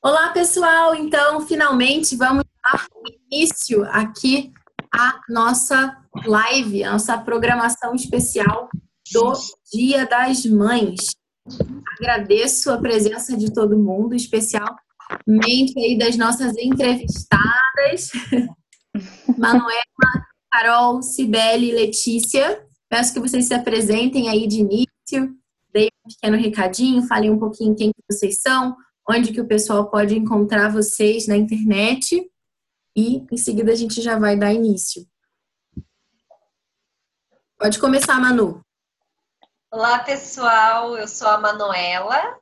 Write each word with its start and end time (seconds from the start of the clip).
Olá, 0.00 0.28
pessoal! 0.28 0.94
Então, 0.94 1.40
finalmente 1.40 2.14
vamos 2.14 2.44
dar 2.62 2.86
início 3.32 3.84
aqui 3.86 4.52
à 4.94 5.20
nossa 5.28 5.92
live, 6.24 6.84
a 6.84 6.92
nossa 6.92 7.18
programação 7.18 7.96
especial 7.96 8.68
do 9.12 9.32
Dia 9.72 10.06
das 10.06 10.46
Mães. 10.46 11.00
Agradeço 11.98 12.70
a 12.70 12.78
presença 12.78 13.36
de 13.36 13.52
todo 13.52 13.76
mundo, 13.76 14.14
especialmente 14.14 14.78
aí 15.76 15.98
das 15.98 16.16
nossas 16.16 16.56
entrevistadas, 16.56 18.12
Manuela, 19.36 19.82
Carol, 20.52 21.02
Cibele 21.02 21.70
e 21.70 21.74
Letícia. 21.74 22.64
Peço 22.88 23.12
que 23.12 23.20
vocês 23.20 23.46
se 23.46 23.54
apresentem 23.54 24.28
aí 24.28 24.46
de 24.46 24.60
início, 24.60 25.34
deem 25.72 25.90
um 26.06 26.08
pequeno 26.08 26.36
recadinho, 26.36 27.02
falem 27.08 27.30
um 27.30 27.38
pouquinho 27.38 27.74
quem 27.74 27.90
que 27.90 28.02
vocês 28.08 28.40
são, 28.40 28.76
onde 29.08 29.32
que 29.32 29.40
o 29.40 29.48
pessoal 29.48 29.90
pode 29.90 30.16
encontrar 30.16 30.70
vocês 30.70 31.26
na 31.26 31.36
internet 31.36 32.30
e 32.94 33.26
em 33.32 33.36
seguida 33.36 33.72
a 33.72 33.74
gente 33.74 34.02
já 34.02 34.18
vai 34.18 34.36
dar 34.36 34.52
início. 34.52 35.06
Pode 37.58 37.78
começar, 37.78 38.20
Manu. 38.20 38.60
Olá, 39.72 39.98
pessoal. 40.00 40.96
Eu 40.96 41.08
sou 41.08 41.28
a 41.28 41.38
Manuela. 41.38 42.38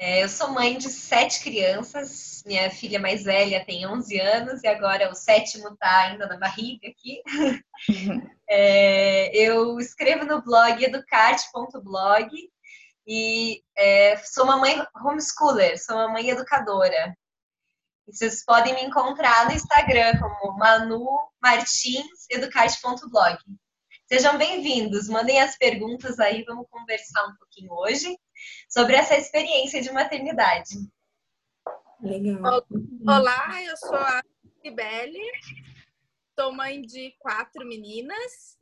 É, 0.00 0.22
eu 0.22 0.28
sou 0.28 0.52
mãe 0.52 0.78
de 0.78 0.88
sete 0.88 1.42
crianças. 1.42 2.42
Minha 2.46 2.70
filha 2.70 3.00
mais 3.00 3.24
velha 3.24 3.64
tem 3.64 3.86
11 3.86 4.20
anos 4.20 4.62
e 4.62 4.68
agora 4.68 5.10
o 5.10 5.14
sétimo 5.14 5.68
está 5.68 6.02
ainda 6.02 6.26
na 6.26 6.38
barriga 6.38 6.88
aqui. 6.88 7.22
É, 8.50 9.30
eu 9.36 9.78
escrevo 9.78 10.24
no 10.24 10.42
blog 10.42 10.82
educarte.blog 10.82 12.30
e 13.08 13.64
é, 13.74 14.18
sou 14.18 14.44
uma 14.44 14.58
mãe 14.58 14.84
homeschooler, 15.02 15.82
sou 15.82 15.96
uma 15.96 16.08
mãe 16.08 16.28
educadora. 16.28 17.16
E 18.06 18.14
vocês 18.14 18.44
podem 18.44 18.74
me 18.74 18.84
encontrar 18.84 19.46
no 19.46 19.52
Instagram 19.52 20.18
como 20.18 20.58
Manu 20.58 21.06
Martins 21.40 22.26
Educarte.blog. 22.30 23.38
Sejam 24.06 24.36
bem-vindos, 24.36 25.08
mandem 25.08 25.40
as 25.40 25.56
perguntas 25.56 26.20
aí, 26.20 26.44
vamos 26.44 26.66
conversar 26.68 27.26
um 27.28 27.36
pouquinho 27.36 27.72
hoje 27.72 28.14
sobre 28.68 28.94
essa 28.94 29.16
experiência 29.16 29.80
de 29.80 29.90
maternidade. 29.90 30.74
Legal. 32.02 32.62
Olá, 33.06 33.62
eu 33.64 33.76
sou 33.78 33.96
a 33.96 34.22
Sibeli, 34.62 35.30
sou 36.38 36.52
mãe 36.52 36.82
de 36.82 37.14
quatro 37.18 37.66
meninas 37.66 38.58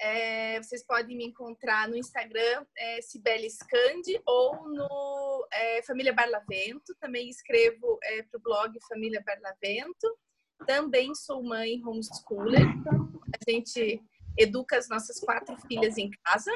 é, 0.00 0.60
vocês 0.62 0.84
podem 0.84 1.16
me 1.16 1.26
encontrar 1.26 1.88
no 1.88 1.96
Instagram, 1.96 2.66
é, 2.76 3.00
Cibele 3.02 3.48
Scandi, 3.48 4.20
ou 4.26 4.68
no 4.68 5.46
é, 5.52 5.82
Família 5.82 6.12
Barlavento. 6.12 6.94
Também 7.00 7.28
escrevo 7.28 7.98
é, 8.02 8.22
para 8.22 8.38
o 8.38 8.42
blog 8.42 8.78
Família 8.88 9.22
Barlavento. 9.24 10.18
Também 10.66 11.14
sou 11.14 11.42
mãe 11.42 11.82
homeschooler. 11.84 12.66
A 12.66 13.50
gente 13.50 14.02
educa 14.38 14.76
as 14.76 14.88
nossas 14.88 15.20
quatro 15.20 15.56
filhas 15.66 15.96
em 15.96 16.10
casa. 16.24 16.50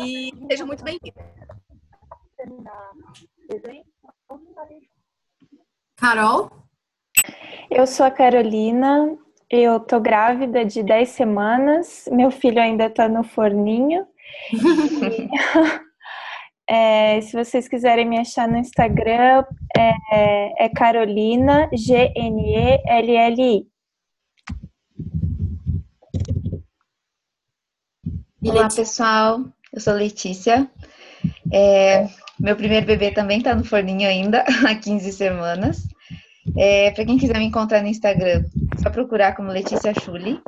E 0.00 0.32
seja 0.50 0.66
muito 0.66 0.84
bem-vinda. 0.84 1.32
Carol? 5.96 6.50
Eu 7.70 7.86
sou 7.86 8.04
a 8.04 8.10
Carolina, 8.10 9.16
eu 9.52 9.78
tô 9.78 10.00
grávida 10.00 10.64
de 10.64 10.82
10 10.82 11.10
semanas, 11.10 12.08
meu 12.10 12.30
filho 12.30 12.58
ainda 12.58 12.88
tá 12.88 13.06
no 13.06 13.22
forninho. 13.22 14.06
é, 16.66 17.20
se 17.20 17.36
vocês 17.36 17.68
quiserem 17.68 18.08
me 18.08 18.18
achar 18.18 18.48
no 18.48 18.56
Instagram, 18.56 19.44
é, 19.76 20.64
é 20.64 20.68
Carolina, 20.70 21.68
G-N-E-L-L-I. 21.74 23.66
Olá, 28.42 28.68
pessoal. 28.74 29.44
Eu 29.70 29.80
sou 29.80 29.92
Letícia. 29.92 30.66
É, 31.52 32.08
meu 32.40 32.56
primeiro 32.56 32.86
bebê 32.86 33.10
também 33.10 33.38
está 33.38 33.54
no 33.54 33.64
forninho 33.64 34.08
ainda, 34.08 34.46
há 34.66 34.74
15 34.74 35.12
semanas. 35.12 35.86
É, 36.56 36.90
para 36.90 37.04
quem 37.04 37.18
quiser 37.18 37.38
me 37.38 37.44
encontrar 37.44 37.82
no 37.82 37.88
Instagram, 37.88 38.44
só 38.80 38.90
procurar 38.90 39.34
como 39.34 39.50
Letícia 39.50 39.92
Chuli 39.94 40.40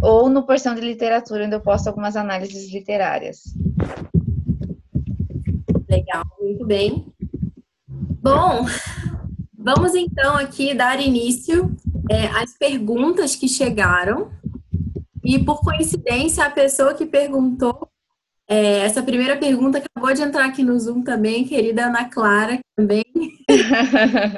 ou 0.00 0.28
no 0.28 0.44
Porção 0.44 0.74
de 0.74 0.80
Literatura, 0.80 1.46
onde 1.46 1.54
eu 1.54 1.60
posto 1.60 1.88
algumas 1.88 2.16
análises 2.16 2.72
literárias. 2.72 3.42
Legal, 5.88 6.24
muito 6.40 6.66
bem. 6.66 7.06
Bom, 7.88 8.66
vamos 9.56 9.94
então 9.94 10.36
aqui 10.36 10.74
dar 10.74 11.00
início 11.00 11.74
é, 12.10 12.26
às 12.26 12.56
perguntas 12.56 13.36
que 13.36 13.48
chegaram. 13.48 14.30
E 15.24 15.38
por 15.38 15.60
coincidência, 15.60 16.44
a 16.44 16.50
pessoa 16.50 16.92
que 16.92 17.06
perguntou 17.06 17.88
é, 18.48 18.80
essa 18.80 19.02
primeira 19.02 19.36
pergunta 19.36 19.78
acabou 19.78 20.12
de 20.12 20.22
entrar 20.22 20.44
aqui 20.44 20.62
no 20.62 20.78
Zoom 20.78 21.02
também, 21.02 21.44
querida 21.44 21.86
Ana 21.86 22.04
Clara, 22.08 22.58
também. 22.76 23.04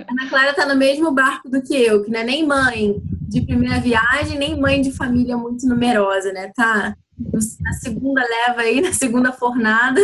Ana 0.09 0.29
Clara 0.29 0.51
está 0.51 0.67
no 0.67 0.77
mesmo 0.77 1.11
barco 1.11 1.51
do 1.51 1.61
que 1.61 1.75
eu, 1.75 2.05
que 2.05 2.11
não 2.11 2.21
é 2.21 2.25
nem 2.25 2.47
mãe 2.47 3.01
de 3.29 3.41
primeira 3.41 3.81
viagem, 3.81 4.39
nem 4.39 4.59
mãe 4.59 4.81
de 4.81 4.93
família 4.93 5.37
muito 5.37 5.67
numerosa, 5.67 6.33
né? 6.33 6.53
Tá 6.55 6.95
na 7.61 7.73
segunda 7.73 8.23
leva 8.23 8.61
aí, 8.63 8.81
na 8.83 8.93
segunda 8.93 9.33
fornada. 9.33 10.01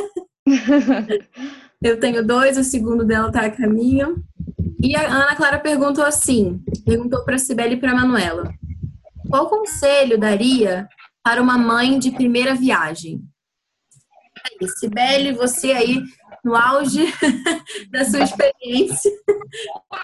eu 1.81 2.01
tenho 2.01 2.27
dois, 2.27 2.59
o 2.59 2.65
segundo 2.65 3.05
dela 3.05 3.29
está 3.29 3.43
a 3.43 3.51
caminho. 3.51 4.23
E 4.83 4.97
a 4.97 5.07
Ana 5.07 5.37
Clara 5.37 5.61
perguntou 5.61 6.05
assim, 6.05 6.61
perguntou 6.85 7.25
para 7.25 7.37
a 7.37 7.39
Sibeli 7.39 7.75
e 7.75 7.77
para 7.77 7.93
a 7.93 7.95
Manuela. 7.95 8.53
Qual 9.31 9.49
conselho 9.49 10.19
daria 10.19 10.89
para 11.23 11.41
uma 11.41 11.57
mãe 11.57 12.01
de 12.01 12.11
primeira 12.11 12.53
viagem? 12.53 13.23
Aí. 14.63 14.69
Sibeli, 14.69 15.33
você 15.33 15.73
aí 15.73 16.03
no 16.45 16.57
auge 16.57 17.05
da 17.91 18.05
sua 18.05 18.21
experiência, 18.21 19.11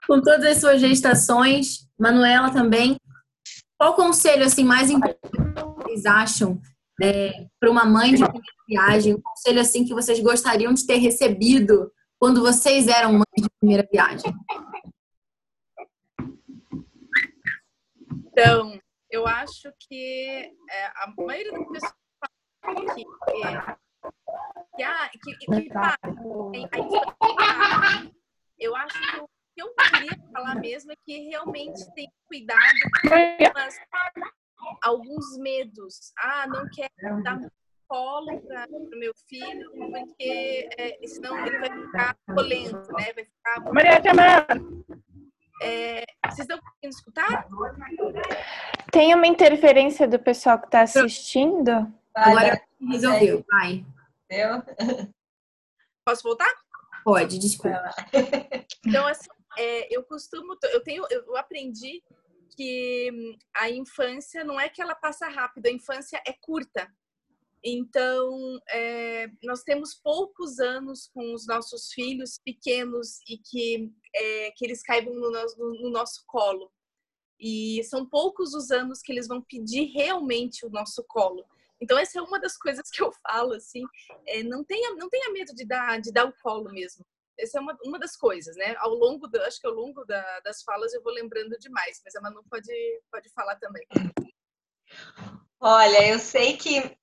com 0.06 0.20
todas 0.20 0.44
as 0.44 0.58
suas 0.58 0.80
gestações, 0.80 1.88
Manuela 1.98 2.50
também. 2.50 2.97
Qual 3.78 3.94
conselho 3.94 4.44
assim 4.44 4.64
mais 4.64 4.91
importante 4.91 5.62
vocês 5.76 6.04
acham 6.04 6.60
é, 7.02 7.47
para 7.60 7.70
uma 7.70 7.84
mãe 7.84 8.14
de 8.14 8.24
primeira 8.24 8.56
viagem? 8.68 9.14
Um 9.14 9.20
conselho 9.20 9.60
assim 9.60 9.84
que 9.84 9.94
vocês 9.94 10.20
gostariam 10.20 10.72
de 10.72 10.86
ter 10.86 10.97
recebido 10.97 11.91
quando 12.18 12.41
vocês 12.41 12.88
eram 12.88 13.12
mães 13.12 13.24
de 13.36 13.48
primeira 13.60 13.86
viagem? 13.91 14.32
Então, 18.26 18.78
eu 19.10 19.26
acho 19.26 19.72
que 19.80 20.52
é, 20.70 20.86
a 20.86 21.12
maioria 21.16 21.52
das 21.52 21.68
pessoas 21.68 22.94
que 22.94 23.02
é, 23.47 23.76
que, 24.78 24.83
ah, 24.84 25.11
que, 25.11 25.34
que 25.37 25.47
eu 28.59 28.77
acho 28.77 28.99
que 28.99 29.21
o 29.21 29.28
que 29.55 29.62
eu 29.62 29.75
queria 29.75 30.19
falar 30.33 30.55
mesmo 30.56 30.93
é 30.93 30.97
que 31.05 31.28
realmente 31.28 31.93
tem 31.94 32.09
cuidado 32.27 32.78
com 34.56 34.78
alguns 34.83 35.37
medos. 35.39 36.12
Ah, 36.19 36.47
não 36.47 36.65
quero 36.71 37.22
dar 37.22 37.41
colo 37.89 38.41
para 38.43 38.69
o 38.69 38.99
meu 38.99 39.12
filho, 39.28 39.71
porque 39.72 40.69
é, 40.78 40.99
senão 41.06 41.45
ele 41.47 41.59
vai 41.59 41.71
ficar 41.71 42.16
polento, 42.27 42.93
né? 42.93 43.12
Vai 43.15 43.25
ficar. 43.25 43.72
Maria 43.72 44.00
é, 45.60 46.05
vocês 46.25 46.49
estão 46.49 46.59
conseguindo 46.59 46.95
escutar? 46.95 47.49
Tem 48.93 49.12
uma 49.12 49.27
interferência 49.27 50.06
do 50.06 50.19
pessoal 50.19 50.59
que 50.60 50.66
está 50.66 50.83
assistindo? 50.83 51.93
Agora 52.15 52.60
resolveu, 52.81 53.45
vai. 53.50 53.84
Eu... 54.31 54.62
Posso 56.05 56.22
voltar? 56.22 56.53
Pode, 57.05 57.39
desculpa. 57.39 57.91
Então, 58.87 59.07
assim, 59.07 59.28
é, 59.59 59.95
eu 59.95 60.03
costumo, 60.04 60.57
eu 60.72 60.83
tenho, 60.83 61.04
eu 61.10 61.36
aprendi 61.36 62.03
que 62.57 63.36
a 63.54 63.71
infância 63.71 64.42
não 64.45 64.59
é 64.59 64.69
que 64.69 64.80
ela 64.80 64.95
passa 64.95 65.28
rápido, 65.28 65.66
a 65.66 65.71
infância 65.71 66.21
é 66.27 66.33
curta. 66.33 66.91
Então, 67.63 68.60
é, 68.71 69.28
nós 69.42 69.63
temos 69.63 69.95
poucos 69.95 70.59
anos 70.60 71.09
com 71.13 71.34
os 71.34 71.47
nossos 71.47 71.92
filhos 71.92 72.39
pequenos 72.45 73.21
e 73.28 73.39
que, 73.39 73.92
é, 74.15 74.51
que 74.53 74.65
eles 74.65 74.83
caibam 74.83 75.15
no 75.15 75.31
nosso, 75.31 75.59
no 75.59 75.91
nosso 75.91 76.24
colo. 76.27 76.71
E 77.39 77.83
são 77.84 78.07
poucos 78.07 78.54
os 78.54 78.71
anos 78.71 79.01
que 79.01 79.13
eles 79.13 79.28
vão 79.28 79.42
pedir 79.42 79.86
realmente 79.92 80.65
o 80.65 80.71
nosso 80.71 81.04
colo. 81.04 81.45
Então, 81.80 81.98
essa 81.98 82.19
é 82.19 82.22
uma 82.22 82.41
das 82.41 82.57
coisas 82.57 82.91
que 82.91 83.03
eu 83.03 83.13
falo, 83.22 83.53
assim, 83.54 83.83
é, 84.27 84.42
não, 84.42 84.65
tenha, 84.65 84.95
não 84.97 85.09
tenha 85.09 85.33
medo 85.33 85.54
de 85.54 85.65
dar, 85.65 86.01
de 86.01 86.13
dar 86.13 86.27
o 86.27 86.34
colo 86.42 86.72
mesmo. 86.72 87.04
Essa 87.39 87.59
é 87.59 87.60
uma, 87.60 87.78
uma 87.84 87.98
das 87.98 88.16
coisas, 88.16 88.57
né? 88.57 88.75
Ao 88.78 88.91
longo, 88.91 89.28
do, 89.28 89.41
acho 89.42 89.60
que 89.60 89.66
ao 89.66 89.72
longo 89.72 90.04
da, 90.04 90.41
das 90.41 90.63
falas 90.63 90.92
eu 90.92 91.03
vou 91.03 91.13
lembrando 91.13 91.57
demais, 91.59 92.01
mas 92.04 92.15
a 92.16 92.21
Manu 92.21 92.42
pode, 92.51 92.72
pode 93.13 93.28
falar 93.30 93.54
também. 93.57 93.86
Olha, 95.60 96.09
eu 96.09 96.19
sei 96.19 96.57
que 96.57 96.97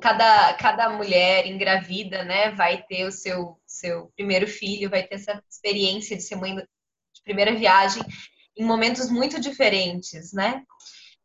cada, 0.00 0.54
cada 0.54 0.90
mulher 0.90 1.46
engravida, 1.46 2.24
né, 2.24 2.50
vai 2.52 2.82
ter 2.84 3.04
o 3.04 3.12
seu, 3.12 3.60
seu 3.66 4.12
primeiro 4.16 4.46
filho, 4.46 4.90
vai 4.90 5.06
ter 5.06 5.16
essa 5.16 5.42
experiência 5.50 6.16
de 6.16 6.22
ser 6.22 6.36
mãe 6.36 6.54
de 6.54 7.22
primeira 7.24 7.54
viagem 7.54 8.02
em 8.56 8.64
momentos 8.64 9.10
muito 9.10 9.40
diferentes, 9.40 10.32
né? 10.32 10.64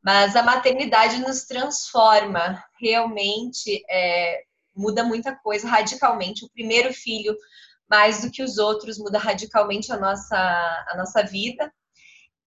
Mas 0.03 0.35
a 0.35 0.44
maternidade 0.44 1.19
nos 1.19 1.44
transforma, 1.45 2.63
realmente 2.79 3.83
é, 3.89 4.44
muda 4.75 5.03
muita 5.03 5.33
coisa 5.35 5.67
radicalmente. 5.67 6.44
O 6.44 6.50
primeiro 6.50 6.94
filho, 6.94 7.35
mais 7.89 8.21
do 8.21 8.29
que 8.29 8.44
os 8.44 8.57
outros, 8.57 8.97
muda 8.97 9.17
radicalmente 9.17 9.91
a 9.94 9.97
nossa, 9.97 10.38
a 10.89 10.97
nossa 10.97 11.23
vida. 11.23 11.71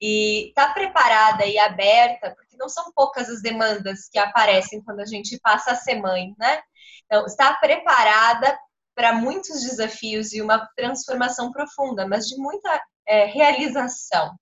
E 0.00 0.52
tá 0.54 0.74
preparada 0.74 1.46
e 1.46 1.58
aberta, 1.58 2.34
porque 2.34 2.56
não 2.58 2.68
são 2.68 2.92
poucas 2.92 3.30
as 3.30 3.40
demandas 3.40 4.08
que 4.10 4.18
aparecem 4.18 4.82
quando 4.82 5.00
a 5.00 5.06
gente 5.06 5.40
passa 5.40 5.70
a 5.70 5.76
ser 5.76 5.94
mãe, 5.94 6.34
né? 6.38 6.60
Então, 7.06 7.24
está 7.24 7.54
preparada 7.54 8.58
para 8.94 9.14
muitos 9.14 9.62
desafios 9.62 10.34
e 10.34 10.42
uma 10.42 10.66
transformação 10.76 11.50
profunda, 11.50 12.06
mas 12.06 12.26
de 12.26 12.36
muita 12.36 12.82
é, 13.06 13.24
realização. 13.24 14.36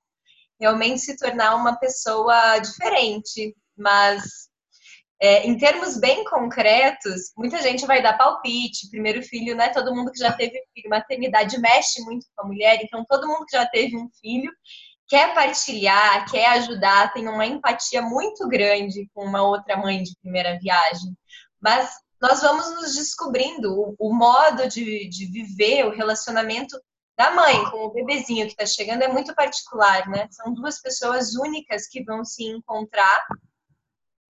Realmente 0.64 1.02
se 1.02 1.14
tornar 1.19 1.56
uma 1.56 1.76
pessoa 1.76 2.58
diferente, 2.58 3.55
mas 3.76 4.49
é, 5.20 5.46
em 5.46 5.58
termos 5.58 5.99
bem 5.99 6.25
concretos, 6.25 7.34
muita 7.37 7.61
gente 7.61 7.84
vai 7.84 8.02
dar 8.02 8.16
palpite, 8.16 8.88
primeiro 8.88 9.22
filho, 9.22 9.55
né? 9.55 9.69
Todo 9.69 9.94
mundo 9.94 10.11
que 10.11 10.19
já 10.19 10.32
teve 10.32 10.58
filho, 10.72 10.88
maternidade 10.88 11.61
mexe 11.61 12.00
muito 12.00 12.25
com 12.34 12.46
a 12.46 12.46
mulher, 12.46 12.78
então 12.82 13.05
todo 13.06 13.28
mundo 13.28 13.44
que 13.44 13.55
já 13.55 13.66
teve 13.66 13.94
um 13.94 14.08
filho 14.22 14.50
quer 15.06 15.34
partilhar, 15.34 16.31
quer 16.31 16.46
ajudar, 16.52 17.12
tem 17.12 17.28
uma 17.28 17.44
empatia 17.44 18.00
muito 18.00 18.49
grande 18.49 19.06
com 19.12 19.22
uma 19.22 19.43
outra 19.43 19.76
mãe 19.76 20.02
de 20.02 20.16
primeira 20.22 20.58
viagem. 20.58 21.14
Mas 21.61 21.90
nós 22.19 22.40
vamos 22.40 22.70
nos 22.76 22.94
descobrindo. 22.94 23.70
O, 23.78 23.94
o 23.99 24.14
modo 24.14 24.66
de, 24.66 25.06
de 25.11 25.26
viver, 25.26 25.84
o 25.84 25.94
relacionamento 25.94 26.75
da 27.16 27.31
mãe 27.31 27.64
com 27.70 27.87
o 27.87 27.93
bebezinho 27.93 28.46
que 28.46 28.52
está 28.52 28.66
chegando 28.66 29.02
é 29.02 29.08
muito 29.08 29.34
particular, 29.34 30.08
né? 30.08 30.26
São 30.31 30.52
duas 30.52 30.81
pessoas 30.81 31.34
únicas 31.34 31.87
que 31.87 32.02
vão 32.02 32.25
se 32.25 32.44
encontrar 32.44 33.25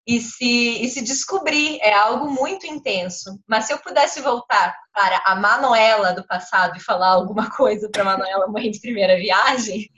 e 0.07 0.21
se, 0.21 0.83
e 0.83 0.89
se 0.89 1.03
descobrir. 1.03 1.79
É 1.81 1.95
algo 1.95 2.31
muito 2.31 2.67
intenso. 2.67 3.41
Mas 3.49 3.65
se 3.65 3.73
eu 3.73 3.79
pudesse 3.79 4.21
voltar 4.21 4.77
para 4.93 5.23
a 5.25 5.35
Manuela 5.35 6.13
do 6.13 6.27
passado 6.27 6.77
e 6.77 6.83
falar 6.83 7.09
alguma 7.09 7.51
coisa 7.51 7.89
para 7.89 8.03
a 8.03 8.05
Manuela, 8.05 8.49
mãe 8.49 8.71
de 8.71 8.81
primeira 8.81 9.17
viagem, 9.17 9.89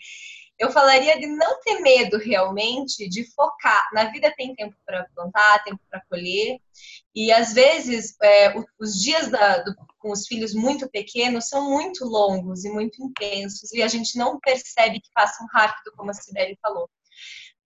eu 0.58 0.70
falaria 0.70 1.18
de 1.18 1.26
não 1.26 1.60
ter 1.60 1.80
medo 1.80 2.16
realmente 2.18 3.08
de 3.08 3.24
focar. 3.32 3.88
Na 3.92 4.04
vida 4.04 4.32
tem 4.36 4.54
tempo 4.54 4.74
para 4.84 5.06
plantar, 5.14 5.64
tempo 5.64 5.80
para 5.90 6.02
colher, 6.08 6.58
e 7.14 7.30
às 7.30 7.52
vezes 7.52 8.16
é, 8.22 8.54
os 8.78 9.00
dias 9.00 9.28
da, 9.28 9.58
do, 9.58 9.74
com 9.98 10.10
os 10.10 10.26
filhos 10.26 10.54
muito 10.54 10.88
pequenos 10.88 11.48
são 11.48 11.70
muito 11.70 12.04
longos 12.04 12.64
e 12.64 12.70
muito 12.70 13.02
intensos, 13.02 13.72
e 13.72 13.82
a 13.82 13.88
gente 13.88 14.16
não 14.16 14.40
percebe 14.40 15.00
que 15.00 15.10
passam 15.14 15.46
rápido, 15.52 15.92
como 15.96 16.10
a 16.10 16.14
Sibeli 16.14 16.58
falou. 16.62 16.88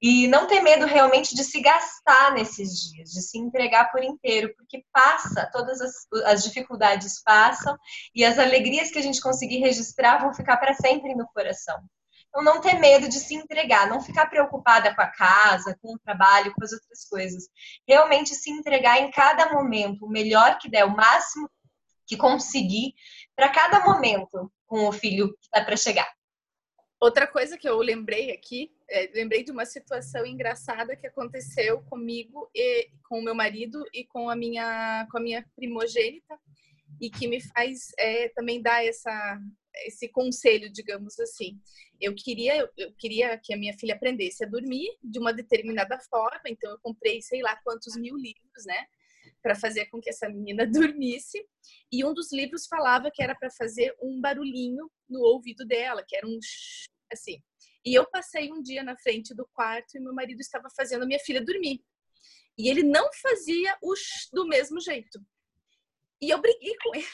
E 0.02 0.26
não 0.28 0.46
ter 0.46 0.62
medo 0.62 0.86
realmente 0.86 1.34
de 1.34 1.44
se 1.44 1.60
gastar 1.60 2.32
nesses 2.32 2.90
dias, 2.90 3.10
de 3.10 3.20
se 3.20 3.38
entregar 3.38 3.92
por 3.92 4.02
inteiro, 4.02 4.52
porque 4.56 4.82
passa, 4.90 5.48
todas 5.52 5.78
as, 5.80 5.92
as 6.24 6.42
dificuldades 6.42 7.22
passam 7.22 7.76
e 8.14 8.24
as 8.24 8.38
alegrias 8.38 8.90
que 8.90 8.98
a 8.98 9.02
gente 9.02 9.20
conseguir 9.20 9.58
registrar 9.58 10.18
vão 10.18 10.32
ficar 10.32 10.56
para 10.56 10.72
sempre 10.72 11.14
no 11.14 11.28
coração. 11.34 11.78
Então, 12.30 12.44
não 12.44 12.60
ter 12.60 12.74
medo 12.74 13.08
de 13.08 13.18
se 13.18 13.34
entregar, 13.34 13.88
não 13.88 14.00
ficar 14.00 14.26
preocupada 14.26 14.94
com 14.94 15.02
a 15.02 15.08
casa, 15.08 15.76
com 15.82 15.94
o 15.94 15.98
trabalho, 15.98 16.54
com 16.54 16.64
as 16.64 16.72
outras 16.72 17.04
coisas. 17.08 17.48
Realmente 17.86 18.34
se 18.36 18.50
entregar 18.50 19.00
em 19.00 19.10
cada 19.10 19.52
momento, 19.52 20.06
o 20.06 20.08
melhor 20.08 20.56
que 20.58 20.70
der, 20.70 20.84
o 20.84 20.96
máximo 20.96 21.50
que 22.06 22.16
conseguir, 22.16 22.94
para 23.34 23.48
cada 23.48 23.80
momento 23.84 24.50
com 24.64 24.86
o 24.86 24.92
filho 24.92 25.32
que 25.34 25.44
está 25.44 25.64
para 25.64 25.76
chegar. 25.76 26.08
Outra 27.00 27.26
coisa 27.26 27.56
que 27.56 27.68
eu 27.68 27.78
lembrei 27.78 28.30
aqui, 28.30 28.70
é, 28.88 29.10
lembrei 29.14 29.42
de 29.42 29.50
uma 29.50 29.64
situação 29.64 30.24
engraçada 30.24 30.94
que 30.94 31.06
aconteceu 31.06 31.82
comigo 31.84 32.48
e 32.54 32.90
com 33.08 33.18
o 33.18 33.24
meu 33.24 33.34
marido 33.34 33.82
e 33.92 34.04
com 34.04 34.28
a 34.28 34.36
minha, 34.36 35.08
com 35.10 35.18
a 35.18 35.20
minha 35.20 35.44
primogênita 35.56 36.38
e 37.00 37.08
que 37.08 37.26
me 37.26 37.40
faz 37.40 37.90
é, 37.98 38.28
também 38.28 38.60
dar 38.60 38.84
essa, 38.84 39.40
esse 39.86 40.08
conselho, 40.08 40.70
digamos 40.70 41.18
assim. 41.18 41.60
Eu 42.00 42.14
queria, 42.14 42.68
eu 42.76 42.92
queria 42.94 43.36
que 43.38 43.52
a 43.52 43.56
minha 43.56 43.76
filha 43.78 43.94
aprendesse 43.94 44.44
a 44.44 44.48
dormir 44.48 44.88
de 45.02 45.18
uma 45.18 45.32
determinada 45.32 45.98
forma, 46.00 46.42
então 46.46 46.70
eu 46.70 46.78
comprei 46.80 47.20
sei 47.22 47.42
lá 47.42 47.56
quantos 47.62 47.96
mil 47.96 48.16
livros, 48.16 48.64
né, 48.66 48.86
para 49.42 49.54
fazer 49.54 49.86
com 49.86 50.00
que 50.00 50.10
essa 50.10 50.28
menina 50.28 50.66
dormisse. 50.66 51.44
E 51.92 52.04
um 52.04 52.12
dos 52.14 52.32
livros 52.32 52.66
falava 52.66 53.10
que 53.12 53.22
era 53.22 53.34
para 53.34 53.50
fazer 53.50 53.94
um 54.02 54.20
barulhinho 54.20 54.90
no 55.08 55.20
ouvido 55.20 55.64
dela, 55.66 56.04
que 56.06 56.16
era 56.16 56.26
um 56.26 56.38
assim. 57.12 57.42
E 57.84 57.94
eu 57.94 58.08
passei 58.08 58.52
um 58.52 58.62
dia 58.62 58.82
na 58.82 58.96
frente 58.96 59.34
do 59.34 59.48
quarto 59.52 59.96
e 59.96 60.00
meu 60.00 60.14
marido 60.14 60.40
estava 60.40 60.68
fazendo 60.76 61.02
a 61.02 61.06
minha 61.06 61.18
filha 61.18 61.44
dormir. 61.44 61.82
E 62.58 62.68
ele 62.68 62.82
não 62.82 63.08
fazia 63.22 63.76
o 63.82 63.94
do 64.32 64.46
mesmo 64.46 64.80
jeito. 64.80 65.18
E 66.20 66.28
eu 66.28 66.38
briguei 66.40 66.76
com 66.82 66.94
ele. 66.94 67.06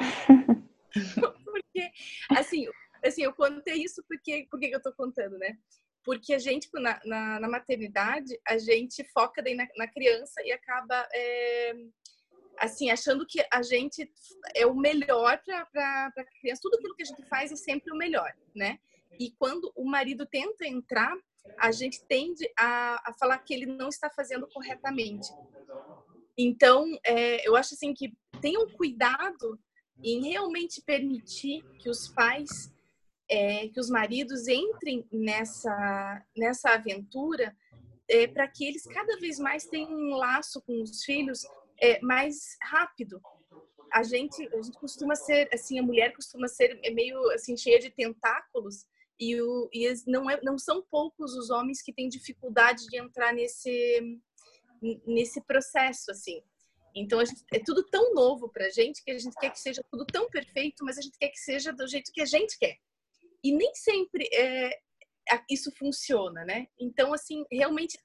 porque, 1.72 1.90
assim, 2.30 2.66
assim, 3.02 3.22
eu 3.22 3.32
contei 3.32 3.82
isso 3.82 4.04
porque, 4.06 4.46
porque 4.50 4.66
eu 4.66 4.80
tô 4.80 4.92
contando, 4.92 5.38
né? 5.38 5.58
Porque 6.04 6.34
a 6.34 6.38
gente, 6.38 6.68
na, 6.74 7.00
na, 7.04 7.40
na 7.40 7.48
maternidade, 7.48 8.38
a 8.46 8.58
gente 8.58 9.02
foca 9.04 9.42
daí 9.42 9.54
na, 9.54 9.66
na 9.76 9.88
criança 9.88 10.42
e 10.44 10.52
acaba, 10.52 11.08
é, 11.14 11.72
assim, 12.58 12.90
achando 12.90 13.24
que 13.26 13.44
a 13.52 13.62
gente 13.62 14.10
é 14.54 14.66
o 14.66 14.74
melhor 14.74 15.40
para 15.72 16.12
a 16.16 16.24
criança. 16.40 16.60
Tudo 16.62 16.76
aquilo 16.76 16.94
que 16.94 17.02
a 17.02 17.06
gente 17.06 17.22
faz 17.28 17.50
é 17.50 17.56
sempre 17.56 17.92
o 17.92 17.96
melhor, 17.96 18.32
né? 18.54 18.78
E 19.18 19.30
quando 19.38 19.72
o 19.74 19.84
marido 19.84 20.26
tenta 20.26 20.66
entrar, 20.66 21.14
a 21.58 21.70
gente 21.70 22.04
tende 22.04 22.48
a, 22.58 23.10
a 23.10 23.14
falar 23.14 23.38
que 23.38 23.54
ele 23.54 23.66
não 23.66 23.88
está 23.88 24.10
fazendo 24.10 24.48
corretamente. 24.48 25.28
Então, 26.36 26.98
é, 27.04 27.46
eu 27.46 27.56
acho 27.56 27.74
assim 27.74 27.94
que 27.94 28.12
tenham 28.40 28.66
cuidado 28.70 29.58
em 30.02 30.28
realmente 30.28 30.82
permitir 30.82 31.64
que 31.78 31.88
os 31.88 32.08
pais, 32.08 32.72
é, 33.28 33.68
que 33.68 33.80
os 33.80 33.88
maridos 33.88 34.48
entrem 34.48 35.06
nessa, 35.12 36.24
nessa 36.36 36.70
aventura 36.70 37.56
é, 38.08 38.26
para 38.26 38.48
que 38.48 38.64
eles 38.64 38.84
cada 38.84 39.16
vez 39.18 39.38
mais 39.38 39.66
tenham 39.66 39.92
um 39.92 40.16
laço 40.16 40.60
com 40.62 40.82
os 40.82 41.04
filhos 41.04 41.46
é, 41.80 42.00
mais 42.00 42.56
rápido. 42.62 43.20
A 43.92 44.02
gente, 44.02 44.48
a 44.54 44.62
gente 44.62 44.78
costuma 44.78 45.14
ser, 45.14 45.48
assim, 45.52 45.78
a 45.78 45.82
mulher 45.82 46.14
costuma 46.14 46.48
ser 46.48 46.80
meio 46.92 47.18
assim 47.30 47.56
cheia 47.56 47.78
de 47.78 47.90
tentáculos 47.90 48.86
e, 49.18 49.40
o, 49.40 49.68
e 49.72 49.86
não, 50.06 50.28
é, 50.30 50.40
não 50.42 50.58
são 50.58 50.82
poucos 50.90 51.34
os 51.34 51.50
homens 51.50 51.82
que 51.82 51.92
têm 51.92 52.08
dificuldade 52.08 52.86
de 52.86 52.98
entrar 52.98 53.32
nesse, 53.32 54.18
nesse 55.06 55.40
processo, 55.42 56.10
assim. 56.10 56.42
Então, 56.94 57.24
gente, 57.24 57.44
é 57.52 57.58
tudo 57.58 57.82
tão 57.84 58.14
novo 58.14 58.48
para 58.48 58.66
a 58.66 58.70
gente 58.70 59.02
que 59.02 59.10
a 59.10 59.18
gente 59.18 59.34
quer 59.36 59.50
que 59.50 59.60
seja 59.60 59.82
tudo 59.90 60.04
tão 60.04 60.28
perfeito, 60.28 60.84
mas 60.84 60.98
a 60.98 61.02
gente 61.02 61.18
quer 61.18 61.28
que 61.28 61.38
seja 61.38 61.72
do 61.72 61.86
jeito 61.86 62.12
que 62.12 62.20
a 62.20 62.26
gente 62.26 62.58
quer. 62.58 62.76
E 63.42 63.52
nem 63.52 63.74
sempre 63.74 64.28
é, 64.32 64.78
isso 65.50 65.72
funciona, 65.72 66.44
né? 66.44 66.68
Então, 66.78 67.12
assim, 67.12 67.44
realmente 67.50 67.98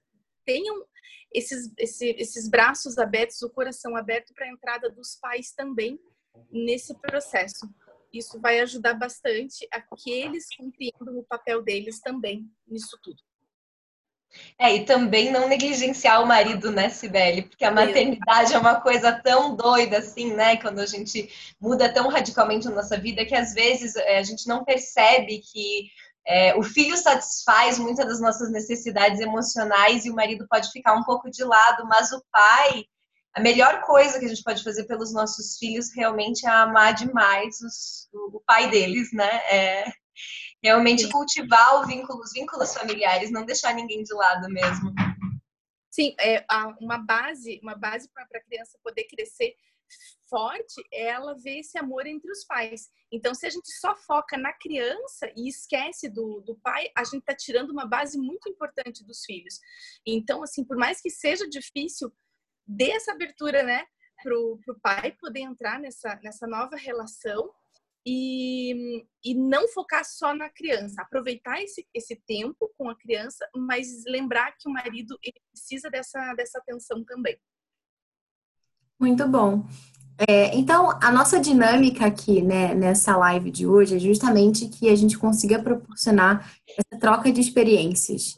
tenham 0.46 0.86
esses, 1.34 1.72
esses, 1.78 2.16
esses 2.18 2.50
braços 2.50 2.98
abertos, 2.98 3.42
o 3.42 3.50
coração 3.50 3.96
aberto 3.96 4.34
para 4.34 4.46
a 4.46 4.52
entrada 4.52 4.90
dos 4.90 5.16
pais 5.16 5.52
também 5.52 6.00
nesse 6.52 6.96
processo. 7.00 7.70
Isso 8.14 8.40
vai 8.40 8.60
ajudar 8.62 8.94
bastante 8.94 9.68
a 9.72 9.82
que 9.82 10.12
eles 10.12 10.48
compreendam 10.56 11.18
o 11.18 11.26
papel 11.26 11.62
deles 11.62 12.00
também 12.00 12.50
nisso 12.66 12.98
tudo. 13.04 13.22
É, 14.60 14.76
e 14.76 14.86
também 14.86 15.32
não 15.32 15.48
negligenciar 15.48 16.22
o 16.22 16.26
marido, 16.26 16.72
né, 16.72 16.90
Sibeli? 16.90 17.44
Porque 17.44 17.64
a 17.66 17.72
maternidade 17.72 18.54
é 18.54 18.58
uma 18.58 18.82
coisa 18.82 19.12
tão 19.12 19.56
doida, 19.56 20.00
assim, 20.00 20.34
né? 20.34 20.58
Quando 20.58 20.80
a 20.80 20.86
gente 20.86 21.30
muda 21.60 21.92
tão 21.92 22.08
radicalmente 22.08 22.68
a 22.68 22.72
nossa 22.72 22.98
vida, 22.98 23.26
que 23.26 23.36
às 23.36 23.54
vezes 23.54 23.96
é, 23.96 24.18
a 24.18 24.24
gente 24.24 24.48
não 24.48 24.64
percebe 24.64 25.40
que 25.40 25.90
é, 26.28 26.54
o 26.58 26.62
filho 26.62 26.98
satisfaz 26.98 27.80
muitas 27.80 28.06
das 28.06 28.20
nossas 28.20 28.52
necessidades 28.52 29.22
emocionais 29.22 30.06
e 30.06 30.10
o 30.10 30.16
marido 30.16 30.46
pode 30.50 30.70
ficar 30.72 30.94
um 30.94 31.04
pouco 31.04 31.32
de 31.32 31.42
lado, 31.44 31.88
mas 31.88 32.12
o 32.12 32.22
pai, 32.30 32.84
a 33.34 33.40
melhor 33.40 33.82
coisa 33.84 34.20
que 34.20 34.26
a 34.26 34.28
gente 34.28 34.44
pode 34.44 34.62
fazer 34.62 34.84
pelos 34.84 35.14
nossos 35.14 35.58
filhos 35.58 35.90
realmente 35.96 36.46
é 36.46 36.50
amar 36.50 36.94
demais 36.94 37.62
os, 37.62 38.10
o, 38.12 38.42
pai 38.46 38.70
deles, 38.70 39.14
né? 39.14 39.30
É, 39.50 39.86
realmente 40.64 41.04
Sim. 41.04 41.12
cultivar 41.12 41.82
o 41.82 41.86
vínculo, 41.86 42.20
os 42.22 42.32
vínculos 42.34 42.74
familiares, 42.74 43.32
não 43.32 43.46
deixar 43.46 43.74
ninguém 43.74 44.04
de 44.04 44.14
lado 44.14 44.50
mesmo. 44.50 44.94
Sim, 45.90 46.16
é 46.20 46.46
uma 46.80 46.98
base, 46.98 47.60
uma 47.64 47.76
base 47.76 48.10
para 48.10 48.24
a 48.24 48.44
criança 48.44 48.78
poder 48.84 49.06
crescer 49.06 49.56
forte 50.30 50.84
é 50.92 51.08
ela 51.08 51.36
ver 51.36 51.60
esse 51.60 51.78
amor 51.78 52.06
entre 52.06 52.30
os 52.32 52.44
pais. 52.44 52.90
Então, 53.12 53.34
se 53.34 53.46
a 53.46 53.50
gente 53.50 53.72
só 53.80 53.96
foca 53.96 54.38
na 54.38 54.54
criança 54.54 55.32
e 55.36 55.48
esquece 55.48 56.10
do, 56.10 56.42
do 56.42 56.56
pai, 56.60 56.90
a 56.96 57.04
gente 57.04 57.20
está 57.20 57.36
tirando 57.36 57.72
uma 57.72 57.86
base 57.86 58.18
muito 58.18 58.50
importante 58.50 59.06
dos 59.06 59.24
filhos. 59.24 59.60
Então, 60.06 60.44
assim, 60.44 60.64
por 60.64 60.78
mais 60.78 61.02
que 61.02 61.10
seja 61.10 61.48
difícil, 61.48 62.12
dê 62.66 62.92
essa 62.92 63.14
abertura, 63.14 63.64
né, 63.64 63.86
para 64.22 64.38
o 64.38 64.80
pai 64.82 65.12
poder 65.14 65.42
entrar 65.42 65.80
nessa, 65.80 66.20
nessa 66.24 66.48
nova 66.48 66.76
relação 66.76 67.50
e, 68.10 69.06
e 69.22 69.36
não 69.36 69.68
focar 69.68 70.06
só 70.06 70.34
na 70.34 70.50
criança, 70.50 71.02
aproveitar 71.02 71.62
esse, 71.62 71.86
esse 71.94 72.16
tempo 72.26 72.72
com 72.78 72.90
a 72.90 72.96
criança, 72.96 73.46
mas 73.54 74.06
lembrar 74.08 74.54
que 74.58 74.70
o 74.70 74.72
marido 74.72 75.20
ele 75.22 75.36
precisa 75.52 75.90
dessa, 75.90 76.34
dessa 76.36 76.58
atenção 76.58 77.04
também. 77.04 77.38
Muito 78.98 79.28
bom. 79.28 79.66
É, 80.26 80.56
então, 80.56 80.98
a 81.04 81.12
nossa 81.12 81.38
dinâmica 81.38 82.06
aqui, 82.06 82.42
né, 82.42 82.74
nessa 82.74 83.18
live 83.18 83.52
de 83.52 83.68
hoje 83.68 83.98
é 83.98 84.00
justamente 84.00 84.70
que 84.70 84.90
a 84.90 84.96
gente 84.96 85.18
consiga 85.18 85.62
proporcionar 85.62 86.50
essa 86.66 87.00
troca 87.00 87.30
de 87.30 87.42
experiências. 87.42 88.38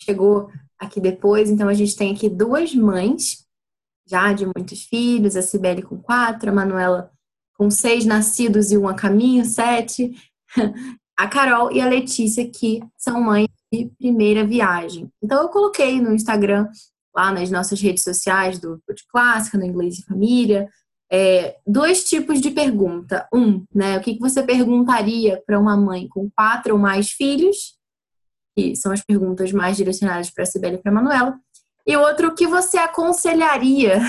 Chegou 0.00 0.50
aqui 0.78 0.98
depois, 0.98 1.50
então 1.50 1.68
a 1.68 1.74
gente 1.74 1.94
tem 1.94 2.14
aqui 2.14 2.30
duas 2.30 2.74
mães, 2.74 3.46
já 4.06 4.32
de 4.32 4.46
muitos 4.46 4.84
filhos, 4.84 5.36
a 5.36 5.42
Cibele 5.42 5.82
com 5.82 6.00
quatro, 6.00 6.48
a 6.48 6.54
Manuela 6.54 7.15
com 7.56 7.70
seis 7.70 8.04
nascidos 8.04 8.70
e 8.70 8.78
um 8.78 8.88
a 8.88 8.94
caminho, 8.94 9.44
sete. 9.44 10.12
A 11.18 11.26
Carol 11.26 11.72
e 11.72 11.80
a 11.80 11.88
Letícia, 11.88 12.46
que 12.46 12.80
são 12.96 13.22
mães 13.22 13.48
de 13.72 13.90
primeira 13.98 14.46
viagem. 14.46 15.08
Então, 15.22 15.42
eu 15.42 15.48
coloquei 15.48 15.98
no 16.00 16.14
Instagram, 16.14 16.68
lá 17.14 17.32
nas 17.32 17.50
nossas 17.50 17.80
redes 17.80 18.04
sociais 18.04 18.58
do 18.58 18.80
de 18.94 19.02
Clássica, 19.08 19.56
no 19.56 19.64
Inglês 19.64 19.98
e 19.98 20.04
Família, 20.04 20.68
é, 21.10 21.56
dois 21.66 22.04
tipos 22.04 22.40
de 22.40 22.50
pergunta. 22.50 23.26
Um, 23.32 23.64
né, 23.74 23.96
o 23.96 24.02
que 24.02 24.18
você 24.18 24.42
perguntaria 24.42 25.42
para 25.46 25.58
uma 25.58 25.76
mãe 25.76 26.06
com 26.08 26.30
quatro 26.30 26.74
ou 26.74 26.78
mais 26.78 27.10
filhos? 27.10 27.76
Que 28.54 28.76
são 28.76 28.92
as 28.92 29.02
perguntas 29.02 29.52
mais 29.52 29.76
direcionadas 29.76 30.30
para 30.30 30.44
a 30.44 30.46
Sibeli 30.46 30.76
e 30.76 30.78
para 30.78 30.92
a 30.92 30.94
Manuela. 30.94 31.38
E 31.86 31.96
outro, 31.96 32.28
o 32.28 32.34
que 32.34 32.46
você 32.46 32.78
aconselharia 32.78 34.00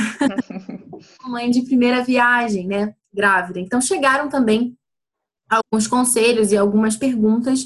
mãe 1.28 1.52
de 1.52 1.62
primeira 1.62 2.04
viagem, 2.04 2.68
né? 2.68 2.94
Grávida. 3.18 3.60
Então, 3.60 3.82
chegaram 3.82 4.30
também 4.30 4.78
alguns 5.50 5.88
conselhos 5.88 6.52
e 6.52 6.58
algumas 6.58 6.96
perguntas 6.96 7.66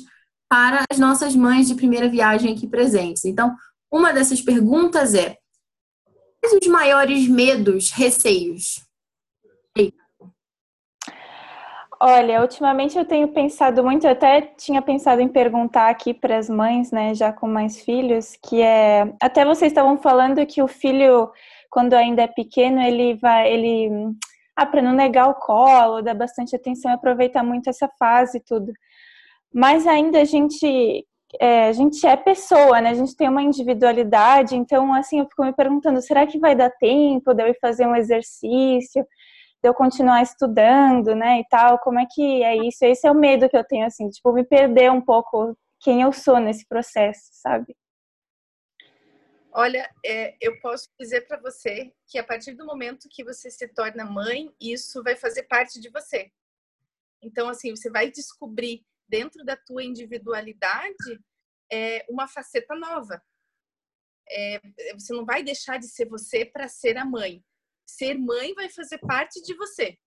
para 0.49 0.85
as 0.91 0.97
nossas 0.97 1.35
mães 1.35 1.67
de 1.67 1.75
primeira 1.75 2.07
viagem 2.07 2.53
aqui 2.53 2.67
presentes. 2.67 3.25
Então, 3.25 3.55
uma 3.91 4.13
dessas 4.13 4.41
perguntas 4.41 5.13
é: 5.13 5.37
quais 6.41 6.57
os 6.61 6.67
maiores 6.67 7.27
medos, 7.27 7.91
receios? 7.91 8.81
Olha, 12.03 12.41
ultimamente 12.41 12.97
eu 12.97 13.05
tenho 13.05 13.27
pensado 13.27 13.83
muito, 13.83 14.07
eu 14.07 14.11
até 14.11 14.41
tinha 14.41 14.81
pensado 14.81 15.21
em 15.21 15.27
perguntar 15.27 15.87
aqui 15.87 16.15
para 16.15 16.35
as 16.35 16.49
mães, 16.49 16.91
né, 16.91 17.13
já 17.13 17.31
com 17.31 17.47
mais 17.47 17.79
filhos, 17.79 18.35
que 18.43 18.59
é, 18.59 19.13
até 19.21 19.45
vocês 19.45 19.71
estavam 19.71 19.99
falando 19.99 20.43
que 20.47 20.63
o 20.63 20.67
filho 20.67 21.31
quando 21.71 21.93
ainda 21.93 22.23
é 22.23 22.27
pequeno, 22.27 22.81
ele 22.81 23.15
vai, 23.15 23.51
ele 23.51 23.89
para 24.65 24.81
não 24.81 24.93
negar 24.93 25.29
o 25.29 25.35
colo, 25.35 26.01
dar 26.01 26.13
bastante 26.13 26.55
atenção 26.55 26.91
e 26.91 26.95
aproveitar 26.95 27.43
muito 27.43 27.69
essa 27.69 27.89
fase 27.99 28.37
e 28.37 28.41
tudo. 28.41 28.71
Mas 29.53 29.87
ainda 29.87 30.21
a 30.21 30.25
gente 30.25 31.05
é, 31.39 31.67
a 31.67 31.71
gente 31.73 32.05
é 32.05 32.17
pessoa, 32.17 32.81
né? 32.81 32.89
A 32.89 32.93
gente 32.93 33.15
tem 33.15 33.29
uma 33.29 33.41
individualidade, 33.41 34.55
então 34.55 34.93
assim 34.93 35.19
eu 35.19 35.25
fico 35.27 35.43
me 35.45 35.53
perguntando, 35.53 36.01
será 36.01 36.27
que 36.27 36.39
vai 36.39 36.55
dar 36.55 36.69
tempo 36.71 37.33
de 37.33 37.43
eu 37.43 37.47
ir 37.47 37.57
fazer 37.61 37.87
um 37.87 37.95
exercício, 37.95 39.05
de 39.63 39.69
eu 39.69 39.73
continuar 39.73 40.21
estudando, 40.23 41.15
né, 41.15 41.39
e 41.39 41.45
tal? 41.49 41.79
Como 41.79 41.99
é 41.99 42.05
que 42.09 42.43
é 42.43 42.57
isso? 42.67 42.83
Esse 42.83 43.07
é 43.07 43.11
o 43.11 43.15
medo 43.15 43.49
que 43.49 43.57
eu 43.57 43.63
tenho 43.63 43.85
assim, 43.85 44.09
tipo, 44.09 44.33
me 44.33 44.43
perder 44.43 44.91
um 44.91 45.01
pouco 45.01 45.55
quem 45.81 46.01
eu 46.01 46.11
sou 46.11 46.39
nesse 46.39 46.67
processo, 46.67 47.21
sabe? 47.33 47.75
Olha, 49.53 49.89
é, 50.05 50.37
eu 50.39 50.59
posso 50.61 50.87
dizer 50.97 51.27
para 51.27 51.39
você 51.39 51.93
que 52.07 52.17
a 52.17 52.23
partir 52.23 52.53
do 52.53 52.65
momento 52.65 53.09
que 53.09 53.23
você 53.23 53.51
se 53.51 53.67
torna 53.67 54.05
mãe, 54.05 54.49
isso 54.61 55.03
vai 55.03 55.15
fazer 55.17 55.43
parte 55.43 55.79
de 55.79 55.89
você. 55.89 56.31
Então, 57.21 57.49
assim, 57.49 57.75
você 57.75 57.89
vai 57.89 58.09
descobrir 58.09 58.85
dentro 59.09 59.43
da 59.43 59.57
tua 59.57 59.83
individualidade 59.83 61.19
é, 61.71 62.05
uma 62.09 62.29
faceta 62.29 62.73
nova. 62.75 63.21
É, 64.29 64.61
você 64.93 65.13
não 65.13 65.25
vai 65.25 65.43
deixar 65.43 65.77
de 65.77 65.87
ser 65.87 66.07
você 66.07 66.45
para 66.45 66.69
ser 66.69 66.97
a 66.97 67.03
mãe. 67.03 67.43
Ser 67.85 68.17
mãe 68.17 68.53
vai 68.53 68.69
fazer 68.69 68.99
parte 68.99 69.41
de 69.41 69.53
você. 69.55 69.97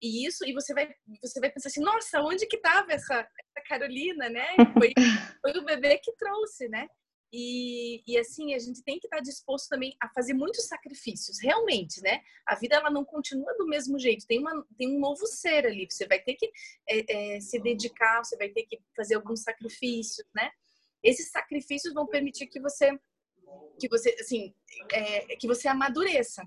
E 0.00 0.26
isso, 0.26 0.46
e 0.46 0.52
você 0.52 0.72
vai, 0.72 0.94
você 1.20 1.40
vai 1.40 1.50
pensar 1.50 1.68
assim, 1.68 1.82
nossa, 1.82 2.22
onde 2.22 2.46
que 2.46 2.56
estava 2.56 2.92
essa, 2.92 3.16
essa 3.16 3.68
Carolina, 3.68 4.30
né? 4.30 4.46
Foi, 4.78 4.92
foi 5.42 5.60
o 5.60 5.64
bebê 5.64 5.98
que 5.98 6.12
trouxe, 6.16 6.68
né? 6.68 6.88
E, 7.32 8.02
e, 8.06 8.18
assim, 8.18 8.54
a 8.54 8.58
gente 8.58 8.82
tem 8.82 8.98
que 8.98 9.06
estar 9.06 9.20
disposto 9.20 9.68
também 9.68 9.96
a 10.00 10.08
fazer 10.08 10.34
muitos 10.34 10.66
sacrifícios, 10.66 11.38
realmente, 11.40 12.02
né? 12.02 12.20
A 12.44 12.56
vida 12.56 12.74
ela 12.74 12.90
não 12.90 13.04
continua 13.04 13.54
do 13.56 13.66
mesmo 13.66 13.98
jeito, 14.00 14.26
tem, 14.26 14.40
uma, 14.40 14.66
tem 14.76 14.96
um 14.96 14.98
novo 14.98 15.24
ser 15.26 15.64
ali, 15.64 15.86
você 15.88 16.08
vai 16.08 16.20
ter 16.20 16.34
que 16.34 16.50
é, 16.88 17.36
é, 17.36 17.40
se 17.40 17.60
dedicar, 17.60 18.24
você 18.24 18.36
vai 18.36 18.48
ter 18.48 18.64
que 18.64 18.80
fazer 18.96 19.14
alguns 19.14 19.42
sacrifícios, 19.42 20.26
né? 20.34 20.50
Esses 21.04 21.30
sacrifícios 21.30 21.94
vão 21.94 22.04
permitir 22.04 22.48
que 22.48 22.60
você, 22.60 22.98
que 23.78 23.88
você, 23.88 24.16
assim, 24.18 24.52
é, 24.92 25.36
que 25.36 25.46
você 25.46 25.68
amadureça. 25.68 26.42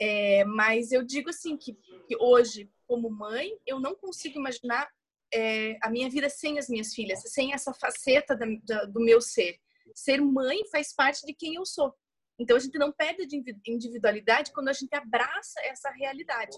É, 0.00 0.44
mas 0.44 0.92
eu 0.92 1.04
digo 1.04 1.28
assim 1.28 1.56
que, 1.56 1.74
que, 2.06 2.16
hoje, 2.20 2.70
como 2.86 3.10
mãe, 3.10 3.50
eu 3.66 3.80
não 3.80 3.96
consigo 3.96 4.38
imaginar 4.38 4.88
é, 5.34 5.76
a 5.82 5.90
minha 5.90 6.08
vida 6.08 6.28
sem 6.28 6.56
as 6.56 6.68
minhas 6.68 6.94
filhas, 6.94 7.20
sem 7.26 7.52
essa 7.52 7.74
faceta 7.74 8.36
da, 8.36 8.46
da, 8.62 8.84
do 8.84 9.00
meu 9.00 9.20
ser 9.20 9.58
ser 9.94 10.20
mãe 10.20 10.66
faz 10.70 10.94
parte 10.94 11.24
de 11.26 11.34
quem 11.34 11.54
eu 11.54 11.66
sou. 11.66 11.94
Então 12.38 12.56
a 12.56 12.60
gente 12.60 12.78
não 12.78 12.92
perde 12.92 13.26
de 13.26 13.42
individualidade 13.66 14.52
quando 14.52 14.68
a 14.68 14.72
gente 14.72 14.94
abraça 14.94 15.60
essa 15.64 15.90
realidade. 15.90 16.56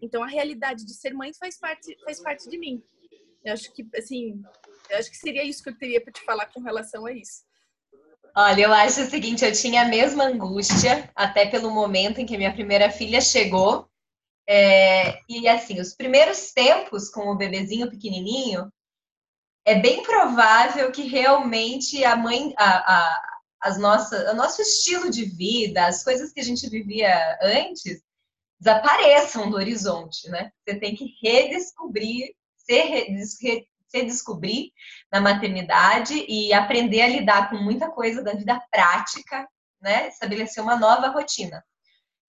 Então 0.00 0.22
a 0.22 0.26
realidade 0.26 0.84
de 0.84 0.94
ser 0.94 1.14
mãe 1.14 1.32
faz 1.32 1.58
parte 1.58 1.96
faz 2.04 2.20
parte 2.20 2.50
de 2.50 2.58
mim. 2.58 2.82
Eu 3.44 3.54
acho 3.54 3.72
que 3.72 3.86
assim, 3.96 4.42
eu 4.90 4.98
acho 4.98 5.10
que 5.10 5.16
seria 5.16 5.42
isso 5.42 5.62
que 5.62 5.70
eu 5.70 5.78
teria 5.78 6.00
para 6.00 6.12
te 6.12 6.20
falar 6.22 6.46
com 6.46 6.60
relação 6.60 7.06
a 7.06 7.12
isso. 7.12 7.44
Olha, 8.34 8.62
eu 8.62 8.72
acho 8.72 9.02
o 9.02 9.10
seguinte, 9.10 9.44
eu 9.44 9.52
tinha 9.52 9.82
a 9.82 9.88
mesma 9.88 10.24
angústia 10.24 11.10
até 11.14 11.46
pelo 11.46 11.70
momento 11.70 12.18
em 12.18 12.26
que 12.26 12.38
minha 12.38 12.52
primeira 12.52 12.90
filha 12.90 13.20
chegou. 13.20 13.88
É, 14.48 15.20
e 15.28 15.46
assim, 15.46 15.80
os 15.80 15.94
primeiros 15.94 16.50
tempos 16.52 17.10
com 17.10 17.28
o 17.28 17.36
bebezinho 17.36 17.90
pequenininho, 17.90 18.72
é 19.64 19.76
bem 19.76 20.02
provável 20.02 20.90
que 20.90 21.02
realmente 21.02 22.04
a 22.04 22.16
mãe, 22.16 22.52
a, 22.58 22.94
a, 22.94 23.22
as 23.60 23.78
nossas, 23.78 24.30
o 24.30 24.34
nosso 24.34 24.60
estilo 24.62 25.10
de 25.10 25.24
vida, 25.24 25.86
as 25.86 26.02
coisas 26.02 26.32
que 26.32 26.40
a 26.40 26.44
gente 26.44 26.68
vivia 26.68 27.38
antes, 27.40 28.02
desapareçam 28.58 29.50
do 29.50 29.56
horizonte, 29.56 30.28
né? 30.28 30.50
Você 30.64 30.78
tem 30.78 30.94
que 30.94 31.14
redescobrir, 31.22 32.34
se, 32.56 33.66
se 33.88 34.04
descobrir 34.04 34.72
na 35.10 35.20
maternidade 35.20 36.14
e 36.28 36.52
aprender 36.52 37.02
a 37.02 37.08
lidar 37.08 37.50
com 37.50 37.56
muita 37.56 37.90
coisa 37.90 38.22
da 38.22 38.34
vida 38.34 38.60
prática, 38.70 39.48
né? 39.80 40.08
Estabelecer 40.08 40.62
uma 40.62 40.76
nova 40.76 41.08
rotina 41.08 41.62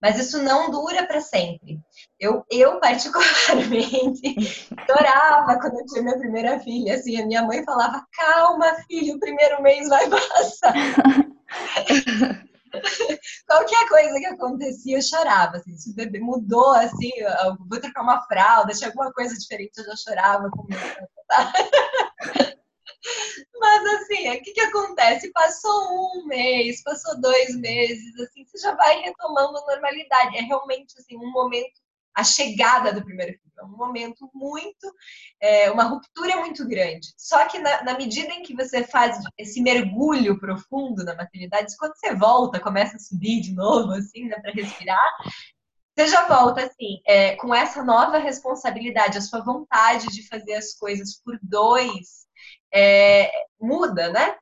mas 0.03 0.19
isso 0.19 0.43
não 0.43 0.69
dura 0.69 1.07
para 1.07 1.22
sempre. 1.22 1.79
Eu, 2.19 2.45
eu, 2.51 2.77
particularmente, 2.77 4.36
chorava 4.86 5.57
quando 5.57 5.79
eu 5.79 5.86
tinha 5.86 6.03
minha 6.03 6.17
primeira 6.17 6.60
filha. 6.60 6.95
Assim, 6.95 7.22
a 7.22 7.25
minha 7.25 7.41
mãe 7.43 7.63
falava: 7.63 8.05
calma, 8.12 8.75
filho, 8.86 9.15
o 9.15 9.19
primeiro 9.19 9.63
mês 9.63 9.88
vai 9.88 10.10
passar. 10.10 10.74
Qualquer 13.48 13.88
coisa 13.88 14.19
que 14.19 14.25
acontecia, 14.25 14.98
eu 14.98 15.01
chorava. 15.01 15.55
Assim, 15.55 15.77
se 15.77 15.91
o 15.91 15.95
bebê 15.95 16.19
mudou, 16.19 16.72
assim, 16.72 17.12
vou 17.69 17.79
trocar 17.79 18.01
uma 18.01 18.25
fralda, 18.25 18.74
tinha 18.74 18.89
alguma 18.89 19.10
coisa 19.13 19.33
diferente, 19.38 19.77
eu 19.77 19.86
já 19.86 19.95
chorava. 19.95 20.51
Mas 23.60 23.86
assim, 23.95 24.29
o 24.29 24.41
que, 24.41 24.53
que 24.53 24.62
acontece? 24.62 25.31
Passou 25.31 26.17
um 26.17 26.25
mês, 26.25 26.81
passou 26.83 27.19
dois 27.19 27.55
meses, 27.55 28.19
assim, 28.19 28.45
você 28.45 28.57
já 28.57 28.75
vai 28.75 29.01
retomando 29.01 29.57
a 29.57 29.65
normalidade. 29.65 30.38
É 30.38 30.41
realmente 30.41 30.95
assim, 30.98 31.17
um 31.17 31.31
momento, 31.31 31.81
a 32.15 32.24
chegada 32.24 32.93
do 32.93 33.03
primeiro 33.03 33.33
filho, 33.33 33.53
é 33.60 33.63
um 33.63 33.77
momento 33.77 34.29
muito, 34.33 34.93
é, 35.39 35.72
uma 35.72 35.83
ruptura 35.83 36.38
muito 36.38 36.67
grande. 36.67 37.13
Só 37.17 37.45
que 37.48 37.60
na, 37.60 37.83
na, 37.83 37.98
medida 37.98 38.31
em 38.33 38.43
que 38.43 38.55
você 38.55 38.83
faz 38.83 39.19
esse 39.38 39.62
mergulho 39.62 40.39
profundo 40.39 41.03
na 41.03 41.15
maternidade, 41.15 41.75
quando 41.77 41.95
você 41.95 42.13
volta, 42.15 42.60
começa 42.60 42.98
a 42.98 43.00
subir 43.00 43.41
de 43.41 43.53
novo, 43.53 43.91
assim, 43.93 44.25
né, 44.25 44.39
para 44.39 44.51
respirar, 44.51 45.12
você 45.95 46.07
já 46.07 46.27
volta 46.27 46.65
assim, 46.65 47.01
é, 47.05 47.36
com 47.36 47.53
essa 47.53 47.83
nova 47.83 48.17
responsabilidade, 48.17 49.17
a 49.17 49.22
sua 49.22 49.43
vontade 49.43 50.07
de 50.07 50.27
fazer 50.27 50.55
as 50.55 50.74
coisas 50.74 51.22
por 51.24 51.38
dois 51.41 52.23
é, 52.74 53.32
muda, 53.60 54.10
né? 54.10 54.36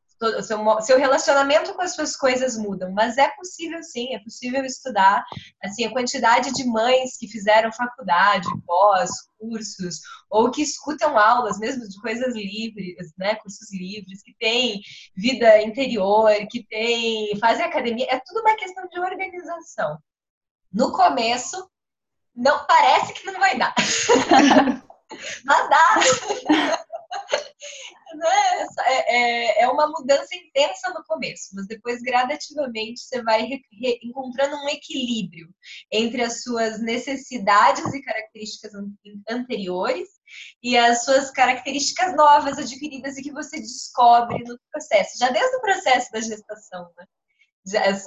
seu, 0.43 0.81
seu 0.81 0.97
relacionamento 0.97 1.73
com 1.73 1.81
as 1.81 1.95
suas 1.95 2.15
coisas 2.15 2.55
mudam, 2.55 2.91
mas 2.91 3.17
é 3.17 3.27
possível 3.29 3.81
sim, 3.83 4.13
é 4.13 4.19
possível 4.19 4.63
estudar. 4.63 5.23
Assim, 5.63 5.85
a 5.85 5.91
quantidade 5.91 6.51
de 6.53 6.63
mães 6.65 7.17
que 7.17 7.27
fizeram 7.27 7.71
faculdade, 7.71 8.47
pós, 8.65 9.09
cursos, 9.39 10.01
ou 10.29 10.51
que 10.51 10.61
escutam 10.61 11.17
aulas 11.17 11.57
mesmo 11.57 11.88
de 11.88 12.00
coisas 12.00 12.35
livres, 12.35 13.11
né, 13.17 13.35
cursos 13.35 13.71
livres, 13.73 14.21
que 14.21 14.35
tem 14.39 14.81
vida 15.15 15.61
interior, 15.61 16.31
que 16.50 16.63
tem, 16.67 17.35
fazem 17.39 17.65
academia, 17.65 18.05
é 18.09 18.21
tudo 18.23 18.41
uma 18.41 18.55
questão 18.55 18.88
de 18.88 19.00
organização. 19.00 19.97
No 20.71 20.91
começo, 20.91 21.69
não 22.35 22.65
parece 22.65 23.13
que 23.13 23.25
não 23.25 23.39
vai 23.39 23.57
dar. 23.57 23.73
mas 25.43 25.69
dá. 25.69 26.81
Né? 28.13 28.67
É, 28.85 29.15
é, 29.15 29.63
é, 29.63 29.67
uma 29.69 29.87
mudança 29.87 30.35
intensa 30.35 30.89
no 30.89 31.03
começo, 31.05 31.49
mas 31.53 31.67
depois 31.67 32.01
gradativamente 32.01 33.01
você 33.01 33.21
vai 33.23 33.47
encontrando 34.03 34.55
um 34.57 34.69
equilíbrio 34.69 35.47
entre 35.91 36.21
as 36.21 36.43
suas 36.43 36.81
necessidades 36.81 37.93
e 37.93 38.01
características 38.01 38.71
anteriores 39.29 40.09
e 40.61 40.77
as 40.77 41.03
suas 41.05 41.31
características 41.31 42.15
novas 42.15 42.57
adquiridas 42.57 43.17
e 43.17 43.23
que 43.23 43.31
você 43.31 43.59
descobre 43.59 44.43
no 44.43 44.59
processo, 44.71 45.17
já 45.17 45.29
desde 45.29 45.55
o 45.55 45.61
processo 45.61 46.11
da 46.11 46.19
gestação, 46.19 46.91
né? 46.97 47.05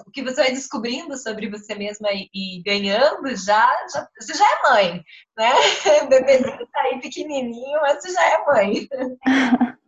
o 0.06 0.10
que 0.10 0.22
você 0.22 0.36
vai 0.36 0.50
descobrindo 0.50 1.16
sobre 1.16 1.48
você 1.48 1.74
mesma 1.74 2.08
e, 2.12 2.62
ganhando, 2.64 3.34
já, 3.36 3.70
já, 3.92 4.08
você 4.20 4.34
já 4.34 4.44
é 4.44 4.62
mãe, 4.62 5.04
né? 5.36 5.52
Bebezinho 6.08 6.66
tá 6.72 6.80
aí 6.80 7.00
pequenininho, 7.00 7.80
mas 7.80 8.02
você 8.02 8.12
já 8.12 8.24
é 8.24 8.44
mãe. 8.44 8.88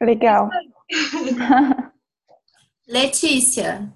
Legal. 0.00 0.48
Letícia, 2.86 3.92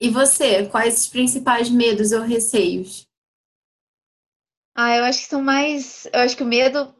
e 0.00 0.10
você? 0.10 0.66
Quais 0.66 0.98
os 0.98 1.08
principais 1.08 1.70
medos 1.70 2.12
ou 2.12 2.22
receios? 2.22 3.06
Ah, 4.74 4.96
eu 4.96 5.04
acho 5.04 5.20
que 5.20 5.28
são 5.28 5.42
mais. 5.42 6.06
Eu 6.12 6.20
acho 6.20 6.36
que 6.36 6.42
o 6.42 6.46
medo 6.46 6.94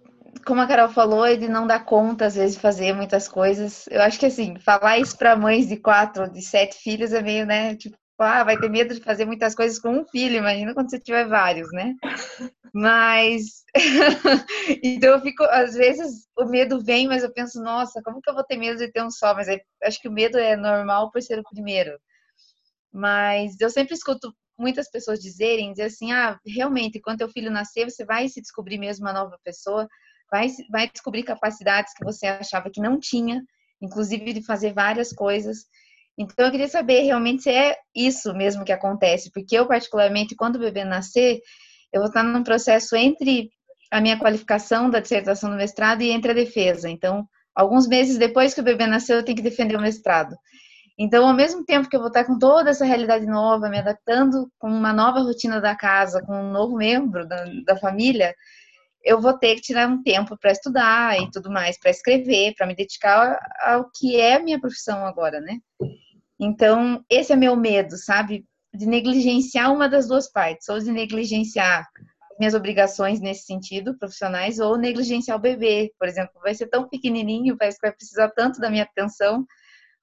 como 0.44 0.60
a 0.60 0.66
Carol 0.66 0.88
falou, 0.88 1.26
ele 1.26 1.48
não 1.48 1.66
dá 1.66 1.78
conta, 1.78 2.26
às 2.26 2.34
vezes, 2.34 2.54
de 2.54 2.60
fazer 2.62 2.92
muitas 2.92 3.28
coisas. 3.28 3.86
Eu 3.88 4.00
acho 4.02 4.18
que, 4.18 4.26
assim, 4.26 4.58
falar 4.58 4.98
isso 4.98 5.16
para 5.16 5.36
mães 5.36 5.68
de 5.68 5.76
quatro, 5.76 6.30
de 6.30 6.42
sete 6.42 6.76
filhos 6.76 7.12
é 7.12 7.22
meio, 7.22 7.46
né? 7.46 7.76
Tipo, 7.76 7.96
ah, 8.18 8.44
vai 8.44 8.56
ter 8.58 8.68
medo 8.68 8.94
de 8.94 9.00
fazer 9.00 9.24
muitas 9.24 9.54
coisas 9.54 9.78
com 9.78 9.90
um 9.90 10.04
filho, 10.04 10.36
imagina 10.36 10.74
quando 10.74 10.90
você 10.90 10.98
tiver 10.98 11.26
vários, 11.26 11.70
né? 11.72 11.94
Mas. 12.72 13.64
então, 14.82 15.10
eu 15.14 15.20
fico, 15.20 15.42
às 15.44 15.74
vezes, 15.74 16.26
o 16.38 16.44
medo 16.44 16.82
vem, 16.82 17.08
mas 17.08 17.22
eu 17.22 17.32
penso, 17.32 17.62
nossa, 17.62 18.00
como 18.02 18.20
que 18.20 18.30
eu 18.30 18.34
vou 18.34 18.44
ter 18.44 18.56
medo 18.56 18.78
de 18.78 18.90
ter 18.90 19.02
um 19.02 19.10
só? 19.10 19.34
Mas 19.34 19.48
acho 19.82 20.00
que 20.00 20.08
o 20.08 20.12
medo 20.12 20.38
é 20.38 20.56
normal 20.56 21.10
por 21.10 21.22
ser 21.22 21.38
o 21.38 21.44
primeiro. 21.44 21.98
Mas 22.92 23.60
eu 23.60 23.70
sempre 23.70 23.94
escuto 23.94 24.34
muitas 24.58 24.90
pessoas 24.90 25.20
dizerem, 25.20 25.72
dizer 25.72 25.84
assim, 25.84 26.12
ah, 26.12 26.38
realmente, 26.46 27.00
quando 27.00 27.18
teu 27.18 27.28
filho 27.30 27.50
nascer, 27.50 27.90
você 27.90 28.04
vai 28.04 28.28
se 28.28 28.40
descobrir 28.40 28.78
mesmo 28.78 29.06
uma 29.06 29.12
nova 29.12 29.38
pessoa 29.44 29.88
vai, 30.30 30.48
vai 30.70 30.88
descobrir 30.88 31.24
capacidades 31.24 31.92
que 31.94 32.04
você 32.04 32.26
achava 32.26 32.70
que 32.70 32.80
não 32.80 32.98
tinha, 32.98 33.42
inclusive 33.82 34.32
de 34.32 34.44
fazer 34.44 34.72
várias 34.72 35.12
coisas. 35.12 35.64
Então, 36.16 36.46
eu 36.46 36.50
queria 36.52 36.68
saber 36.68 37.00
realmente 37.02 37.42
se 37.42 37.50
é 37.50 37.76
isso 37.94 38.32
mesmo 38.34 38.64
que 38.64 38.72
acontece, 38.72 39.30
porque 39.32 39.56
eu, 39.58 39.66
particularmente, 39.66 40.36
quando 40.36 40.56
o 40.56 40.60
bebê 40.60 40.84
nascer, 40.84 41.40
eu 41.92 42.00
vou 42.00 42.08
estar 42.08 42.22
num 42.22 42.42
processo 42.42 42.96
entre 42.96 43.50
a 43.90 44.00
minha 44.00 44.18
qualificação 44.18 44.88
da 44.88 45.00
dissertação 45.00 45.50
do 45.50 45.56
mestrado 45.56 46.02
e 46.02 46.10
entre 46.10 46.30
a 46.30 46.34
defesa. 46.34 46.88
Então, 46.88 47.26
alguns 47.54 47.88
meses 47.88 48.18
depois 48.18 48.54
que 48.54 48.60
o 48.60 48.64
bebê 48.64 48.86
nasceu, 48.86 49.16
eu 49.16 49.24
tenho 49.24 49.36
que 49.36 49.42
defender 49.42 49.76
o 49.76 49.80
mestrado. 49.80 50.36
Então, 50.98 51.26
ao 51.26 51.34
mesmo 51.34 51.64
tempo 51.64 51.88
que 51.88 51.96
eu 51.96 52.00
vou 52.00 52.08
estar 52.08 52.24
com 52.24 52.38
toda 52.38 52.70
essa 52.70 52.84
realidade 52.84 53.26
nova, 53.26 53.70
me 53.70 53.78
adaptando 53.78 54.50
com 54.58 54.68
uma 54.68 54.92
nova 54.92 55.20
rotina 55.20 55.60
da 55.60 55.74
casa, 55.74 56.22
com 56.22 56.34
um 56.34 56.52
novo 56.52 56.76
membro 56.76 57.26
da, 57.26 57.44
da 57.64 57.76
família, 57.76 58.34
eu 59.02 59.20
vou 59.20 59.32
ter 59.32 59.54
que 59.54 59.62
tirar 59.62 59.88
um 59.88 60.02
tempo 60.02 60.36
para 60.38 60.52
estudar 60.52 61.18
e 61.18 61.30
tudo 61.30 61.50
mais, 61.50 61.78
para 61.78 61.90
escrever, 61.90 62.54
para 62.54 62.66
me 62.66 62.76
dedicar 62.76 63.38
ao 63.62 63.90
que 63.90 64.20
é 64.20 64.34
a 64.34 64.42
minha 64.42 64.60
profissão 64.60 65.06
agora, 65.06 65.40
né? 65.40 65.58
Então, 66.38 67.02
esse 67.08 67.32
é 67.32 67.36
meu 67.36 67.56
medo, 67.56 67.96
sabe? 67.96 68.44
De 68.72 68.86
negligenciar 68.86 69.72
uma 69.72 69.88
das 69.88 70.06
duas 70.06 70.30
partes, 70.30 70.68
ou 70.68 70.78
de 70.78 70.90
negligenciar 70.90 71.86
minhas 72.38 72.54
obrigações 72.54 73.20
nesse 73.20 73.44
sentido, 73.44 73.98
profissionais, 73.98 74.58
ou 74.58 74.78
negligenciar 74.78 75.36
o 75.36 75.40
bebê, 75.40 75.92
por 75.98 76.08
exemplo, 76.08 76.40
vai 76.40 76.54
ser 76.54 76.68
tão 76.68 76.88
pequenininho, 76.88 77.58
parece 77.58 77.78
que 77.78 77.86
vai 77.86 77.94
precisar 77.94 78.30
tanto 78.30 78.60
da 78.60 78.70
minha 78.70 78.84
atenção, 78.84 79.44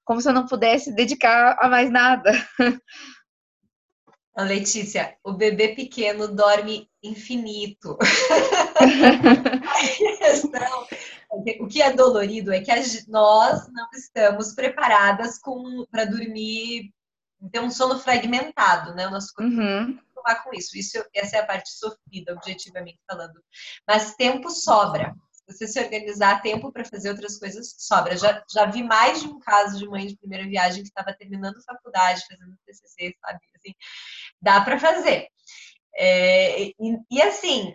como 0.04 0.20
se 0.20 0.28
eu 0.28 0.32
não 0.32 0.46
pudesse 0.46 0.94
dedicar 0.94 1.56
a 1.60 1.68
mais 1.68 1.90
nada. 1.90 2.30
Letícia, 4.44 5.16
o 5.24 5.32
bebê 5.32 5.74
pequeno 5.74 6.28
dorme 6.28 6.88
infinito. 7.02 7.98
questão, 10.18 10.86
o 11.60 11.66
que 11.66 11.82
é 11.82 11.92
dolorido 11.92 12.52
é 12.52 12.60
que 12.60 12.70
nós 13.08 13.68
não 13.72 13.88
estamos 13.92 14.54
preparadas 14.54 15.40
para 15.90 16.04
dormir, 16.04 16.92
ter 17.52 17.60
um 17.60 17.70
sono 17.70 17.98
fragmentado, 17.98 18.94
né? 18.94 19.06
O 19.06 19.10
nosso 19.10 19.32
corpo 19.34 19.52
uhum. 19.52 19.98
com 20.44 20.54
isso. 20.54 20.76
isso. 20.76 21.04
Essa 21.14 21.36
é 21.36 21.40
a 21.40 21.46
parte 21.46 21.70
sofrida, 21.70 22.32
objetivamente 22.32 22.98
falando. 23.06 23.42
Mas 23.86 24.14
tempo 24.14 24.50
sobra 24.50 25.14
você 25.48 25.66
se 25.66 25.80
organizar 25.80 26.42
tempo 26.42 26.70
para 26.70 26.84
fazer 26.84 27.08
outras 27.08 27.38
coisas 27.38 27.74
sobra. 27.78 28.16
Já, 28.16 28.44
já 28.52 28.66
vi 28.66 28.82
mais 28.82 29.22
de 29.22 29.28
um 29.28 29.38
caso 29.40 29.78
de 29.78 29.88
mãe 29.88 30.06
de 30.06 30.16
primeira 30.16 30.46
viagem 30.46 30.82
que 30.82 30.88
estava 30.88 31.14
terminando 31.14 31.64
faculdade, 31.64 32.26
fazendo 32.28 32.56
TCC, 32.66 33.16
sabe? 33.18 33.40
Assim, 33.56 33.74
dá 34.40 34.60
para 34.60 34.78
fazer. 34.78 35.28
É, 35.96 36.62
e, 36.64 36.74
e, 37.10 37.22
assim, 37.22 37.74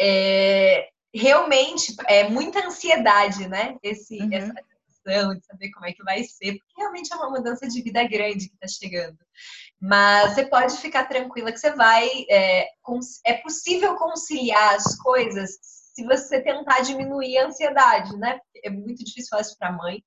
é, 0.00 0.88
realmente 1.14 1.94
é 2.06 2.28
muita 2.28 2.66
ansiedade, 2.66 3.46
né? 3.46 3.76
Esse, 3.82 4.18
uhum. 4.18 4.32
Essa 4.32 4.54
de 5.08 5.44
saber 5.46 5.70
como 5.70 5.86
é 5.86 5.92
que 5.92 6.02
vai 6.02 6.22
ser, 6.24 6.58
porque 6.58 6.74
realmente 6.76 7.12
é 7.12 7.16
uma 7.16 7.30
mudança 7.30 7.66
de 7.66 7.82
vida 7.82 8.02
grande 8.04 8.48
que 8.48 8.54
está 8.54 8.68
chegando. 8.68 9.18
Mas 9.80 10.34
você 10.34 10.46
pode 10.46 10.76
ficar 10.78 11.04
tranquila 11.04 11.52
que 11.52 11.58
você 11.58 11.72
vai. 11.72 12.08
É, 12.30 12.68
é 13.24 13.34
possível 13.34 13.96
conciliar 13.96 14.74
as 14.74 14.96
coisas 14.96 15.58
se 15.98 16.04
você 16.04 16.40
tentar 16.40 16.80
diminuir 16.80 17.38
a 17.38 17.46
ansiedade, 17.46 18.16
né? 18.16 18.38
É 18.62 18.70
muito 18.70 19.04
difícil 19.04 19.30
fazer 19.30 19.48
isso 19.48 19.58
para 19.58 19.72
mãe. 19.72 20.00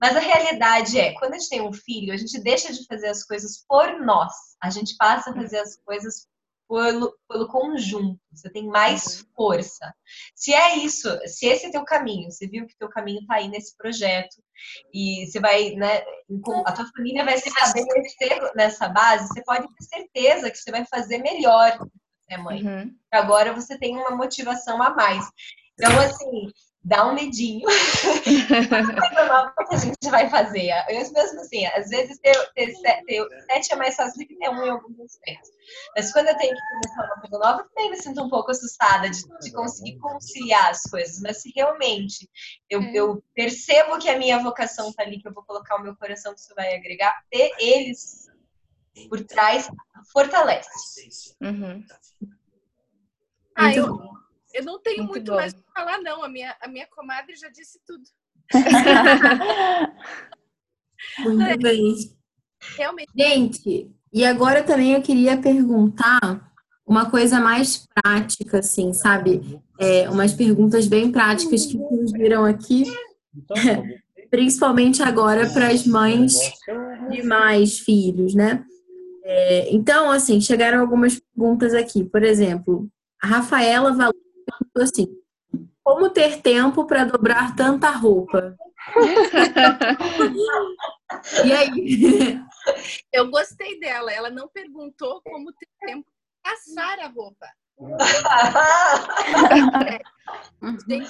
Mas 0.00 0.16
a 0.16 0.20
realidade 0.20 0.98
é, 0.98 1.14
quando 1.14 1.34
a 1.34 1.38
gente 1.38 1.48
tem 1.48 1.60
um 1.60 1.72
filho, 1.72 2.12
a 2.12 2.16
gente 2.16 2.40
deixa 2.40 2.72
de 2.72 2.84
fazer 2.86 3.06
as 3.06 3.22
coisas 3.22 3.64
por 3.68 4.00
nós. 4.00 4.34
A 4.60 4.68
gente 4.68 4.96
passa 4.96 5.30
a 5.30 5.34
fazer 5.34 5.58
as 5.58 5.76
coisas 5.76 6.26
pelo, 6.68 7.16
pelo 7.28 7.48
conjunto. 7.48 8.20
Você 8.32 8.50
tem 8.50 8.66
mais 8.66 9.20
uhum. 9.20 9.26
força. 9.34 9.94
Se 10.34 10.52
é 10.52 10.76
isso, 10.76 11.08
se 11.26 11.46
esse 11.46 11.66
é 11.66 11.70
teu 11.70 11.84
caminho, 11.84 12.30
você 12.30 12.46
viu 12.46 12.66
que 12.66 12.76
teu 12.76 12.88
caminho 12.88 13.20
está 13.20 13.36
aí 13.36 13.48
nesse 13.48 13.76
projeto 13.76 14.36
e 14.92 15.26
você 15.26 15.40
vai, 15.40 15.70
né, 15.70 16.02
a 16.66 16.72
tua 16.72 16.86
família 16.94 17.24
vai 17.24 17.38
se 17.38 17.48
estabelecer 17.48 18.52
nessa 18.54 18.88
base, 18.88 19.28
você 19.28 19.42
pode 19.42 19.66
ter 19.74 19.84
certeza 19.84 20.50
que 20.50 20.58
você 20.58 20.70
vai 20.70 20.84
fazer 20.84 21.18
melhor 21.18 21.78
né, 22.28 22.36
mãe? 22.36 22.62
Uhum. 22.62 22.94
Agora 23.10 23.52
você 23.52 23.78
tem 23.78 23.96
uma 23.96 24.10
motivação 24.10 24.82
a 24.82 24.94
mais. 24.94 25.24
Então, 25.74 25.98
assim, 26.00 26.52
dá 26.88 27.06
um 27.06 27.14
medinho. 27.14 27.68
coisa 27.68 29.24
nova 29.26 29.52
que 29.68 29.74
a 29.74 29.78
gente 29.78 30.10
vai 30.10 30.28
fazer. 30.30 30.70
Eu 30.88 30.96
mesmo 31.12 31.40
assim, 31.40 31.66
às 31.66 31.90
vezes 31.90 32.18
ter, 32.18 32.34
ter, 32.54 32.72
ter, 33.04 33.28
sete 33.44 33.74
é 33.74 33.76
mais 33.76 33.94
fácil 33.94 34.18
do 34.18 34.26
que 34.26 34.34
ter 34.36 34.48
um 34.48 34.64
em 34.64 34.70
alguns 34.70 34.98
aspectos. 35.00 35.50
Mas 35.94 36.10
quando 36.12 36.28
eu 36.28 36.36
tenho 36.38 36.54
que 36.54 36.60
começar 36.60 37.04
uma 37.04 37.20
coisa 37.20 37.38
nova, 37.38 37.68
também 37.74 37.90
me 37.90 37.96
sinto 38.02 38.22
um 38.22 38.30
pouco 38.30 38.50
assustada 38.50 39.10
de, 39.10 39.22
de 39.40 39.52
conseguir 39.52 39.98
conciliar 39.98 40.70
as 40.70 40.82
coisas. 40.82 41.20
Mas 41.20 41.42
se 41.42 41.52
realmente 41.54 42.28
eu, 42.70 42.80
uhum. 42.80 42.94
eu 42.94 43.24
percebo 43.34 43.98
que 43.98 44.08
a 44.08 44.18
minha 44.18 44.38
vocação 44.38 44.88
está 44.88 45.02
ali, 45.02 45.20
que 45.20 45.28
eu 45.28 45.34
vou 45.34 45.44
colocar 45.44 45.76
o 45.76 45.82
meu 45.82 45.94
coração, 45.94 46.34
que 46.34 46.40
isso 46.40 46.54
vai 46.56 46.74
agregar, 46.74 47.14
ter 47.30 47.50
eles 47.58 48.26
por 49.10 49.22
trás 49.24 49.68
fortalece. 50.12 51.36
Uhum. 51.40 51.84
Ah, 53.54 53.74
eu, 53.74 53.98
eu 54.54 54.64
não 54.64 54.80
tenho 54.80 55.04
muito, 55.04 55.12
muito 55.12 55.32
mais 55.32 55.52
para 55.52 55.62
falar, 55.74 56.02
não. 56.02 56.22
A 56.22 56.28
minha, 56.28 56.56
a 56.60 56.68
minha 56.68 56.86
comadre 56.86 57.34
já 57.36 57.48
disse 57.48 57.80
tudo. 57.86 58.04
muito 61.20 61.42
é, 61.42 61.56
bem. 61.56 61.94
Realmente. 62.76 63.12
Gente, 63.16 63.90
e 64.12 64.24
agora 64.24 64.62
também 64.62 64.94
eu 64.94 65.02
queria 65.02 65.36
perguntar 65.36 66.50
uma 66.86 67.10
coisa 67.10 67.38
mais 67.38 67.86
prática, 68.02 68.58
assim, 68.58 68.92
sabe? 68.92 69.60
É, 69.78 70.08
umas 70.08 70.32
perguntas 70.32 70.86
bem 70.86 71.12
práticas 71.12 71.66
que 71.66 71.78
surgiram 71.78 72.44
aqui, 72.44 72.84
principalmente 74.30 75.02
agora 75.02 75.48
para 75.50 75.68
as 75.68 75.86
mães 75.86 76.34
de 77.10 77.22
mais 77.22 77.78
filhos, 77.78 78.34
né? 78.34 78.64
É, 79.22 79.74
então, 79.74 80.10
assim, 80.10 80.40
chegaram 80.40 80.80
algumas 80.80 81.20
perguntas 81.20 81.74
aqui. 81.74 82.02
Por 82.02 82.22
exemplo, 82.22 82.88
a 83.22 83.26
Rafaela 83.26 83.92
Valor 83.92 84.27
assim: 84.82 85.06
como 85.82 86.10
ter 86.10 86.42
tempo 86.42 86.86
para 86.86 87.04
dobrar 87.04 87.56
tanta 87.56 87.90
roupa? 87.90 88.54
e 91.44 91.52
aí? 91.52 92.40
Eu 93.12 93.30
gostei 93.30 93.78
dela. 93.80 94.12
Ela 94.12 94.30
não 94.30 94.48
perguntou 94.48 95.20
como 95.22 95.52
ter 95.52 95.68
tempo 95.80 96.10
de 96.10 96.16
passar 96.42 96.98
a 96.98 97.06
roupa. 97.08 97.46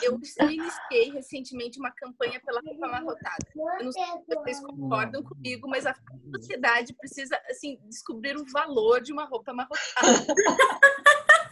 eu, 0.03 0.21
eu 0.39 0.51
iniciei 0.51 1.11
recentemente 1.11 1.81
uma 1.81 1.91
campanha 1.91 2.39
pela 2.45 2.61
roupa 2.61 2.87
amarrotada. 2.87 3.49
Eu 3.57 3.87
não 3.87 3.93
sei 3.93 4.05
se 4.05 4.35
vocês 4.35 4.61
concordam 4.61 5.25
comigo, 5.25 5.67
mas 5.69 5.87
a 5.87 5.95
sociedade 6.37 6.95
precisa 6.95 7.41
assim 7.51 7.81
descobrir 7.89 8.37
o 8.37 8.45
valor 8.53 9.01
de 9.01 9.13
uma 9.13 9.25
roupa 9.25 9.51
amarrotada. 9.51 10.27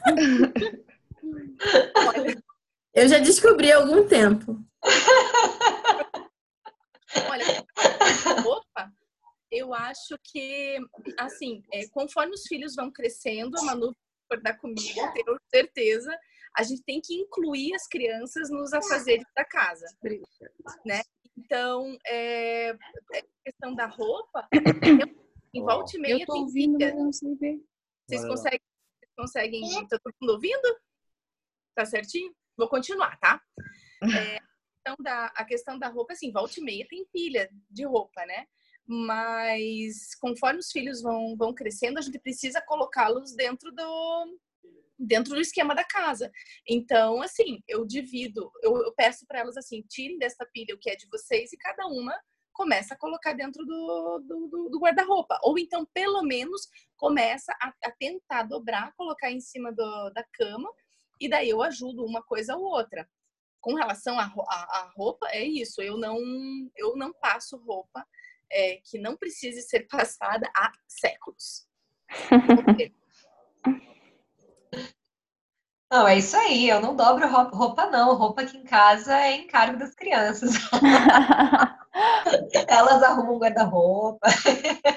Eu 2.95 3.09
já 3.09 3.19
descobri 3.19 3.71
há 3.71 3.77
algum 3.77 4.09
tempo. 4.09 4.59
Olha, 7.31 7.45
roupa, 8.43 8.93
eu 9.51 9.75
acho 9.75 10.19
que, 10.25 10.79
assim, 11.19 11.63
é, 11.73 11.87
conforme 11.89 12.35
os 12.35 12.47
filhos 12.47 12.75
vão 12.75 12.91
crescendo, 12.91 13.59
a 13.59 13.63
Manu 13.63 13.95
concordar 14.29 14.59
comigo, 14.59 15.13
tenho 15.15 15.39
certeza, 15.55 16.19
a 16.57 16.63
gente 16.63 16.83
tem 16.85 17.01
que 17.01 17.15
incluir 17.15 17.75
as 17.75 17.87
crianças 17.87 18.51
nos 18.51 18.73
afazeres 18.73 19.27
da 19.37 19.45
casa, 19.45 19.87
né? 20.85 21.03
Então, 21.37 21.97
é, 22.07 22.71
é 22.71 23.23
questão 23.45 23.75
da 23.75 23.87
roupa, 23.87 24.49
eu, 24.53 25.27
em 25.55 25.63
volta 25.63 25.97
e 25.97 26.01
meia 26.01 26.23
eu 26.23 26.27
tô 26.27 26.39
ouvindo, 26.39 26.79
mas 26.79 26.95
não 26.95 27.13
sei 27.13 27.35
ver. 27.37 27.61
Vocês 28.09 28.27
conseguem, 28.27 28.61
vocês 28.99 29.13
conseguem, 29.17 29.89
tá 29.89 29.99
todo 30.03 30.15
mundo 30.21 30.33
ouvindo? 30.33 30.77
Tá 31.77 31.85
certinho? 31.85 32.35
Vou 32.57 32.69
continuar, 32.69 33.17
tá? 33.21 33.41
É, 34.37 34.39
então, 34.81 34.95
da, 35.01 35.27
a 35.35 35.45
questão 35.45 35.79
da 35.79 35.89
roupa, 35.89 36.13
assim, 36.13 36.31
volta 36.31 36.61
e 36.61 36.63
meia 36.63 36.87
tem 36.89 37.05
pilha 37.13 37.51
de 37.71 37.85
roupa, 37.85 38.25
né? 38.27 38.47
Mas 38.87 40.15
conforme 40.21 40.61
os 40.61 40.71
filhos 40.71 41.03
vão, 41.03 41.35
vão 41.37 41.53
crescendo, 41.53 41.99
a 41.99 42.03
gente 42.03 42.21
precisa 42.21 42.61
colocá-los 42.61 43.35
dentro 43.35 43.73
do 43.73 44.39
dentro 44.99 45.35
do 45.35 45.41
esquema 45.41 45.75
da 45.75 45.85
casa. 45.85 46.31
Então, 46.69 47.21
assim, 47.21 47.61
eu 47.67 47.85
divido, 47.85 48.51
eu, 48.63 48.77
eu 48.77 48.95
peço 48.95 49.27
para 49.27 49.41
elas 49.41 49.57
assim, 49.57 49.83
tirem 49.89 50.19
dessa 50.19 50.47
pilha 50.53 50.75
o 50.75 50.79
que 50.79 50.91
é 50.91 50.97
de 50.97 51.07
vocês 51.11 51.53
e 51.53 51.59
cada 51.59 51.87
uma 51.87 52.15
começa 52.53 52.95
a 52.95 52.99
colocar 52.99 53.35
dentro 53.35 53.65
do, 53.65 54.19
do, 54.27 54.49
do, 54.49 54.69
do 54.71 54.79
guarda-roupa. 54.79 55.39
Ou 55.43 55.59
então, 55.59 55.87
pelo 55.93 56.23
menos, 56.23 56.69
começa 56.97 57.53
a, 57.61 57.73
a 57.85 57.91
tentar 57.91 58.45
dobrar, 58.45 58.95
colocar 58.97 59.31
em 59.31 59.41
cima 59.41 59.71
do, 59.71 60.11
da 60.11 60.25
cama, 60.33 60.71
e 61.21 61.29
daí 61.29 61.49
eu 61.49 61.63
ajudo 61.63 62.05
uma 62.05 62.23
coisa 62.23 62.57
ou 62.57 62.65
outra. 62.65 63.09
Com 63.61 63.75
relação 63.75 64.19
à 64.19 64.91
roupa, 64.95 65.27
é 65.31 65.45
isso. 65.45 65.83
Eu 65.83 65.97
não, 65.97 66.19
eu 66.77 66.97
não 66.97 67.13
passo 67.13 67.57
roupa 67.57 68.07
é, 68.51 68.81
que 68.85 68.99
não 68.99 69.17
precise 69.17 69.63
ser 69.63 69.87
passada 69.91 70.49
há 70.55 70.73
séculos. 70.87 71.67
Não, 75.89 76.07
é 76.07 76.19
isso 76.19 76.37
aí. 76.37 76.69
Eu 76.69 76.81
não 76.81 76.97
dobro 76.97 77.29
roupa, 77.29 77.87
não. 77.87 78.17
Roupa 78.17 78.43
aqui 78.43 78.57
em 78.57 78.65
casa 78.65 79.17
é 79.17 79.37
encargo 79.37 79.79
das 79.79 79.95
crianças. 79.95 80.55
Elas 82.69 83.03
arrumam 83.05 83.39
guarda-roupa. 83.39 84.27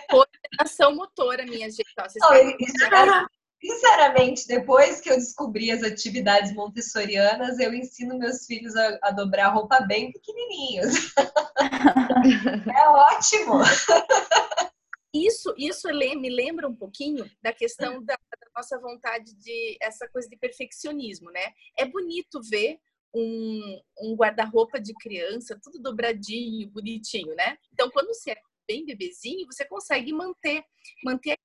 Coordenação 0.10 0.96
motora, 0.96 1.46
minha 1.46 1.70
gente. 1.70 1.94
Ó, 1.98 2.04
vocês 2.04 2.16
Não, 2.20 3.28
Sinceramente, 3.62 4.48
depois 4.48 5.02
que 5.02 5.10
eu 5.10 5.16
descobri 5.16 5.70
as 5.70 5.84
atividades 5.84 6.54
montessorianas, 6.54 7.60
eu 7.60 7.74
ensino 7.74 8.18
meus 8.18 8.46
filhos 8.46 8.76
a, 8.76 9.00
a 9.04 9.12
dobrar 9.12 9.50
roupa 9.50 9.82
bem 9.82 10.12
pequenininhos. 10.12 11.14
é 12.74 12.88
ótimo. 12.88 13.60
Isso, 15.14 15.54
isso 15.58 15.88
me 15.90 16.30
lembra 16.30 16.68
um 16.68 16.76
pouquinho 16.76 17.30
da 17.42 17.52
questão 17.52 18.04
da, 18.04 18.14
da 18.14 18.48
nossa 18.56 18.80
vontade 18.80 19.34
de 19.36 19.78
essa 19.82 20.08
coisa 20.08 20.30
de 20.30 20.38
perfeccionismo, 20.38 21.32
né? 21.32 21.54
É 21.78 21.84
bonito 21.86 22.40
ver 22.50 22.80
um, 23.14 23.82
um 24.02 24.16
guarda-roupa 24.16 24.80
de 24.80 24.94
criança, 24.94 25.60
tudo 25.62 25.82
dobradinho, 25.82 26.70
bonitinho, 26.70 27.36
né? 27.36 27.58
Então, 27.74 27.90
quando 27.90 28.08
você 28.08 28.32
é 28.32 28.38
bem 28.68 28.86
bebezinho, 28.86 29.48
você 29.48 29.66
consegue 29.66 30.14
manter, 30.14 30.64
manter. 31.04 31.38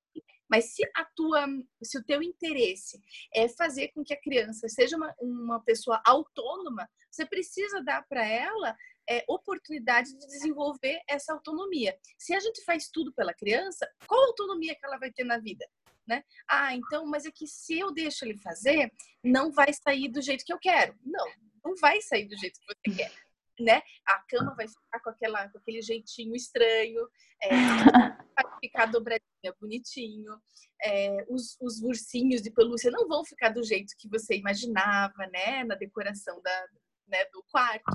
Mas 0.49 0.75
se 0.75 0.83
a 0.95 1.05
tua, 1.05 1.47
se 1.83 1.99
o 1.99 2.05
teu 2.05 2.23
interesse 2.23 3.01
é 3.35 3.49
fazer 3.49 3.89
com 3.89 4.05
que 4.05 4.15
a 4.15 4.21
criança 4.21 4.69
seja 4.69 4.97
uma, 4.97 5.15
uma 5.21 5.61
pessoa 5.61 6.03
autônoma, 6.07 6.89
você 7.11 7.25
precisa 7.25 7.83
dar 7.83 8.07
para 8.07 8.27
ela 8.27 8.77
é, 9.09 9.25
oportunidade 9.29 10.11
de 10.13 10.27
desenvolver 10.27 11.01
essa 11.09 11.33
autonomia. 11.33 11.97
Se 12.19 12.35
a 12.35 12.41
gente 12.41 12.63
faz 12.65 12.89
tudo 12.89 13.13
pela 13.13 13.35
criança, 13.35 13.89
qual 14.07 14.27
autonomia 14.27 14.75
que 14.75 14.85
ela 14.85 14.99
vai 14.99 15.13
ter 15.13 15.25
na 15.25 15.39
vida? 15.39 15.67
Né? 16.07 16.23
Ah, 16.49 16.75
então, 16.75 17.07
mas 17.07 17.25
é 17.25 17.31
que 17.31 17.47
se 17.47 17.79
eu 17.79 17.91
deixo 17.93 18.25
ele 18.25 18.37
fazer, 18.37 18.93
não 19.23 19.51
vai 19.51 19.73
sair 19.73 20.09
do 20.09 20.21
jeito 20.21 20.45
que 20.45 20.53
eu 20.53 20.59
quero. 20.59 20.95
Não, 21.03 21.27
não 21.65 21.75
vai 21.77 22.01
sair 22.03 22.27
do 22.27 22.37
jeito 22.37 22.61
que 22.61 22.67
você 22.67 22.97
quer. 22.97 23.13
Né? 23.61 23.83
A 24.07 24.19
cama 24.29 24.55
vai 24.57 24.67
ficar 24.67 25.01
com, 25.01 25.11
aquela, 25.11 25.49
com 25.49 25.59
aquele 25.59 25.81
jeitinho 25.81 26.35
estranho, 26.35 27.09
é, 27.41 27.49
vai 28.35 28.59
ficar 28.61 28.87
dobradinha, 28.87 29.55
bonitinho. 29.61 30.37
É, 30.83 31.25
os, 31.29 31.57
os 31.61 31.81
ursinhos 31.83 32.43
de 32.43 32.51
pelúcia 32.51 32.91
não 32.91 33.07
vão 33.07 33.25
ficar 33.25 33.51
do 33.51 33.63
jeito 33.63 33.95
que 33.99 34.09
você 34.09 34.37
imaginava, 34.37 35.27
né? 35.33 35.63
Na 35.65 35.77
decoração 35.77 36.41
da, 36.43 36.67
né, 37.07 37.25
do 37.33 37.45
quarto. 37.51 37.93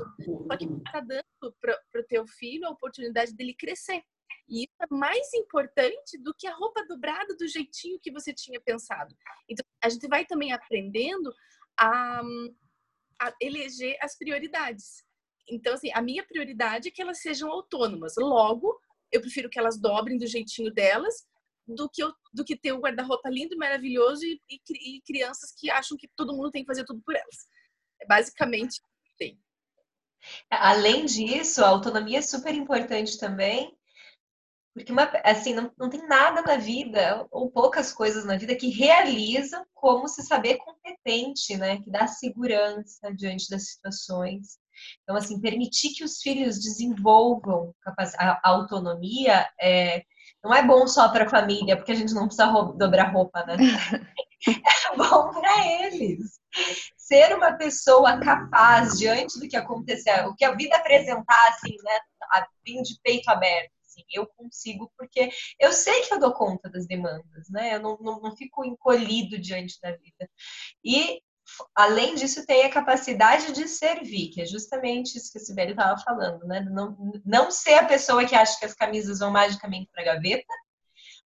Só 0.48 0.58
que 0.58 0.65
está 0.65 1.02
dando 1.02 1.56
para 1.60 2.02
o 2.02 2.08
teu 2.08 2.26
filho 2.28 2.65
a 2.65 2.72
oportunidade 2.72 3.34
dele 3.34 3.54
crescer. 3.54 4.04
E 4.48 4.63
isso 4.63 4.76
é 4.82 4.88
mais 4.89 5.34
importante 5.34 6.17
do 6.17 6.34
que 6.34 6.48
a 6.48 6.56
roupa 6.56 6.86
dobrada 6.88 7.36
do 7.36 7.48
jeitinho 7.48 8.00
que 8.00 8.12
você 8.12 8.34
tinha 8.34 8.60
pensado. 8.60 9.15
Então, 9.48 9.65
a 9.84 9.89
gente 9.89 10.08
vai 10.08 10.26
também 10.26 10.52
aprendendo 10.52 11.34
a, 11.80 12.22
a 13.22 13.34
eleger 13.41 13.98
as 14.02 14.17
prioridades. 14.17 15.04
Então, 15.49 15.73
assim, 15.73 15.91
a 15.93 16.01
minha 16.01 16.23
prioridade 16.23 16.88
é 16.88 16.91
que 16.91 17.01
elas 17.01 17.21
sejam 17.21 17.51
autônomas. 17.51 18.13
Logo, 18.17 18.79
eu 19.12 19.21
prefiro 19.21 19.49
que 19.49 19.59
elas 19.59 19.79
dobrem 19.79 20.17
do 20.17 20.27
jeitinho 20.27 20.71
delas 20.71 21.27
do 21.67 21.89
que, 21.89 22.03
eu, 22.03 22.12
do 22.33 22.43
que 22.43 22.57
ter 22.57 22.71
o 22.73 22.79
guarda-roupa 22.79 23.29
lindo, 23.29 23.57
maravilhoso 23.57 24.25
e, 24.25 24.41
e, 24.49 24.97
e 24.97 25.01
crianças 25.01 25.53
que 25.55 25.69
acham 25.69 25.97
que 25.97 26.09
todo 26.15 26.33
mundo 26.33 26.51
tem 26.51 26.63
que 26.63 26.67
fazer 26.67 26.83
tudo 26.85 27.01
por 27.03 27.15
elas. 27.15 27.47
É 28.01 28.05
basicamente 28.07 28.81
sim. 29.21 29.38
Além 30.49 31.05
disso, 31.05 31.63
a 31.63 31.69
autonomia 31.69 32.19
é 32.19 32.21
super 32.21 32.53
importante 32.53 33.17
também, 33.17 33.77
porque 34.73 34.91
uma, 34.91 35.03
assim, 35.23 35.53
não, 35.53 35.71
não 35.77 35.89
tem 35.89 36.05
nada 36.07 36.41
na 36.41 36.57
vida, 36.57 37.27
ou 37.31 37.51
poucas 37.51 37.91
coisas 37.91 38.25
na 38.25 38.38
vida, 38.38 38.55
que 38.55 38.69
realizam 38.69 39.65
como 39.73 40.07
se 40.07 40.23
saber 40.23 40.57
competente, 40.57 41.57
né? 41.57 41.81
Que 41.81 41.89
dá 41.89 42.07
segurança 42.07 43.13
diante 43.13 43.49
das 43.49 43.67
situações. 43.67 44.57
Então, 45.03 45.15
assim, 45.15 45.39
permitir 45.39 45.93
que 45.93 46.03
os 46.03 46.21
filhos 46.21 46.59
desenvolvam 46.59 47.73
a 48.17 48.49
autonomia 48.49 49.47
é, 49.61 50.03
não 50.43 50.53
é 50.53 50.65
bom 50.65 50.87
só 50.87 51.09
para 51.09 51.25
a 51.25 51.29
família, 51.29 51.75
porque 51.75 51.91
a 51.91 51.95
gente 51.95 52.13
não 52.13 52.25
precisa 52.25 52.45
roupa, 52.45 52.77
dobrar 52.77 53.11
roupa, 53.11 53.45
né? 53.45 53.57
É 54.47 54.95
bom 54.95 55.33
para 55.33 55.67
eles. 55.83 56.39
Ser 56.95 57.35
uma 57.35 57.51
pessoa 57.57 58.21
capaz 58.21 58.97
diante 58.97 59.37
do 59.37 59.49
que 59.49 59.57
acontecer, 59.57 60.25
o 60.25 60.33
que 60.33 60.45
a 60.45 60.55
vida 60.55 60.77
apresentar, 60.77 61.49
assim, 61.49 61.75
né? 61.83 61.99
A 62.31 62.47
fim 62.65 62.81
de 62.81 62.97
peito 63.03 63.29
aberto. 63.29 63.69
Assim, 63.85 64.01
eu 64.13 64.25
consigo, 64.27 64.89
porque 64.97 65.29
eu 65.59 65.73
sei 65.73 66.03
que 66.03 66.13
eu 66.13 66.19
dou 66.19 66.31
conta 66.31 66.69
das 66.69 66.87
demandas, 66.87 67.49
né? 67.49 67.75
Eu 67.75 67.81
não, 67.81 67.97
não, 67.99 68.21
não 68.21 68.35
fico 68.37 68.63
encolhido 68.63 69.37
diante 69.37 69.77
da 69.81 69.91
vida. 69.91 70.29
E 70.85 71.21
além 71.75 72.15
disso, 72.15 72.45
tem 72.45 72.63
a 72.63 72.69
capacidade 72.69 73.51
de 73.51 73.67
servir, 73.67 74.29
que 74.29 74.41
é 74.41 74.45
justamente 74.45 75.17
isso 75.17 75.31
que 75.31 75.38
a 75.38 75.41
Sibeli 75.41 75.71
estava 75.71 75.99
falando, 76.01 76.45
né? 76.45 76.62
Não, 76.69 77.13
não 77.25 77.51
ser 77.51 77.75
a 77.75 77.85
pessoa 77.85 78.25
que 78.25 78.35
acha 78.35 78.57
que 78.59 78.65
as 78.65 78.73
camisas 78.73 79.19
vão 79.19 79.31
magicamente 79.31 79.89
para 79.91 80.01
a 80.01 80.15
gaveta, 80.15 80.53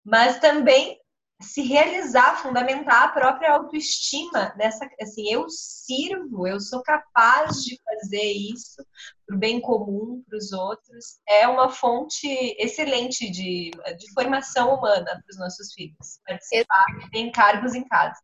mas 0.04 0.38
também 0.38 0.98
se 1.40 1.62
realizar, 1.62 2.42
fundamentar 2.42 3.04
a 3.04 3.09
própria 3.09 3.52
autoestima 3.52 4.52
nessa, 4.57 4.88
assim, 5.00 5.31
eu 5.31 5.48
sirvo, 5.48 6.48
eu 6.48 6.59
sou 6.59 6.83
capaz 6.83 7.62
de 7.62 7.78
fazer 7.85 8.33
isso 8.33 8.85
para 9.24 9.37
o 9.37 9.38
bem 9.38 9.61
comum, 9.61 10.24
para 10.28 10.37
os 10.37 10.52
outros, 10.52 11.20
é 11.28 11.46
uma 11.46 11.68
fonte 11.68 12.26
excelente 12.59 13.31
de, 13.31 13.70
de 13.70 14.12
formação 14.14 14.74
humana 14.74 15.04
para 15.04 15.31
os 15.31 15.38
nossos 15.38 15.72
filhos. 15.72 16.18
Participar, 16.26 16.87
ter 17.12 17.20
encargos 17.20 17.74
em 17.74 17.85
casa 17.85 18.18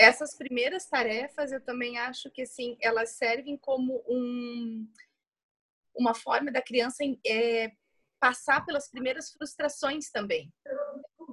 essas 0.00 0.34
primeiras 0.34 0.86
tarefas 0.86 1.52
eu 1.52 1.60
também 1.60 1.98
acho 1.98 2.30
que 2.30 2.42
assim 2.42 2.76
elas 2.80 3.10
servem 3.10 3.56
como 3.58 4.02
um, 4.08 4.90
uma 5.94 6.14
forma 6.14 6.50
da 6.50 6.62
criança 6.62 7.04
é, 7.26 7.70
passar 8.18 8.64
pelas 8.64 8.90
primeiras 8.90 9.30
frustrações 9.30 10.10
também 10.10 10.50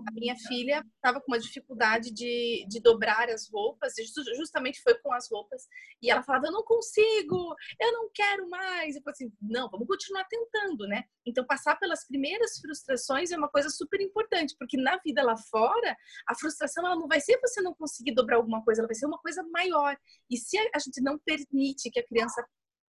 a 0.05 0.11
minha 0.11 0.35
filha 0.35 0.83
estava 0.95 1.19
com 1.21 1.31
uma 1.31 1.39
dificuldade 1.39 2.11
de, 2.11 2.65
de 2.67 2.81
dobrar 2.81 3.29
as 3.29 3.49
roupas, 3.49 3.93
justamente 4.35 4.81
foi 4.81 4.95
com 4.95 5.11
as 5.13 5.29
roupas, 5.29 5.67
e 6.01 6.09
ela 6.09 6.23
falava: 6.23 6.47
Eu 6.47 6.51
não 6.51 6.63
consigo, 6.63 7.55
eu 7.79 7.93
não 7.93 8.09
quero 8.13 8.49
mais. 8.49 8.95
Eu 8.95 9.01
falei 9.01 9.13
assim: 9.13 9.31
Não, 9.41 9.69
vamos 9.69 9.87
continuar 9.87 10.25
tentando, 10.25 10.87
né? 10.87 11.03
Então, 11.25 11.45
passar 11.45 11.77
pelas 11.77 12.05
primeiras 12.05 12.59
frustrações 12.59 13.31
é 13.31 13.37
uma 13.37 13.49
coisa 13.49 13.69
super 13.69 14.01
importante, 14.01 14.55
porque 14.57 14.77
na 14.77 14.97
vida 14.97 15.23
lá 15.23 15.35
fora, 15.37 15.95
a 16.27 16.35
frustração 16.35 16.85
ela 16.85 16.95
não 16.95 17.07
vai 17.07 17.19
ser 17.19 17.39
você 17.41 17.61
não 17.61 17.73
conseguir 17.73 18.13
dobrar 18.13 18.37
alguma 18.37 18.63
coisa, 18.63 18.81
ela 18.81 18.87
vai 18.87 18.95
ser 18.95 19.05
uma 19.05 19.19
coisa 19.19 19.43
maior. 19.51 19.97
E 20.29 20.37
se 20.37 20.57
a 20.57 20.79
gente 20.79 21.01
não 21.01 21.17
permite 21.19 21.89
que 21.89 21.99
a 21.99 22.07
criança 22.07 22.45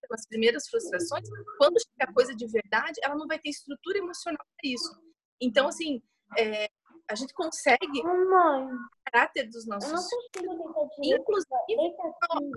pelas 0.07 0.25
primeiras 0.27 0.67
frustrações, 0.67 1.27
quando 1.57 1.81
chegar 1.81 2.09
a 2.09 2.13
coisa 2.13 2.33
de 2.33 2.47
verdade, 2.47 2.99
ela 3.03 3.15
não 3.15 3.27
vai 3.27 3.39
ter 3.39 3.49
estrutura 3.49 3.97
emocional 3.97 4.37
para 4.39 4.71
isso. 4.71 5.01
Então, 5.41 5.67
assim, 5.67 6.01
é, 6.37 6.69
a 7.09 7.15
gente 7.15 7.33
consegue 7.33 8.03
Mamãe, 8.03 8.65
o 8.65 8.79
caráter 9.05 9.49
dos 9.49 9.65
nossos 9.65 10.09
deitar 10.37 10.67
inclusive 11.01 11.47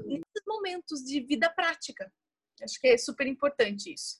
nesses 0.06 0.44
momentos 0.46 1.04
de 1.04 1.20
vida 1.20 1.48
prática. 1.50 2.12
Acho 2.62 2.80
que 2.80 2.88
é 2.88 2.98
super 2.98 3.26
importante 3.26 3.92
isso. 3.92 4.18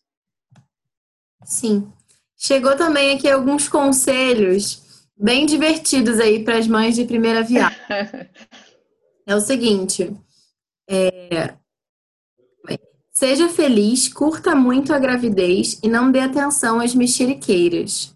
Sim. 1.45 1.93
Chegou 2.37 2.77
também 2.77 3.17
aqui 3.17 3.29
alguns 3.29 3.69
conselhos 3.69 5.09
bem 5.17 5.45
divertidos 5.45 6.19
aí 6.19 6.43
para 6.43 6.59
as 6.59 6.67
mães 6.67 6.95
de 6.95 7.05
primeira 7.05 7.43
viagem. 7.43 7.79
É 9.27 9.37
o 9.37 9.41
seguinte, 9.41 10.13
é... 10.89 11.55
seja 13.13 13.49
feliz, 13.49 14.13
curta 14.13 14.57
muito 14.57 14.93
a 14.93 14.99
gravidez 14.99 15.79
e 15.85 15.89
não 15.89 16.11
dê 16.11 16.19
atenção 16.19 16.81
às 16.81 16.97
mexeriqueiras 16.97 18.13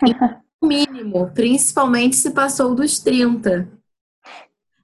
mínimo, 0.62 1.30
principalmente 1.34 2.16
se 2.16 2.30
passou 2.30 2.74
dos 2.74 2.98
30. 2.98 3.68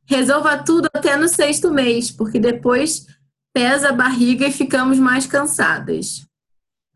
Resolva 0.05 0.59
tudo 0.59 0.89
até 0.93 1.17
no 1.17 1.29
sexto 1.29 1.71
mês, 1.71 2.11
porque 2.11 2.39
depois 2.39 3.07
pesa 3.53 3.91
a 3.91 3.93
barriga 3.93 4.47
e 4.47 4.53
ficamos 4.53 4.99
mais 4.99 5.27
cansadas. 5.27 6.27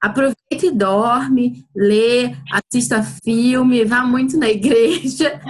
Aproveite 0.01 0.67
e 0.67 0.71
dorme, 0.71 1.65
lê, 1.75 2.35
assista 2.53 3.03
filme, 3.03 3.85
vá 3.85 4.05
muito 4.05 4.37
na 4.37 4.49
igreja. 4.49 5.41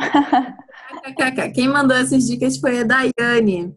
Quem 1.55 1.69
mandou 1.69 1.97
essas 1.97 2.27
dicas 2.27 2.57
foi 2.57 2.81
a 2.81 2.85
Daiane, 2.85 3.75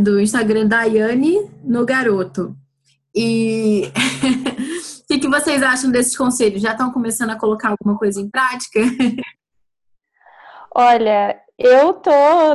do 0.00 0.20
Instagram 0.20 0.66
Daiane 0.66 1.50
no 1.62 1.84
Garoto. 1.84 2.56
E 3.14 3.90
O 5.08 5.14
que, 5.14 5.20
que 5.20 5.28
vocês 5.28 5.62
acham 5.62 5.88
desses 5.88 6.16
conselhos? 6.16 6.60
Já 6.60 6.72
estão 6.72 6.92
começando 6.92 7.30
a 7.30 7.38
colocar 7.38 7.70
alguma 7.70 7.96
coisa 7.96 8.20
em 8.20 8.28
prática? 8.28 8.80
Olha, 10.74 11.40
eu 11.56 11.94
tô 11.94 12.10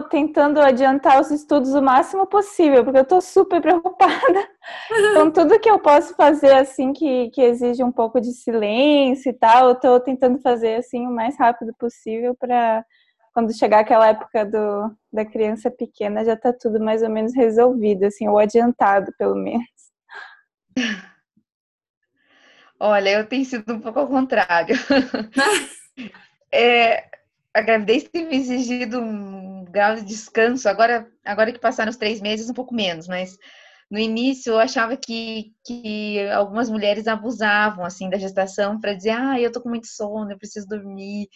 tentando 0.10 0.60
adiantar 0.60 1.22
os 1.22 1.32
estudos 1.32 1.74
o 1.74 1.82
máximo 1.82 2.28
possível, 2.28 2.84
porque 2.84 3.00
eu 3.00 3.06
tô 3.06 3.22
super 3.22 3.62
preocupada. 3.62 4.50
Então, 4.92 5.32
tudo 5.32 5.62
que 5.62 5.70
eu 5.70 5.80
posso 5.80 6.14
fazer, 6.14 6.52
assim, 6.54 6.92
que, 6.92 7.30
que 7.30 7.42
exige 7.42 7.82
um 7.86 7.92
pouco 7.92 8.20
de 8.20 8.34
silêncio 8.34 9.30
e 9.30 9.34
tal, 9.34 9.70
eu 9.70 9.76
tô 9.76 9.98
tentando 10.02 10.38
fazer, 10.42 10.76
assim, 10.76 11.08
o 11.08 11.12
mais 11.12 11.38
rápido 11.40 11.74
possível 11.80 12.36
para 12.36 12.86
quando 13.34 13.58
chegar 13.58 13.80
aquela 13.80 14.08
época 14.08 14.46
do, 14.46 14.94
da 15.12 15.24
criança 15.24 15.72
pequena, 15.72 16.26
já 16.26 16.36
tá 16.36 16.52
tudo 16.52 16.84
mais 16.84 17.02
ou 17.02 17.10
menos 17.10 17.34
resolvido, 17.34 18.04
assim, 18.04 18.28
ou 18.28 18.38
adiantado, 18.38 19.10
pelo 19.18 19.36
menos. 19.36 19.66
Olha, 22.84 23.12
eu 23.12 23.28
tenho 23.28 23.46
sido 23.46 23.74
um 23.74 23.80
pouco 23.80 24.00
ao 24.00 24.08
contrário. 24.08 24.76
é, 26.52 27.08
a 27.54 27.62
gravidez 27.62 28.06
tem 28.06 28.26
me 28.28 28.36
exigido 28.36 29.00
um 29.00 29.64
grau 29.66 29.98
de 29.98 30.02
descanso. 30.02 30.68
Agora, 30.68 31.08
agora 31.24 31.52
que 31.52 31.60
passaram 31.60 31.92
os 31.92 31.96
três 31.96 32.20
meses, 32.20 32.50
um 32.50 32.56
pouco 32.56 32.74
menos, 32.74 33.08
mas 33.08 33.38
no 33.92 34.00
início 34.00 34.54
eu 34.54 34.58
achava 34.58 34.98
que, 34.98 35.54
que 35.64 36.28
algumas 36.30 36.72
mulheres 36.72 37.08
abusavam 37.08 37.86
assim 37.86 38.10
da 38.10 38.18
gestação 38.18 38.82
para 38.82 38.96
dizer, 38.96 39.12
ah, 39.12 39.40
eu 39.40 39.52
tô 39.52 39.62
com 39.62 39.70
muito 39.70 39.86
sono, 39.86 40.32
eu 40.32 40.40
preciso 40.40 40.68
dormir. 40.68 41.28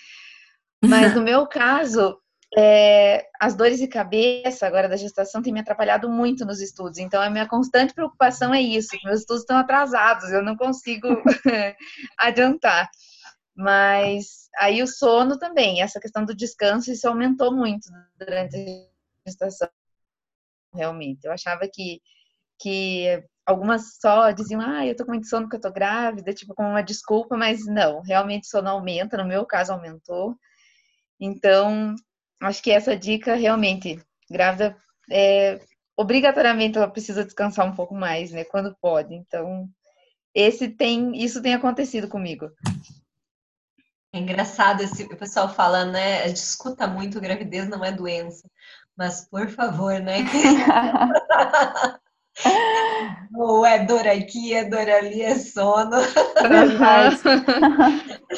Mas 0.84 1.14
no 1.14 1.22
meu 1.22 1.46
caso, 1.46 2.20
é, 2.58 3.28
as 3.40 3.56
dores 3.56 3.80
de 3.80 3.88
cabeça 3.88 4.68
agora 4.68 4.88
da 4.88 4.96
gestação 4.96 5.42
têm 5.42 5.54
me 5.54 5.60
atrapalhado 5.60 6.10
muito 6.10 6.46
nos 6.46 6.62
estudos. 6.62 6.98
Então, 7.00 7.22
a 7.22 7.30
minha 7.30 7.48
constante 7.48 7.94
preocupação 7.94 8.54
é 8.54 8.62
isso. 8.62 8.98
Meus 9.04 9.22
estudos 9.22 9.42
estão 9.44 9.58
atrasados, 9.58 10.32
eu 10.32 10.44
não 10.44 10.56
consigo 10.56 11.08
adiantar. 12.18 12.90
Mas 13.56 14.50
aí 14.58 14.82
o 14.84 14.88
sono 14.88 15.38
também, 15.40 15.82
essa 15.82 16.00
questão 16.00 16.26
do 16.26 16.36
descanso, 16.36 16.92
isso 16.92 17.08
aumentou 17.08 17.54
muito 17.54 17.90
durante 18.18 18.58
a 18.58 19.30
gestação. 19.30 19.70
Realmente, 20.74 21.26
eu 21.26 21.32
achava 21.32 21.68
que, 21.72 22.02
que 22.60 23.24
algumas 23.46 23.98
só 24.00 24.32
diziam, 24.32 24.60
ah, 24.62 24.86
eu 24.86 24.96
tô 24.96 25.06
com 25.06 25.12
muito 25.12 25.28
sono 25.28 25.44
porque 25.44 25.56
eu 25.58 25.62
tô 25.62 25.72
grávida, 25.72 26.34
tipo, 26.34 26.54
como 26.54 26.70
uma 26.70 26.82
desculpa, 26.84 27.38
mas 27.38 27.66
não, 27.66 28.02
realmente 28.02 28.44
o 28.44 28.50
sono 28.50 28.70
aumenta, 28.70 29.18
no 29.18 29.26
meu 29.26 29.46
caso 29.46 29.72
aumentou. 29.72 30.38
Então, 31.20 31.96
acho 32.42 32.62
que 32.62 32.72
essa 32.72 32.96
dica 32.96 33.36
realmente, 33.36 34.00
grávida, 34.30 34.76
é, 35.10 35.60
obrigatoriamente 35.98 36.78
ela 36.78 36.90
precisa 36.90 37.24
descansar 37.24 37.66
um 37.66 37.76
pouco 37.76 37.96
mais, 37.96 38.32
né? 38.32 38.44
Quando 38.44 38.76
pode. 38.82 39.14
Então, 39.14 39.70
esse 40.34 40.68
tem, 40.68 41.16
isso 41.16 41.42
tem 41.42 41.54
acontecido 41.54 42.08
comigo. 42.08 42.52
É 44.14 44.20
engraçado 44.20 44.82
esse 44.82 45.04
o 45.04 45.18
pessoal 45.18 45.54
falando, 45.54 45.92
né? 45.92 46.24
A 46.24 46.28
gente 46.28 46.38
escuta 46.38 46.88
muito 46.88 47.22
gravidez 47.22 47.68
não 47.68 47.84
é 47.84 47.92
doença. 47.92 48.50
Mas, 48.98 49.28
por 49.30 49.50
favor, 49.50 50.00
né? 50.00 50.20
Ou 53.36 53.66
é 53.66 53.86
dor 53.86 54.08
aqui, 54.08 54.54
é 54.54 54.64
dor 54.64 54.90
ali, 54.90 55.22
é 55.22 55.38
sono. 55.38 55.98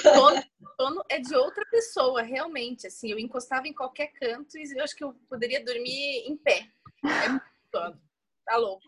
sono 0.01 0.41
sono 0.79 1.03
é 1.09 1.19
de 1.19 1.35
outra 1.35 1.65
pessoa, 1.69 2.21
realmente. 2.21 2.87
Assim, 2.87 3.11
eu 3.11 3.19
encostava 3.19 3.67
em 3.67 3.73
qualquer 3.73 4.07
canto 4.13 4.57
e 4.57 4.77
eu 4.77 4.83
acho 4.83 4.95
que 4.95 5.03
eu 5.03 5.13
poderia 5.27 5.63
dormir 5.65 6.23
em 6.27 6.37
pé. 6.37 6.67
É 7.03 7.29
muito 7.29 7.45
sono. 7.73 7.99
Tá 8.45 8.55
louco. 8.55 8.83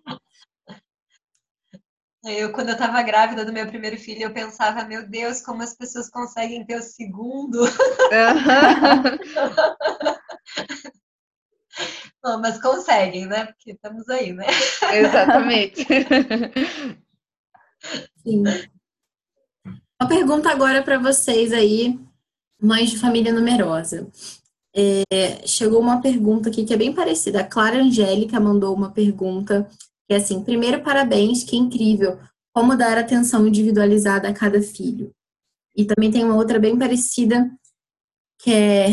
Eu, 2.25 2.51
quando 2.51 2.69
eu 2.69 2.77
tava 2.77 3.01
grávida 3.01 3.45
do 3.45 3.53
meu 3.53 3.65
primeiro 3.67 3.97
filho, 3.97 4.23
eu 4.23 4.33
pensava, 4.33 4.83
meu 4.83 5.07
Deus, 5.07 5.41
como 5.41 5.63
as 5.63 5.73
pessoas 5.73 6.09
conseguem 6.09 6.65
ter 6.65 6.75
o 6.75 6.81
segundo. 6.81 7.59
Não, 12.21 12.41
mas 12.41 12.61
conseguem, 12.61 13.25
né? 13.25 13.45
Porque 13.45 13.71
estamos 13.71 14.07
aí, 14.09 14.33
né? 14.33 14.45
Exatamente. 14.93 15.85
Sim. 18.21 18.43
Uma 20.01 20.07
pergunta 20.07 20.49
agora 20.49 20.81
para 20.81 20.97
vocês 20.97 21.51
aí, 21.51 21.99
mães 22.61 22.89
de 22.89 22.97
família 22.97 23.33
numerosa. 23.33 24.09
É, 24.73 25.45
chegou 25.45 25.81
uma 25.81 26.01
pergunta 26.01 26.47
aqui 26.47 26.63
que 26.63 26.73
é 26.73 26.77
bem 26.77 26.93
parecida. 26.93 27.41
A 27.41 27.43
Clara 27.43 27.81
Angélica 27.81 28.39
mandou 28.39 28.73
uma 28.73 28.91
pergunta 28.91 29.69
que 30.07 30.13
é 30.13 30.15
assim: 30.15 30.41
primeiro, 30.41 30.81
parabéns, 30.81 31.43
que 31.43 31.57
incrível. 31.57 32.17
Como 32.53 32.77
dar 32.77 32.97
atenção 32.97 33.45
individualizada 33.45 34.29
a 34.29 34.33
cada 34.33 34.61
filho? 34.61 35.11
E 35.75 35.83
também 35.83 36.09
tem 36.09 36.23
uma 36.23 36.35
outra 36.35 36.59
bem 36.59 36.79
parecida, 36.79 37.51
que 38.41 38.53
é 38.53 38.87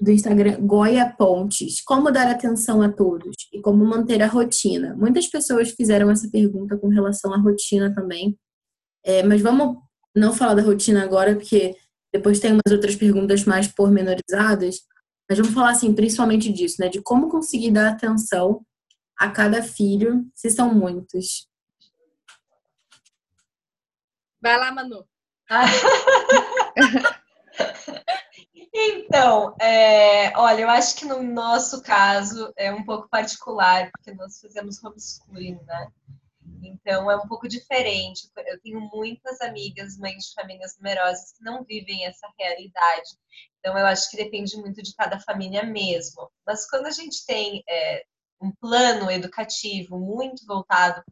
do 0.00 0.12
Instagram 0.12 0.64
Goia 0.64 1.12
Pontes. 1.18 1.82
Como 1.82 2.12
dar 2.12 2.28
atenção 2.28 2.80
a 2.80 2.88
todos 2.88 3.34
e 3.52 3.60
como 3.60 3.84
manter 3.84 4.22
a 4.22 4.28
rotina? 4.28 4.94
Muitas 4.94 5.26
pessoas 5.26 5.72
fizeram 5.72 6.08
essa 6.12 6.30
pergunta 6.30 6.76
com 6.78 6.86
relação 6.86 7.34
à 7.34 7.38
rotina 7.38 7.92
também. 7.92 8.38
É, 9.04 9.24
mas 9.24 9.42
vamos 9.42 9.87
não 10.18 10.32
falar 10.32 10.54
da 10.54 10.62
rotina 10.62 11.02
agora, 11.02 11.34
porque 11.34 11.76
depois 12.12 12.40
tem 12.40 12.52
umas 12.52 12.72
outras 12.72 12.96
perguntas 12.96 13.44
mais 13.44 13.68
pormenorizadas, 13.68 14.80
mas 15.28 15.38
vamos 15.38 15.54
falar 15.54 15.70
assim, 15.70 15.94
principalmente 15.94 16.52
disso, 16.52 16.76
né? 16.80 16.88
De 16.88 17.02
como 17.02 17.28
conseguir 17.28 17.70
dar 17.70 17.92
atenção 17.92 18.64
a 19.16 19.30
cada 19.30 19.62
filho, 19.62 20.26
se 20.34 20.48
são 20.48 20.72
muitos. 20.74 21.46
Vai 24.40 24.56
lá, 24.56 24.72
Manu. 24.72 25.04
então, 28.72 29.56
é, 29.60 30.36
olha, 30.36 30.62
eu 30.62 30.68
acho 30.68 30.96
que 30.96 31.04
no 31.04 31.22
nosso 31.22 31.82
caso 31.82 32.52
é 32.56 32.72
um 32.72 32.84
pouco 32.84 33.08
particular, 33.08 33.90
porque 33.90 34.14
nós 34.14 34.40
fizemos 34.40 34.82
homeschooling, 34.82 35.58
né? 35.66 35.88
Então 36.62 37.10
é 37.10 37.16
um 37.16 37.26
pouco 37.28 37.48
diferente. 37.48 38.28
Eu 38.46 38.60
tenho 38.60 38.80
muitas 38.80 39.40
amigas, 39.40 39.96
mães 39.96 40.24
de 40.26 40.34
famílias 40.34 40.76
numerosas, 40.76 41.32
que 41.32 41.44
não 41.44 41.64
vivem 41.64 42.06
essa 42.06 42.28
realidade. 42.38 43.10
Então 43.58 43.76
eu 43.78 43.86
acho 43.86 44.10
que 44.10 44.16
depende 44.16 44.56
muito 44.56 44.82
de 44.82 44.94
cada 44.94 45.18
família 45.20 45.62
mesmo. 45.64 46.30
Mas 46.46 46.68
quando 46.68 46.86
a 46.86 46.90
gente 46.90 47.24
tem 47.26 47.62
é, 47.68 48.04
um 48.40 48.52
plano 48.52 49.10
educativo 49.10 49.98
muito 49.98 50.46
voltado 50.46 51.02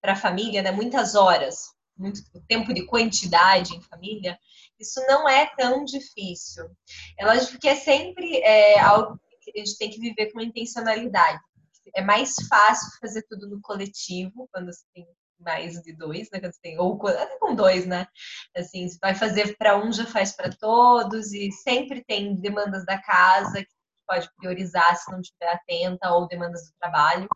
para 0.00 0.12
a 0.12 0.16
família, 0.16 0.62
né, 0.62 0.70
muitas 0.70 1.14
horas, 1.14 1.72
muito 1.96 2.22
tempo 2.46 2.72
de 2.72 2.86
quantidade 2.86 3.74
em 3.74 3.82
família, 3.82 4.38
isso 4.78 5.04
não 5.06 5.28
é 5.28 5.46
tão 5.56 5.84
difícil. 5.84 6.64
É 7.18 7.26
lógico 7.26 7.58
que 7.58 7.68
é 7.68 7.74
sempre 7.74 8.38
é, 8.38 8.78
algo 8.78 9.18
que 9.40 9.52
a 9.54 9.64
gente 9.64 9.76
tem 9.76 9.90
que 9.90 10.00
viver 10.00 10.32
com 10.32 10.40
intencionalidade. 10.40 11.40
É 11.94 12.02
mais 12.02 12.34
fácil 12.48 12.88
fazer 13.00 13.22
tudo 13.28 13.48
no 13.48 13.60
coletivo, 13.60 14.48
quando 14.52 14.72
você 14.72 14.82
tem 14.94 15.06
mais 15.38 15.74
de 15.82 15.92
dois, 15.92 16.28
né? 16.30 16.40
Quando 16.40 16.52
você 16.52 16.60
tem, 16.60 16.78
ou 16.78 17.06
até 17.06 17.38
com 17.38 17.54
dois, 17.54 17.86
né? 17.86 18.06
Assim, 18.56 18.86
vai 19.00 19.14
fazer 19.14 19.56
para 19.56 19.76
um, 19.76 19.92
já 19.92 20.06
faz 20.06 20.34
para 20.34 20.50
todos, 20.50 21.32
e 21.32 21.50
sempre 21.52 22.04
tem 22.04 22.34
demandas 22.36 22.84
da 22.84 23.00
casa 23.00 23.62
que 23.62 23.70
pode 24.06 24.28
priorizar 24.36 24.96
se 24.96 25.10
não 25.10 25.20
estiver 25.20 25.52
atenta, 25.52 26.12
ou 26.12 26.26
demandas 26.26 26.62
do 26.66 26.72
trabalho. 26.80 27.28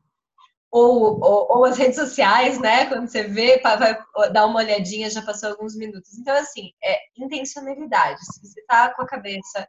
Ou, 0.71 1.23
ou, 1.23 1.59
ou, 1.59 1.65
as 1.67 1.77
redes 1.77 1.97
sociais, 1.97 2.59
né? 2.59 2.87
Quando 2.87 3.07
você 3.07 3.25
vê, 3.25 3.61
vai 3.61 4.03
dar 4.33 4.47
uma 4.47 4.61
olhadinha, 4.61 5.11
já 5.11 5.21
passou 5.21 5.51
alguns 5.51 5.77
minutos. 5.77 6.15
Então, 6.19 6.35
assim, 6.35 6.73
é 6.83 6.99
intencionalidade. 7.17 8.19
Se 8.25 8.41
você 8.41 8.61
está 8.61 8.95
com 8.95 9.03
a 9.03 9.07
cabeça 9.07 9.69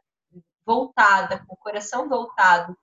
voltada, 0.64 1.44
com 1.46 1.54
o 1.54 1.58
coração 1.58 2.08
voltado 2.08 2.74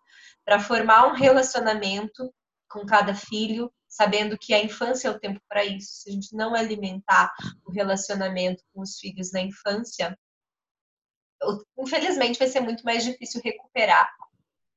para 0.52 0.60
formar 0.60 1.08
um 1.08 1.14
relacionamento 1.14 2.30
com 2.70 2.86
cada 2.86 3.16
filho, 3.16 3.74
sabendo 3.88 4.38
que 4.38 4.54
a 4.54 4.62
infância 4.62 5.08
é 5.08 5.12
o 5.12 5.18
tempo 5.18 5.40
para 5.48 5.64
isso. 5.64 6.02
Se 6.02 6.10
a 6.10 6.12
gente 6.12 6.36
não 6.36 6.54
alimentar 6.54 7.34
o 7.64 7.72
relacionamento 7.72 8.62
com 8.74 8.82
os 8.82 9.00
filhos 9.00 9.32
na 9.32 9.40
infância, 9.40 10.14
infelizmente 11.78 12.38
vai 12.38 12.50
ser 12.50 12.60
muito 12.60 12.84
mais 12.84 13.02
difícil 13.06 13.40
recuperar 13.42 14.14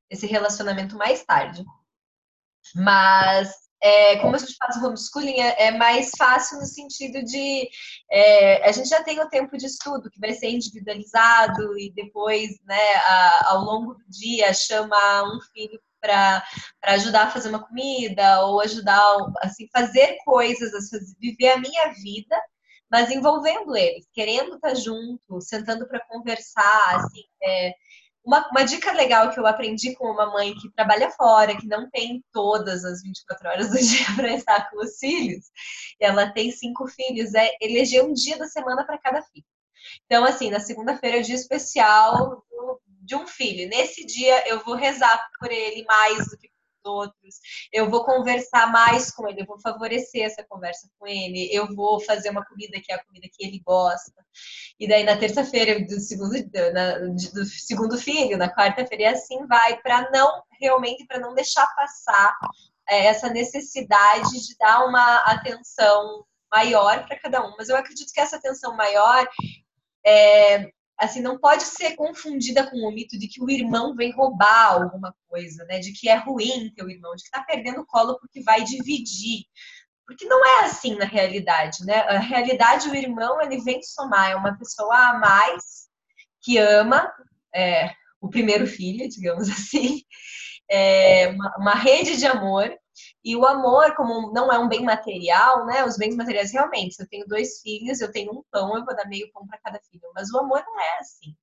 esse 0.09 0.25
relacionamento 0.25 0.95
mais 0.95 1.25
tarde. 1.25 1.65
Mas 2.73 3.64
é, 3.85 4.17
como 4.17 4.35
a 4.35 4.39
gente 4.39 4.55
faz 4.57 4.77
o 4.77 4.87
homeschooling, 4.87 5.39
é, 5.39 5.67
é 5.67 5.71
mais 5.71 6.09
fácil 6.17 6.57
no 6.57 6.65
sentido 6.65 7.23
de 7.23 7.69
é, 8.09 8.67
a 8.67 8.71
gente 8.71 8.89
já 8.89 9.03
tem 9.03 9.19
o 9.19 9.29
tempo 9.29 9.55
de 9.55 9.67
estudo 9.67 10.09
que 10.09 10.19
vai 10.19 10.33
ser 10.33 10.49
individualizado 10.49 11.77
e 11.77 11.93
depois, 11.93 12.49
né, 12.65 12.95
a, 12.95 13.51
ao 13.51 13.63
longo 13.63 13.93
do 13.93 14.03
dia, 14.09 14.51
chama 14.55 14.97
um 15.35 15.39
filho 15.53 15.79
para 16.01 16.43
ajudar 16.85 17.27
a 17.27 17.29
fazer 17.29 17.49
uma 17.49 17.63
comida 17.63 18.43
ou 18.45 18.59
ajudar 18.61 19.03
assim 19.43 19.67
fazer 19.71 20.17
coisas, 20.25 20.71
viver 21.19 21.49
a 21.49 21.59
minha 21.59 21.93
vida, 21.93 22.35
mas 22.89 23.11
envolvendo 23.11 23.75
eles, 23.75 24.07
querendo 24.15 24.55
estar 24.55 24.73
junto, 24.73 25.39
sentando 25.41 25.87
para 25.87 26.03
conversar, 26.07 26.95
assim, 26.95 27.23
é, 27.43 27.71
uma, 28.25 28.47
uma, 28.49 28.63
dica 28.63 28.91
legal 28.91 29.29
que 29.29 29.39
eu 29.39 29.45
aprendi 29.45 29.95
com 29.95 30.09
uma 30.09 30.31
mãe 30.31 30.53
que 30.55 30.71
trabalha 30.71 31.11
fora, 31.11 31.55
que 31.55 31.67
não 31.67 31.89
tem 31.89 32.23
todas 32.31 32.83
as 32.83 33.01
24 33.01 33.49
horas 33.49 33.69
do 33.69 33.77
dia 33.79 34.05
para 34.15 34.33
estar 34.33 34.69
com 34.69 34.83
os 34.83 34.97
filhos, 34.97 35.45
e 35.99 36.05
ela 36.05 36.31
tem 36.31 36.51
cinco 36.51 36.87
filhos, 36.87 37.33
é 37.33 37.51
eleger 37.61 38.03
um 38.03 38.13
dia 38.13 38.37
da 38.37 38.47
semana 38.47 38.85
para 38.85 38.97
cada 38.97 39.21
filho. 39.21 39.45
Então, 40.05 40.25
assim, 40.25 40.49
na 40.49 40.59
segunda-feira 40.59 41.17
é 41.17 41.19
o 41.19 41.23
dia 41.23 41.35
especial 41.35 42.43
de 42.87 43.15
um 43.15 43.27
filho. 43.27 43.69
Nesse 43.69 44.05
dia 44.05 44.47
eu 44.49 44.63
vou 44.63 44.75
rezar 44.75 45.29
por 45.39 45.51
ele 45.51 45.85
mais 45.85 46.27
do 46.27 46.37
que 46.37 46.49
outros, 46.85 47.35
eu 47.71 47.89
vou 47.89 48.05
conversar 48.05 48.71
mais 48.71 49.11
com 49.11 49.27
ele, 49.27 49.41
eu 49.41 49.45
vou 49.45 49.59
favorecer 49.59 50.23
essa 50.23 50.43
conversa 50.43 50.89
com 50.97 51.07
ele, 51.07 51.49
eu 51.51 51.73
vou 51.75 51.99
fazer 51.99 52.29
uma 52.29 52.45
comida 52.45 52.79
que 52.81 52.91
é 52.91 52.95
a 52.95 53.03
comida 53.03 53.27
que 53.31 53.45
ele 53.45 53.59
gosta. 53.59 54.25
E 54.79 54.87
daí 54.87 55.03
na 55.03 55.17
terça-feira 55.17 55.83
do 55.83 55.99
segundo, 55.99 56.33
na, 56.73 56.97
do 56.99 57.45
segundo 57.45 57.97
filho, 57.97 58.37
na 58.37 58.53
quarta-feira, 58.53 59.03
e 59.03 59.07
assim 59.07 59.45
vai, 59.47 59.81
para 59.81 60.09
não 60.11 60.43
realmente 60.59 61.05
para 61.05 61.19
não 61.19 61.33
deixar 61.33 61.65
passar 61.75 62.35
é, 62.87 63.05
essa 63.05 63.29
necessidade 63.29 64.31
de 64.45 64.57
dar 64.57 64.85
uma 64.85 65.17
atenção 65.17 66.25
maior 66.51 67.05
para 67.07 67.19
cada 67.19 67.45
um. 67.45 67.55
Mas 67.57 67.69
eu 67.69 67.75
acredito 67.75 68.11
que 68.13 68.19
essa 68.19 68.37
atenção 68.37 68.75
maior 68.75 69.27
é, 70.05 70.69
assim, 70.99 71.21
não 71.21 71.37
pode 71.37 71.63
ser 71.63 71.95
confundida 71.95 72.69
com 72.69 72.77
o 72.77 72.91
mito 72.91 73.17
de 73.17 73.27
que 73.27 73.43
o 73.43 73.49
irmão 73.49 73.95
vem 73.95 74.11
roubar 74.11 74.73
alguma 74.73 75.13
coisa, 75.27 75.65
né? 75.65 75.79
De 75.79 75.91
que 75.91 76.07
é 76.07 76.15
ruim 76.15 76.71
ter 76.75 76.83
o 76.83 76.89
irmão, 76.89 77.15
de 77.15 77.23
que 77.23 77.31
tá 77.31 77.43
perdendo 77.43 77.81
o 77.81 77.85
colo 77.85 78.17
porque 78.19 78.41
vai 78.41 78.63
dividir. 78.63 79.45
Porque 80.07 80.25
não 80.25 80.45
é 80.45 80.65
assim 80.65 80.95
na 80.95 81.05
realidade, 81.05 81.83
né? 81.85 82.01
A 82.01 82.19
realidade, 82.19 82.89
o 82.89 82.95
irmão, 82.95 83.41
ele 83.41 83.61
vem 83.61 83.81
somar, 83.81 84.31
é 84.31 84.35
uma 84.35 84.57
pessoa 84.57 84.95
a 84.95 85.19
mais 85.19 85.89
que 86.41 86.57
ama 86.57 87.11
é, 87.53 87.91
o 88.21 88.29
primeiro 88.29 88.67
filho, 88.67 89.09
digamos 89.09 89.49
assim, 89.49 90.03
é 90.69 91.27
uma, 91.29 91.55
uma 91.57 91.75
rede 91.75 92.17
de 92.17 92.25
amor 92.25 92.71
e 93.23 93.35
o 93.35 93.45
amor, 93.45 93.95
como 93.95 94.31
não 94.33 94.51
é 94.51 94.59
um 94.59 94.67
bem 94.67 94.83
material, 94.83 95.65
né? 95.65 95.83
Os 95.83 95.97
bens 95.97 96.15
materiais 96.15 96.51
realmente, 96.51 96.95
se 96.95 97.03
eu 97.03 97.07
tenho 97.07 97.27
dois 97.27 97.61
filhos, 97.61 98.01
eu 98.01 98.11
tenho 98.11 98.31
um 98.31 98.43
pão, 98.51 98.77
eu 98.77 98.85
vou 98.85 98.95
dar 98.95 99.07
meio 99.07 99.31
pão 99.31 99.45
para 99.47 99.59
cada 99.59 99.79
filho. 99.89 100.03
Mas 100.13 100.31
o 100.31 100.39
amor 100.39 100.63
não 100.65 100.79
é 100.79 100.99
assim. 100.99 101.35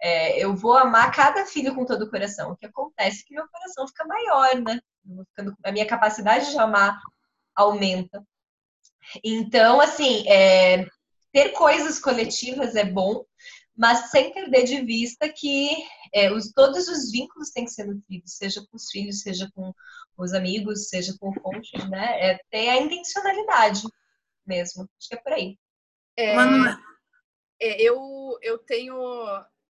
É, 0.00 0.38
eu 0.44 0.54
vou 0.56 0.76
amar 0.76 1.12
cada 1.14 1.44
filho 1.46 1.74
com 1.74 1.84
todo 1.84 2.02
o 2.02 2.10
coração. 2.10 2.52
O 2.52 2.56
que 2.56 2.66
acontece 2.66 3.22
é 3.22 3.24
que 3.26 3.34
meu 3.34 3.48
coração 3.48 3.86
fica 3.88 4.04
maior, 4.04 4.56
né? 4.60 4.80
A 5.64 5.72
minha 5.72 5.86
capacidade 5.86 6.50
de 6.50 6.58
amar 6.58 7.00
aumenta. 7.54 8.22
Então, 9.24 9.80
assim, 9.80 10.28
é, 10.28 10.86
ter 11.32 11.50
coisas 11.50 11.98
coletivas 11.98 12.74
é 12.76 12.84
bom, 12.84 13.24
mas 13.76 14.10
sem 14.10 14.32
perder 14.32 14.64
de 14.64 14.80
vista 14.82 15.28
que 15.28 15.70
é, 16.12 16.32
os, 16.32 16.52
todos 16.52 16.88
os 16.88 17.10
vínculos 17.10 17.50
têm 17.50 17.64
que 17.64 17.70
ser 17.70 17.86
nutridos, 17.86 18.36
seja 18.36 18.60
com 18.60 18.76
os 18.76 18.90
filhos, 18.90 19.20
seja 19.20 19.50
com 19.54 19.72
os 20.18 20.34
amigos, 20.34 20.88
seja 20.88 21.16
com 21.18 21.30
o 21.30 21.40
cônjuge, 21.40 21.88
né? 21.88 22.30
É 22.30 22.40
ter 22.50 22.68
a 22.68 22.76
intencionalidade 22.76 23.82
mesmo. 24.46 24.88
Acho 24.98 25.08
que 25.08 25.14
é 25.14 25.18
por 25.18 25.32
aí. 25.32 25.58
É, 26.16 26.34
é, 27.60 27.82
eu, 27.82 28.38
eu 28.42 28.58
tenho 28.58 28.96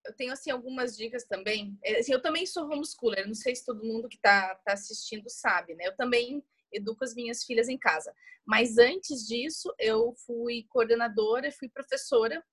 eu 0.07 0.15
tenho 0.15 0.33
assim 0.33 0.51
algumas 0.51 0.97
dicas 0.97 1.25
também. 1.25 1.77
É, 1.83 1.99
assim, 1.99 2.13
eu 2.13 2.23
também 2.23 2.47
sou 2.47 2.65
homeschooler, 2.71 3.27
não 3.27 3.35
sei 3.35 3.57
se 3.57 3.65
todo 3.65 3.85
mundo 3.85 4.09
que 4.09 4.17
está 4.17 4.55
tá 4.65 4.73
assistindo 4.73 5.29
sabe, 5.29 5.75
né? 5.75 5.87
Eu 5.87 5.97
também 5.97 6.45
educo 6.73 7.05
as 7.05 7.15
minhas 7.15 7.45
filhas 7.45 7.69
em 7.69 7.79
casa. 7.79 8.15
Mas 8.45 8.79
antes 8.79 9.27
disso, 9.27 9.75
eu 9.79 10.15
fui 10.25 10.65
coordenadora, 10.69 11.51
fui 11.51 11.69
professora 11.69 12.45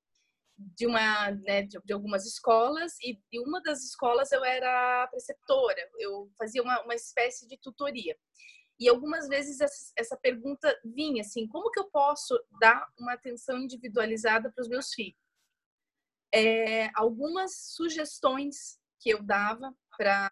de 0.76 0.86
uma 0.88 1.32
né, 1.32 1.64
de, 1.64 1.80
de, 1.84 1.94
algumas 1.94 2.26
escolas 2.26 2.94
e 3.02 3.20
de 3.32 3.40
uma 3.40 3.62
das 3.62 3.84
escolas 3.84 4.32
eu 4.32 4.44
era 4.44 5.08
preceptora 5.08 5.90
eu 5.98 6.32
fazia 6.38 6.62
uma, 6.62 6.82
uma 6.84 6.96
espécie 6.96 7.48
de 7.48 7.58
tutoria. 7.58 8.18
E 8.80 8.90
algumas 8.90 9.28
vezes 9.28 9.62
essa, 9.62 9.94
essa 9.96 10.18
pergunta 10.18 10.76
vinha 10.84 11.22
assim 11.22 11.48
como 11.48 11.72
que 11.72 11.80
eu 11.80 11.90
posso 11.90 12.38
dar 12.60 12.88
uma 13.00 13.14
atenção 13.14 13.60
individualizada 13.60 14.52
para 14.52 14.62
os 14.62 14.68
meus 14.68 14.94
filhos? 14.94 15.18
É, 16.34 16.90
algumas 16.96 17.74
sugestões 17.76 18.80
que 19.00 19.10
eu 19.10 19.22
dava 19.22 19.74
para 19.98 20.30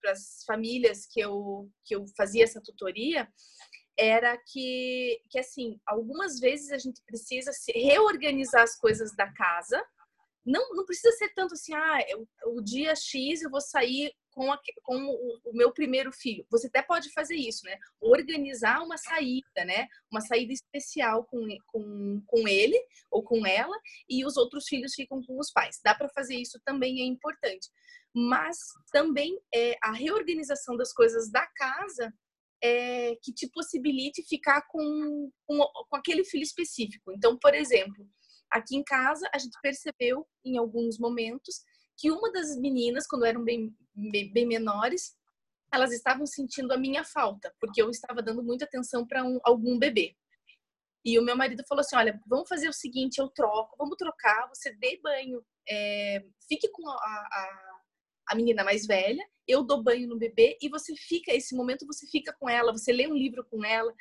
para 0.00 0.10
as 0.10 0.42
famílias 0.44 1.06
que 1.06 1.20
eu 1.20 1.70
que 1.84 1.94
eu 1.94 2.04
fazia 2.16 2.42
essa 2.42 2.60
tutoria 2.60 3.28
era 4.02 4.36
que, 4.36 5.20
que 5.30 5.38
assim, 5.38 5.80
algumas 5.86 6.40
vezes 6.40 6.72
a 6.72 6.78
gente 6.78 7.00
precisa 7.06 7.52
se 7.52 7.72
reorganizar 7.72 8.62
as 8.62 8.76
coisas 8.76 9.14
da 9.14 9.32
casa. 9.32 9.82
Não, 10.44 10.74
não 10.74 10.84
precisa 10.84 11.16
ser 11.16 11.28
tanto 11.34 11.54
assim, 11.54 11.72
ah, 11.72 12.04
eu, 12.08 12.28
o 12.46 12.60
dia 12.60 12.96
X 12.96 13.42
eu 13.42 13.50
vou 13.50 13.60
sair 13.60 14.12
com, 14.32 14.50
a, 14.50 14.58
com 14.82 14.96
o, 14.96 15.40
o, 15.44 15.52
meu 15.54 15.72
primeiro 15.72 16.10
filho. 16.10 16.44
Você 16.50 16.66
até 16.66 16.82
pode 16.82 17.12
fazer 17.12 17.36
isso, 17.36 17.64
né? 17.64 17.78
Organizar 18.00 18.82
uma 18.82 18.96
saída, 18.96 19.64
né? 19.64 19.86
Uma 20.10 20.20
saída 20.20 20.52
especial 20.52 21.24
com, 21.24 21.46
com, 21.66 22.22
com 22.26 22.48
ele 22.48 22.78
ou 23.10 23.22
com 23.22 23.46
ela 23.46 23.78
e 24.08 24.24
os 24.24 24.36
outros 24.36 24.66
filhos 24.66 24.94
ficam 24.94 25.22
com 25.22 25.38
os 25.38 25.52
pais. 25.52 25.78
Dá 25.84 25.94
para 25.94 26.08
fazer 26.08 26.34
isso 26.34 26.60
também 26.64 27.02
é 27.02 27.04
importante. 27.04 27.68
Mas 28.14 28.58
também 28.90 29.38
é, 29.54 29.76
a 29.82 29.92
reorganização 29.92 30.76
das 30.76 30.92
coisas 30.92 31.30
da 31.30 31.46
casa 31.54 32.12
é, 32.62 33.16
que 33.22 33.32
te 33.32 33.48
possibilite 33.48 34.22
ficar 34.22 34.62
com, 34.68 35.30
com, 35.44 35.58
com 35.88 35.96
aquele 35.96 36.24
filho 36.24 36.42
específico. 36.42 37.12
Então, 37.12 37.36
por 37.38 37.54
exemplo, 37.54 38.06
aqui 38.50 38.76
em 38.76 38.84
casa 38.84 39.28
a 39.34 39.38
gente 39.38 39.58
percebeu 39.60 40.26
em 40.44 40.56
alguns 40.56 40.98
momentos 40.98 41.62
que 41.98 42.10
uma 42.10 42.30
das 42.32 42.56
meninas, 42.56 43.06
quando 43.06 43.24
eram 43.24 43.42
bem, 43.42 43.74
bem 44.32 44.46
menores, 44.46 45.14
elas 45.72 45.92
estavam 45.92 46.26
sentindo 46.26 46.72
a 46.72 46.78
minha 46.78 47.02
falta, 47.02 47.52
porque 47.60 47.80
eu 47.82 47.90
estava 47.90 48.22
dando 48.22 48.42
muita 48.42 48.64
atenção 48.64 49.06
para 49.06 49.24
um, 49.24 49.40
algum 49.42 49.78
bebê. 49.78 50.14
E 51.04 51.18
o 51.18 51.22
meu 51.22 51.36
marido 51.36 51.64
falou 51.68 51.80
assim: 51.80 51.96
Olha, 51.96 52.20
vamos 52.26 52.48
fazer 52.48 52.68
o 52.68 52.72
seguinte, 52.72 53.18
eu 53.18 53.28
troco, 53.28 53.76
vamos 53.76 53.96
trocar, 53.96 54.48
você 54.48 54.72
dê 54.76 55.00
banho, 55.02 55.44
é, 55.68 56.24
fique 56.48 56.68
com 56.68 56.88
a, 56.88 56.94
a 56.94 57.71
a 58.32 58.34
menina 58.34 58.64
mais 58.64 58.86
velha, 58.86 59.22
eu 59.46 59.62
dou 59.62 59.82
banho 59.82 60.08
no 60.08 60.16
bebê 60.18 60.56
e 60.60 60.68
você 60.68 60.94
fica, 60.96 61.32
esse 61.32 61.54
momento 61.54 61.86
você 61.86 62.06
fica 62.06 62.32
com 62.32 62.48
ela, 62.48 62.72
você 62.72 62.92
lê 62.92 63.06
um 63.06 63.14
livro 63.14 63.44
com 63.44 63.62
ela. 63.64 63.92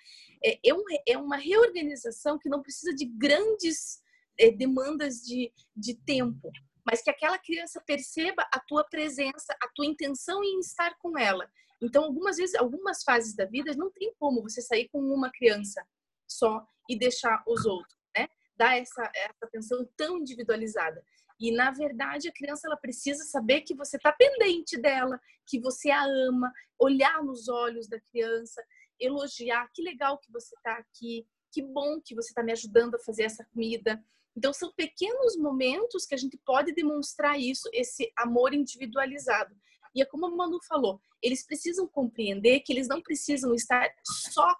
É, 0.43 0.53
é, 0.53 1.13
é 1.13 1.17
uma 1.17 1.35
reorganização 1.35 2.39
que 2.39 2.47
não 2.47 2.61
precisa 2.61 2.95
de 2.95 3.05
grandes 3.05 4.01
é, 4.39 4.49
demandas 4.49 5.17
de, 5.21 5.51
de 5.75 5.95
tempo, 5.95 6.49
mas 6.85 7.01
que 7.01 7.09
aquela 7.09 7.37
criança 7.37 7.81
perceba 7.85 8.47
a 8.53 8.59
tua 8.59 8.85
presença, 8.85 9.55
a 9.61 9.67
tua 9.75 9.85
intenção 9.85 10.41
em 10.43 10.59
estar 10.59 10.97
com 10.99 11.17
ela. 11.17 11.45
Então, 11.81 12.05
algumas 12.05 12.37
vezes, 12.37 12.55
algumas 12.55 13.03
fases 13.03 13.35
da 13.35 13.45
vida, 13.45 13.73
não 13.75 13.91
tem 13.91 14.13
como 14.17 14.41
você 14.41 14.61
sair 14.61 14.87
com 14.89 14.99
uma 14.99 15.29
criança 15.31 15.85
só 16.25 16.65
e 16.89 16.97
deixar 16.97 17.43
os 17.45 17.65
outros, 17.65 17.97
né? 18.15 18.29
Dar 18.55 18.77
essa, 18.77 19.11
essa 19.13 19.45
atenção 19.45 19.87
tão 19.97 20.19
individualizada. 20.19 21.03
E 21.41 21.51
na 21.51 21.71
verdade 21.71 22.29
a 22.29 22.31
criança 22.31 22.67
ela 22.67 22.77
precisa 22.77 23.23
saber 23.23 23.61
que 23.61 23.73
você 23.73 23.97
está 23.97 24.13
pendente 24.13 24.77
dela, 24.77 25.19
que 25.47 25.59
você 25.59 25.89
a 25.89 26.03
ama, 26.03 26.53
olhar 26.77 27.23
nos 27.23 27.49
olhos 27.49 27.87
da 27.87 27.99
criança, 27.99 28.63
elogiar, 28.99 29.67
que 29.73 29.81
legal 29.81 30.19
que 30.19 30.31
você 30.31 30.53
está 30.55 30.73
aqui, 30.73 31.25
que 31.51 31.63
bom 31.63 31.99
que 31.99 32.13
você 32.13 32.29
está 32.29 32.43
me 32.43 32.51
ajudando 32.51 32.93
a 32.93 32.99
fazer 32.99 33.23
essa 33.23 33.43
comida. 33.45 33.99
Então 34.37 34.53
são 34.53 34.71
pequenos 34.73 35.35
momentos 35.35 36.05
que 36.05 36.13
a 36.13 36.17
gente 36.17 36.37
pode 36.45 36.73
demonstrar 36.73 37.39
isso, 37.39 37.67
esse 37.73 38.13
amor 38.15 38.53
individualizado. 38.53 39.55
E 39.95 40.01
é 40.01 40.05
como 40.05 40.27
a 40.27 40.29
Manu 40.29 40.61
falou, 40.63 41.01
eles 41.23 41.43
precisam 41.43 41.87
compreender 41.87 42.59
que 42.59 42.71
eles 42.71 42.87
não 42.87 43.01
precisam 43.01 43.53
estar 43.55 43.89
só 44.05 44.55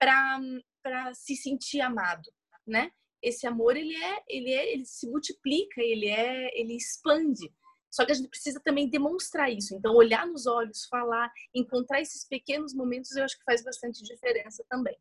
para 0.00 1.12
se 1.12 1.34
sentir 1.34 1.80
amado, 1.80 2.32
né? 2.64 2.92
Esse 3.22 3.46
amor 3.46 3.76
ele 3.76 3.94
é, 3.94 4.22
ele 4.28 4.50
é, 4.50 4.72
ele 4.72 4.84
se 4.84 5.08
multiplica, 5.08 5.80
ele 5.80 6.08
é, 6.08 6.58
ele 6.58 6.76
expande. 6.76 7.52
Só 7.90 8.04
que 8.04 8.12
a 8.12 8.14
gente 8.14 8.28
precisa 8.28 8.60
também 8.62 8.88
demonstrar 8.88 9.50
isso. 9.50 9.74
Então, 9.74 9.94
olhar 9.94 10.26
nos 10.26 10.46
olhos, 10.46 10.86
falar, 10.90 11.32
encontrar 11.54 12.00
esses 12.00 12.26
pequenos 12.26 12.74
momentos, 12.74 13.16
eu 13.16 13.24
acho 13.24 13.38
que 13.38 13.44
faz 13.44 13.64
bastante 13.64 14.02
diferença 14.04 14.64
também. 14.68 14.96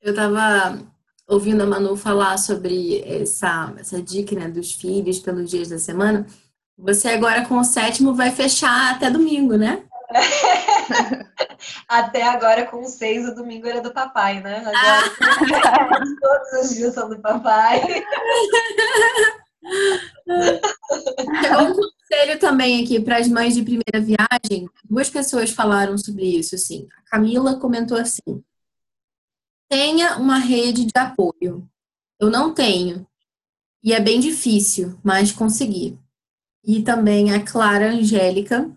Eu 0.00 0.10
estava 0.10 0.86
ouvindo 1.26 1.62
a 1.62 1.66
Manu 1.66 1.96
falar 1.96 2.38
sobre 2.38 3.00
essa, 3.02 3.74
essa 3.78 4.00
dica 4.00 4.36
né, 4.36 4.48
dos 4.48 4.72
filhos 4.72 5.18
pelos 5.18 5.50
dias 5.50 5.70
da 5.70 5.78
semana. 5.78 6.26
Você 6.78 7.08
agora 7.08 7.46
com 7.46 7.58
o 7.58 7.64
sétimo 7.64 8.14
vai 8.14 8.30
fechar 8.30 8.94
até 8.94 9.10
domingo, 9.10 9.56
né? 9.56 9.88
Até 11.88 12.22
agora, 12.24 12.66
com 12.66 12.84
seis, 12.84 13.28
o 13.28 13.34
domingo 13.34 13.66
era 13.66 13.80
do 13.80 13.92
papai, 13.92 14.40
né? 14.40 14.58
Agora, 14.58 14.74
ah. 14.80 15.88
todos 16.20 16.64
os 16.64 16.74
dias 16.74 16.94
são 16.94 17.08
do 17.08 17.20
papai. 17.20 17.80
Um 21.58 21.74
conselho 21.74 22.38
também 22.38 22.82
aqui 22.82 23.00
para 23.00 23.18
as 23.18 23.28
mães 23.28 23.54
de 23.54 23.62
primeira 23.62 24.00
viagem. 24.00 24.68
Duas 24.88 25.10
pessoas 25.10 25.50
falaram 25.50 25.96
sobre 25.98 26.24
isso, 26.24 26.54
assim. 26.54 26.86
A 26.98 27.10
Camila 27.10 27.58
comentou 27.58 27.96
assim: 27.98 28.42
tenha 29.68 30.16
uma 30.16 30.38
rede 30.38 30.84
de 30.84 30.92
apoio. 30.96 31.68
Eu 32.18 32.30
não 32.30 32.52
tenho. 32.54 33.06
E 33.82 33.92
é 33.92 34.00
bem 34.00 34.20
difícil, 34.20 34.98
mas 35.04 35.32
consegui. 35.32 35.98
E 36.64 36.82
também 36.82 37.32
a 37.32 37.44
Clara 37.44 37.90
Angélica 37.90 38.70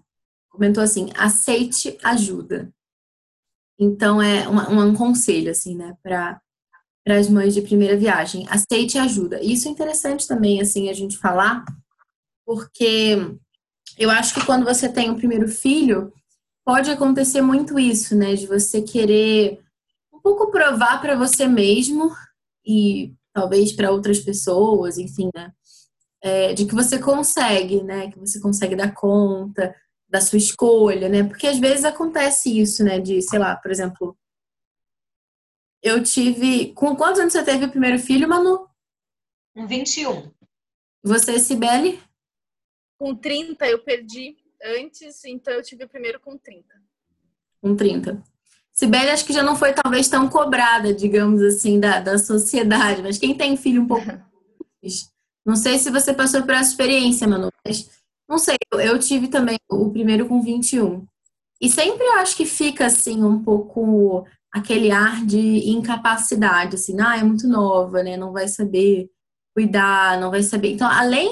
comentou 0.49 0.83
assim: 0.83 1.09
aceite 1.15 1.97
ajuda. 2.03 2.71
Então 3.79 4.21
é 4.21 4.47
uma, 4.47 4.69
um 4.69 4.93
conselho 4.93 5.49
assim, 5.49 5.75
né, 5.75 5.95
para 6.03 6.39
para 7.01 7.17
as 7.17 7.29
mães 7.29 7.55
de 7.55 7.61
primeira 7.61 7.97
viagem, 7.97 8.45
aceite 8.49 8.97
ajuda. 8.97 9.41
Isso 9.41 9.67
é 9.67 9.71
interessante 9.71 10.27
também 10.27 10.61
assim 10.61 10.89
a 10.89 10.93
gente 10.93 11.17
falar, 11.17 11.65
porque 12.45 13.17
eu 13.97 14.11
acho 14.11 14.33
que 14.33 14.45
quando 14.45 14.65
você 14.65 14.87
tem 14.87 15.09
o 15.09 15.15
primeiro 15.15 15.47
filho, 15.47 16.13
pode 16.63 16.91
acontecer 16.91 17.41
muito 17.41 17.79
isso, 17.79 18.15
né, 18.15 18.35
de 18.35 18.45
você 18.45 18.81
querer 18.81 19.59
um 20.13 20.19
pouco 20.19 20.51
provar 20.51 21.01
para 21.01 21.15
você 21.15 21.47
mesmo 21.47 22.13
e 22.63 23.11
talvez 23.33 23.71
para 23.71 23.91
outras 23.91 24.19
pessoas, 24.19 24.97
enfim, 24.99 25.29
né, 25.33 25.51
é, 26.21 26.53
de 26.53 26.65
que 26.65 26.75
você 26.75 26.99
consegue, 26.99 27.81
né, 27.81 28.11
que 28.11 28.19
você 28.19 28.39
consegue 28.39 28.75
dar 28.75 28.93
conta, 28.93 29.73
da 30.09 30.19
sua 30.19 30.37
escolha, 30.37 31.07
né? 31.07 31.23
Porque 31.23 31.47
às 31.47 31.59
vezes 31.59 31.85
acontece 31.85 32.59
isso, 32.59 32.83
né? 32.83 32.99
De, 32.99 33.21
sei 33.21 33.37
lá, 33.37 33.55
por 33.55 33.69
exemplo, 33.69 34.17
eu 35.83 36.01
tive. 36.03 36.73
Com 36.73 36.95
quantos 36.95 37.19
anos 37.19 37.33
você 37.33 37.43
teve 37.43 37.65
o 37.65 37.71
primeiro 37.71 37.99
filho, 37.99 38.27
Manu? 38.27 38.67
Com 39.53 39.67
21. 39.67 40.31
Você, 41.03 41.39
Sibeli? 41.39 42.01
Com 42.97 43.15
30 43.15 43.65
eu 43.67 43.79
perdi 43.79 44.35
antes, 44.61 45.23
então 45.23 45.53
eu 45.53 45.63
tive 45.63 45.85
o 45.85 45.89
primeiro 45.89 46.19
com 46.19 46.37
30. 46.37 46.65
Com 47.61 47.75
30. 47.75 48.21
Sibeli 48.73 49.09
acho 49.09 49.25
que 49.25 49.33
já 49.33 49.43
não 49.43 49.55
foi 49.55 49.73
talvez 49.73 50.07
tão 50.07 50.27
cobrada, 50.29 50.93
digamos 50.93 51.41
assim, 51.41 51.79
da, 51.79 51.99
da 51.99 52.17
sociedade, 52.17 53.01
mas 53.01 53.17
quem 53.17 53.37
tem 53.37 53.55
filho 53.55 53.83
um 53.83 53.87
pouco. 53.87 54.05
não 55.45 55.55
sei 55.55 55.77
se 55.77 55.89
você 55.89 56.13
passou 56.13 56.41
por 56.43 56.53
essa 56.53 56.69
experiência, 56.69 57.27
Manu, 57.27 57.49
mas 57.65 57.89
não 58.29 58.37
sei, 58.37 58.57
eu 58.71 58.99
tive 58.99 59.27
também 59.27 59.57
o 59.69 59.89
primeiro 59.89 60.27
com 60.27 60.41
21. 60.41 61.05
E 61.59 61.69
sempre 61.69 62.05
acho 62.19 62.37
que 62.37 62.45
fica 62.45 62.85
assim 62.85 63.23
um 63.23 63.43
pouco 63.43 64.25
aquele 64.51 64.91
ar 64.91 65.25
de 65.25 65.69
incapacidade, 65.69 66.75
assim, 66.75 66.95
ah, 67.01 67.17
é 67.17 67.23
muito 67.23 67.47
nova, 67.47 68.01
né? 68.03 68.15
Não 68.15 68.31
vai 68.31 68.47
saber 68.47 69.09
cuidar, 69.53 70.19
não 70.19 70.31
vai 70.31 70.43
saber. 70.43 70.73
Então, 70.73 70.87
além 70.87 71.29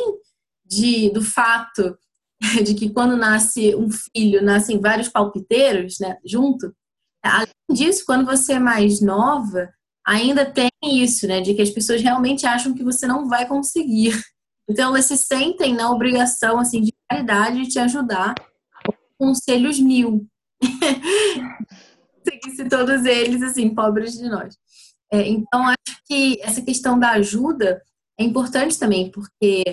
de 0.66 1.10
do 1.12 1.24
fato 1.24 1.98
de 2.66 2.74
que 2.74 2.90
quando 2.90 3.16
nasce 3.16 3.76
um 3.76 3.90
filho, 3.90 4.44
nascem 4.44 4.80
vários 4.80 5.10
palpiteiros, 5.10 5.98
né, 6.00 6.18
junto. 6.26 6.74
Além 7.24 7.48
disso, 7.72 8.04
quando 8.06 8.26
você 8.26 8.54
é 8.54 8.60
mais 8.60 9.02
nova, 9.02 9.70
ainda 10.06 10.46
tem 10.46 10.70
isso, 10.84 11.28
né, 11.28 11.42
de 11.42 11.54
que 11.54 11.62
as 11.62 11.70
pessoas 11.70 12.02
realmente 12.02 12.46
acham 12.46 12.74
que 12.74 12.84
você 12.84 13.08
não 13.08 13.28
vai 13.28 13.48
conseguir. 13.48 14.14
Então, 14.70 14.94
eles 14.94 15.06
se 15.06 15.18
sentem 15.18 15.74
na 15.74 15.90
obrigação, 15.90 16.60
assim, 16.60 16.82
de 16.82 16.94
caridade 17.10 17.64
de 17.64 17.70
te 17.70 17.80
ajudar 17.80 18.36
conselhos 19.18 19.80
mil. 19.80 20.28
Seguisse 22.28 22.68
todos 22.70 23.06
eles, 23.06 23.42
assim, 23.42 23.74
pobres 23.74 24.18
de 24.18 24.28
nós. 24.28 24.58
É, 25.12 25.28
então, 25.28 25.66
acho 25.66 26.04
que 26.06 26.40
essa 26.42 26.62
questão 26.62 27.00
da 27.00 27.12
ajuda 27.12 27.82
é 28.20 28.24
importante 28.24 28.78
também, 28.78 29.10
porque 29.10 29.64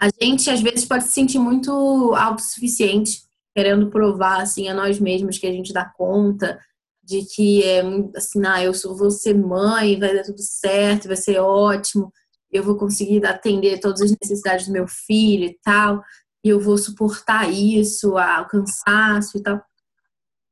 a 0.00 0.08
gente, 0.22 0.48
às 0.48 0.60
vezes, 0.60 0.86
pode 0.86 1.04
se 1.04 1.12
sentir 1.12 1.38
muito 1.38 2.14
autossuficiente, 2.14 3.22
querendo 3.54 3.90
provar, 3.90 4.40
assim, 4.40 4.68
a 4.68 4.74
nós 4.74 4.98
mesmos 4.98 5.38
que 5.38 5.46
a 5.46 5.52
gente 5.52 5.72
dá 5.72 5.84
conta, 5.84 6.58
de 7.02 7.22
que 7.24 7.62
é 7.62 7.82
assim, 8.16 8.46
ah, 8.46 8.62
eu 8.62 8.72
sou, 8.72 8.96
vou 8.96 9.10
ser 9.10 9.34
mãe, 9.34 9.98
vai 9.98 10.14
dar 10.14 10.22
tudo 10.22 10.40
certo, 10.40 11.08
vai 11.08 11.16
ser 11.16 11.38
ótimo 11.38 12.12
eu 12.50 12.62
vou 12.62 12.76
conseguir 12.76 13.24
atender 13.26 13.80
todas 13.80 14.02
as 14.02 14.10
necessidades 14.10 14.66
do 14.66 14.72
meu 14.72 14.86
filho 14.86 15.44
e 15.44 15.58
tal, 15.62 16.02
e 16.44 16.48
eu 16.48 16.60
vou 16.60 16.78
suportar 16.78 17.50
isso, 17.50 18.14
o 18.16 18.46
cansaço 18.46 19.38
e 19.38 19.42
tal. 19.42 19.62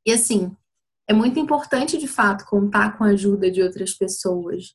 E 0.06 0.12
assim, 0.12 0.54
é 1.08 1.12
muito 1.12 1.38
importante 1.38 1.96
de 1.98 2.06
fato 2.06 2.44
contar 2.46 2.96
com 2.96 3.04
a 3.04 3.08
ajuda 3.08 3.50
de 3.50 3.62
outras 3.62 3.92
pessoas. 3.94 4.74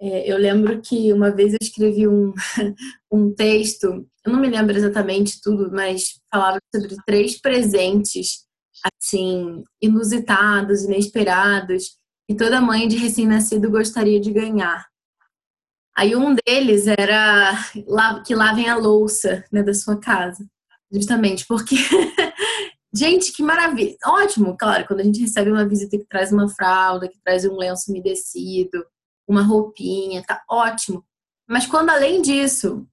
É, 0.00 0.30
eu 0.30 0.36
lembro 0.36 0.80
que 0.80 1.12
uma 1.12 1.30
vez 1.30 1.52
eu 1.52 1.58
escrevi 1.60 2.08
um, 2.08 2.32
um 3.10 3.32
texto, 3.32 4.06
eu 4.24 4.32
não 4.32 4.40
me 4.40 4.48
lembro 4.48 4.76
exatamente 4.76 5.40
tudo, 5.40 5.70
mas 5.72 6.20
falava 6.30 6.58
sobre 6.74 6.96
três 7.06 7.40
presentes 7.40 8.46
assim 9.00 9.62
inusitados, 9.80 10.82
inesperados, 10.82 11.96
que 12.28 12.36
toda 12.36 12.60
mãe 12.60 12.88
de 12.88 12.96
recém-nascido 12.96 13.70
gostaria 13.70 14.20
de 14.20 14.32
ganhar. 14.32 14.86
Aí 15.96 16.16
um 16.16 16.34
deles 16.46 16.86
era 16.86 17.52
que 18.24 18.34
lavem 18.34 18.68
a 18.68 18.76
louça 18.76 19.44
né, 19.52 19.62
da 19.62 19.74
sua 19.74 19.98
casa. 19.98 20.44
Justamente 20.90 21.46
porque, 21.46 21.76
gente, 22.94 23.32
que 23.32 23.42
maravilha. 23.42 23.96
Ótimo, 24.04 24.56
claro, 24.56 24.86
quando 24.86 25.00
a 25.00 25.04
gente 25.04 25.20
recebe 25.20 25.50
uma 25.50 25.66
visita 25.66 25.98
que 25.98 26.06
traz 26.06 26.32
uma 26.32 26.48
fralda, 26.48 27.08
que 27.08 27.18
traz 27.24 27.44
um 27.44 27.56
lenço 27.56 27.90
umedecido, 27.90 28.84
uma 29.26 29.42
roupinha, 29.42 30.22
tá 30.22 30.42
ótimo. 30.48 31.04
Mas 31.48 31.66
quando 31.66 31.90
além 31.90 32.20
disso, 32.20 32.86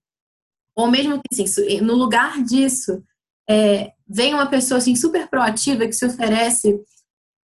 ou 0.76 0.90
mesmo 0.90 1.22
que 1.22 1.42
assim, 1.42 1.82
no 1.82 1.96
lugar 1.96 2.42
disso, 2.44 3.04
é, 3.50 3.92
vem 4.08 4.34
uma 4.34 4.48
pessoa 4.48 4.78
assim 4.78 4.96
super 4.96 5.28
proativa 5.28 5.86
que 5.86 5.94
se 5.94 6.06
oferece 6.06 6.80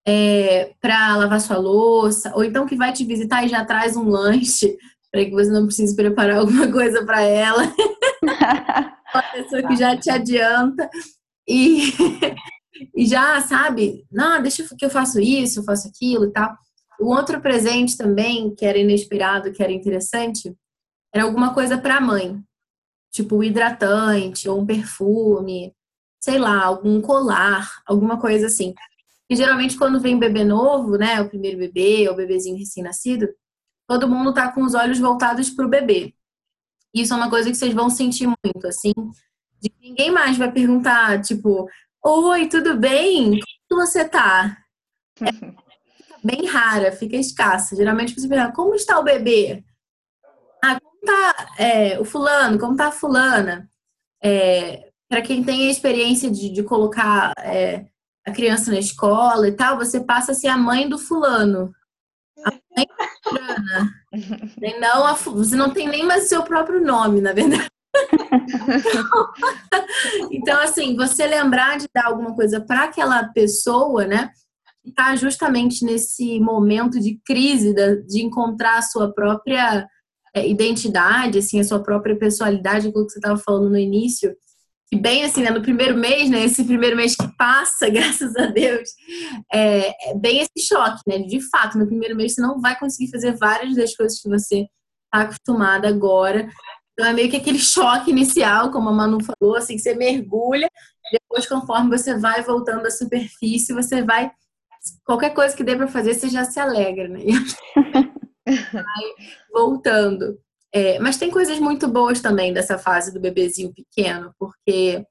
é, 0.06 0.74
para 0.82 1.16
lavar 1.16 1.42
sua 1.42 1.58
louça, 1.58 2.32
ou 2.36 2.44
então 2.44 2.66
que 2.66 2.76
vai 2.76 2.92
te 2.92 3.06
visitar 3.06 3.44
e 3.44 3.50
já 3.50 3.64
traz 3.64 3.96
um 3.96 4.08
lanche 4.10 4.78
para 5.12 5.26
que 5.26 5.32
você 5.32 5.50
não 5.50 5.66
precise 5.66 5.96
preparar 5.96 6.38
alguma 6.40 6.72
coisa 6.72 7.06
para 7.06 7.22
ela. 7.22 7.64
Uma 9.14 9.24
pessoa 9.34 9.68
que 9.68 9.76
já 9.76 9.98
te 9.98 10.10
adianta 10.10 10.88
e, 11.48 11.92
e 12.96 13.06
já 13.08 13.42
sabe, 13.42 14.06
não, 14.12 14.42
deixa 14.42 14.64
que 14.78 14.86
eu 14.86 14.90
faço 14.90 15.20
isso, 15.20 15.60
eu 15.60 15.64
faço 15.64 15.88
aquilo 15.88 16.26
e 16.26 16.32
tal. 16.32 16.56
O 17.00 17.08
outro 17.08 17.42
presente 17.42 17.98
também, 17.98 18.54
que 18.54 18.66
era 18.66 18.78
inesperado, 18.78 19.52
que 19.52 19.64
era 19.64 19.72
interessante, 19.72 20.54
era 21.14 21.24
alguma 21.24 21.54
coisa 21.54 21.78
para 21.78 21.98
a 21.98 22.02
mãe. 22.02 22.40
Tipo 23.12 23.38
um 23.38 23.44
hidratante 23.44 24.48
ou 24.48 24.60
um 24.60 24.66
perfume, 24.66 25.74
sei 26.22 26.38
lá, 26.38 26.64
algum 26.64 27.02
colar, 27.02 27.68
alguma 27.88 28.20
coisa 28.20 28.46
assim. 28.46 28.76
E 29.28 29.36
geralmente 29.36 29.78
quando 29.78 30.00
vem 30.00 30.20
bebê 30.20 30.44
novo, 30.44 30.98
né, 30.98 31.20
o 31.22 31.30
primeiro 31.30 31.58
bebê, 31.58 32.08
ou 32.08 32.14
o 32.14 32.18
bebezinho 32.18 32.58
recém-nascido, 32.58 33.28
todo 33.90 34.08
mundo 34.08 34.32
tá 34.32 34.52
com 34.52 34.62
os 34.62 34.76
olhos 34.76 35.00
voltados 35.00 35.50
para 35.50 35.66
o 35.66 35.70
bebê. 35.70 36.14
Isso 36.94 37.12
é 37.12 37.18
uma 37.18 37.30
coisa 37.30 37.50
que 37.50 37.58
vocês 37.58 37.74
vão 37.74 37.90
sentir 37.90 38.28
muito, 38.28 38.68
assim, 38.68 38.94
ninguém 39.82 40.12
mais 40.12 40.38
vai 40.38 40.52
perguntar, 40.52 41.20
tipo, 41.22 41.68
oi, 42.06 42.48
tudo 42.48 42.78
bem? 42.78 43.40
Como 43.68 43.84
você 43.84 44.08
tá? 44.08 44.56
É, 45.20 45.26
bem 46.24 46.46
rara, 46.46 46.92
fica 46.92 47.16
escassa. 47.16 47.76
Geralmente 47.76 48.14
você 48.14 48.28
pergunta, 48.28 48.54
como 48.54 48.76
está 48.76 49.00
o 49.00 49.04
bebê? 49.04 49.64
Ah, 50.64 50.80
como 50.80 50.96
está 51.00 51.48
é, 51.58 52.00
o 52.00 52.06
fulano? 52.06 52.60
Como 52.60 52.74
está 52.74 52.90
a 52.90 52.92
fulana? 52.92 53.68
É, 54.24 54.92
Para 55.10 55.24
quem 55.24 55.44
tem 55.44 55.68
a 55.68 55.72
experiência 55.72 56.30
de, 56.30 56.50
de 56.52 56.62
colocar 56.62 57.34
é, 57.40 57.88
a 58.24 58.32
criança 58.32 58.72
na 58.72 58.78
escola 58.78 59.48
e 59.48 59.52
tal, 59.52 59.78
você 59.78 60.00
passa 60.00 60.32
a 60.32 60.36
ser 60.36 60.50
a 60.50 60.58
mãe 60.58 60.88
do 60.88 61.00
fulano. 61.00 61.74
A 62.46 62.52
mãe 62.76 62.88
da 62.98 63.08
fulana. 63.24 63.94
não 64.80 65.06
a, 65.06 65.14
você 65.14 65.56
não 65.56 65.72
tem 65.72 65.88
nem 65.88 66.06
mais 66.06 66.26
o 66.26 66.28
seu 66.28 66.44
próprio 66.44 66.82
nome, 66.82 67.22
na 67.22 67.34
verdade. 67.34 67.70
então, 70.32 70.60
assim, 70.62 70.96
você 70.96 71.26
lembrar 71.26 71.78
de 71.78 71.88
dar 71.94 72.06
alguma 72.06 72.36
coisa 72.36 72.62
para 72.62 72.84
aquela 72.84 73.24
pessoa, 73.26 74.06
né? 74.06 74.32
Está 74.86 75.16
justamente 75.16 75.84
nesse 75.84 76.40
momento 76.40 77.00
de 77.00 77.20
crise, 77.26 77.74
de 78.08 78.24
encontrar 78.24 78.78
a 78.78 78.82
sua 78.82 79.14
própria 79.14 79.88
é, 80.34 80.48
identidade, 80.48 81.40
assim, 81.40 81.60
a 81.60 81.64
sua 81.64 81.82
própria 81.82 82.18
personalidade, 82.18 82.88
aquilo 82.88 83.06
que 83.06 83.12
você 83.12 83.20
estava 83.20 83.38
falando 83.38 83.70
no 83.70 83.78
início. 83.78 84.36
E 84.92 84.98
bem 84.98 85.24
assim, 85.24 85.44
né, 85.44 85.52
no 85.52 85.62
primeiro 85.62 85.96
mês, 85.96 86.30
né, 86.30 86.44
esse 86.44 86.64
primeiro 86.64 86.96
mês 86.96 87.16
que 87.16 87.28
passa, 87.38 87.90
graças 87.92 88.36
a 88.36 88.48
Deus, 88.48 88.90
é, 89.52 90.12
é 90.12 90.16
bem 90.16 90.40
esse 90.40 90.68
choque, 90.68 91.02
né? 91.08 91.20
De 91.20 91.40
fato, 91.50 91.78
no 91.78 91.86
primeiro 91.86 92.16
mês 92.16 92.34
você 92.34 92.42
não 92.42 92.60
vai 92.60 92.78
conseguir 92.78 93.12
fazer 93.12 93.38
várias 93.38 93.76
das 93.76 93.96
coisas 93.96 94.20
que 94.20 94.28
você 94.28 94.66
está 95.06 95.26
acostumada 95.26 95.88
agora. 95.88 96.50
Então 96.94 97.08
é 97.08 97.14
meio 97.14 97.30
que 97.30 97.38
aquele 97.38 97.60
choque 97.60 98.12
inicial, 98.12 98.72
como 98.72 98.90
a 98.90 98.92
Manu 98.92 99.20
falou, 99.24 99.56
assim, 99.56 99.76
que 99.76 99.82
você 99.82 99.94
mergulha, 99.94 100.68
depois, 101.12 101.48
conforme 101.48 101.98
você 101.98 102.18
vai 102.18 102.44
voltando 102.44 102.86
à 102.86 102.92
superfície, 102.92 103.74
você 103.74 104.04
vai. 104.04 104.32
Qualquer 105.04 105.34
coisa 105.34 105.56
que 105.56 105.64
dê 105.64 105.76
para 105.76 105.88
fazer, 105.88 106.14
você 106.14 106.30
já 106.30 106.46
se 106.46 106.60
alegra, 106.60 107.08
né? 107.08 107.20
vai 108.74 109.14
voltando. 109.52 110.40
É, 110.74 111.00
mas 111.00 111.18
tem 111.18 111.32
coisas 111.32 111.60
muito 111.60 111.88
boas 111.88 112.22
também 112.22 112.54
dessa 112.54 112.78
fase 112.78 113.14
do 113.14 113.20
bebezinho 113.20 113.74
pequeno, 113.74 114.34
porque 114.38 115.04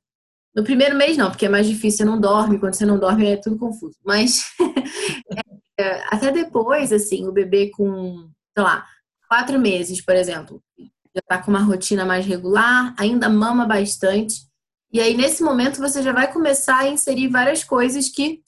no 0.54 0.62
primeiro 0.62 0.96
mês 0.96 1.16
não, 1.16 1.30
porque 1.30 1.46
é 1.46 1.48
mais 1.48 1.66
difícil, 1.66 1.98
você 1.98 2.04
não 2.04 2.20
dorme, 2.20 2.58
quando 2.58 2.74
você 2.74 2.86
não 2.86 2.98
dorme 2.98 3.26
é 3.26 3.36
tudo 3.36 3.58
confuso. 3.58 3.96
Mas 4.04 4.42
é, 5.78 6.02
até 6.08 6.30
depois, 6.30 6.92
assim, 6.92 7.26
o 7.26 7.32
bebê 7.32 7.70
com, 7.70 8.28
sei 8.56 8.64
lá, 8.64 8.84
quatro 9.28 9.58
meses, 9.58 10.00
por 10.00 10.14
exemplo, 10.14 10.62
já 10.78 11.20
está 11.20 11.38
com 11.42 11.50
uma 11.50 11.62
rotina 11.62 12.04
mais 12.04 12.24
regular, 12.24 12.94
ainda 12.98 13.28
mama 13.28 13.66
bastante. 13.66 14.46
E 14.92 15.00
aí, 15.00 15.16
nesse 15.16 15.42
momento, 15.42 15.78
você 15.78 16.02
já 16.02 16.12
vai 16.12 16.32
começar 16.32 16.78
a 16.78 16.88
inserir 16.88 17.28
várias 17.28 17.62
coisas 17.62 18.08
que 18.08 18.42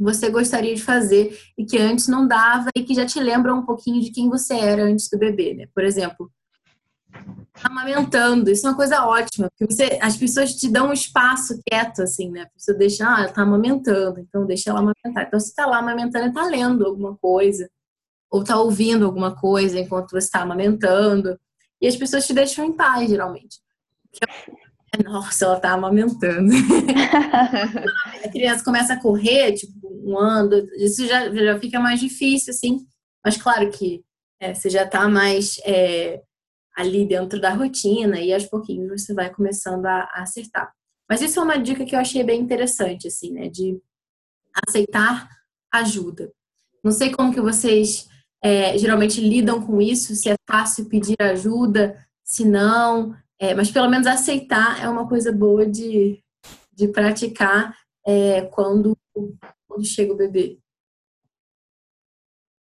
você 0.00 0.30
gostaria 0.30 0.74
de 0.74 0.82
fazer 0.82 1.38
e 1.58 1.64
que 1.64 1.78
antes 1.78 2.08
não 2.08 2.26
dava 2.26 2.70
e 2.74 2.82
que 2.82 2.94
já 2.94 3.04
te 3.04 3.20
lembram 3.20 3.58
um 3.58 3.66
pouquinho 3.66 4.00
de 4.00 4.10
quem 4.10 4.28
você 4.30 4.54
era 4.54 4.84
antes 4.84 5.08
do 5.10 5.18
bebê, 5.18 5.54
né? 5.54 5.66
Por 5.74 5.84
exemplo, 5.84 6.30
amamentando, 7.62 8.50
isso 8.50 8.66
é 8.66 8.70
uma 8.70 8.76
coisa 8.76 9.04
ótima, 9.04 9.50
porque 9.50 9.72
você, 9.72 9.98
as 10.00 10.16
pessoas 10.16 10.54
te 10.54 10.70
dão 10.70 10.88
um 10.88 10.92
espaço 10.92 11.60
quieto, 11.66 12.02
assim, 12.02 12.30
né? 12.30 12.46
Pessoa 12.54 12.76
deixa, 12.76 13.06
ah, 13.06 13.24
ela 13.24 13.32
tá 13.32 13.42
amamentando, 13.42 14.20
então 14.20 14.46
deixa 14.46 14.70
ela 14.70 14.80
amamentar. 14.80 15.26
Então, 15.26 15.38
se 15.38 15.54
tá 15.54 15.66
lá 15.66 15.78
amamentando, 15.78 16.24
ela 16.24 16.32
tá 16.32 16.44
lendo 16.44 16.86
alguma 16.86 17.16
coisa, 17.18 17.68
ou 18.30 18.42
tá 18.42 18.58
ouvindo 18.58 19.04
alguma 19.04 19.34
coisa 19.34 19.78
enquanto 19.78 20.12
você 20.12 20.18
está 20.18 20.40
amamentando. 20.40 21.38
E 21.80 21.86
as 21.86 21.96
pessoas 21.96 22.26
te 22.26 22.32
deixam 22.32 22.64
em 22.64 22.72
paz, 22.72 23.08
geralmente. 23.08 23.58
Nossa, 24.98 25.44
ela 25.44 25.60
tá 25.60 25.72
amamentando. 25.72 26.52
a 28.24 28.28
criança 28.28 28.64
começa 28.64 28.94
a 28.94 29.00
correr, 29.00 29.52
tipo, 29.52 29.72
um 30.04 30.18
ano, 30.18 30.66
isso 30.76 31.06
já, 31.06 31.32
já 31.32 31.58
fica 31.58 31.78
mais 31.78 32.00
difícil, 32.00 32.52
assim. 32.52 32.86
Mas 33.24 33.36
claro 33.36 33.70
que 33.70 34.02
é, 34.40 34.52
você 34.52 34.68
já 34.68 34.86
tá 34.86 35.08
mais 35.08 35.58
é, 35.64 36.22
ali 36.76 37.06
dentro 37.06 37.40
da 37.40 37.52
rotina 37.52 38.20
e 38.20 38.32
aos 38.32 38.46
pouquinhos 38.46 39.02
você 39.02 39.14
vai 39.14 39.30
começando 39.30 39.86
a, 39.86 40.08
a, 40.12 40.22
acertar. 40.22 40.72
Mas 41.08 41.20
isso 41.20 41.38
é 41.38 41.42
uma 41.42 41.58
dica 41.58 41.84
que 41.84 41.94
eu 41.94 42.00
achei 42.00 42.24
bem 42.24 42.40
interessante, 42.40 43.06
assim, 43.06 43.32
né? 43.32 43.48
De 43.48 43.80
aceitar 44.66 45.28
ajuda. 45.72 46.32
Não 46.82 46.90
sei 46.90 47.10
como 47.10 47.32
que 47.32 47.40
vocês 47.40 48.08
é, 48.42 48.76
geralmente 48.78 49.20
lidam 49.20 49.64
com 49.64 49.80
isso, 49.80 50.14
se 50.14 50.30
é 50.30 50.34
fácil 50.48 50.88
pedir 50.88 51.16
ajuda, 51.20 51.96
se 52.24 52.44
não, 52.44 53.14
é, 53.40 53.54
mas 53.54 53.70
pelo 53.70 53.88
menos 53.88 54.06
aceitar 54.06 54.84
é 54.84 54.88
uma 54.88 55.08
coisa 55.08 55.32
boa 55.32 55.66
de, 55.66 56.22
de 56.70 56.88
praticar 56.88 57.74
é, 58.06 58.42
quando, 58.42 58.94
quando 59.66 59.86
chega 59.86 60.12
o 60.12 60.16
bebê. 60.16 60.58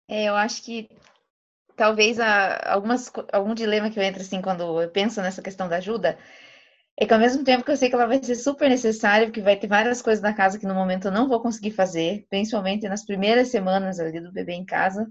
É, 0.09 0.25
eu 0.25 0.35
acho 0.35 0.61
que 0.61 0.89
talvez 1.77 2.19
há 2.19 2.73
algumas, 2.73 3.09
algum 3.31 3.55
dilema 3.55 3.89
que 3.89 3.97
eu 3.97 4.03
entro 4.03 4.21
assim 4.21 4.41
quando 4.41 4.81
eu 4.81 4.91
penso 4.91 5.21
nessa 5.21 5.41
questão 5.41 5.69
da 5.69 5.77
ajuda 5.77 6.17
é 6.97 7.05
que 7.05 7.13
ao 7.13 7.19
mesmo 7.19 7.43
tempo 7.43 7.63
que 7.63 7.71
eu 7.71 7.77
sei 7.77 7.89
que 7.89 7.95
ela 7.95 8.05
vai 8.05 8.23
ser 8.23 8.35
super 8.35 8.69
necessária, 8.69 9.27
porque 9.27 9.41
vai 9.41 9.57
ter 9.57 9.67
várias 9.67 10.01
coisas 10.01 10.21
na 10.21 10.33
casa 10.33 10.57
que 10.57 10.65
no 10.65 10.73
momento 10.73 11.07
eu 11.07 11.11
não 11.11 11.27
vou 11.27 11.41
conseguir 11.41 11.71
fazer, 11.71 12.25
principalmente 12.29 12.87
nas 12.87 13.05
primeiras 13.05 13.49
semanas 13.49 13.99
ali 13.99 14.21
do 14.21 14.31
bebê 14.31 14.53
em 14.53 14.65
casa 14.65 15.05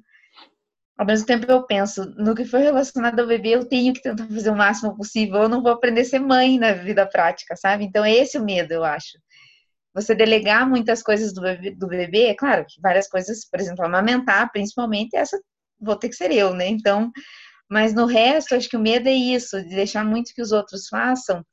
ao 0.96 1.06
mesmo 1.06 1.26
tempo 1.26 1.50
eu 1.50 1.64
penso, 1.66 2.04
no 2.16 2.34
que 2.34 2.44
for 2.44 2.60
relacionado 2.60 3.18
ao 3.20 3.26
bebê, 3.26 3.50
eu 3.50 3.68
tenho 3.68 3.92
que 3.92 4.02
tentar 4.02 4.26
fazer 4.26 4.50
o 4.50 4.56
máximo 4.56 4.96
possível, 4.96 5.42
eu 5.42 5.48
não 5.48 5.62
vou 5.62 5.72
aprender 5.72 6.02
a 6.02 6.04
ser 6.04 6.20
mãe 6.20 6.58
na 6.58 6.72
vida 6.72 7.06
prática, 7.06 7.56
sabe? 7.56 7.84
Então, 7.84 8.04
é 8.04 8.12
esse 8.12 8.38
o 8.38 8.44
medo, 8.44 8.72
eu 8.72 8.84
acho. 8.84 9.18
Você 9.94 10.14
delegar 10.14 10.68
muitas 10.68 11.02
coisas 11.02 11.32
do 11.32 11.40
bebê, 11.42 11.70
do 11.72 11.88
bebê, 11.88 12.26
é 12.26 12.34
claro 12.34 12.64
que 12.68 12.80
várias 12.80 13.08
coisas, 13.08 13.48
por 13.48 13.60
exemplo, 13.60 13.84
amamentar, 13.84 14.50
principalmente, 14.52 15.16
essa 15.16 15.38
vou 15.80 15.96
ter 15.96 16.08
que 16.08 16.16
ser 16.16 16.32
eu, 16.32 16.54
né? 16.54 16.68
Então, 16.68 17.10
mas 17.68 17.94
no 17.94 18.06
resto, 18.06 18.54
acho 18.54 18.68
que 18.68 18.76
o 18.76 18.80
medo 18.80 19.08
é 19.08 19.12
isso, 19.12 19.62
de 19.62 19.74
deixar 19.74 20.04
muito 20.04 20.34
que 20.34 20.42
os 20.42 20.52
outros 20.52 20.88
façam 20.88 21.44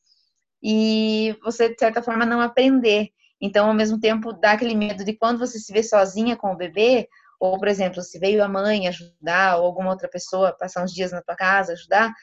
e 0.63 1.35
você, 1.43 1.69
de 1.69 1.79
certa 1.79 2.03
forma, 2.03 2.25
não 2.25 2.41
aprender. 2.41 3.09
Então, 3.41 3.67
ao 3.67 3.73
mesmo 3.73 3.99
tempo, 3.99 4.33
dá 4.33 4.51
aquele 4.51 4.75
medo 4.75 5.03
de 5.03 5.13
quando 5.17 5.39
você 5.39 5.59
se 5.59 5.73
vê 5.73 5.81
sozinha 5.83 6.35
com 6.37 6.51
o 6.51 6.57
bebê, 6.57 7.07
ou, 7.41 7.57
por 7.57 7.67
exemplo, 7.67 8.03
se 8.03 8.19
veio 8.19 8.43
a 8.43 8.47
mãe 8.47 8.87
ajudar, 8.87 9.57
ou 9.57 9.65
alguma 9.65 9.89
outra 9.89 10.07
pessoa 10.07 10.55
passar 10.55 10.83
uns 10.83 10.93
dias 10.93 11.11
na 11.11 11.23
tua 11.23 11.35
casa 11.35 11.73
ajudar, 11.73 12.13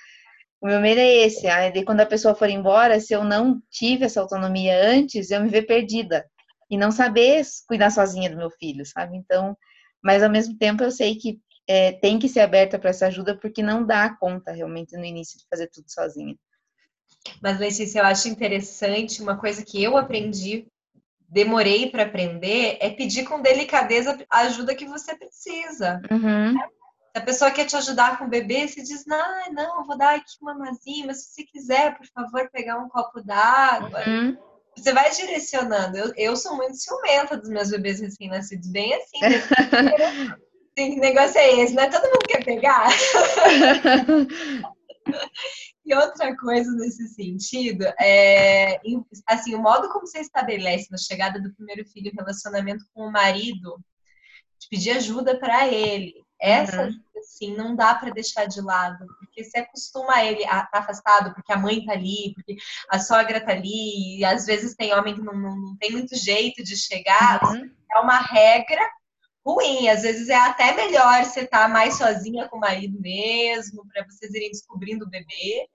o 0.61 0.67
meu 0.69 0.81
medo 0.81 1.01
é 1.01 1.27
esse. 1.27 1.49
Aí, 1.49 1.73
de 1.73 1.85
quando 1.85 2.01
a 2.01 2.07
pessoa 2.07 2.37
for 2.37 2.49
embora, 2.49 3.01
se 3.01 3.13
eu 3.13 3.25
não 3.25 3.61
tive 3.69 4.05
essa 4.05 4.21
autonomia 4.21 4.81
antes, 4.81 5.33
eu 5.33 5.43
me 5.43 5.49
ver 5.49 5.63
perdida. 5.63 6.25
E 6.71 6.77
não 6.77 6.93
saber 6.93 7.43
cuidar 7.67 7.91
sozinha 7.91 8.31
do 8.31 8.37
meu 8.37 8.49
filho, 8.49 8.87
sabe? 8.87 9.17
Então, 9.17 9.57
mas 10.03 10.23
ao 10.23 10.31
mesmo 10.31 10.57
tempo 10.57 10.85
eu 10.85 10.91
sei 10.93 11.17
que 11.17 11.41
é, 11.67 11.93
tem 11.93 12.19
que 12.19 12.29
ser 12.29 12.41
aberta 12.41 12.79
para 12.79 12.91
essa 12.91 13.09
ajuda, 13.09 13.37
porque 13.37 13.63
não 13.63 13.85
dá 13.85 14.15
conta 14.21 14.53
realmente 14.53 14.97
no 14.97 15.05
início 15.05 15.37
de 15.37 15.47
fazer 15.51 15.69
tudo 15.73 15.91
sozinha. 15.91 16.37
Mas, 17.43 17.59
Letícia, 17.59 17.99
eu 18.01 18.05
acho 18.05 18.29
interessante 18.29 19.21
uma 19.21 19.37
coisa 19.37 19.65
que 19.65 19.83
eu 19.83 19.97
aprendi 19.97 20.69
demorei 21.29 21.91
para 21.91 22.05
aprender 22.05 22.79
é 22.81 22.91
pedir 22.91 23.25
com 23.25 23.43
delicadeza 23.43 24.19
a 24.31 24.39
ajuda 24.41 24.75
que 24.75 24.87
você 24.87 25.15
precisa. 25.17 26.01
Uhum. 26.11 26.55
Se 26.55 27.19
a 27.19 27.21
pessoa 27.21 27.51
quer 27.51 27.67
te 27.67 27.77
ajudar 27.77 28.19
com 28.19 28.25
o 28.25 28.29
bebê, 28.29 28.67
você 28.67 28.83
diz, 28.83 29.05
não, 29.07 29.53
não, 29.53 29.85
vou 29.85 29.97
dar 29.97 30.17
aqui 30.17 30.33
uma 30.41 30.55
mazinha, 30.55 31.07
mas 31.07 31.23
se 31.23 31.35
você 31.35 31.45
quiser, 31.45 31.97
por 31.97 32.07
favor, 32.07 32.49
pegar 32.51 32.79
um 32.79 32.89
copo 32.89 33.21
d'água. 33.23 34.03
Uhum. 34.07 34.37
Você 34.77 34.93
vai 34.93 35.11
direcionando. 35.11 35.99
Eu, 35.99 36.13
eu 36.17 36.37
sou 36.37 36.57
muito 36.57 36.77
ciumenta 36.77 37.37
dos 37.37 37.49
meus 37.51 37.71
bebês 37.71 38.01
recém-nascidos, 38.01 38.71
bem 38.71 38.95
assim. 38.95 39.21
Né? 39.21 39.43
que 40.77 40.97
negócio 40.97 41.39
é 41.39 41.61
esse, 41.61 41.75
né? 41.75 41.89
Todo 41.89 42.05
mundo 42.05 42.27
quer 42.29 42.45
pegar? 42.45 42.89
E 45.89 45.95
outra 45.95 46.37
coisa 46.37 46.71
nesse 46.73 47.09
sentido 47.09 47.83
é, 47.99 48.79
assim, 49.27 49.55
o 49.55 49.63
modo 49.63 49.89
como 49.89 50.07
você 50.07 50.19
estabelece 50.19 50.91
na 50.91 50.99
chegada 50.99 51.41
do 51.41 51.55
primeiro 51.55 51.83
filho 51.89 52.13
o 52.13 52.15
relacionamento 52.15 52.85
com 52.93 53.07
o 53.07 53.11
marido, 53.11 53.83
de 54.61 54.69
pedir 54.69 54.91
ajuda 54.91 55.39
para 55.39 55.67
ele. 55.67 56.23
Essa, 56.39 56.85
uhum. 56.85 57.01
assim, 57.17 57.57
não 57.57 57.75
dá 57.75 57.95
para 57.95 58.13
deixar 58.13 58.45
de 58.45 58.61
lado, 58.61 59.07
porque 59.19 59.43
você 59.43 59.61
acostuma 59.61 60.23
ele 60.23 60.45
a 60.45 60.59
estar 60.61 60.67
tá 60.67 60.79
afastado, 60.81 61.35
porque 61.35 61.53
a 61.55 61.59
mãe 61.59 61.83
tá 61.83 61.93
ali, 61.95 62.35
porque 62.35 62.57
a 62.91 62.99
sogra 62.99 63.41
tá 63.41 63.53
ali, 63.53 64.19
e 64.19 64.25
às 64.27 64.45
vezes 64.45 64.77
tem 64.77 64.93
homem 64.93 65.15
que 65.15 65.23
não, 65.23 65.33
não, 65.33 65.57
não 65.57 65.77
tem 65.79 65.91
muito 65.91 66.15
jeito 66.15 66.63
de 66.63 66.77
chegar. 66.77 67.43
Uhum. 67.45 67.71
É 67.91 67.99
uma 67.99 68.19
regra 68.19 68.83
ruim. 69.49 69.89
Às 69.89 70.03
vezes 70.03 70.29
é 70.29 70.37
até 70.37 70.75
melhor 70.75 71.25
você 71.25 71.41
estar 71.41 71.63
tá 71.63 71.69
mais 71.69 71.97
sozinha 71.97 72.47
com 72.49 72.59
o 72.59 72.61
marido 72.61 73.01
mesmo, 73.01 73.87
para 73.89 74.05
vocês 74.05 74.35
irem 74.35 74.51
descobrindo 74.51 75.07
o 75.07 75.11
bebê, 75.11 75.67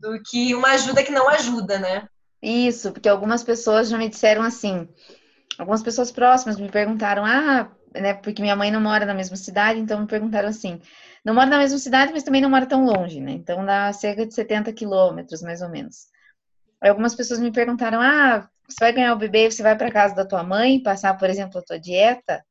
do 0.00 0.20
que 0.22 0.54
uma 0.54 0.70
ajuda 0.70 1.04
que 1.04 1.12
não 1.12 1.28
ajuda, 1.28 1.78
né? 1.78 2.08
Isso, 2.42 2.90
porque 2.90 3.08
algumas 3.08 3.44
pessoas 3.44 3.88
já 3.88 3.96
me 3.96 4.08
disseram 4.08 4.42
assim, 4.42 4.88
algumas 5.56 5.80
pessoas 5.80 6.10
próximas 6.10 6.58
me 6.58 6.68
perguntaram, 6.68 7.24
ah, 7.24 7.70
né, 7.94 8.14
porque 8.14 8.42
minha 8.42 8.56
mãe 8.56 8.70
não 8.70 8.80
mora 8.80 9.06
na 9.06 9.14
mesma 9.14 9.36
cidade, 9.36 9.78
então 9.78 10.00
me 10.00 10.08
perguntaram 10.08 10.48
assim, 10.48 10.80
não 11.24 11.34
mora 11.34 11.46
na 11.46 11.58
mesma 11.58 11.78
cidade, 11.78 12.12
mas 12.12 12.24
também 12.24 12.40
não 12.40 12.50
mora 12.50 12.66
tão 12.66 12.84
longe, 12.84 13.20
né? 13.20 13.30
Então 13.30 13.64
dá 13.64 13.92
cerca 13.92 14.26
de 14.26 14.34
70 14.34 14.72
quilômetros, 14.72 15.40
mais 15.40 15.62
ou 15.62 15.68
menos. 15.68 16.08
Aí 16.80 16.90
algumas 16.90 17.14
pessoas 17.14 17.38
me 17.38 17.52
perguntaram, 17.52 18.00
ah, 18.00 18.48
você 18.68 18.76
vai 18.80 18.92
ganhar 18.92 19.12
o 19.12 19.18
bebê, 19.18 19.48
você 19.48 19.62
vai 19.62 19.76
para 19.76 19.92
casa 19.92 20.16
da 20.16 20.24
tua 20.24 20.42
mãe, 20.42 20.82
passar, 20.82 21.16
por 21.16 21.30
exemplo, 21.30 21.60
a 21.60 21.62
tua 21.62 21.78
dieta? 21.78 22.44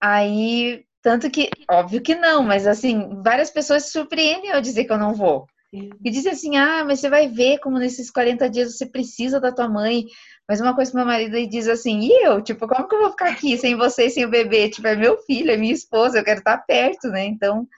Aí, 0.00 0.84
tanto 1.02 1.30
que, 1.30 1.50
óbvio 1.70 2.02
que 2.02 2.14
não, 2.14 2.42
mas 2.42 2.66
assim, 2.66 3.08
várias 3.22 3.50
pessoas 3.50 3.84
se 3.84 3.92
surpreendem 3.92 4.52
ao 4.52 4.60
dizer 4.60 4.84
que 4.84 4.92
eu 4.92 4.98
não 4.98 5.14
vou. 5.14 5.46
E 5.72 6.10
dizem 6.10 6.32
assim, 6.32 6.56
ah, 6.56 6.82
mas 6.84 7.00
você 7.00 7.10
vai 7.10 7.28
ver 7.28 7.58
como 7.58 7.78
nesses 7.78 8.10
40 8.10 8.48
dias 8.48 8.74
você 8.74 8.86
precisa 8.86 9.38
da 9.38 9.52
tua 9.52 9.68
mãe. 9.68 10.04
Mas 10.48 10.60
uma 10.62 10.74
coisa 10.74 10.90
que 10.90 10.96
meu 10.96 11.04
marido 11.04 11.46
diz 11.46 11.68
assim, 11.68 12.00
e 12.00 12.24
eu? 12.24 12.40
Tipo, 12.42 12.66
como 12.66 12.88
que 12.88 12.94
eu 12.94 13.00
vou 13.00 13.10
ficar 13.10 13.30
aqui 13.30 13.58
sem 13.58 13.76
você 13.76 14.08
sem 14.08 14.24
o 14.24 14.30
bebê? 14.30 14.70
Tipo, 14.70 14.88
é 14.88 14.96
meu 14.96 15.18
filho, 15.24 15.50
é 15.50 15.56
minha 15.58 15.74
esposa, 15.74 16.18
eu 16.18 16.24
quero 16.24 16.38
estar 16.38 16.56
perto, 16.58 17.08
né? 17.08 17.26
Então, 17.26 17.68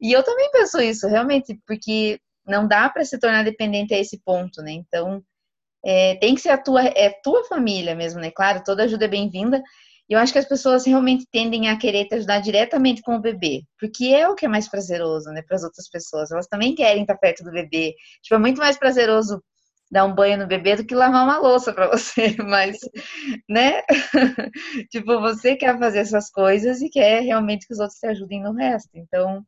e 0.00 0.12
eu 0.12 0.22
também 0.22 0.50
penso 0.52 0.78
isso, 0.80 1.08
realmente, 1.08 1.58
porque 1.66 2.20
não 2.46 2.68
dá 2.68 2.88
para 2.90 3.04
se 3.04 3.18
tornar 3.18 3.44
dependente 3.44 3.94
a 3.94 3.98
esse 3.98 4.18
ponto, 4.22 4.60
né? 4.62 4.72
Então, 4.72 5.22
é, 5.84 6.16
tem 6.16 6.34
que 6.34 6.40
ser 6.42 6.50
a 6.50 6.58
tua, 6.58 6.82
é 6.84 7.10
tua 7.22 7.44
família 7.44 7.94
mesmo, 7.94 8.20
né? 8.20 8.30
Claro, 8.30 8.62
toda 8.64 8.84
ajuda 8.84 9.06
é 9.06 9.08
bem-vinda. 9.08 9.62
E 10.08 10.14
eu 10.14 10.18
acho 10.18 10.32
que 10.32 10.38
as 10.38 10.48
pessoas 10.48 10.86
realmente 10.86 11.26
tendem 11.30 11.68
a 11.68 11.76
querer 11.76 12.06
te 12.06 12.14
ajudar 12.14 12.40
diretamente 12.40 13.02
com 13.02 13.16
o 13.16 13.20
bebê, 13.20 13.62
porque 13.78 14.06
é 14.06 14.26
o 14.28 14.34
que 14.34 14.46
é 14.46 14.48
mais 14.48 14.68
prazeroso, 14.68 15.30
né, 15.30 15.42
para 15.42 15.56
as 15.56 15.64
outras 15.64 15.88
pessoas. 15.88 16.30
Elas 16.30 16.46
também 16.46 16.74
querem 16.74 17.02
estar 17.02 17.16
perto 17.16 17.44
do 17.44 17.52
bebê. 17.52 17.94
Tipo, 18.22 18.36
é 18.36 18.38
muito 18.38 18.58
mais 18.58 18.78
prazeroso 18.78 19.42
dar 19.90 20.04
um 20.04 20.14
banho 20.14 20.38
no 20.38 20.46
bebê 20.46 20.76
do 20.76 20.84
que 20.84 20.94
lavar 20.94 21.24
uma 21.24 21.38
louça 21.38 21.72
para 21.72 21.88
você, 21.92 22.36
mas, 22.38 22.78
né? 23.48 23.82
tipo, 24.90 25.20
você 25.20 25.56
quer 25.56 25.78
fazer 25.78 26.00
essas 26.00 26.30
coisas 26.30 26.80
e 26.80 26.88
quer 26.88 27.22
realmente 27.22 27.66
que 27.66 27.72
os 27.72 27.80
outros 27.80 27.98
te 27.98 28.06
ajudem 28.06 28.42
no 28.42 28.52
resto. 28.52 28.90
Então, 28.94 29.44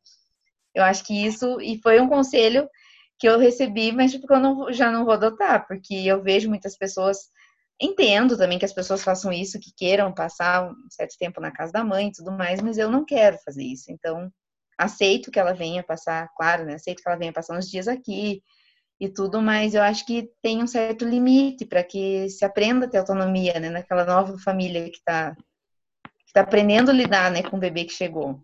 eu 0.75 0.85
acho 0.85 1.05
que 1.05 1.27
isso 1.27 1.61
e 1.61 1.81
foi 1.83 2.01
um 2.01 2.09
conselho 2.09 2.69
que 3.19 3.29
eu 3.29 3.39
recebi, 3.39 3.93
mas 3.93 4.13
tipo, 4.13 4.33
eu 4.33 4.41
não, 4.41 4.73
já 4.73 4.91
não 4.91 5.05
vou 5.05 5.13
adotar, 5.15 5.67
porque 5.67 5.95
eu 5.95 6.23
vejo 6.23 6.49
muitas 6.49 6.77
pessoas 6.77 7.19
entendo 7.81 8.37
também 8.37 8.59
que 8.59 8.65
as 8.65 8.73
pessoas 8.73 9.03
façam 9.03 9.33
isso, 9.33 9.59
que 9.59 9.73
queiram 9.77 10.13
passar 10.13 10.71
um 10.71 10.75
certo 10.91 11.17
tempo 11.19 11.41
na 11.41 11.51
casa 11.51 11.73
da 11.73 11.85
mãe 11.85 12.09
e 12.09 12.13
tudo 12.13 12.33
mais, 12.33 12.61
mas 12.61 12.79
eu 12.79 12.91
não 12.91 13.05
quero 13.05 13.39
fazer 13.45 13.65
isso. 13.65 13.91
Então, 13.91 14.31
aceito 14.79 15.31
que 15.31 15.39
ela 15.39 15.53
venha 15.53 15.83
passar, 15.83 16.29
claro, 16.37 16.65
né? 16.65 16.75
Aceito 16.75 17.03
que 17.03 17.09
ela 17.09 17.19
venha 17.19 17.33
passar 17.33 17.57
uns 17.57 17.71
dias 17.71 17.89
aqui, 17.89 18.43
e 19.01 19.09
tudo, 19.09 19.41
mas 19.41 19.75
eu 19.75 19.83
acho 19.83 20.05
que 20.05 20.31
tem 20.43 20.63
um 20.63 20.67
certo 20.67 21.07
limite 21.07 21.65
para 21.65 21.83
que 21.83 22.29
se 22.29 22.45
aprenda 22.45 22.85
a 22.85 22.89
ter 22.89 22.99
autonomia, 22.99 23.59
né, 23.59 23.71
naquela 23.71 24.05
nova 24.05 24.37
família 24.39 24.85
que 24.91 24.99
está 24.99 25.35
que 26.27 26.35
tá 26.35 26.43
aprendendo 26.43 26.91
a 26.91 26.95
lidar, 26.95 27.31
né, 27.33 27.43
com 27.43 27.57
o 27.57 27.61
bebê 27.61 27.85
que 27.85 27.93
chegou. 27.93 28.41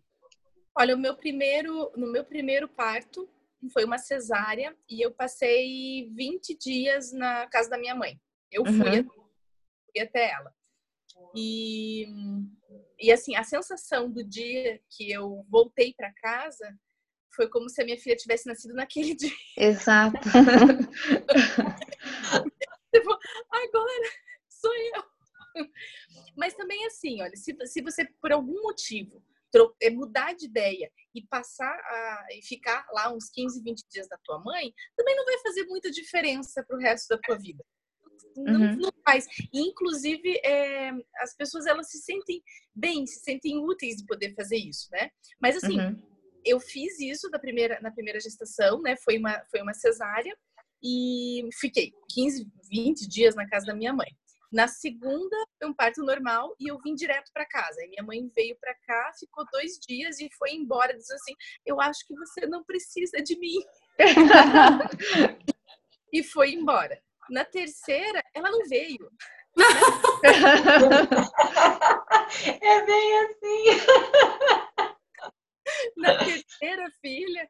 Olha, 0.75 0.97
o 0.97 0.99
meu 0.99 1.15
primeiro, 1.15 1.93
no 1.95 2.11
meu 2.11 2.25
primeiro 2.25 2.69
parto 2.69 3.29
foi 3.73 3.85
uma 3.85 3.99
cesárea 3.99 4.75
e 4.91 5.05
eu 5.05 5.13
passei 5.13 6.11
20 6.13 6.59
dias 6.59 7.13
na 7.13 7.47
casa 7.47 7.71
da 7.71 7.79
minha 7.79 7.95
mãe. 7.95 8.19
Eu 8.51 8.65
fui, 8.65 9.01
uhum. 9.01 9.09
Fui 9.97 10.01
até 10.01 10.31
ela. 10.31 10.55
E, 11.35 12.07
e 13.01 13.11
assim, 13.11 13.35
a 13.37 13.43
sensação 13.43 14.11
do 14.11 14.23
dia 14.23 14.79
que 14.91 15.11
eu 15.11 15.47
voltei 15.49 15.95
para 15.97 16.13
casa 16.15 16.79
foi 17.35 17.49
como 17.49 17.69
se 17.69 17.83
a 17.83 17.85
minha 17.85 17.99
filha 17.99 18.17
tivesse 18.17 18.47
nascido 18.47 18.75
naquele 18.75 19.15
dia. 19.17 19.33
Exato. 19.57 20.19
tipo, 22.95 23.19
agora 23.51 24.11
sou 24.49 24.73
eu. 24.75 25.05
Mas 26.37 26.55
também 26.55 26.85
assim, 26.87 27.23
olha, 27.23 27.35
se, 27.35 27.57
se 27.65 27.81
você 27.83 28.05
por 28.21 28.31
algum 28.33 28.63
motivo 28.63 29.23
é, 29.81 29.89
mudar 29.89 30.35
de 30.35 30.45
ideia 30.45 30.91
e 31.15 31.23
passar 31.27 31.73
a 31.73 32.27
e 32.33 32.43
ficar 32.43 32.87
lá 32.93 33.11
uns 33.11 33.31
15, 33.31 33.63
20 33.63 33.85
dias 33.89 34.07
da 34.07 34.19
tua 34.23 34.39
mãe, 34.39 34.71
também 34.95 35.17
não 35.17 35.25
vai 35.25 35.39
fazer 35.39 35.65
muita 35.65 35.91
diferença 35.91 36.63
para 36.63 36.77
o 36.77 36.81
resto 36.81 37.09
da 37.09 37.19
tua 37.19 37.39
vida. 37.39 37.65
Não, 38.37 38.61
uhum. 38.61 38.77
não 38.77 38.91
faz. 39.05 39.27
E, 39.53 39.61
inclusive, 39.61 40.41
é, 40.45 40.91
as 41.21 41.35
pessoas 41.37 41.67
elas 41.67 41.91
se 41.91 41.99
sentem 41.99 42.43
bem, 42.75 43.07
se 43.07 43.21
sentem 43.21 43.59
úteis 43.59 43.97
de 43.97 44.07
poder 44.07 44.35
fazer 44.35 44.57
isso, 44.57 44.89
né? 44.93 45.11
Mas 45.41 45.57
assim, 45.57 45.81
uhum 45.81 46.17
eu 46.47 46.61
fiz 46.61 46.99
isso 47.01 47.29
na 47.29 47.39
primeira, 47.39 47.81
na 47.81 47.91
primeira 47.91 48.21
gestação, 48.21 48.81
né? 48.81 48.97
Foi 49.05 49.19
uma, 49.19 49.43
foi 49.51 49.61
uma 49.61 49.75
cesárea 49.75 50.35
e 50.83 51.49
fiquei 51.55 51.93
15, 52.11 52.49
20 52.71 53.09
dias 53.09 53.35
na 53.35 53.49
casa 53.49 53.67
da 53.67 53.75
minha 53.75 53.93
mãe. 53.93 54.09
Na 54.53 54.69
segunda, 54.69 55.37
foi 55.59 55.69
um 55.69 55.75
parto 55.75 56.05
normal 56.05 56.55
e 56.61 56.71
eu 56.71 56.79
vim 56.79 56.95
direto 56.95 57.33
para 57.35 57.45
casa. 57.45 57.83
E 57.83 57.89
minha 57.89 58.05
mãe 58.05 58.31
veio 58.35 58.57
para 58.61 58.75
cá, 58.87 59.11
ficou 59.19 59.45
dois 59.53 59.73
dias 59.87 60.21
e 60.21 60.31
foi 60.39 60.53
embora, 60.53 60.97
dizendo 60.97 61.17
assim: 61.17 61.35
Eu 61.67 61.81
acho 61.81 62.07
que 62.07 62.15
você 62.15 62.47
não 62.47 62.63
precisa 62.63 63.21
de 63.21 63.37
mim. 63.39 63.59
e 66.13 66.23
foi 66.23 66.53
embora. 66.53 67.03
Na 67.31 67.45
terceira, 67.45 68.23
ela 68.35 68.51
não 68.51 68.69
veio. 68.69 69.11
é 72.63 72.87
bem 72.87 73.19
assim. 73.19 73.65
na 75.97 76.19
terceira 76.19 76.91
filha, 77.01 77.49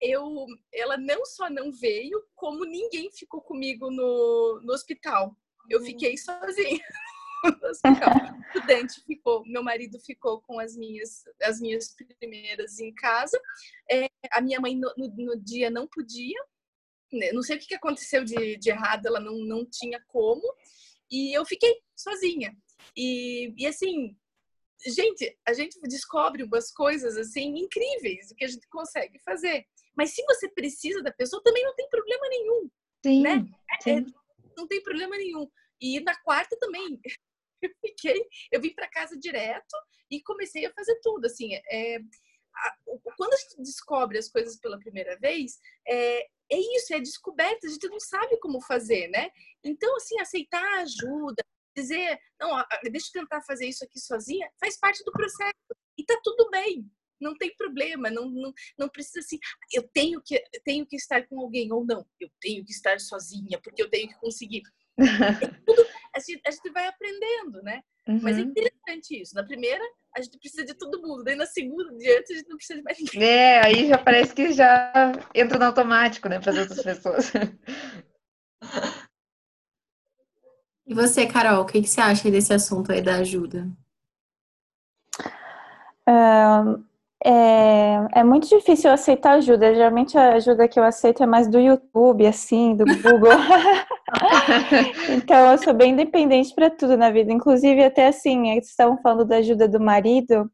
eu, 0.00 0.46
ela 0.72 0.96
não 0.96 1.24
só 1.24 1.50
não 1.50 1.72
veio, 1.72 2.22
como 2.34 2.64
ninguém 2.64 3.10
ficou 3.10 3.40
comigo 3.40 3.90
no, 3.90 4.60
no 4.62 4.72
hospital. 4.72 5.36
Eu 5.68 5.82
fiquei 5.82 6.16
sozinha 6.16 6.84
no 7.60 7.68
hospital. 7.68 8.14
O 8.54 8.66
Dante 8.66 9.02
ficou, 9.04 9.44
meu 9.44 9.62
marido 9.62 9.98
ficou 10.00 10.40
com 10.40 10.58
as 10.58 10.76
minhas, 10.76 11.24
as 11.42 11.60
minhas 11.60 11.94
primeiras 12.18 12.80
em 12.80 12.94
casa. 12.94 13.38
É, 13.90 14.08
a 14.32 14.40
minha 14.40 14.60
mãe 14.60 14.76
no, 14.76 14.92
no, 14.96 15.08
no, 15.08 15.36
dia 15.36 15.70
não 15.70 15.86
podia. 15.86 16.40
Né, 17.12 17.32
não 17.32 17.42
sei 17.42 17.56
o 17.56 17.60
que 17.60 17.74
aconteceu 17.74 18.22
de, 18.22 18.56
de 18.58 18.70
errado, 18.70 19.06
ela 19.06 19.20
não, 19.20 19.38
não 19.38 19.64
tinha 19.64 20.02
como. 20.08 20.42
E 21.10 21.36
eu 21.36 21.44
fiquei 21.44 21.80
sozinha. 21.96 22.54
E, 22.96 23.54
e 23.56 23.66
assim, 23.66 24.16
gente, 24.86 25.38
a 25.46 25.52
gente 25.52 25.80
descobre 25.82 26.42
umas 26.42 26.70
coisas 26.70 27.16
assim 27.16 27.58
incríveis 27.58 28.28
do 28.28 28.34
que 28.34 28.44
a 28.44 28.48
gente 28.48 28.68
consegue 28.68 29.18
fazer. 29.20 29.66
Mas 29.96 30.10
se 30.10 30.22
você 30.24 30.48
precisa 30.48 31.02
da 31.02 31.12
pessoa, 31.12 31.42
também 31.42 31.64
não 31.64 31.74
tem 31.74 31.88
problema 31.88 32.28
nenhum. 32.28 32.70
Sim, 33.04 33.22
né? 33.22 33.48
sim. 33.82 33.90
É, 33.90 34.04
não 34.56 34.66
tem 34.66 34.82
problema 34.82 35.16
nenhum. 35.16 35.48
E 35.80 36.00
na 36.00 36.16
quarta 36.22 36.56
também. 36.58 37.00
Eu 37.60 37.74
fiquei, 37.84 38.24
eu 38.52 38.60
vim 38.60 38.72
para 38.72 38.88
casa 38.88 39.18
direto 39.18 39.76
e 40.08 40.22
comecei 40.22 40.64
a 40.64 40.72
fazer 40.72 40.96
tudo. 41.02 41.26
Assim, 41.26 41.54
é, 41.54 41.98
a, 42.54 42.76
quando 43.16 43.32
a 43.32 43.36
gente 43.36 43.56
descobre 43.56 44.16
as 44.16 44.28
coisas 44.28 44.56
pela 44.60 44.78
primeira 44.78 45.18
vez, 45.18 45.58
é, 45.84 46.28
é 46.50 46.58
isso, 46.76 46.94
é 46.94 47.00
descoberta, 47.00 47.66
a 47.66 47.70
gente 47.70 47.88
não 47.88 48.00
sabe 48.00 48.38
como 48.40 48.60
fazer, 48.60 49.08
né? 49.08 49.30
Então, 49.64 49.96
assim, 49.96 50.18
aceitar 50.20 50.64
ajuda, 50.80 51.42
dizer, 51.76 52.18
não, 52.40 52.64
deixa 52.90 53.08
eu 53.14 53.22
tentar 53.22 53.42
fazer 53.42 53.66
isso 53.66 53.84
aqui 53.84 54.00
sozinha, 54.00 54.50
faz 54.60 54.78
parte 54.78 55.04
do 55.04 55.12
processo. 55.12 55.52
E 55.96 56.04
tá 56.04 56.18
tudo 56.22 56.48
bem. 56.50 56.88
Não 57.20 57.36
tem 57.36 57.54
problema, 57.56 58.10
não, 58.10 58.30
não, 58.30 58.52
não 58.78 58.88
precisa 58.88 59.18
assim, 59.18 59.38
eu 59.72 59.82
tenho 59.92 60.22
que, 60.24 60.40
tenho 60.64 60.86
que 60.86 60.94
estar 60.94 61.26
com 61.26 61.40
alguém 61.40 61.72
ou 61.72 61.84
não, 61.84 62.06
eu 62.20 62.30
tenho 62.40 62.64
que 62.64 62.70
estar 62.70 63.00
sozinha, 63.00 63.60
porque 63.60 63.82
eu 63.82 63.90
tenho 63.90 64.08
que 64.08 64.18
conseguir. 64.18 64.62
É 64.98 65.46
tudo, 65.64 65.86
a, 66.14 66.20
gente, 66.20 66.42
a 66.44 66.50
gente 66.50 66.70
vai 66.70 66.86
aprendendo, 66.88 67.62
né? 67.62 67.82
Uhum. 68.08 68.20
Mas 68.22 68.36
é 68.36 68.40
uhum. 68.40 68.48
interessante 68.48 69.20
isso. 69.20 69.34
Na 69.34 69.44
primeira, 69.44 69.84
a 70.18 70.22
gente 70.22 70.38
precisa 70.38 70.64
de 70.64 70.74
todo 70.74 71.00
mundo. 71.00 71.22
Daí 71.24 71.36
na 71.36 71.46
segunda, 71.46 71.90
diante, 71.96 72.32
a 72.32 72.36
gente 72.36 72.48
não 72.48 72.56
precisa 72.56 72.78
de 72.78 72.84
mais 72.84 72.98
ninguém. 72.98 73.22
É, 73.22 73.64
aí 73.64 73.88
já 73.88 73.98
parece 73.98 74.34
que 74.34 74.52
já 74.52 75.12
entra 75.34 75.58
no 75.58 75.64
automático, 75.64 76.28
né, 76.28 76.38
para 76.40 76.52
as 76.52 76.58
outras 76.58 76.82
pessoas. 76.82 77.32
E 80.86 80.94
você, 80.94 81.26
Carol, 81.26 81.62
o 81.62 81.66
que, 81.66 81.82
que 81.82 81.86
você 81.86 82.00
acha 82.00 82.30
desse 82.30 82.52
assunto 82.52 82.90
aí 82.90 83.02
da 83.02 83.16
ajuda? 83.16 83.68
É, 87.24 88.20
é 88.20 88.24
muito 88.24 88.48
difícil 88.48 88.90
aceitar 88.90 89.32
ajuda. 89.32 89.74
Geralmente 89.74 90.16
a 90.16 90.34
ajuda 90.34 90.68
que 90.68 90.78
eu 90.78 90.84
aceito 90.84 91.22
é 91.22 91.26
mais 91.26 91.48
do 91.48 91.58
YouTube, 91.58 92.26
assim, 92.26 92.76
do 92.76 92.84
Google. 92.84 93.32
então 95.10 95.52
eu 95.52 95.58
sou 95.58 95.74
bem 95.74 95.96
dependente 95.96 96.54
para 96.54 96.70
tudo 96.70 96.96
na 96.96 97.10
vida. 97.10 97.32
Inclusive, 97.32 97.82
até 97.82 98.06
assim, 98.06 98.44
vocês 98.44 98.68
estavam 98.68 98.98
falando 99.02 99.24
da 99.26 99.36
ajuda 99.36 99.68
do 99.68 99.80
marido. 99.80 100.50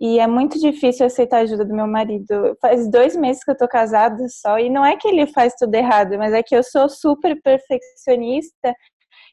E 0.00 0.18
é 0.18 0.26
muito 0.26 0.60
difícil 0.60 1.06
aceitar 1.06 1.38
a 1.38 1.40
ajuda 1.40 1.64
do 1.64 1.74
meu 1.74 1.86
marido. 1.86 2.56
Faz 2.60 2.90
dois 2.90 3.16
meses 3.16 3.42
que 3.42 3.50
eu 3.50 3.56
tô 3.56 3.66
casada 3.66 4.26
só, 4.28 4.58
e 4.58 4.68
não 4.68 4.84
é 4.84 4.96
que 4.96 5.08
ele 5.08 5.26
faz 5.26 5.54
tudo 5.54 5.74
errado, 5.74 6.18
mas 6.18 6.32
é 6.32 6.42
que 6.42 6.54
eu 6.54 6.62
sou 6.62 6.88
super 6.88 7.40
perfeccionista 7.40 8.74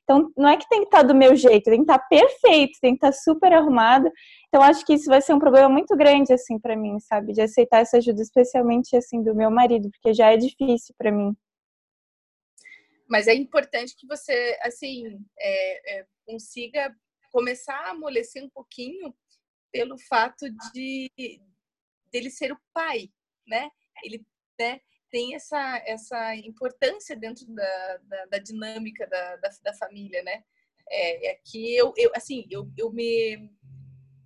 então, 0.04 0.32
não 0.36 0.50
é 0.50 0.58
que 0.58 0.68
tem 0.68 0.82
que 0.82 0.88
estar 0.88 1.02
tá 1.02 1.04
do 1.04 1.16
meu 1.16 1.36
jeito, 1.36 1.66
tem 1.66 1.84
que 1.84 1.92
estar 1.92 2.00
tá 2.00 2.08
perfeito, 2.08 2.80
tem 2.82 2.94
que 2.94 2.98
estar 2.98 3.12
tá 3.12 3.14
super 3.14 3.54
arrumado. 3.54 4.12
Então, 4.48 4.62
acho 4.62 4.86
que 4.86 4.94
isso 4.94 5.06
vai 5.06 5.22
ser 5.22 5.34
um 5.34 5.40
problema 5.40 5.70
muito 5.70 5.96
grande, 5.96 6.34
assim, 6.34 6.60
para 6.60 6.76
mim, 6.76 7.00
sabe? 7.00 7.34
De 7.34 7.42
aceitar 7.42 7.80
essa 7.80 7.98
ajuda, 7.98 8.22
especialmente, 8.22 8.96
assim, 8.96 9.24
do 9.24 9.36
meu 9.36 9.50
marido, 9.50 9.90
porque 9.92 10.14
já 10.14 10.32
é 10.32 10.38
difícil 10.38 10.94
para 10.98 11.12
mim. 11.12 11.36
Mas 13.08 13.28
é 13.28 13.34
importante 13.34 13.96
que 13.96 14.08
você, 14.08 14.58
assim, 14.64 15.20
é, 15.40 16.00
é, 16.00 16.06
consiga 16.26 16.96
começar 17.32 17.76
a 17.76 17.92
amolecer 17.92 18.44
um 18.44 18.50
pouquinho 18.50 19.14
pelo 19.72 19.98
fato 19.98 20.46
de 20.74 21.10
dele 22.12 22.30
ser 22.30 22.52
o 22.52 22.60
pai, 22.74 23.10
né? 23.48 23.70
Ele, 24.04 24.26
né? 24.60 24.82
Tem 25.12 25.36
essa, 25.36 25.84
essa 25.86 26.36
importância 26.38 27.16
dentro 27.16 27.46
da, 27.48 27.98
da, 28.04 28.26
da 28.26 28.38
dinâmica 28.38 29.06
da, 29.08 29.36
da, 29.36 29.50
da, 29.64 29.74
família, 29.74 30.24
né? 30.24 30.44
É, 30.90 31.32
é 31.32 31.40
que 31.44 31.76
eu, 31.76 31.94
eu 31.98 32.12
assim, 32.16 32.48
eu, 32.50 32.72
eu 32.78 32.92
me 32.92 33.52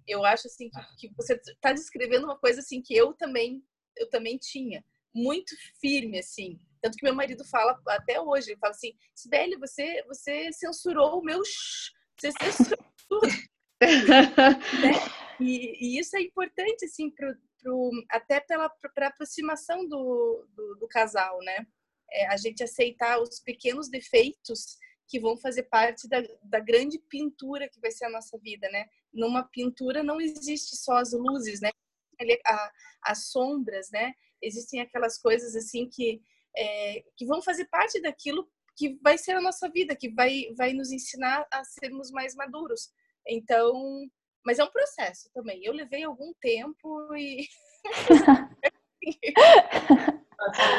Eu 0.08 0.24
acho 0.24 0.48
assim 0.48 0.70
que, 0.70 1.10
que 1.10 1.16
você 1.16 1.34
está 1.34 1.74
descrevendo 1.74 2.26
uma 2.26 2.38
coisa 2.38 2.60
assim 2.60 2.82
que 2.82 2.96
eu 2.96 3.14
também 3.14 3.64
eu 3.98 4.10
também 4.10 4.38
tinha 4.38 4.84
muito 5.14 5.56
firme 5.80 6.20
assim. 6.20 6.60
Tanto 6.82 6.98
que 6.98 7.06
meu 7.06 7.16
marido 7.16 7.44
fala 7.46 7.82
até 7.88 8.22
hoje, 8.22 8.52
ele 8.52 8.60
fala 8.60 8.72
assim: 8.72 8.94
"Sibeli, 9.16 9.58
você 9.58 10.04
você 10.04 10.52
censurou 10.54 11.20
o 11.20 11.24
meu 11.24 11.42
você 12.18 12.32
censurou 12.32 12.86
tudo". 13.10 13.28
né? 13.82 14.94
e, 15.40 15.96
e, 15.98 16.00
isso 16.00 16.16
é 16.16 16.22
importante 16.22 16.86
assim 16.86 17.10
pro, 17.12 17.36
pro 17.66 17.90
até 18.12 18.40
pela 18.40 18.70
pra 18.70 19.08
aproximação 19.08 19.88
do, 19.88 20.46
do, 20.54 20.76
do 20.76 20.88
casal, 20.88 21.40
né? 21.42 21.66
É, 22.12 22.28
a 22.28 22.38
gente 22.38 22.64
aceitar 22.64 23.20
os 23.20 23.40
pequenos 23.40 23.90
defeitos 23.90 24.78
que 25.08 25.20
vão 25.20 25.36
fazer 25.36 25.64
parte 25.64 26.08
da, 26.08 26.24
da 26.44 26.60
grande 26.60 27.00
pintura 27.00 27.68
que 27.68 27.80
vai 27.80 27.90
ser 27.92 28.06
a 28.06 28.10
nossa 28.10 28.38
vida, 28.38 28.70
né? 28.70 28.86
Numa 29.12 29.44
pintura 29.44 30.04
não 30.04 30.22
existe 30.22 30.76
só 30.78 30.98
as 30.98 31.12
luzes, 31.12 31.60
né? 31.60 31.72
A, 32.46 32.72
as 33.04 33.28
sombras, 33.28 33.90
né? 33.92 34.14
Existem 34.42 34.80
aquelas 34.82 35.18
coisas 35.18 35.56
assim 35.56 35.90
que 35.90 36.22
é, 36.56 37.04
que 37.18 37.26
vão 37.26 37.42
fazer 37.42 37.66
parte 37.66 38.00
daquilo 38.00 38.48
que 38.78 38.98
vai 39.02 39.18
ser 39.18 39.32
a 39.32 39.42
nossa 39.42 39.68
vida, 39.70 39.96
que 39.96 40.10
vai 40.10 40.54
vai 40.56 40.74
nos 40.74 40.92
ensinar 40.92 41.48
a 41.52 41.64
sermos 41.64 42.12
mais 42.12 42.36
maduros. 42.36 42.92
Então, 43.28 44.08
mas 44.46 44.60
é 44.60 44.64
um 44.64 44.72
processo 44.72 45.30
também. 45.34 45.64
Eu 45.64 45.74
levei 45.74 46.04
algum 46.04 46.34
tempo 46.36 47.16
e 47.16 47.48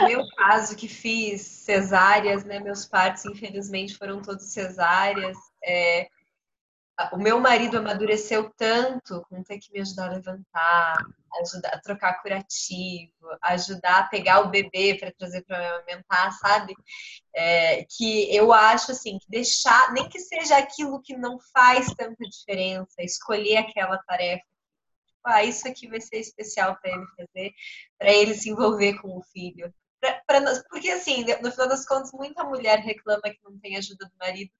No 0.00 0.06
meu 0.06 0.26
caso, 0.36 0.76
que 0.76 0.88
fiz 0.88 1.42
cesáreas, 1.42 2.44
né? 2.44 2.60
Meus 2.60 2.86
partos, 2.86 3.24
infelizmente, 3.24 3.96
foram 3.96 4.22
todos 4.22 4.44
cesáreas. 4.46 5.36
É, 5.64 6.08
o 7.12 7.16
meu 7.16 7.40
marido 7.40 7.78
amadureceu 7.78 8.50
tanto 8.56 9.24
com 9.28 9.42
ter 9.42 9.58
que 9.58 9.72
me 9.72 9.80
ajudar 9.80 10.08
a 10.08 10.14
levantar, 10.14 10.96
ajudar 11.41 11.70
a 11.70 11.80
trocar 11.80 12.20
curativo, 12.22 13.12
ajudar 13.43 13.99
a 14.01 14.09
pegar 14.09 14.41
o 14.41 14.51
bebê 14.51 14.97
para 14.99 15.12
trazer 15.12 15.43
para 15.45 15.59
me 15.59 15.66
amamentar, 15.66 16.32
sabe? 16.39 16.74
É, 17.34 17.84
que 17.84 18.34
eu 18.34 18.53
acho 18.53 18.93
assim 18.93 19.18
que 19.18 19.28
deixar, 19.28 19.93
nem 19.93 20.09
que 20.09 20.18
seja 20.20 20.57
aquilo 20.57 21.03
que 21.03 21.16
não 21.16 21.39
faz 21.53 21.87
tanta 21.95 22.24
diferença, 22.24 23.03
escolher 23.03 23.59
aquela 23.59 23.99
tarefa 23.99 24.45
ah, 25.26 25.43
isso 25.43 25.66
aqui 25.66 25.89
vai 25.89 26.01
ser 26.01 26.18
especial 26.18 26.78
para 26.80 26.93
ele 26.93 27.07
fazer, 27.16 27.53
para 27.99 28.12
ele 28.12 28.34
se 28.34 28.49
envolver 28.49 29.01
com 29.01 29.16
o 29.18 29.22
filho. 29.22 29.74
Pra, 30.01 30.22
pra, 30.24 30.41
porque, 30.70 30.89
assim, 30.91 31.24
no 31.43 31.51
final 31.51 31.68
das 31.68 31.84
contas, 31.84 32.12
muita 32.12 32.45
mulher 32.45 32.78
reclama 32.78 33.22
que 33.22 33.41
não 33.45 33.59
tem 33.59 33.76
ajuda 33.76 34.07
do 34.07 34.16
marido 34.18 34.53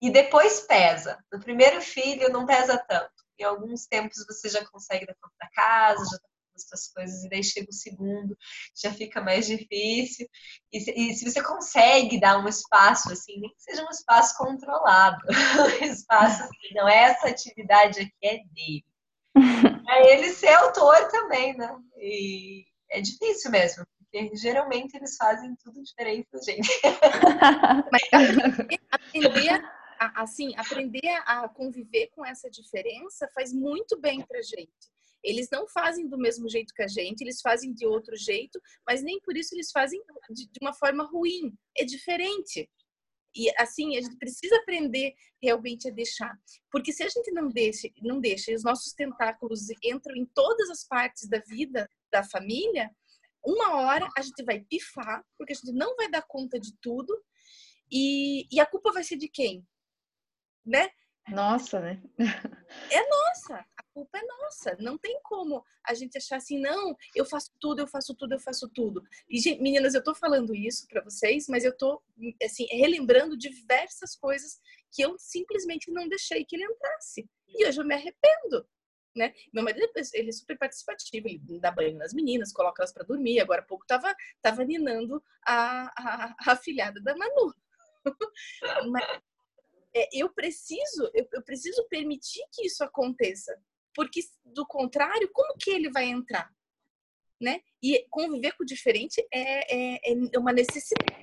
e 0.00 0.10
depois 0.10 0.60
pesa. 0.60 1.18
No 1.32 1.40
primeiro 1.40 1.80
filho, 1.80 2.30
não 2.30 2.46
pesa 2.46 2.78
tanto. 2.88 3.10
Em 3.38 3.44
alguns 3.44 3.86
tempos, 3.86 4.24
você 4.26 4.48
já 4.48 4.64
consegue 4.66 5.06
dar 5.06 5.14
conta 5.14 5.34
da 5.40 5.48
casa, 5.50 6.04
já 6.04 6.18
tá 6.18 6.30
as 6.72 6.88
coisas, 6.92 7.24
e 7.24 7.28
daí 7.30 7.42
chega 7.42 7.70
o 7.70 7.72
segundo, 7.72 8.36
já 8.76 8.92
fica 8.92 9.22
mais 9.22 9.46
difícil. 9.46 10.28
E 10.70 10.80
se, 10.80 10.90
e 10.90 11.14
se, 11.14 11.30
você 11.30 11.42
consegue 11.42 12.20
dar 12.20 12.38
um 12.38 12.46
espaço, 12.46 13.10
assim, 13.10 13.40
nem 13.40 13.50
que 13.50 13.62
seja 13.62 13.82
um 13.82 13.90
espaço 13.90 14.36
controlado, 14.36 15.18
um 15.80 15.84
espaço 15.86 16.42
assim, 16.42 16.74
não, 16.74 16.86
essa 16.86 17.28
atividade 17.28 18.00
aqui 18.00 18.12
é 18.22 18.38
dele 18.54 18.84
é 19.88 20.12
ele 20.12 20.30
ser 20.30 20.52
autor 20.54 21.08
também, 21.08 21.56
né? 21.56 21.74
E 21.96 22.64
é 22.90 23.00
difícil 23.00 23.50
mesmo, 23.50 23.84
porque 23.98 24.36
geralmente 24.36 24.96
eles 24.96 25.16
fazem 25.16 25.54
tudo 25.62 25.82
diferente 25.82 26.28
da 26.32 26.40
gente. 26.42 26.68
Mas 27.92 28.78
aprender, 28.90 29.62
assim, 30.00 30.54
aprender 30.56 31.08
a 31.26 31.48
conviver 31.48 32.08
com 32.08 32.24
essa 32.24 32.50
diferença 32.50 33.28
faz 33.34 33.52
muito 33.52 34.00
bem 34.00 34.24
pra 34.26 34.40
gente. 34.42 34.90
Eles 35.22 35.48
não 35.52 35.68
fazem 35.68 36.08
do 36.08 36.16
mesmo 36.16 36.48
jeito 36.48 36.72
que 36.74 36.82
a 36.82 36.88
gente, 36.88 37.20
eles 37.20 37.40
fazem 37.42 37.74
de 37.74 37.86
outro 37.86 38.16
jeito, 38.16 38.58
mas 38.86 39.02
nem 39.02 39.20
por 39.20 39.36
isso 39.36 39.54
eles 39.54 39.70
fazem 39.70 40.02
de 40.30 40.48
uma 40.62 40.72
forma 40.72 41.04
ruim. 41.04 41.52
É 41.76 41.84
diferente. 41.84 42.68
E 43.34 43.48
assim, 43.58 43.96
a 43.96 44.00
gente 44.00 44.16
precisa 44.16 44.56
aprender 44.56 45.14
realmente 45.40 45.88
a 45.88 45.92
deixar. 45.92 46.36
Porque 46.70 46.92
se 46.92 47.02
a 47.02 47.08
gente 47.08 47.30
não 47.32 47.48
deixa, 47.48 47.88
não 48.02 48.20
deixa, 48.20 48.50
e 48.50 48.54
os 48.54 48.64
nossos 48.64 48.92
tentáculos 48.92 49.68
entram 49.84 50.16
em 50.16 50.26
todas 50.34 50.70
as 50.70 50.84
partes 50.84 51.28
da 51.28 51.38
vida 51.40 51.88
da 52.10 52.24
família, 52.24 52.90
uma 53.44 53.76
hora 53.76 54.08
a 54.16 54.22
gente 54.22 54.42
vai 54.42 54.60
pifar, 54.60 55.24
porque 55.38 55.52
a 55.52 55.56
gente 55.56 55.72
não 55.72 55.94
vai 55.96 56.10
dar 56.10 56.22
conta 56.22 56.58
de 56.58 56.74
tudo. 56.80 57.14
E, 57.90 58.46
e 58.50 58.60
a 58.60 58.66
culpa 58.66 58.92
vai 58.92 59.04
ser 59.04 59.16
de 59.16 59.28
quem? 59.28 59.64
Né? 60.64 60.90
Nossa, 61.28 61.80
né? 61.80 62.02
É 62.90 63.08
nossa 63.08 63.64
culpa 64.00 64.18
é 64.18 64.22
nossa. 64.22 64.76
Não 64.80 64.96
tem 64.96 65.20
como 65.22 65.64
a 65.86 65.94
gente 65.94 66.16
achar 66.16 66.36
assim, 66.36 66.60
não, 66.60 66.96
eu 67.14 67.24
faço 67.24 67.50
tudo, 67.60 67.80
eu 67.80 67.86
faço 67.86 68.14
tudo, 68.14 68.34
eu 68.34 68.40
faço 68.40 68.68
tudo. 68.70 69.02
E, 69.28 69.38
meninas, 69.60 69.94
eu 69.94 70.02
tô 70.02 70.14
falando 70.14 70.54
isso 70.54 70.86
para 70.88 71.02
vocês, 71.02 71.46
mas 71.48 71.64
eu 71.64 71.76
tô, 71.76 72.02
assim, 72.42 72.66
relembrando 72.70 73.36
diversas 73.36 74.16
coisas 74.16 74.58
que 74.92 75.02
eu 75.02 75.16
simplesmente 75.18 75.90
não 75.90 76.08
deixei 76.08 76.44
que 76.44 76.56
ele 76.56 76.64
entrasse. 76.64 77.28
E 77.48 77.66
hoje 77.66 77.80
eu 77.80 77.86
me 77.86 77.94
arrependo. 77.94 78.66
Né? 79.14 79.34
Meu 79.52 79.64
marido 79.64 79.90
ele 80.14 80.28
é 80.28 80.32
super 80.32 80.56
participativo, 80.56 81.26
ele 81.26 81.58
dá 81.60 81.72
banho 81.72 81.98
nas 81.98 82.14
meninas, 82.14 82.52
coloca 82.52 82.80
elas 82.80 82.92
para 82.92 83.04
dormir. 83.04 83.40
Agora 83.40 83.60
há 83.60 83.64
pouco 83.64 83.84
tava, 83.84 84.14
tava 84.40 84.64
ninando 84.64 85.22
a, 85.44 85.90
a, 85.96 86.34
a 86.52 86.56
filhada 86.56 87.00
da 87.02 87.16
Manu. 87.16 87.52
Mas 88.90 89.20
é, 89.94 90.08
eu 90.12 90.32
preciso 90.32 91.10
eu, 91.14 91.26
eu, 91.32 91.42
preciso 91.42 91.86
permitir 91.88 92.42
que 92.52 92.66
isso 92.66 92.82
aconteça 92.84 93.60
porque 93.94 94.20
do 94.44 94.66
contrário, 94.66 95.30
como 95.32 95.56
que 95.58 95.70
ele 95.70 95.90
vai 95.90 96.04
entrar? 96.06 96.50
Né? 97.40 97.60
E 97.82 98.06
conviver 98.10 98.52
com 98.52 98.62
o 98.62 98.66
diferente 98.66 99.26
é, 99.32 100.02
é, 100.02 100.12
é 100.32 100.38
uma 100.38 100.52
necessidade, 100.52 101.20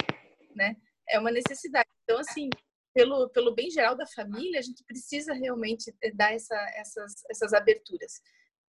né? 0.55 0.75
É 1.07 1.19
uma 1.19 1.31
necessidade. 1.31 1.87
Então, 2.03 2.19
assim, 2.19 2.49
pelo, 2.93 3.29
pelo 3.29 3.53
bem 3.53 3.69
geral 3.69 3.95
da 3.95 4.07
família, 4.07 4.59
a 4.59 4.63
gente 4.63 4.83
precisa 4.83 5.33
realmente 5.33 5.95
dar 6.15 6.33
essa, 6.33 6.55
essas, 6.75 7.13
essas 7.29 7.53
aberturas, 7.53 8.19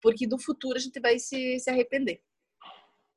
porque 0.00 0.26
do 0.26 0.38
futuro 0.38 0.78
a 0.78 0.80
gente 0.80 0.98
vai 0.98 1.18
se, 1.18 1.58
se 1.60 1.68
arrepender. 1.68 2.22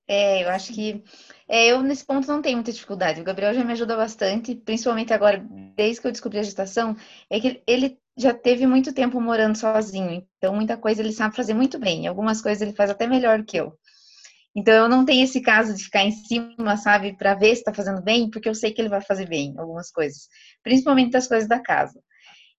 É, 0.08 0.43
eu 0.43 0.49
acho 0.49 0.74
que 0.74 1.03
é, 1.49 1.68
eu 1.68 1.82
nesse 1.82 2.05
ponto 2.05 2.28
não 2.28 2.41
tenho 2.41 2.58
muita 2.58 2.72
dificuldade. 2.72 3.20
O 3.20 3.24
Gabriel 3.24 3.53
já 3.53 3.64
me 3.64 3.74
ajuda 3.74 3.95
bastante, 3.97 4.55
principalmente 4.55 5.14
agora, 5.14 5.45
desde 5.76 6.01
que 6.01 6.08
eu 6.08 6.12
descobri 6.12 6.39
a 6.39 6.43
gestação, 6.43 6.95
é 7.30 7.39
que 7.39 7.62
ele 7.68 7.97
já 8.18 8.34
teve 8.34 8.66
muito 8.66 8.93
tempo 8.93 9.22
morando 9.22 9.58
sozinho, 9.58 10.26
então 10.38 10.55
muita 10.55 10.76
coisa 10.76 11.01
ele 11.01 11.12
sabe 11.12 11.36
fazer 11.36 11.53
muito 11.53 11.78
bem, 11.78 12.08
algumas 12.08 12.41
coisas 12.41 12.62
ele 12.62 12.74
faz 12.74 12.89
até 12.89 13.05
melhor 13.05 13.43
que 13.43 13.58
eu. 13.58 13.78
Então 14.55 14.74
eu 14.74 14.89
não 14.89 15.05
tenho 15.05 15.24
esse 15.24 15.39
caso 15.39 15.76
de 15.76 15.84
ficar 15.84 16.03
em 16.03 16.12
cima, 16.12 16.78
sabe, 16.78 17.16
para 17.16 17.36
ver 17.36 17.53
se 17.53 17.62
está 17.62 17.72
fazendo 17.72 18.01
bem, 18.01 18.28
porque 18.30 18.49
eu 18.49 18.55
sei 18.55 18.72
que 18.72 18.82
ele 18.82 18.89
vai 18.89 19.01
fazer 19.01 19.28
bem 19.28 19.53
algumas 19.58 19.91
coisas, 19.91 20.28
principalmente 20.64 21.12
das 21.12 21.28
coisas 21.28 21.47
da 21.47 21.60
casa. 21.60 21.99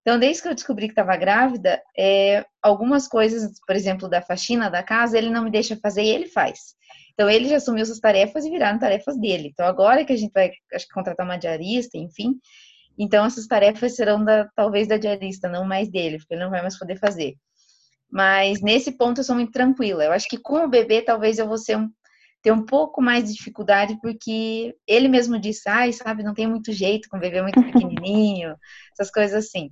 Então, 0.08 0.18
desde 0.18 0.40
que 0.40 0.48
eu 0.48 0.54
descobri 0.54 0.86
que 0.86 0.92
estava 0.92 1.14
grávida, 1.18 1.82
é, 1.94 2.42
algumas 2.62 3.06
coisas, 3.06 3.60
por 3.66 3.76
exemplo, 3.76 4.08
da 4.08 4.22
faxina 4.22 4.70
da 4.70 4.82
casa, 4.82 5.18
ele 5.18 5.28
não 5.28 5.44
me 5.44 5.50
deixa 5.50 5.76
fazer 5.76 6.02
e 6.02 6.08
ele 6.08 6.26
faz. 6.26 6.74
Então, 7.12 7.28
ele 7.28 7.46
já 7.46 7.56
assumiu 7.56 7.82
essas 7.82 8.00
tarefas 8.00 8.46
e 8.46 8.50
viraram 8.50 8.78
tarefas 8.78 9.20
dele. 9.20 9.50
Então, 9.52 9.66
agora 9.66 10.06
que 10.06 10.12
a 10.14 10.16
gente 10.16 10.32
vai, 10.32 10.50
acho 10.72 10.86
que, 10.86 10.94
contratar 10.94 11.26
uma 11.26 11.36
diarista, 11.36 11.98
enfim, 11.98 12.40
então, 12.98 13.26
essas 13.26 13.46
tarefas 13.46 13.96
serão 13.96 14.24
da, 14.24 14.48
talvez 14.56 14.88
da 14.88 14.96
diarista, 14.96 15.46
não 15.46 15.66
mais 15.66 15.90
dele, 15.90 16.16
porque 16.16 16.32
ele 16.32 16.42
não 16.42 16.50
vai 16.50 16.62
mais 16.62 16.78
poder 16.78 16.98
fazer. 16.98 17.34
Mas 18.10 18.62
nesse 18.62 18.92
ponto 18.92 19.20
eu 19.20 19.24
sou 19.24 19.36
muito 19.36 19.52
tranquila. 19.52 20.04
Eu 20.04 20.12
acho 20.12 20.26
que 20.26 20.38
com 20.38 20.64
o 20.64 20.70
bebê 20.70 21.02
talvez 21.02 21.38
eu 21.38 21.46
vou 21.46 21.58
um, 21.76 21.90
ter 22.42 22.52
um 22.52 22.64
pouco 22.64 23.02
mais 23.02 23.24
de 23.24 23.34
dificuldade, 23.34 23.98
porque 24.00 24.74
ele 24.86 25.08
mesmo 25.08 25.38
disse, 25.38 25.68
ai, 25.68 25.92
sabe, 25.92 26.22
não 26.22 26.34
tem 26.34 26.46
muito 26.46 26.72
jeito 26.72 27.08
com 27.10 27.16
o 27.16 27.20
bebê 27.20 27.42
muito 27.42 27.62
pequenininho, 27.62 28.56
essas 28.92 29.10
coisas 29.10 29.46
assim. 29.46 29.70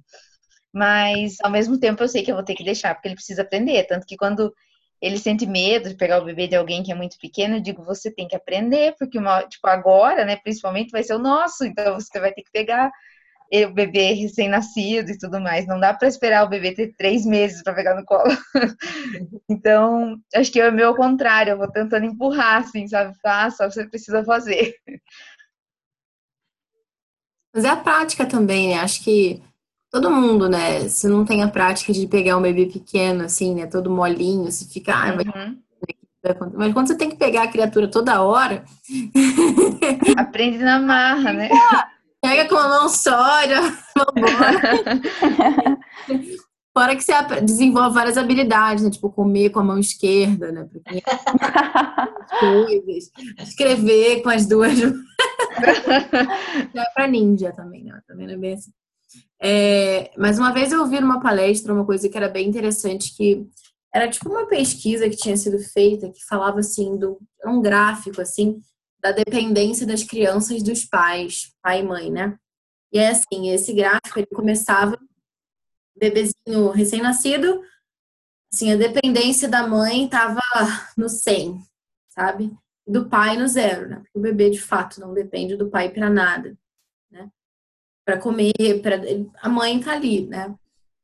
Mas 0.77 1.39
ao 1.43 1.51
mesmo 1.51 1.81
tempo 1.81 2.03
eu 2.03 2.09
sei 2.09 2.22
que 2.22 2.31
eu 2.31 2.35
vou 2.35 2.45
ter 2.45 2.55
que 2.55 2.62
deixar, 2.62 2.95
porque 2.95 3.09
ele 3.09 3.14
precisa 3.14 3.41
aprender. 3.41 3.85
Tanto 3.85 4.07
que 4.07 4.14
quando 4.14 4.53
ele 5.01 5.16
sente 5.16 5.47
medo 5.47 5.89
de 5.89 5.95
pegar 5.95 6.20
o 6.20 6.24
bebê 6.27 6.47
de 6.47 6.55
alguém 6.55 6.83
que 6.83 6.93
é 6.93 6.95
muito 6.95 7.16
pequeno, 7.18 7.57
eu 7.57 7.62
digo, 7.62 7.83
você 7.83 8.11
tem 8.11 8.29
que 8.29 8.37
aprender, 8.37 8.95
porque 8.99 9.18
uma, 9.18 9.43
tipo, 9.45 9.66
agora, 9.68 10.27
né, 10.27 10.37
principalmente 10.37 10.91
vai 10.91 11.03
ser 11.03 11.14
o 11.14 11.18
nosso, 11.18 11.64
então 11.64 11.95
você 11.95 12.20
vai 12.20 12.31
ter 12.31 12.43
que 12.43 12.53
pegar 12.53 12.91
o 13.51 13.72
bebê 13.72 14.12
recém-nascido 14.12 15.12
e 15.12 15.18
tudo 15.18 15.41
mais. 15.41 15.66
Não 15.66 15.81
dá 15.81 15.95
para 15.95 16.09
esperar 16.09 16.45
o 16.45 16.49
bebê 16.49 16.74
ter 16.74 16.95
três 16.95 17.24
meses 17.24 17.62
para 17.62 17.72
pegar 17.72 17.95
no 17.95 18.05
colo. 18.05 18.37
então, 19.49 20.18
acho 20.35 20.53
que 20.53 20.61
é 20.61 20.68
o 20.68 20.74
meu 20.74 20.95
contrário. 20.95 21.53
Eu 21.53 21.59
vou 21.59 21.72
tentando 21.72 22.05
empurrar, 22.05 22.62
assim, 22.62 22.87
sabe? 22.87 23.16
Faça, 23.22 23.70
você 23.70 23.89
precisa 23.89 24.22
fazer. 24.24 24.74
Mas 27.55 27.64
é 27.64 27.68
a 27.70 27.77
prática 27.77 28.27
também, 28.27 28.68
né? 28.68 28.74
Acho 28.74 29.03
que 29.03 29.43
todo 29.97 30.11
mundo, 30.11 30.47
né? 30.49 30.88
Se 30.88 31.07
não 31.09 31.24
tem 31.24 31.42
a 31.42 31.49
prática 31.49 31.90
de 31.90 32.07
pegar 32.07 32.36
um 32.36 32.42
bebê 32.42 32.66
pequeno, 32.66 33.24
assim, 33.24 33.55
né? 33.55 33.66
Todo 33.66 33.90
molinho, 33.90 34.53
se 34.53 34.68
fica. 34.68 34.92
Ah, 34.94 35.16
uhum. 35.16 35.57
Mas 36.55 36.74
quando 36.74 36.88
você 36.88 36.97
tem 36.97 37.09
que 37.09 37.16
pegar 37.16 37.44
a 37.44 37.49
criatura 37.49 37.88
toda 37.88 38.20
hora. 38.20 38.62
Aprende 40.18 40.59
na 40.59 40.78
marra, 40.78 41.32
né? 41.32 41.49
Pega 42.20 42.47
com 42.49 42.57
a 42.57 42.68
mão 42.68 42.88
só, 42.88 43.47
já 43.47 43.61
vambora. 43.97 44.80
Fora 46.76 46.94
que 46.94 47.03
você 47.03 47.14
desenvolve 47.40 47.94
várias 47.94 48.18
habilidades, 48.18 48.84
né? 48.84 48.90
Tipo, 48.90 49.11
comer 49.11 49.49
com 49.49 49.61
a 49.61 49.64
mão 49.64 49.78
esquerda, 49.78 50.53
né? 50.53 50.68
coisas. 52.38 53.11
Escrever 53.38 54.22
com 54.22 54.28
as 54.28 54.44
duas. 54.44 54.78
é 54.78 54.92
pra 56.92 57.07
ninja 57.07 57.51
também, 57.53 57.84
né? 57.84 57.99
Também 58.07 58.26
não 58.26 58.34
é 58.34 58.36
bem 58.36 58.53
assim. 58.53 58.70
É, 59.40 60.11
mas 60.16 60.38
uma 60.38 60.52
vez 60.52 60.72
eu 60.72 60.80
ouvi 60.80 61.00
numa 61.00 61.20
palestra 61.20 61.72
uma 61.72 61.84
coisa 61.84 62.09
que 62.09 62.16
era 62.16 62.28
bem 62.28 62.48
interessante, 62.48 63.14
que 63.14 63.46
era 63.94 64.09
tipo 64.11 64.28
uma 64.28 64.46
pesquisa 64.46 65.09
que 65.09 65.16
tinha 65.16 65.36
sido 65.36 65.59
feita 65.59 66.11
que 66.11 66.24
falava 66.24 66.61
assim, 66.61 66.96
do 66.98 67.18
um 67.44 67.61
gráfico 67.61 68.20
assim, 68.20 68.61
da 69.00 69.12
dependência 69.12 69.86
das 69.86 70.02
crianças 70.02 70.62
dos 70.62 70.84
pais, 70.84 71.52
pai 71.62 71.80
e 71.80 71.82
mãe, 71.82 72.11
né? 72.11 72.38
E 72.92 72.98
é 72.98 73.11
assim, 73.11 73.50
esse 73.50 73.72
gráfico 73.72 74.18
ele 74.18 74.26
começava 74.26 74.98
bebezinho 75.98 76.70
recém-nascido, 76.70 77.62
assim, 78.52 78.72
a 78.72 78.76
dependência 78.76 79.48
da 79.48 79.66
mãe 79.66 80.09
tava 80.09 80.40
no 80.96 81.09
100, 81.09 81.61
sabe? 82.09 82.52
Do 82.86 83.09
pai 83.09 83.36
no 83.36 83.48
zero, 83.48 83.88
né? 83.88 83.96
Porque 83.96 84.18
o 84.18 84.22
bebê 84.22 84.50
de 84.50 84.61
fato 84.61 85.00
não 85.00 85.12
depende 85.12 85.57
do 85.57 85.70
pai 85.70 85.88
para 85.90 86.09
nada? 86.09 86.57
Para 88.07 88.18
comer, 88.18 88.52
para 88.82 89.00
a 89.42 89.48
mãe 89.48 89.80
tá 89.80 89.92
ali, 89.92 90.26
né? 90.26 90.54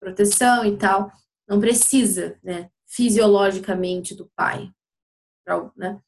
Proteção 0.00 0.64
e 0.64 0.76
tal, 0.76 1.12
não 1.48 1.60
precisa, 1.60 2.38
né? 2.42 2.70
Fisiologicamente 2.86 4.14
do 4.14 4.30
pai, 4.36 4.70
né? 5.76 6.00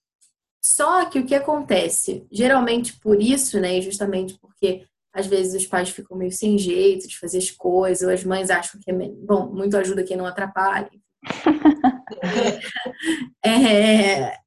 Só 0.64 1.04
que 1.06 1.18
o 1.18 1.26
que 1.26 1.34
acontece, 1.34 2.26
geralmente 2.32 2.98
por 2.98 3.20
isso, 3.20 3.60
né, 3.60 3.82
justamente 3.82 4.38
porque 4.40 4.86
às 5.12 5.26
vezes 5.26 5.62
os 5.62 5.68
pais 5.68 5.90
ficam 5.90 6.16
meio 6.16 6.32
sem 6.32 6.58
jeito 6.58 7.06
de 7.06 7.18
fazer 7.18 7.38
as 7.38 7.50
coisas, 7.50 8.02
ou 8.02 8.12
as 8.12 8.24
mães 8.24 8.50
acham 8.50 8.80
que 8.80 8.90
é 8.90 8.94
bom, 8.94 9.52
muito 9.52 9.76
ajuda 9.76 10.02
quem 10.02 10.16
não 10.16 10.26
atrapalha. 10.26 10.90
é, 13.44 14.38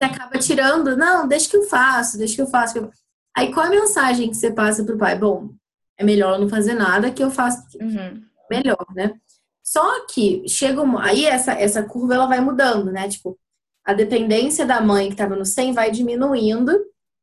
acaba 0.00 0.38
tirando, 0.38 0.96
não, 0.96 1.28
deixa 1.28 1.48
que 1.48 1.56
eu 1.56 1.62
faço, 1.62 2.18
deixa 2.18 2.34
que 2.34 2.42
eu 2.42 2.48
faço. 2.48 2.90
Aí 3.34 3.52
qual 3.52 3.66
a 3.66 3.70
mensagem 3.70 4.28
que 4.28 4.36
você 4.36 4.50
passa 4.50 4.84
pro 4.84 4.98
pai? 4.98 5.16
Bom, 5.16 5.54
é 5.98 6.04
melhor 6.04 6.38
não 6.38 6.48
fazer 6.48 6.74
nada 6.74 7.10
que 7.10 7.22
eu 7.22 7.30
faço 7.30 7.62
uhum. 7.80 8.22
melhor, 8.50 8.84
né? 8.94 9.12
Só 9.62 10.06
que 10.06 10.48
chega 10.48 10.80
um, 10.80 10.98
aí 10.98 11.24
essa 11.24 11.52
essa 11.52 11.82
curva 11.82 12.14
ela 12.14 12.26
vai 12.26 12.40
mudando, 12.40 12.92
né? 12.92 13.08
Tipo, 13.08 13.38
a 13.84 13.92
dependência 13.92 14.66
da 14.66 14.80
mãe 14.80 15.06
que 15.06 15.14
estava 15.14 15.34
no 15.36 15.44
100 15.44 15.72
vai 15.72 15.90
diminuindo 15.90 16.72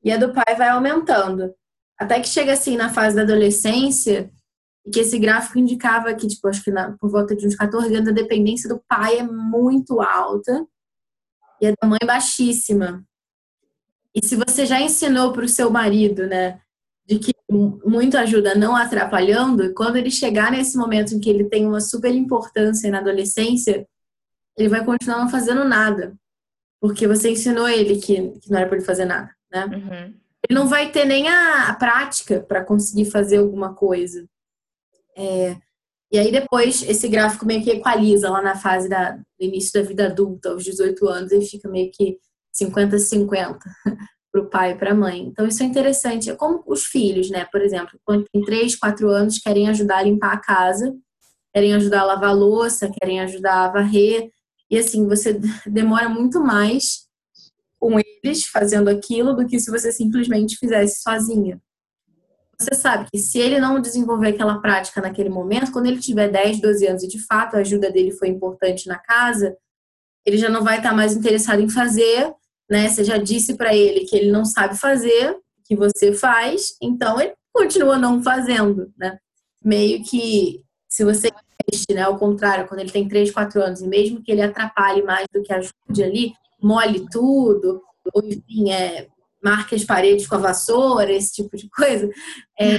e 0.04 0.12
a 0.12 0.18
do 0.18 0.34
pai 0.34 0.56
vai 0.56 0.70
aumentando. 0.70 1.54
Até 1.98 2.20
que 2.20 2.28
chega 2.28 2.54
assim 2.54 2.76
na 2.76 2.90
fase 2.90 3.16
da 3.16 3.22
adolescência, 3.22 4.32
e 4.86 4.92
que 4.92 5.00
esse 5.00 5.18
gráfico 5.18 5.58
indicava 5.58 6.14
que, 6.14 6.28
tipo, 6.28 6.48
acho 6.48 6.64
que 6.64 6.72
na, 6.72 6.92
por 6.98 7.10
volta 7.10 7.36
de 7.36 7.48
uns 7.48 7.56
14 7.56 7.96
anos, 7.96 8.10
a 8.10 8.14
dependência 8.14 8.68
do 8.68 8.82
pai 8.88 9.20
é 9.20 9.24
muito 9.24 10.02
alta 10.02 10.66
e 11.62 11.68
a 11.68 11.74
da 11.82 11.88
mãe 11.88 12.00
baixíssima. 12.06 13.04
E 14.14 14.26
se 14.26 14.36
você 14.36 14.66
já 14.66 14.82
ensinou 14.82 15.32
para 15.32 15.46
o 15.46 15.50
seu 15.50 15.70
marido, 15.70 16.28
né, 16.28 16.62
de 17.06 17.20
que 17.20 17.34
muito 17.50 18.18
ajuda 18.18 18.56
não 18.56 18.76
atrapalhando, 18.76 19.74
quando 19.74 19.98
ele 19.98 20.10
chegar 20.10 20.52
nesse 20.52 20.78
momento 20.78 21.14
em 21.14 21.20
que 21.20 21.30
ele 21.30 21.46
tem 21.46 21.66
uma 21.66 21.82
super 21.82 22.14
importância 22.14 22.90
na 22.90 23.00
adolescência, 23.00 23.88
ele 24.58 24.70
vai 24.70 24.84
continuar 24.84 25.20
não 25.20 25.30
fazendo 25.30 25.64
nada 25.64 26.16
porque 26.84 27.08
você 27.08 27.32
ensinou 27.32 27.70
ele 27.70 27.96
que, 27.96 28.32
que 28.42 28.52
não 28.52 28.60
era 28.60 28.68
para 28.68 28.76
ele 28.76 28.86
fazer 28.86 29.06
nada, 29.06 29.34
né? 29.50 29.66
Uhum. 29.68 30.14
Ele 30.44 30.60
não 30.60 30.68
vai 30.68 30.92
ter 30.92 31.06
nem 31.06 31.30
a, 31.30 31.70
a 31.70 31.76
prática 31.76 32.42
para 32.42 32.62
conseguir 32.62 33.06
fazer 33.06 33.38
alguma 33.38 33.74
coisa. 33.74 34.28
É, 35.16 35.56
e 36.12 36.20
aí 36.20 36.30
depois 36.30 36.84
esse 36.84 37.08
gráfico 37.08 37.46
meio 37.46 37.64
que 37.64 37.72
equaliza 37.72 38.30
lá 38.30 38.42
na 38.42 38.58
fase 38.58 38.90
da, 38.90 39.12
do 39.12 39.24
início 39.40 39.72
da 39.82 39.88
vida 39.88 40.08
adulta, 40.08 40.50
aos 40.50 40.66
18 40.66 41.08
anos, 41.08 41.32
e 41.32 41.40
fica 41.40 41.70
meio 41.70 41.90
que 41.90 42.18
50-50 42.54 43.58
para 44.34 44.42
o 44.42 44.50
pai 44.50 44.72
e 44.72 44.76
para 44.76 44.92
a 44.92 44.96
mãe. 44.96 45.22
Então 45.22 45.48
isso 45.48 45.62
é 45.62 45.66
interessante. 45.68 46.32
É 46.32 46.36
como 46.36 46.64
os 46.66 46.86
filhos, 46.86 47.30
né? 47.30 47.46
Por 47.52 47.62
exemplo, 47.62 48.00
quando 48.04 48.26
tem 48.34 48.44
3, 48.44 48.76
4 48.76 49.08
anos, 49.10 49.38
querem 49.38 49.70
ajudar 49.70 49.98
a 49.98 50.04
limpar 50.04 50.34
a 50.34 50.40
casa, 50.40 50.92
querem 51.54 51.76
ajudar 51.76 52.02
a 52.02 52.06
lavar 52.06 52.30
a 52.32 52.34
louça, 52.34 52.92
querem 53.00 53.22
ajudar 53.22 53.66
a 53.66 53.72
varrer, 53.72 54.32
e 54.72 54.78
assim, 54.78 55.08
você 55.08 55.40
demora 55.68 56.10
muito 56.10 56.40
mais 56.40 57.04
com 57.80 58.00
eles 58.00 58.46
fazendo 58.46 58.90
aquilo 58.90 59.36
do 59.36 59.46
que 59.46 59.60
se 59.60 59.70
você 59.70 59.92
simplesmente 59.92 60.58
fizesse 60.58 61.02
sozinha. 61.02 61.62
Você 62.60 62.74
sabe 62.74 63.08
que 63.12 63.20
se 63.20 63.38
ele 63.38 63.60
não 63.60 63.80
desenvolver 63.80 64.30
aquela 64.30 64.60
prática 64.60 65.02
naquele 65.02 65.30
momento, 65.30 65.72
quando 65.72 65.88
ele 65.88 66.00
tiver 66.00 66.30
10, 66.30 66.62
12 66.62 66.88
anos 66.88 67.04
e 67.04 67.08
de 67.08 67.20
fato 67.24 67.56
a 67.56 67.60
ajuda 67.60 67.92
dele 67.92 68.12
foi 68.12 68.30
importante 68.30 68.88
na 68.88 68.98
casa, 68.98 69.56
ele 70.26 70.38
já 70.38 70.50
não 70.50 70.64
vai 70.64 70.78
estar 70.78 70.94
mais 70.94 71.14
interessado 71.14 71.62
em 71.62 71.70
fazer, 71.70 72.34
né? 72.70 72.88
Você 72.88 73.04
já 73.04 73.18
disse 73.18 73.56
para 73.56 73.76
ele 73.76 74.02
que 74.02 74.16
ele 74.16 74.32
não 74.32 74.46
sabe 74.46 74.78
fazer, 74.78 75.38
que 75.66 75.76
você 75.76 76.14
faz, 76.14 76.76
então 76.82 77.20
ele 77.20 77.34
continua 77.54 77.98
não 77.98 78.22
fazendo, 78.24 78.92
né? 78.98 79.18
Meio 79.64 80.04
que 80.04 80.64
se 80.90 81.04
você 81.04 81.30
né? 81.92 82.02
Ao 82.02 82.18
contrário, 82.18 82.68
quando 82.68 82.82
ele 82.82 82.92
tem 82.92 83.08
3, 83.08 83.32
4 83.32 83.62
anos, 83.62 83.82
e 83.82 83.88
mesmo 83.88 84.22
que 84.22 84.32
ele 84.32 84.42
atrapalhe 84.42 85.02
mais 85.02 85.26
do 85.34 85.42
que 85.42 85.54
ajude 85.54 86.04
ali, 86.04 86.34
mole 86.62 87.06
tudo, 87.12 87.82
ou 88.14 88.24
enfim, 88.24 88.72
é, 88.72 89.08
marque 89.44 89.76
as 89.76 89.84
paredes 89.84 90.28
com 90.28 90.36
a 90.36 90.40
vassoura, 90.40 91.12
esse 91.12 91.34
tipo 91.34 91.56
de 91.56 91.70
coisa, 91.70 92.10
é, 92.60 92.78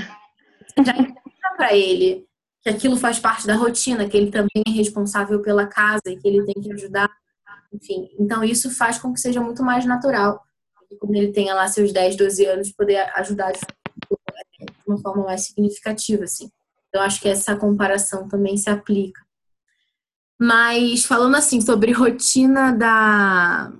já 0.84 0.92
ensina 0.92 1.56
para 1.56 1.74
ele 1.74 2.24
que 2.62 2.70
aquilo 2.70 2.96
faz 2.96 3.18
parte 3.18 3.46
da 3.46 3.56
rotina, 3.56 4.08
que 4.08 4.16
ele 4.16 4.30
também 4.30 4.62
é 4.66 4.70
responsável 4.70 5.40
pela 5.42 5.66
casa 5.66 6.02
e 6.06 6.16
que 6.16 6.26
ele 6.26 6.44
tem 6.44 6.62
que 6.62 6.72
ajudar. 6.72 7.10
Enfim, 7.74 8.08
então 8.20 8.44
isso 8.44 8.70
faz 8.70 8.98
com 8.98 9.12
que 9.12 9.20
seja 9.20 9.40
muito 9.40 9.64
mais 9.64 9.84
natural. 9.84 10.40
Quando 11.00 11.16
ele 11.16 11.32
tenha 11.32 11.54
lá 11.54 11.66
seus 11.66 11.92
10, 11.92 12.16
12 12.16 12.44
anos, 12.46 12.72
poder 12.72 12.98
ajudar 13.16 13.50
de 13.52 13.58
uma 14.86 14.98
forma 14.98 15.24
mais 15.24 15.46
significativa, 15.46 16.22
assim. 16.22 16.48
Eu 16.92 17.00
acho 17.00 17.20
que 17.20 17.28
essa 17.28 17.56
comparação 17.56 18.28
também 18.28 18.56
se 18.56 18.70
aplica. 18.70 19.20
Mas 20.40 21.04
falando 21.04 21.34
assim 21.34 21.60
sobre 21.60 21.90
rotina 21.90 22.70
da 22.70 23.72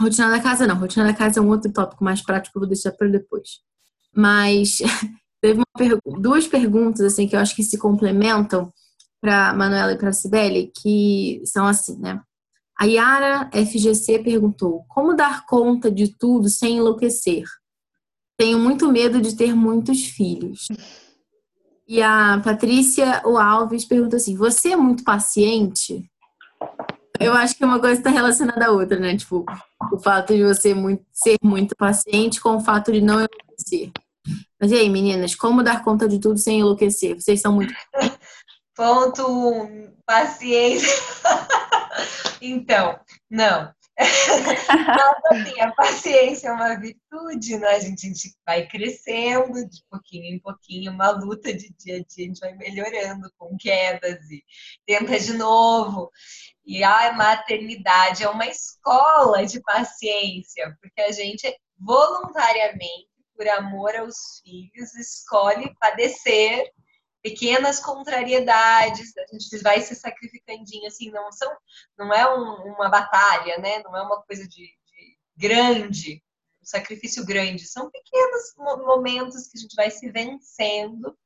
rotina 0.00 0.30
da 0.30 0.40
casa, 0.40 0.66
não, 0.66 0.76
rotina 0.76 1.04
da 1.04 1.14
casa 1.14 1.38
é 1.38 1.42
um 1.42 1.48
outro 1.48 1.72
tópico 1.72 2.02
mais 2.02 2.22
prático, 2.22 2.58
eu 2.58 2.60
vou 2.60 2.68
deixar 2.68 2.90
para 2.90 3.06
depois. 3.06 3.60
Mas 4.14 4.78
teve 5.40 5.62
duas 6.18 6.48
perguntas 6.48 7.02
assim 7.02 7.28
que 7.28 7.36
eu 7.36 7.40
acho 7.40 7.54
que 7.54 7.62
se 7.62 7.78
complementam 7.78 8.72
para 9.20 9.52
Manuela 9.54 9.92
e 9.92 9.98
para 9.98 10.12
Cibele, 10.12 10.72
que 10.76 11.40
são 11.44 11.66
assim, 11.66 11.96
né? 11.98 12.20
A 12.78 12.84
Yara 12.84 13.50
FGC 13.52 14.18
perguntou: 14.18 14.84
Como 14.88 15.14
dar 15.14 15.46
conta 15.46 15.90
de 15.90 16.08
tudo 16.08 16.48
sem 16.48 16.76
enlouquecer? 16.76 17.44
Tenho 18.36 18.58
muito 18.58 18.92
medo 18.92 19.20
de 19.20 19.34
ter 19.34 19.54
muitos 19.54 20.04
filhos. 20.04 20.68
E 21.88 22.02
a 22.02 22.40
Patrícia 22.44 23.22
o 23.24 23.38
Alves 23.38 23.84
pergunta 23.84 24.16
assim: 24.16 24.36
Você 24.36 24.72
é 24.72 24.76
muito 24.76 25.04
paciente? 25.04 26.04
Eu 27.18 27.32
acho 27.32 27.56
que 27.56 27.64
uma 27.64 27.80
coisa 27.80 27.98
está 27.98 28.10
relacionada 28.10 28.66
à 28.66 28.70
outra, 28.70 28.98
né? 28.98 29.16
Tipo, 29.16 29.44
o 29.90 29.98
fato 29.98 30.34
de 30.34 30.44
você 30.44 30.74
muito, 30.74 31.02
ser 31.12 31.36
muito 31.42 31.74
paciente 31.74 32.40
com 32.40 32.56
o 32.56 32.60
fato 32.60 32.92
de 32.92 33.00
não 33.00 33.14
enlouquecer. 33.14 33.90
Mas 34.60 34.70
e 34.70 34.74
aí, 34.74 34.90
meninas, 34.90 35.34
como 35.34 35.62
dar 35.62 35.82
conta 35.82 36.08
de 36.08 36.18
tudo 36.18 36.38
sem 36.38 36.60
enlouquecer? 36.60 37.14
Vocês 37.14 37.40
são 37.40 37.52
muito. 37.52 37.72
Ponto 38.76 39.66
paciência. 40.04 40.86
então, 42.40 43.00
não. 43.30 43.74
Mas, 43.98 45.40
assim, 45.48 45.60
a 45.60 45.72
paciência 45.72 46.48
é 46.48 46.52
uma 46.52 46.78
virtude, 46.78 47.56
né? 47.56 47.68
A 47.68 47.78
gente, 47.78 48.06
a 48.06 48.08
gente 48.10 48.36
vai 48.44 48.66
crescendo 48.66 49.66
de 49.66 49.82
pouquinho 49.90 50.34
em 50.34 50.38
pouquinho, 50.38 50.92
uma 50.92 51.10
luta 51.10 51.52
de 51.54 51.72
dia 51.78 51.96
a 51.96 52.04
dia, 52.04 52.24
a 52.24 52.28
gente 52.28 52.40
vai 52.40 52.54
melhorando 52.54 53.32
com 53.38 53.56
quedas 53.56 54.18
e 54.30 54.44
tenta 54.84 55.18
de 55.18 55.32
novo. 55.32 56.10
E 56.66 56.84
a 56.84 57.14
maternidade 57.14 58.24
é 58.24 58.28
uma 58.28 58.46
escola 58.46 59.46
de 59.46 59.62
paciência, 59.62 60.76
porque 60.82 61.00
a 61.00 61.12
gente 61.12 61.50
voluntariamente, 61.78 63.08
por 63.34 63.48
amor 63.48 63.96
aos 63.96 64.40
filhos, 64.42 64.94
escolhe 64.94 65.74
padecer 65.80 66.70
pequenas 67.26 67.80
contrariedades, 67.80 69.12
a 69.16 69.32
gente 69.32 69.58
vai 69.60 69.80
se 69.80 69.96
sacrificandinho, 69.96 70.86
assim, 70.86 71.10
não 71.10 71.32
são, 71.32 71.52
não 71.98 72.14
é 72.14 72.32
um, 72.32 72.74
uma 72.74 72.88
batalha, 72.88 73.58
né? 73.58 73.82
Não 73.82 73.96
é 73.96 74.02
uma 74.02 74.22
coisa 74.22 74.46
de, 74.46 74.62
de 74.62 75.18
grande, 75.36 76.22
um 76.62 76.64
sacrifício 76.64 77.26
grande, 77.26 77.66
são 77.66 77.90
pequenos 77.90 78.54
momentos 78.56 79.48
que 79.48 79.58
a 79.58 79.60
gente 79.60 79.74
vai 79.74 79.90
se 79.90 80.08
vencendo 80.08 81.18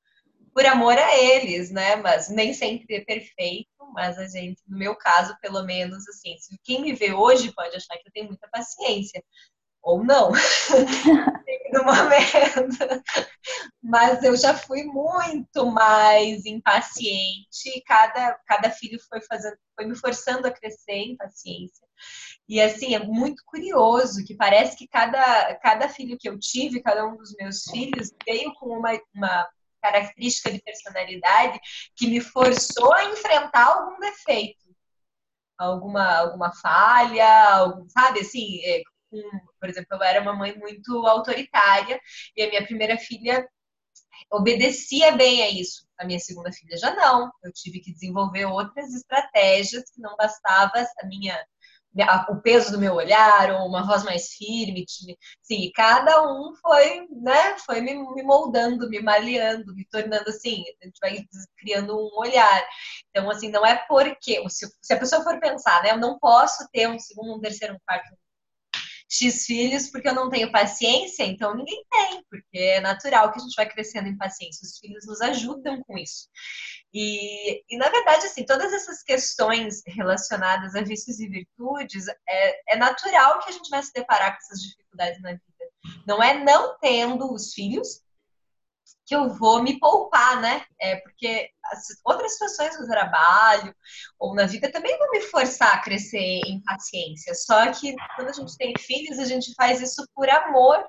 por 0.54 0.64
amor 0.64 0.96
a 0.96 1.18
eles, 1.18 1.70
né? 1.70 1.96
Mas 1.96 2.30
nem 2.30 2.54
sempre 2.54 2.96
é 2.96 3.04
perfeito, 3.04 3.68
mas 3.92 4.16
a 4.16 4.26
gente, 4.26 4.62
no 4.66 4.78
meu 4.78 4.96
caso, 4.96 5.36
pelo 5.42 5.62
menos, 5.64 6.08
assim, 6.08 6.34
quem 6.64 6.80
me 6.80 6.94
vê 6.94 7.12
hoje 7.12 7.52
pode 7.52 7.76
achar 7.76 7.98
que 7.98 8.08
eu 8.08 8.12
tenho 8.12 8.28
muita 8.28 8.48
paciência. 8.48 9.22
Ou 9.82 10.04
não, 10.04 10.30
no 11.72 11.84
momento. 11.84 13.02
Mas 13.82 14.22
eu 14.22 14.36
já 14.36 14.54
fui 14.54 14.84
muito 14.84 15.66
mais 15.66 16.44
impaciente. 16.44 17.82
Cada, 17.86 18.34
cada 18.46 18.70
filho 18.70 18.98
foi 19.08 19.20
fazendo, 19.22 19.56
foi 19.74 19.86
me 19.86 19.96
forçando 19.96 20.46
a 20.46 20.50
crescer 20.50 20.92
em 20.92 21.16
paciência. 21.16 21.86
E 22.48 22.60
assim, 22.60 22.94
é 22.94 22.98
muito 22.98 23.42
curioso 23.46 24.24
que 24.24 24.34
parece 24.34 24.76
que 24.76 24.88
cada, 24.88 25.54
cada 25.56 25.88
filho 25.88 26.18
que 26.18 26.28
eu 26.28 26.38
tive, 26.38 26.82
cada 26.82 27.06
um 27.06 27.16
dos 27.16 27.34
meus 27.38 27.62
filhos, 27.64 28.10
veio 28.26 28.52
com 28.54 28.78
uma, 28.78 28.98
uma 29.14 29.48
característica 29.80 30.50
de 30.50 30.60
personalidade 30.60 31.58
que 31.96 32.06
me 32.06 32.20
forçou 32.20 32.92
a 32.92 33.04
enfrentar 33.04 33.66
algum 33.66 33.98
defeito 33.98 34.70
alguma, 35.60 36.16
alguma 36.16 36.52
falha, 36.54 37.54
algum, 37.54 37.86
sabe, 37.88 38.20
assim, 38.20 38.60
é, 38.64 38.82
por 39.58 39.68
exemplo, 39.68 39.96
eu 39.96 40.02
era 40.02 40.20
uma 40.20 40.34
mãe 40.34 40.56
muito 40.58 41.06
autoritária 41.06 42.00
e 42.36 42.42
a 42.42 42.48
minha 42.48 42.64
primeira 42.64 42.96
filha 42.98 43.46
obedecia 44.30 45.12
bem 45.12 45.42
a 45.42 45.50
isso. 45.50 45.86
A 45.98 46.04
minha 46.04 46.18
segunda 46.18 46.52
filha 46.52 46.76
já 46.76 46.94
não. 46.94 47.30
Eu 47.42 47.52
tive 47.52 47.80
que 47.80 47.92
desenvolver 47.92 48.46
outras 48.46 48.92
estratégias 48.94 49.90
que 49.90 50.00
não 50.00 50.16
bastava 50.16 50.86
a 51.02 51.06
minha 51.06 51.38
o 52.28 52.40
peso 52.40 52.70
do 52.72 52.78
meu 52.78 52.94
olhar 52.94 53.50
ou 53.50 53.66
uma 53.66 53.84
voz 53.84 54.04
mais 54.04 54.28
firme, 54.34 54.84
sim, 55.42 55.70
cada 55.74 56.22
um 56.22 56.54
foi, 56.62 57.06
né, 57.10 57.58
foi 57.58 57.80
me, 57.80 57.94
me, 58.14 58.22
moldando, 58.22 58.88
me 58.88 59.00
maleando, 59.00 59.74
me 59.74 59.84
tornando 59.86 60.28
assim, 60.30 60.62
a 60.80 60.86
gente 60.86 60.98
vai 61.00 61.24
criando 61.58 61.96
um 61.96 62.18
olhar. 62.18 62.64
Então, 63.10 63.28
assim, 63.30 63.50
não 63.50 63.66
é 63.66 63.76
porque, 63.88 64.40
se, 64.48 64.68
se 64.80 64.94
a 64.94 64.98
pessoa 64.98 65.22
for 65.24 65.40
pensar, 65.40 65.82
né, 65.82 65.90
eu 65.90 65.98
não 65.98 66.18
posso 66.18 66.68
ter 66.72 66.88
um 66.88 66.98
segundo, 66.98 67.36
um 67.36 67.40
terceiro, 67.40 67.74
um 67.74 67.78
quarto, 67.84 68.06
X 69.10 69.44
filhos 69.44 69.90
porque 69.90 70.08
eu 70.08 70.14
não 70.14 70.30
tenho 70.30 70.52
paciência, 70.52 71.24
então 71.24 71.54
ninguém 71.54 71.84
tem, 71.90 72.24
porque 72.30 72.58
é 72.58 72.80
natural 72.80 73.32
que 73.32 73.40
a 73.40 73.42
gente 73.42 73.56
vai 73.56 73.68
crescendo 73.68 74.08
em 74.08 74.16
paciência. 74.16 74.64
Os 74.64 74.78
filhos 74.78 75.04
nos 75.04 75.20
ajudam 75.20 75.82
com 75.82 75.98
isso. 75.98 76.28
E, 76.94 77.62
e 77.68 77.76
na 77.76 77.88
verdade, 77.88 78.26
assim, 78.26 78.44
todas 78.44 78.72
essas 78.72 79.02
questões 79.02 79.82
relacionadas 79.84 80.76
a 80.76 80.82
vícios 80.82 81.18
e 81.18 81.28
virtudes, 81.28 82.06
é, 82.28 82.74
é 82.74 82.76
natural 82.76 83.40
que 83.40 83.50
a 83.50 83.52
gente 83.52 83.68
vai 83.68 83.82
se 83.82 83.92
deparar 83.92 84.32
com 84.32 84.38
essas 84.38 84.62
dificuldades 84.62 85.20
na 85.20 85.32
vida. 85.32 85.42
Não 86.06 86.22
é 86.22 86.42
não 86.44 86.78
tendo 86.78 87.32
os 87.32 87.52
filhos 87.52 88.02
que 89.10 89.16
eu 89.16 89.28
vou 89.28 89.60
me 89.60 89.76
poupar, 89.80 90.40
né? 90.40 90.64
É 90.80 90.94
porque 91.00 91.50
as 91.64 91.80
outras 92.04 92.30
situações 92.30 92.78
no 92.78 92.86
trabalho 92.86 93.74
ou 94.20 94.36
na 94.36 94.46
vida 94.46 94.70
também 94.70 94.96
vão 94.98 95.10
me 95.10 95.20
forçar 95.22 95.74
a 95.74 95.82
crescer 95.82 96.40
em 96.46 96.62
paciência. 96.62 97.34
Só 97.34 97.72
que 97.72 97.92
quando 98.14 98.28
a 98.28 98.32
gente 98.32 98.56
tem 98.56 98.72
filhos, 98.78 99.18
a 99.18 99.24
gente 99.24 99.52
faz 99.54 99.80
isso 99.80 100.06
por 100.14 100.30
amor. 100.30 100.88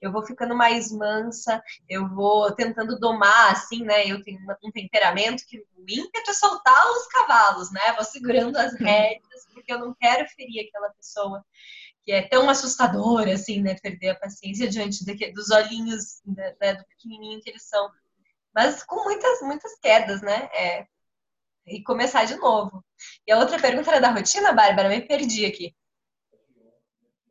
Eu 0.00 0.12
vou 0.12 0.24
ficando 0.24 0.54
mais 0.54 0.92
mansa, 0.92 1.60
eu 1.88 2.08
vou 2.08 2.52
tentando 2.54 3.00
domar, 3.00 3.50
assim, 3.50 3.82
né? 3.82 4.06
Eu 4.06 4.22
tenho 4.22 4.38
um 4.62 4.70
temperamento 4.70 5.42
que 5.44 5.58
o 5.58 5.84
ímpeto 5.88 6.30
é 6.30 6.34
soltar 6.34 6.86
os 6.92 7.08
cavalos, 7.08 7.72
né? 7.72 7.92
Vou 7.96 8.04
segurando 8.04 8.56
as 8.56 8.74
rédeas, 8.78 9.44
porque 9.52 9.72
eu 9.72 9.80
não 9.80 9.92
quero 10.00 10.24
ferir 10.28 10.68
aquela 10.68 10.90
pessoa 10.90 11.44
que 12.06 12.12
é 12.12 12.22
tão 12.22 12.48
assustador, 12.48 13.28
assim, 13.28 13.60
né? 13.60 13.74
Perder 13.82 14.10
a 14.10 14.18
paciência 14.18 14.68
diante 14.68 15.04
de, 15.04 15.32
dos 15.32 15.50
olhinhos 15.50 16.22
né, 16.24 16.54
né, 16.60 16.74
do 16.74 16.84
pequenininho 16.86 17.40
que 17.42 17.50
eles 17.50 17.68
são. 17.68 17.90
Mas 18.54 18.84
com 18.84 19.02
muitas, 19.02 19.42
muitas 19.42 19.76
quedas, 19.80 20.22
né? 20.22 20.48
É, 20.54 20.86
e 21.66 21.82
começar 21.82 22.24
de 22.24 22.36
novo. 22.36 22.84
E 23.26 23.32
a 23.32 23.38
outra 23.38 23.60
pergunta 23.60 23.90
era 23.90 24.00
da 24.00 24.12
rotina, 24.12 24.52
Bárbara? 24.52 24.88
Me 24.88 25.00
perdi 25.00 25.44
aqui. 25.44 25.74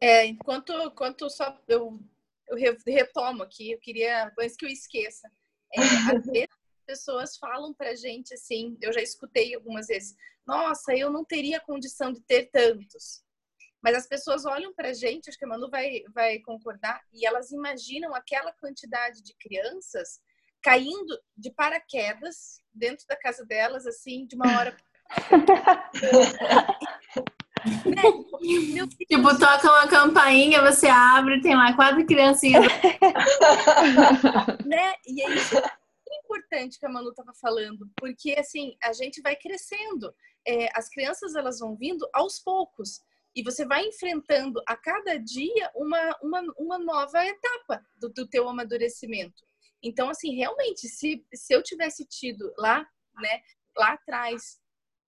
É, 0.02 0.26
enquanto, 0.26 0.74
enquanto 0.74 1.30
só 1.30 1.58
eu, 1.70 1.98
eu 2.46 2.78
retomo 2.86 3.44
aqui, 3.44 3.72
eu 3.72 3.80
queria, 3.80 4.30
antes 4.38 4.58
que 4.58 4.66
eu 4.66 4.70
esqueça, 4.70 5.32
é, 5.74 5.80
às 5.80 6.26
vezes 6.28 6.50
as 6.52 6.86
pessoas 6.86 7.38
falam 7.38 7.74
pra 7.74 7.96
gente 7.96 8.34
assim, 8.34 8.78
eu 8.82 8.92
já 8.92 9.02
escutei 9.02 9.56
algumas 9.56 9.88
vezes, 9.88 10.14
nossa, 10.46 10.94
eu 10.94 11.10
não 11.10 11.24
teria 11.24 11.62
condição 11.62 12.12
de 12.12 12.20
ter 12.20 12.52
tantos. 12.52 13.25
Mas 13.82 13.96
as 13.96 14.08
pessoas 14.08 14.46
olham 14.46 14.74
para 14.74 14.90
a 14.90 14.94
gente, 14.94 15.30
acho 15.30 15.38
que 15.38 15.46
a 15.46 15.48
Manu 15.48 15.70
vai, 15.70 16.02
vai 16.14 16.40
concordar, 16.40 17.02
e 17.14 17.26
elas 17.26 17.52
imaginam 17.52 18.16
aquela 18.16 18.52
quantidade 18.54 19.22
de 19.22 19.36
crianças 19.36 20.20
caindo 20.62 21.20
de 21.38 21.52
paraquedas 21.52 22.62
dentro 22.74 23.06
da 23.08 23.16
casa 23.16 23.46
delas, 23.46 23.86
assim, 23.86 24.26
de 24.26 24.36
uma 24.36 24.58
hora. 24.58 24.78
né? 27.86 28.02
Tipo, 29.08 29.40
toca 29.40 29.68
uma 29.68 29.88
campainha, 29.88 30.62
você 30.62 30.88
abre, 30.88 31.42
tem 31.42 31.56
lá 31.56 31.76
quatro 31.76 32.06
criancinhas. 32.06 32.64
né? 34.66 34.94
E 35.08 35.24
é 35.24 35.30
isso 35.32 35.56
importante 36.26 36.80
que 36.80 36.86
a 36.86 36.90
Manu 36.90 37.10
estava 37.10 37.34
falando, 37.34 37.90
porque 37.96 38.36
assim, 38.38 38.76
a 38.84 38.92
gente 38.94 39.22
vai 39.22 39.36
crescendo. 39.36 40.14
É, 40.46 40.70
as 40.78 40.90
crianças 40.90 41.36
elas 41.36 41.60
vão 41.60 41.76
vindo 41.76 42.08
aos 42.14 42.40
poucos. 42.40 43.02
E 43.36 43.44
você 43.44 43.66
vai 43.66 43.86
enfrentando 43.86 44.62
a 44.66 44.78
cada 44.78 45.18
dia 45.18 45.72
uma, 45.76 46.18
uma, 46.22 46.42
uma 46.58 46.80
nova 46.80 47.26
etapa 47.26 47.86
do, 47.98 48.10
do 48.10 48.28
teu 48.28 48.48
amadurecimento. 48.48 49.46
Então, 49.84 50.10
assim, 50.10 50.34
realmente, 50.36 50.88
se, 50.88 51.26
se 51.34 51.54
eu 51.54 51.62
tivesse 51.62 52.06
tido 52.06 52.54
lá, 52.58 52.88
né, 53.16 53.42
lá 53.78 53.94
atrás, 53.94 54.60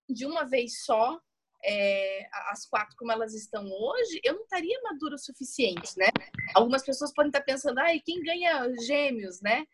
de 0.10 0.26
uma 0.26 0.44
vez 0.44 0.84
só, 0.84 1.20
é, 1.64 2.28
as 2.52 2.66
quatro 2.68 2.96
como 2.96 3.12
elas 3.12 3.34
estão 3.34 3.66
hoje, 3.66 4.20
eu 4.24 4.36
não 4.36 4.44
estaria 4.44 4.80
madura 4.84 5.16
o 5.16 5.20
suficiente, 5.20 5.98
né? 5.98 6.08
Algumas 6.56 6.84
pessoas 6.84 7.14
podem 7.14 7.30
estar 7.30 7.42
pensando, 7.42 7.80
ai, 7.80 8.00
quem 8.00 8.22
ganha 8.22 8.72
gêmeos, 8.86 9.42
né? 9.42 9.66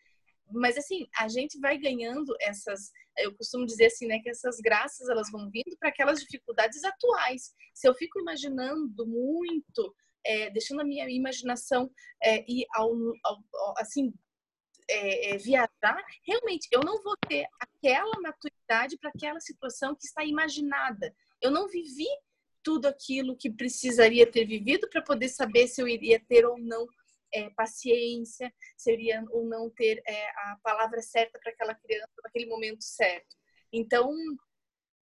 Mas 0.50 0.76
assim, 0.76 1.06
a 1.18 1.28
gente 1.28 1.58
vai 1.58 1.78
ganhando 1.78 2.34
essas, 2.40 2.90
eu 3.18 3.34
costumo 3.34 3.66
dizer 3.66 3.86
assim, 3.86 4.06
né, 4.06 4.18
que 4.20 4.30
essas 4.30 4.58
graças 4.58 5.08
elas 5.08 5.30
vão 5.30 5.50
vindo 5.50 5.76
para 5.78 5.88
aquelas 5.88 6.20
dificuldades 6.20 6.82
atuais. 6.84 7.52
Se 7.74 7.88
eu 7.88 7.94
fico 7.94 8.20
imaginando 8.20 9.06
muito, 9.06 9.94
é, 10.24 10.50
deixando 10.50 10.80
a 10.80 10.84
minha 10.84 11.08
imaginação 11.10 11.90
é, 12.22 12.44
ir 12.50 12.66
ao, 12.74 12.90
ao, 13.24 13.44
ao 13.54 13.74
assim 13.78 14.12
é, 14.88 15.30
é, 15.30 15.38
viajar, 15.38 16.04
realmente 16.26 16.68
eu 16.70 16.80
não 16.80 17.02
vou 17.02 17.16
ter 17.28 17.46
aquela 17.58 18.20
maturidade 18.20 18.98
para 18.98 19.10
aquela 19.10 19.40
situação 19.40 19.94
que 19.94 20.06
está 20.06 20.24
imaginada. 20.24 21.14
Eu 21.40 21.50
não 21.50 21.68
vivi 21.68 22.06
tudo 22.62 22.86
aquilo 22.86 23.36
que 23.36 23.50
precisaria 23.50 24.30
ter 24.30 24.46
vivido 24.46 24.88
para 24.88 25.02
poder 25.02 25.28
saber 25.28 25.68
se 25.68 25.80
eu 25.80 25.86
iria 25.86 26.18
ter 26.18 26.46
ou 26.46 26.58
não 26.58 26.86
é, 27.34 27.50
paciência, 27.50 28.52
seria 28.76 29.22
ou 29.30 29.44
não 29.46 29.68
ter 29.68 30.00
é, 30.06 30.30
a 30.30 30.58
palavra 30.62 31.02
certa 31.02 31.38
para 31.38 31.50
aquela 31.50 31.74
criança 31.74 32.12
naquele 32.22 32.46
momento 32.46 32.82
certo. 32.82 33.36
Então, 33.72 34.14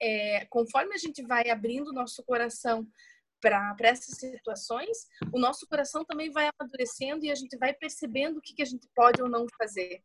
é, 0.01 0.45
conforme 0.47 0.95
a 0.95 0.99
gente 0.99 1.23
vai 1.23 1.49
abrindo 1.49 1.93
nosso 1.93 2.23
coração 2.25 2.87
para 3.41 3.75
essas 3.81 4.19
situações, 4.19 5.07
o 5.33 5.39
nosso 5.39 5.67
coração 5.67 6.05
também 6.05 6.31
vai 6.31 6.51
amadurecendo 6.59 7.25
e 7.25 7.31
a 7.31 7.35
gente 7.35 7.57
vai 7.57 7.73
percebendo 7.73 8.39
o 8.39 8.43
que, 8.43 8.55
que 8.55 8.63
a 8.63 8.67
gente 8.67 8.87
pode 8.95 9.23
ou 9.23 9.29
não 9.29 9.47
fazer. 9.57 10.03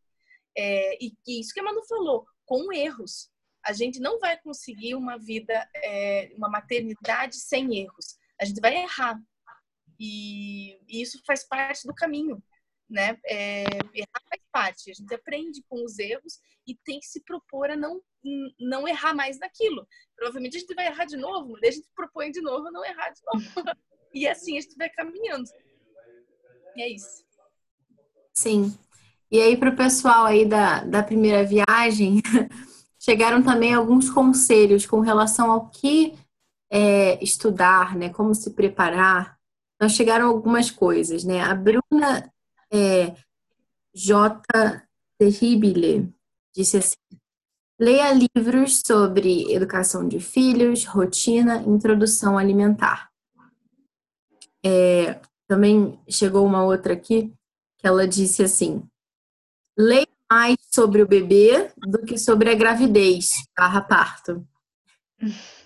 É, 0.57 1.03
e, 1.03 1.13
e, 1.27 1.39
isso 1.41 1.53
que 1.53 1.59
a 1.59 1.63
Manu 1.63 1.83
falou, 1.87 2.25
com 2.45 2.71
erros. 2.71 3.29
A 3.65 3.73
gente 3.73 3.99
não 3.99 4.19
vai 4.19 4.39
conseguir 4.41 4.93
uma 4.93 5.17
vida, 5.17 5.67
é, 5.75 6.31
uma 6.35 6.49
maternidade 6.49 7.35
sem 7.37 7.77
erros. 7.77 8.17
A 8.39 8.45
gente 8.45 8.59
vai 8.59 8.75
errar, 8.75 9.19
e, 10.03 10.77
e 10.89 11.01
isso 11.01 11.21
faz 11.25 11.47
parte 11.47 11.87
do 11.87 11.95
caminho, 11.95 12.43
né? 12.89 13.17
É, 13.25 13.63
errar 13.93 14.21
faz 14.29 14.41
parte. 14.51 14.91
A 14.91 14.93
gente 14.93 15.13
aprende 15.15 15.63
com 15.69 15.81
os 15.85 15.97
erros 15.97 16.39
e 16.67 16.75
tem 16.75 16.99
que 16.99 17.05
se 17.05 17.23
propor 17.23 17.71
a 17.71 17.77
não, 17.77 18.01
não 18.59 18.85
errar 18.85 19.13
mais 19.13 19.39
naquilo. 19.39 19.87
Provavelmente 20.13 20.57
a 20.57 20.59
gente 20.59 20.75
vai 20.75 20.87
errar 20.87 21.05
de 21.05 21.15
novo, 21.15 21.53
mas 21.53 21.69
a 21.69 21.71
gente 21.77 21.87
propõe 21.95 22.31
de 22.31 22.41
novo 22.41 22.67
a 22.67 22.71
não 22.71 22.83
errar 22.83 23.11
de 23.11 23.21
novo. 23.25 23.45
e 24.13 24.27
assim 24.27 24.57
a 24.57 24.61
gente 24.61 24.75
vai 24.75 24.89
caminhando. 24.89 25.49
E 26.75 26.81
é 26.81 26.89
isso. 26.89 27.23
Sim. 28.33 28.77
E 29.31 29.39
aí, 29.39 29.55
para 29.55 29.69
o 29.69 29.75
pessoal 29.75 30.25
aí 30.25 30.45
da, 30.45 30.83
da 30.83 31.01
primeira 31.01 31.45
viagem, 31.45 32.21
chegaram 32.99 33.41
também 33.41 33.73
alguns 33.73 34.09
conselhos 34.09 34.85
com 34.85 34.99
relação 34.99 35.49
ao 35.49 35.69
que 35.69 36.13
é, 36.69 37.23
estudar, 37.23 37.95
né? 37.95 38.09
Como 38.09 38.35
se 38.35 38.53
preparar 38.53 39.37
então 39.83 39.89
chegaram 39.89 40.29
algumas 40.29 40.71
coisas, 40.71 41.25
né? 41.25 41.41
A 41.41 41.53
Bruna 41.53 42.31
é, 42.71 43.13
J. 43.93 44.41
Terribile 45.19 46.09
disse 46.55 46.77
assim: 46.77 46.95
leia 47.77 48.13
livros 48.13 48.81
sobre 48.87 49.51
educação 49.53 50.07
de 50.07 50.21
filhos, 50.21 50.85
rotina, 50.85 51.57
introdução 51.63 52.37
alimentar. 52.37 53.09
É, 54.65 55.19
também 55.49 55.99
chegou 56.09 56.45
uma 56.45 56.63
outra 56.63 56.93
aqui 56.93 57.33
que 57.77 57.85
ela 57.85 58.07
disse 58.07 58.41
assim: 58.41 58.81
leia 59.77 60.07
mais 60.31 60.55
sobre 60.71 61.01
o 61.01 61.07
bebê 61.07 61.69
do 61.77 62.05
que 62.05 62.17
sobre 62.17 62.49
a 62.49 62.55
gravidez 62.55 63.31
barra 63.57 63.81
parto. 63.81 64.47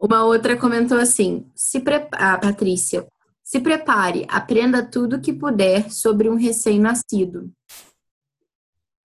Uma 0.00 0.24
outra 0.24 0.56
comentou 0.56 0.96
assim: 0.96 1.46
se 1.54 1.78
prepara, 1.78 2.38
Patrícia, 2.38 3.06
Se 3.50 3.58
prepare, 3.58 4.24
aprenda 4.28 4.80
tudo 4.80 5.16
o 5.16 5.20
que 5.20 5.32
puder 5.32 5.90
sobre 5.90 6.30
um 6.30 6.36
recém-nascido. 6.36 7.50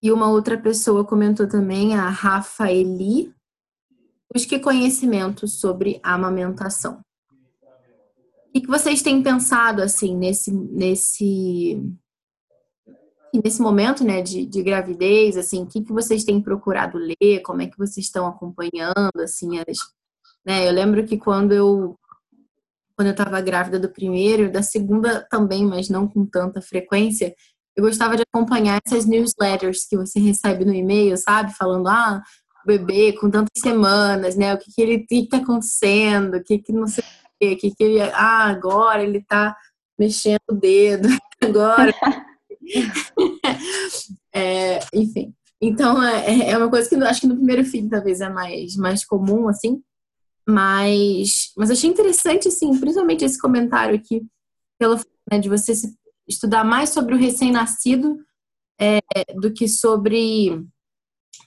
E 0.00 0.12
uma 0.12 0.30
outra 0.30 0.56
pessoa 0.56 1.04
comentou 1.04 1.48
também, 1.48 1.96
a 1.96 2.08
Rafaeli, 2.08 3.34
busque 4.32 4.60
conhecimento 4.60 5.48
sobre 5.48 5.98
amamentação. 6.04 7.00
O 8.54 8.60
que 8.60 8.68
vocês 8.68 9.02
têm 9.02 9.24
pensado 9.24 9.82
assim 9.82 10.16
nesse 10.16 10.52
nesse 10.52 11.82
nesse 13.42 13.60
momento, 13.60 14.04
né, 14.04 14.22
de, 14.22 14.46
de 14.46 14.62
gravidez, 14.62 15.36
assim, 15.36 15.64
o 15.64 15.66
que, 15.66 15.82
que 15.82 15.92
vocês 15.92 16.22
têm 16.22 16.40
procurado 16.40 16.96
ler? 16.96 17.40
Como 17.42 17.60
é 17.60 17.66
que 17.66 17.76
vocês 17.76 18.06
estão 18.06 18.24
acompanhando, 18.24 19.20
assim, 19.20 19.58
as, 19.58 19.78
né? 20.46 20.68
Eu 20.68 20.72
lembro 20.72 21.04
que 21.04 21.18
quando 21.18 21.50
eu 21.52 21.98
quando 22.98 23.06
eu 23.06 23.12
estava 23.12 23.40
grávida 23.40 23.78
do 23.78 23.88
primeiro, 23.88 24.50
da 24.50 24.60
segunda 24.60 25.24
também, 25.30 25.64
mas 25.64 25.88
não 25.88 26.08
com 26.08 26.26
tanta 26.26 26.60
frequência, 26.60 27.32
eu 27.76 27.84
gostava 27.84 28.16
de 28.16 28.24
acompanhar 28.24 28.80
essas 28.84 29.06
newsletters 29.06 29.86
que 29.86 29.96
você 29.96 30.18
recebe 30.18 30.64
no 30.64 30.74
e-mail, 30.74 31.16
sabe? 31.16 31.54
Falando, 31.54 31.86
ah, 31.86 32.20
o 32.64 32.66
bebê 32.66 33.12
com 33.12 33.30
tantas 33.30 33.62
semanas, 33.62 34.34
né? 34.34 34.52
O 34.52 34.58
que, 34.58 34.72
que 34.74 34.82
ele 34.82 34.98
que 34.98 35.28
tá 35.28 35.36
acontecendo, 35.36 36.38
o 36.38 36.42
que, 36.42 36.58
que 36.58 36.72
não 36.72 36.88
sei 36.88 37.04
o 37.04 37.38
que, 37.38 37.54
que, 37.54 37.70
que 37.76 37.84
ele. 37.84 38.00
Ah, 38.00 38.48
agora 38.48 39.00
ele 39.00 39.22
tá 39.22 39.56
mexendo 39.96 40.40
o 40.50 40.54
dedo, 40.54 41.06
agora. 41.40 41.94
é, 44.34 44.80
enfim. 44.92 45.32
Então, 45.62 46.02
é, 46.02 46.50
é 46.50 46.58
uma 46.58 46.68
coisa 46.68 46.88
que 46.88 46.96
eu 46.96 47.06
acho 47.06 47.20
que 47.20 47.28
no 47.28 47.36
primeiro 47.36 47.64
filho 47.64 47.88
talvez 47.88 48.20
é 48.20 48.28
mais, 48.28 48.74
mais 48.74 49.04
comum, 49.04 49.46
assim. 49.48 49.80
Mas, 50.48 51.52
mas 51.56 51.70
achei 51.70 51.90
interessante, 51.90 52.48
assim, 52.48 52.78
principalmente 52.80 53.24
esse 53.24 53.38
comentário 53.38 53.94
aqui, 53.94 54.26
pelo 54.78 54.96
né, 55.30 55.38
de 55.38 55.48
você 55.48 55.72
estudar 56.26 56.64
mais 56.64 56.88
sobre 56.88 57.14
o 57.14 57.18
recém-nascido 57.18 58.18
é, 58.80 59.00
do 59.34 59.52
que 59.52 59.68
sobre 59.68 60.64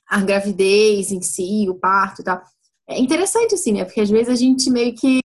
a 0.08 0.22
gravidez 0.22 1.12
em 1.12 1.22
si, 1.22 1.68
o 1.70 1.76
parto 1.76 2.22
e 2.22 2.26
tal. 2.26 2.41
É 2.88 2.99
interessante, 2.99 3.56
assim, 3.56 3.72
né? 3.72 3.86
Porque 3.86 4.02
às 4.02 4.10
vezes 4.10 4.30
a 4.30 4.36
gente 4.36 4.70
meio 4.70 4.93
que, 4.93 5.20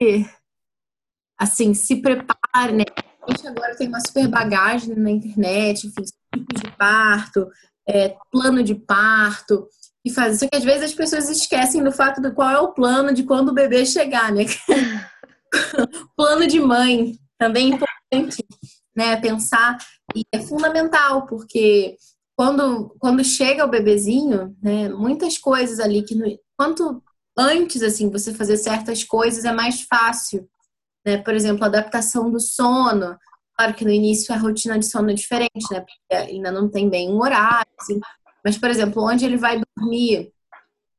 assim, 1.36 1.74
se 1.74 1.96
prepara, 1.96 2.72
né? 2.72 2.84
A 3.22 3.30
gente 3.30 3.46
agora 3.46 3.76
tem 3.76 3.88
uma 3.88 4.00
super 4.00 4.28
bagagem 4.28 4.94
na 4.94 5.10
internet, 5.10 5.86
enfim, 5.86 6.04
tipos 6.32 6.62
de 6.62 6.76
parto, 6.78 7.48
é, 7.86 8.16
plano 8.30 8.62
de 8.62 8.74
parto, 8.74 9.68
e 10.06 10.10
faz. 10.10 10.38
Só 10.38 10.46
que 10.48 10.56
às 10.56 10.62
vezes 10.62 10.84
as 10.84 10.94
pessoas 10.94 11.28
esquecem 11.28 11.82
do 11.82 11.90
fato 11.90 12.20
do 12.20 12.32
qual 12.32 12.48
é 12.48 12.58
o 12.60 12.72
plano 12.72 13.12
de 13.12 13.24
quando 13.24 13.48
o 13.48 13.54
bebê 13.54 13.84
chegar, 13.84 14.32
né? 14.32 14.44
plano 16.16 16.46
de 16.46 16.60
mãe, 16.60 17.18
também 17.36 17.72
é 17.72 17.74
importante 17.74 18.46
né, 18.96 19.16
pensar 19.16 19.76
e 20.14 20.22
é 20.32 20.40
fundamental 20.40 21.26
porque 21.26 21.96
quando, 22.36 22.94
quando 22.98 23.24
chega 23.24 23.64
o 23.64 23.70
bebezinho, 23.70 24.56
né, 24.62 24.88
muitas 24.88 25.38
coisas 25.38 25.80
ali 25.80 26.02
que 26.02 26.14
no, 26.14 26.24
quanto 26.56 27.02
antes 27.36 27.82
assim 27.82 28.08
você 28.08 28.32
fazer 28.32 28.56
certas 28.58 29.02
coisas 29.02 29.44
é 29.44 29.52
mais 29.52 29.82
fácil, 29.82 30.48
né? 31.04 31.18
Por 31.18 31.34
exemplo, 31.34 31.64
a 31.64 31.66
adaptação 31.66 32.30
do 32.30 32.38
sono. 32.38 33.18
Claro 33.56 33.74
que 33.74 33.84
no 33.84 33.90
início 33.90 34.32
a 34.34 34.38
rotina 34.38 34.78
de 34.78 34.86
sono 34.86 35.10
é 35.10 35.14
diferente, 35.14 35.66
né? 35.70 35.80
Porque 35.80 36.30
ainda 36.30 36.52
não 36.52 36.70
tem 36.70 36.88
bem 36.88 37.10
um 37.10 37.20
horário, 37.20 37.70
assim. 37.80 37.98
Mas, 38.46 38.56
por 38.56 38.70
exemplo, 38.70 39.02
onde 39.02 39.24
ele 39.24 39.36
vai 39.36 39.60
dormir, 39.76 40.32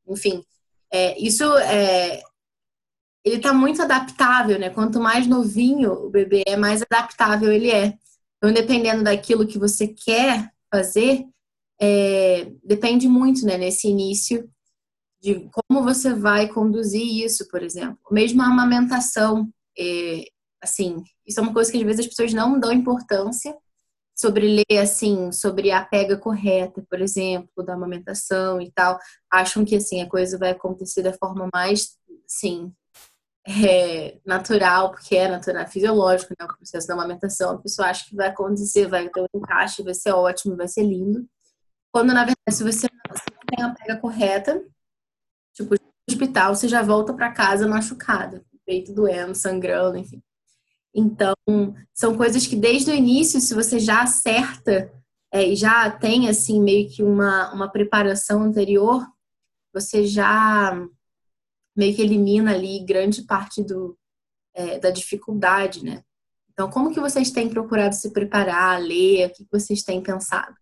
enfim, 0.05 0.43
é, 0.91 1.17
isso 1.17 1.45
é, 1.59 2.21
ele 3.23 3.37
está 3.37 3.53
muito 3.53 3.81
adaptável, 3.81 4.59
né? 4.59 4.69
Quanto 4.69 4.99
mais 4.99 5.25
novinho 5.25 5.93
o 5.93 6.09
bebê 6.09 6.43
é, 6.45 6.57
mais 6.57 6.81
adaptável 6.81 7.49
ele 7.49 7.71
é. 7.71 7.97
Então, 8.35 8.51
dependendo 8.51 9.01
daquilo 9.01 9.47
que 9.47 9.57
você 9.57 9.87
quer 9.87 10.51
fazer, 10.69 11.25
é, 11.79 12.51
depende 12.65 13.07
muito, 13.07 13.45
né? 13.45 13.57
Nesse 13.57 13.87
início 13.87 14.51
de 15.21 15.49
como 15.49 15.83
você 15.83 16.13
vai 16.13 16.49
conduzir 16.49 17.23
isso, 17.23 17.47
por 17.47 17.63
exemplo. 17.63 17.97
Mesmo 18.11 18.41
a 18.41 18.47
amamentação, 18.47 19.49
é, 19.79 20.25
assim, 20.61 21.01
isso 21.25 21.39
é 21.39 21.43
uma 21.43 21.53
coisa 21.53 21.71
que 21.71 21.77
às 21.77 21.83
vezes 21.83 22.01
as 22.01 22.07
pessoas 22.07 22.33
não 22.33 22.59
dão 22.59 22.73
importância 22.73 23.55
sobre 24.17 24.47
ler, 24.67 24.79
assim, 24.79 25.31
sobre 25.31 25.71
a 25.71 25.85
pega 25.85 26.17
correta, 26.17 26.83
por 26.89 26.99
exemplo, 27.01 27.63
da 27.63 27.73
amamentação 27.73 28.59
e 28.59 28.71
tal. 28.71 28.99
Acham 29.31 29.63
que, 29.63 29.75
assim, 29.75 30.01
a 30.01 30.09
coisa 30.09 30.37
vai 30.37 30.51
acontecer 30.51 31.03
da 31.03 31.13
forma 31.13 31.47
mais, 31.53 31.97
sim, 32.25 32.73
é, 33.47 34.19
natural, 34.25 34.91
porque 34.91 35.15
é 35.15 35.29
natural, 35.29 35.67
fisiológico, 35.67 36.33
né? 36.37 36.45
O 36.45 36.57
processo 36.57 36.87
da 36.87 36.95
amamentação, 36.95 37.51
a 37.51 37.57
pessoa 37.59 37.87
acha 37.87 38.05
que 38.05 38.15
vai 38.15 38.27
acontecer, 38.27 38.87
vai 38.87 39.07
ter 39.07 39.21
um 39.21 39.27
encaixe, 39.35 39.83
vai 39.83 39.93
ser 39.93 40.11
ótimo, 40.11 40.57
vai 40.57 40.67
ser 40.67 40.83
lindo. 40.83 41.25
Quando, 41.91 42.13
na 42.13 42.25
verdade, 42.25 42.51
se 42.51 42.63
você 42.63 42.87
não 42.87 43.45
tem 43.45 43.65
a 43.65 43.73
pega 43.73 43.97
correta, 43.99 44.61
tipo, 45.53 45.75
no 45.75 45.79
hospital, 46.09 46.55
você 46.55 46.67
já 46.67 46.81
volta 46.81 47.13
para 47.13 47.31
casa 47.31 47.67
machucada, 47.67 48.43
peito 48.65 48.93
doendo, 48.93 49.33
sangrando, 49.35 49.97
enfim. 49.97 50.21
Então, 50.97 51.35
são 51.93 52.17
coisas 52.17 52.47
que 52.47 52.55
desde 52.55 52.89
o 52.89 52.95
início, 52.95 53.39
se 53.39 53.53
você 53.53 53.79
já 53.79 54.01
acerta 54.01 54.91
é, 55.31 55.47
e 55.47 55.55
já 55.55 55.91
tem, 55.91 56.27
assim, 56.27 56.59
meio 56.59 56.89
que 56.89 57.03
uma, 57.03 57.53
uma 57.53 57.71
preparação 57.71 58.41
anterior, 58.41 59.05
você 59.71 60.07
já 60.07 60.75
meio 61.75 61.95
que 61.95 62.01
elimina 62.01 62.55
ali 62.55 62.83
grande 62.83 63.21
parte 63.21 63.63
do, 63.63 63.95
é, 64.55 64.79
da 64.79 64.89
dificuldade, 64.89 65.85
né? 65.85 66.01
Então, 66.51 66.67
como 66.67 66.91
que 66.91 66.99
vocês 66.99 67.29
têm 67.29 67.47
procurado 67.47 67.93
se 67.93 68.11
preparar, 68.11 68.81
ler? 68.81 69.27
O 69.27 69.33
que 69.33 69.45
vocês 69.51 69.83
têm 69.83 70.01
pensado? 70.01 70.55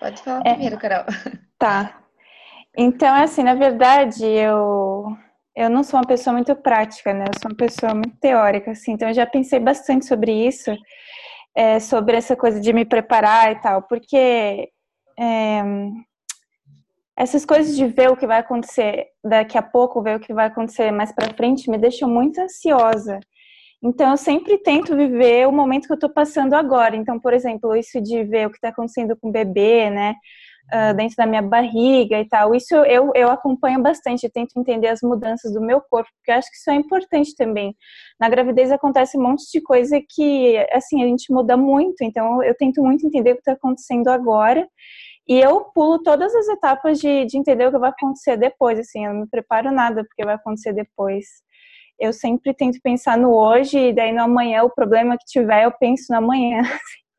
Pode 0.00 0.20
falar 0.24 0.40
é, 0.44 0.54
primeiro, 0.54 0.76
Carol. 0.76 1.04
Tá. 1.56 2.02
Então, 2.74 3.14
assim, 3.14 3.42
na 3.42 3.54
verdade, 3.54 4.24
eu 4.24 5.14
eu 5.54 5.68
não 5.68 5.82
sou 5.82 5.98
uma 5.98 6.06
pessoa 6.06 6.34
muito 6.34 6.54
prática, 6.56 7.12
né? 7.12 7.24
Eu 7.24 7.40
sou 7.40 7.50
uma 7.50 7.56
pessoa 7.56 7.94
muito 7.94 8.16
teórica, 8.18 8.70
assim. 8.70 8.92
Então, 8.92 9.08
eu 9.08 9.14
já 9.14 9.26
pensei 9.26 9.58
bastante 9.58 10.06
sobre 10.06 10.32
isso, 10.32 10.70
é, 11.54 11.80
sobre 11.80 12.16
essa 12.16 12.36
coisa 12.36 12.60
de 12.60 12.72
me 12.72 12.84
preparar 12.84 13.52
e 13.52 13.60
tal, 13.60 13.82
porque 13.82 14.70
é, 15.18 15.62
essas 17.16 17.44
coisas 17.44 17.76
de 17.76 17.86
ver 17.86 18.10
o 18.10 18.16
que 18.16 18.26
vai 18.26 18.38
acontecer 18.38 19.08
daqui 19.22 19.58
a 19.58 19.62
pouco, 19.62 20.02
ver 20.02 20.16
o 20.16 20.20
que 20.20 20.32
vai 20.32 20.46
acontecer 20.46 20.90
mais 20.90 21.12
para 21.12 21.34
frente, 21.34 21.70
me 21.70 21.78
deixam 21.78 22.08
muito 22.08 22.40
ansiosa. 22.40 23.18
Então, 23.82 24.10
eu 24.10 24.16
sempre 24.16 24.58
tento 24.58 24.94
viver 24.96 25.48
o 25.48 25.52
momento 25.52 25.86
que 25.86 25.92
eu 25.92 25.96
estou 25.96 26.10
passando 26.10 26.54
agora. 26.54 26.94
Então, 26.96 27.18
por 27.18 27.32
exemplo, 27.32 27.74
isso 27.74 28.00
de 28.00 28.22
ver 28.24 28.46
o 28.46 28.50
que 28.50 28.56
está 28.56 28.68
acontecendo 28.68 29.16
com 29.16 29.28
o 29.28 29.32
bebê, 29.32 29.90
né, 29.90 30.14
uh, 30.72 30.94
dentro 30.96 31.16
da 31.16 31.26
minha 31.26 31.42
barriga 31.42 32.18
e 32.18 32.28
tal, 32.28 32.54
isso 32.54 32.74
eu, 32.74 33.10
eu 33.14 33.30
acompanho 33.30 33.82
bastante, 33.82 34.24
eu 34.24 34.30
tento 34.30 34.58
entender 34.58 34.88
as 34.88 35.00
mudanças 35.02 35.52
do 35.52 35.60
meu 35.60 35.80
corpo, 35.80 36.10
porque 36.16 36.30
eu 36.30 36.34
acho 36.36 36.50
que 36.50 36.56
isso 36.56 36.70
é 36.70 36.74
importante 36.74 37.34
também. 37.36 37.76
Na 38.18 38.28
gravidez 38.28 38.70
acontece 38.70 39.18
um 39.18 39.22
monte 39.22 39.50
de 39.52 39.60
coisa 39.60 40.00
que, 40.08 40.56
assim, 40.72 41.02
a 41.02 41.06
gente 41.06 41.32
muda 41.32 41.56
muito, 41.56 42.02
então 42.02 42.42
eu 42.42 42.54
tento 42.56 42.82
muito 42.82 43.06
entender 43.06 43.32
o 43.32 43.34
que 43.34 43.40
está 43.40 43.52
acontecendo 43.52 44.08
agora 44.08 44.66
e 45.28 45.38
eu 45.38 45.60
pulo 45.74 46.02
todas 46.02 46.34
as 46.34 46.48
etapas 46.48 46.98
de, 46.98 47.24
de 47.26 47.38
entender 47.38 47.66
o 47.66 47.70
que 47.70 47.78
vai 47.78 47.90
acontecer 47.90 48.36
depois, 48.36 48.78
assim, 48.78 49.06
eu 49.06 49.14
não 49.14 49.20
me 49.20 49.28
preparo 49.28 49.70
nada 49.70 50.04
porque 50.04 50.24
vai 50.24 50.34
acontecer 50.34 50.72
depois. 50.72 51.24
Eu 51.98 52.12
sempre 52.12 52.54
tento 52.54 52.80
pensar 52.82 53.16
no 53.16 53.32
hoje 53.32 53.78
e 53.78 53.92
daí 53.92 54.10
no 54.10 54.22
amanhã, 54.22 54.64
o 54.64 54.70
problema 54.70 55.16
que 55.16 55.24
tiver, 55.26 55.64
eu 55.64 55.72
penso 55.78 56.06
no 56.10 56.18
amanhã. 56.18 56.62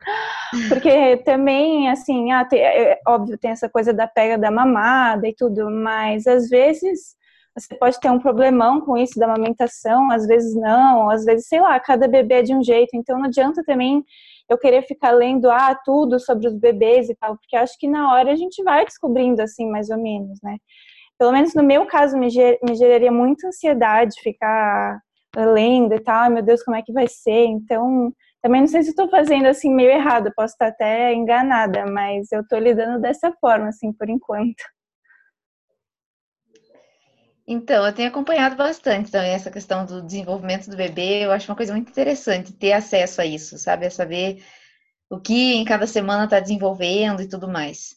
Porque 0.70 1.18
também, 1.18 1.90
assim, 1.90 2.32
ah, 2.32 2.44
tem, 2.46 2.60
é, 2.62 3.00
óbvio, 3.08 3.38
tem 3.38 3.52
essa 3.52 3.70
coisa 3.70 3.94
da 3.94 4.08
pega 4.08 4.38
da 4.38 4.52
mamada 4.52 5.28
e 5.28 5.36
tudo, 5.36 5.70
mas 5.70 6.28
às 6.28 6.50
vezes 6.50 7.16
você 7.56 7.76
pode 7.76 8.00
ter 8.00 8.10
um 8.10 8.20
problemão 8.20 8.80
com 8.82 8.98
isso 8.98 9.20
da 9.20 9.26
amamentação, 9.26 10.10
às 10.10 10.26
vezes 10.26 10.56
não, 10.56 11.10
às 11.10 11.26
vezes, 11.26 11.48
sei 11.48 11.60
lá, 11.60 11.80
cada 11.80 12.08
bebê 12.08 12.36
é 12.36 12.44
de 12.44 12.56
um 12.56 12.64
jeito, 12.64 12.92
então 12.94 13.18
não 13.18 13.26
adianta 13.26 13.62
também 13.66 14.04
eu 14.50 14.58
querer 14.58 14.84
ficar 14.84 15.12
lendo 15.12 15.50
ah, 15.50 15.78
tudo 15.84 16.20
sobre 16.20 16.48
os 16.48 16.56
bebês 16.56 17.10
e 17.10 17.16
tal, 17.16 17.38
porque 17.38 17.56
acho 17.56 17.78
que 17.78 17.88
na 17.88 18.14
hora 18.14 18.32
a 18.32 18.36
gente 18.36 18.64
vai 18.64 18.86
descobrindo 18.86 19.42
assim, 19.42 19.70
mais 19.70 19.90
ou 19.90 19.98
menos, 19.98 20.40
né? 20.42 20.58
Pelo 21.18 21.32
menos 21.32 21.54
no 21.54 21.64
meu 21.64 21.86
caso, 21.86 22.18
me, 22.18 22.30
ger 22.30 22.58
me 22.64 22.76
geraria 22.76 23.12
muita 23.12 23.48
ansiedade 23.48 24.20
ficar 24.22 25.00
lendo 25.36 25.94
e 25.94 26.00
tal, 26.00 26.30
meu 26.30 26.42
Deus, 26.42 26.64
como 26.64 26.76
é 26.76 26.82
que 26.82 26.92
vai 26.92 27.08
ser? 27.08 27.46
Então, 27.46 28.12
também 28.42 28.62
não 28.62 28.68
sei 28.68 28.84
se 28.84 28.90
estou 28.90 29.10
fazendo 29.10 29.48
assim 29.48 29.74
meio 29.74 29.92
errado, 29.92 30.32
posso 30.36 30.54
estar 30.54 30.68
até 30.68 31.14
enganada, 31.14 31.86
mas 31.86 32.32
eu 32.32 32.42
estou 32.42 32.60
lidando 32.60 33.00
dessa 33.00 33.32
forma, 33.40 33.70
assim, 33.70 33.94
por 33.94 34.10
enquanto. 34.10 34.64
Então, 37.48 37.86
eu 37.86 37.94
tenho 37.94 38.08
acompanhado 38.08 38.56
bastante 38.56 39.12
também 39.12 39.32
essa 39.32 39.52
questão 39.52 39.86
do 39.86 40.02
desenvolvimento 40.02 40.70
do 40.70 40.78
bebê. 40.78 41.26
Eu 41.26 41.32
acho 41.32 41.52
uma 41.52 41.56
coisa 41.56 41.74
muito 41.74 41.90
interessante 41.90 42.54
ter 42.54 42.72
acesso 42.72 43.22
a 43.22 43.26
isso, 43.26 43.58
sabe? 43.58 43.86
A 43.86 43.92
saber 43.92 44.44
o 45.10 45.20
que 45.20 45.54
em 45.56 45.66
cada 45.66 45.86
semana 45.86 46.24
está 46.24 46.40
desenvolvendo 46.40 47.22
e 47.22 47.28
tudo 47.28 47.48
mais. 47.50 47.96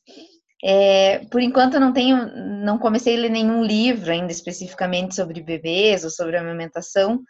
É, 0.63 1.21
por 1.31 1.41
enquanto 1.41 1.75
eu 1.75 1.81
não 1.81 1.93
tenho, 1.93 2.27
não 2.65 2.79
comecei 2.79 3.17
a 3.17 3.21
ler 3.21 3.31
nenhum 3.31 3.63
livro 3.63 4.11
ainda 4.11 4.33
especificamente 4.33 5.15
sobre 5.15 5.41
bebês 5.41 6.05
ou 6.05 6.11
sobre 6.11 6.37
amamentação. 6.37 7.23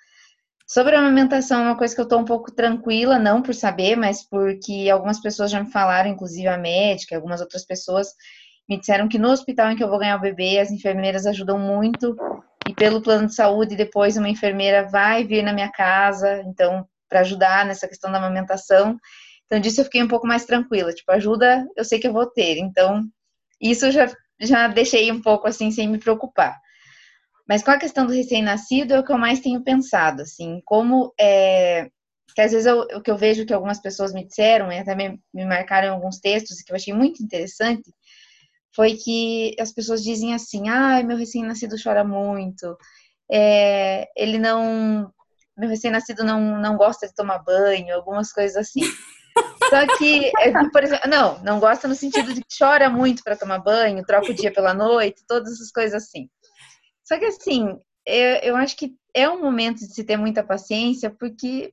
Sobre 0.66 0.97
a 0.97 0.99
amamentação 0.99 1.61
é 1.61 1.65
uma 1.65 1.77
coisa 1.77 1.95
que 1.95 2.01
eu 2.01 2.05
estou 2.05 2.19
um 2.19 2.24
pouco 2.24 2.51
tranquila, 2.51 3.19
não 3.19 3.43
por 3.43 3.55
saber, 3.55 3.97
mas 3.97 4.27
porque 4.27 4.89
algumas 4.91 5.20
pessoas 5.20 5.51
já 5.51 5.62
me 5.62 5.70
falaram, 5.70 6.11
inclusive 6.11 6.49
a 6.49 6.57
médica, 6.57 7.16
algumas 7.16 7.41
outras 7.41 7.66
pessoas 7.66 8.09
me 8.69 8.78
disseram 8.78 9.07
que 9.07 9.19
no 9.19 9.28
hospital 9.31 9.70
em 9.70 9.77
que 9.77 9.85
eu 9.85 9.89
vou 9.91 9.99
ganhar 9.99 10.16
o 10.16 10.20
bebê, 10.20 10.59
as 10.59 10.70
enfermeiras 10.70 11.27
ajudam 11.27 11.59
muito 11.59 12.16
e 12.66 12.74
pelo 12.74 13.03
plano 13.03 13.27
de 13.27 13.35
saúde 13.35 13.77
depois 13.77 14.16
uma 14.16 14.28
enfermeira 14.28 14.89
vai 14.89 15.23
vir 15.23 15.43
na 15.43 15.53
minha 15.53 15.70
casa, 15.70 16.43
então 16.47 16.86
para 17.11 17.20
ajudar 17.20 17.66
nessa 17.66 17.86
questão 17.86 18.11
da 18.11 18.16
amamentação. 18.16 18.99
Então 19.47 19.61
disso 19.61 19.82
eu 19.82 19.85
fiquei 19.85 20.03
um 20.03 20.09
pouco 20.09 20.27
mais 20.27 20.47
tranquila, 20.47 20.93
tipo, 20.95 21.12
ajuda, 21.12 21.66
eu 21.77 21.85
sei 21.85 21.99
que 22.01 22.09
eu 22.09 22.12
vou 22.12 22.27
ter. 22.27 22.57
Então, 22.59 23.03
isso 23.61 23.91
já 23.91 24.11
já 24.41 24.66
deixei 24.66 25.12
um 25.12 25.23
pouco 25.23 25.47
assim 25.47 25.70
sem 25.70 25.89
me 25.89 25.99
preocupar. 25.99 26.59
Mas 27.48 27.62
com 27.62 27.70
a 27.70 27.78
questão 27.78 28.06
do 28.06 28.12
recém-nascido 28.12 28.94
é 28.94 28.98
o 28.98 29.04
que 29.04 29.12
eu 29.12 29.18
mais 29.18 29.40
tenho 29.40 29.62
pensado, 29.62 30.22
assim, 30.22 30.62
como 30.64 31.12
é, 31.20 31.90
que 32.34 32.40
às 32.40 32.52
vezes 32.52 32.66
eu, 32.66 32.80
o 32.80 33.02
que 33.02 33.10
eu 33.10 33.16
vejo 33.16 33.46
que 33.46 33.52
algumas 33.52 33.80
pessoas 33.80 34.12
me 34.12 34.26
disseram, 34.26 34.72
e 34.72 34.78
até 34.78 34.94
me, 34.94 35.20
me 35.32 35.44
marcaram 35.44 35.88
em 35.88 35.90
alguns 35.90 36.18
textos, 36.18 36.62
que 36.62 36.72
eu 36.72 36.76
achei 36.76 36.92
muito 36.92 37.22
interessante, 37.22 37.92
foi 38.74 38.94
que 38.96 39.54
as 39.60 39.72
pessoas 39.72 40.02
dizem 40.02 40.34
assim, 40.34 40.68
ai, 40.68 41.02
ah, 41.02 41.04
meu 41.04 41.16
recém-nascido 41.16 41.76
chora 41.82 42.02
muito, 42.02 42.76
é, 43.30 44.08
ele 44.16 44.38
não, 44.38 45.12
meu 45.56 45.68
recém-nascido 45.68 46.24
não, 46.24 46.40
não 46.60 46.76
gosta 46.76 47.06
de 47.06 47.14
tomar 47.14 47.38
banho, 47.38 47.94
algumas 47.94 48.32
coisas 48.32 48.56
assim. 48.56 48.80
Só 49.70 49.96
que, 49.96 50.30
é, 50.40 50.52
por 50.70 50.82
exemplo, 50.82 51.08
não, 51.08 51.42
não 51.42 51.60
gosta 51.60 51.88
no 51.88 51.94
sentido 51.94 52.32
de 52.34 52.40
que 52.40 52.56
chora 52.58 52.90
muito 52.90 53.22
para 53.22 53.36
tomar 53.36 53.58
banho, 53.58 54.04
troca 54.04 54.30
o 54.30 54.34
dia 54.34 54.52
pela 54.52 54.74
noite, 54.74 55.24
todas 55.26 55.52
essas 55.52 55.70
coisas 55.70 56.02
assim. 56.02 56.28
Só 57.05 57.18
que 57.18 57.26
assim, 57.26 57.78
eu, 58.06 58.36
eu 58.43 58.56
acho 58.56 58.76
que 58.76 58.94
é 59.12 59.28
um 59.28 59.40
momento 59.40 59.78
de 59.78 59.94
se 59.94 60.05
ter 60.05 60.16
muita 60.16 60.43
paciência, 60.43 61.10
porque 61.10 61.72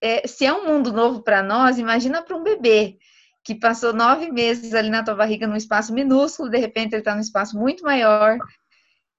é, 0.00 0.26
se 0.26 0.44
é 0.44 0.52
um 0.52 0.66
mundo 0.66 0.92
novo 0.92 1.22
para 1.22 1.42
nós, 1.42 1.78
imagina 1.78 2.22
para 2.22 2.36
um 2.36 2.42
bebê 2.42 2.98
que 3.42 3.54
passou 3.54 3.92
nove 3.92 4.30
meses 4.30 4.74
ali 4.74 4.90
na 4.90 5.04
tua 5.04 5.14
barriga 5.14 5.46
num 5.46 5.56
espaço 5.56 5.94
minúsculo, 5.94 6.50
de 6.50 6.58
repente 6.58 6.92
ele 6.92 7.00
está 7.00 7.14
num 7.14 7.20
espaço 7.20 7.56
muito 7.56 7.84
maior 7.84 8.38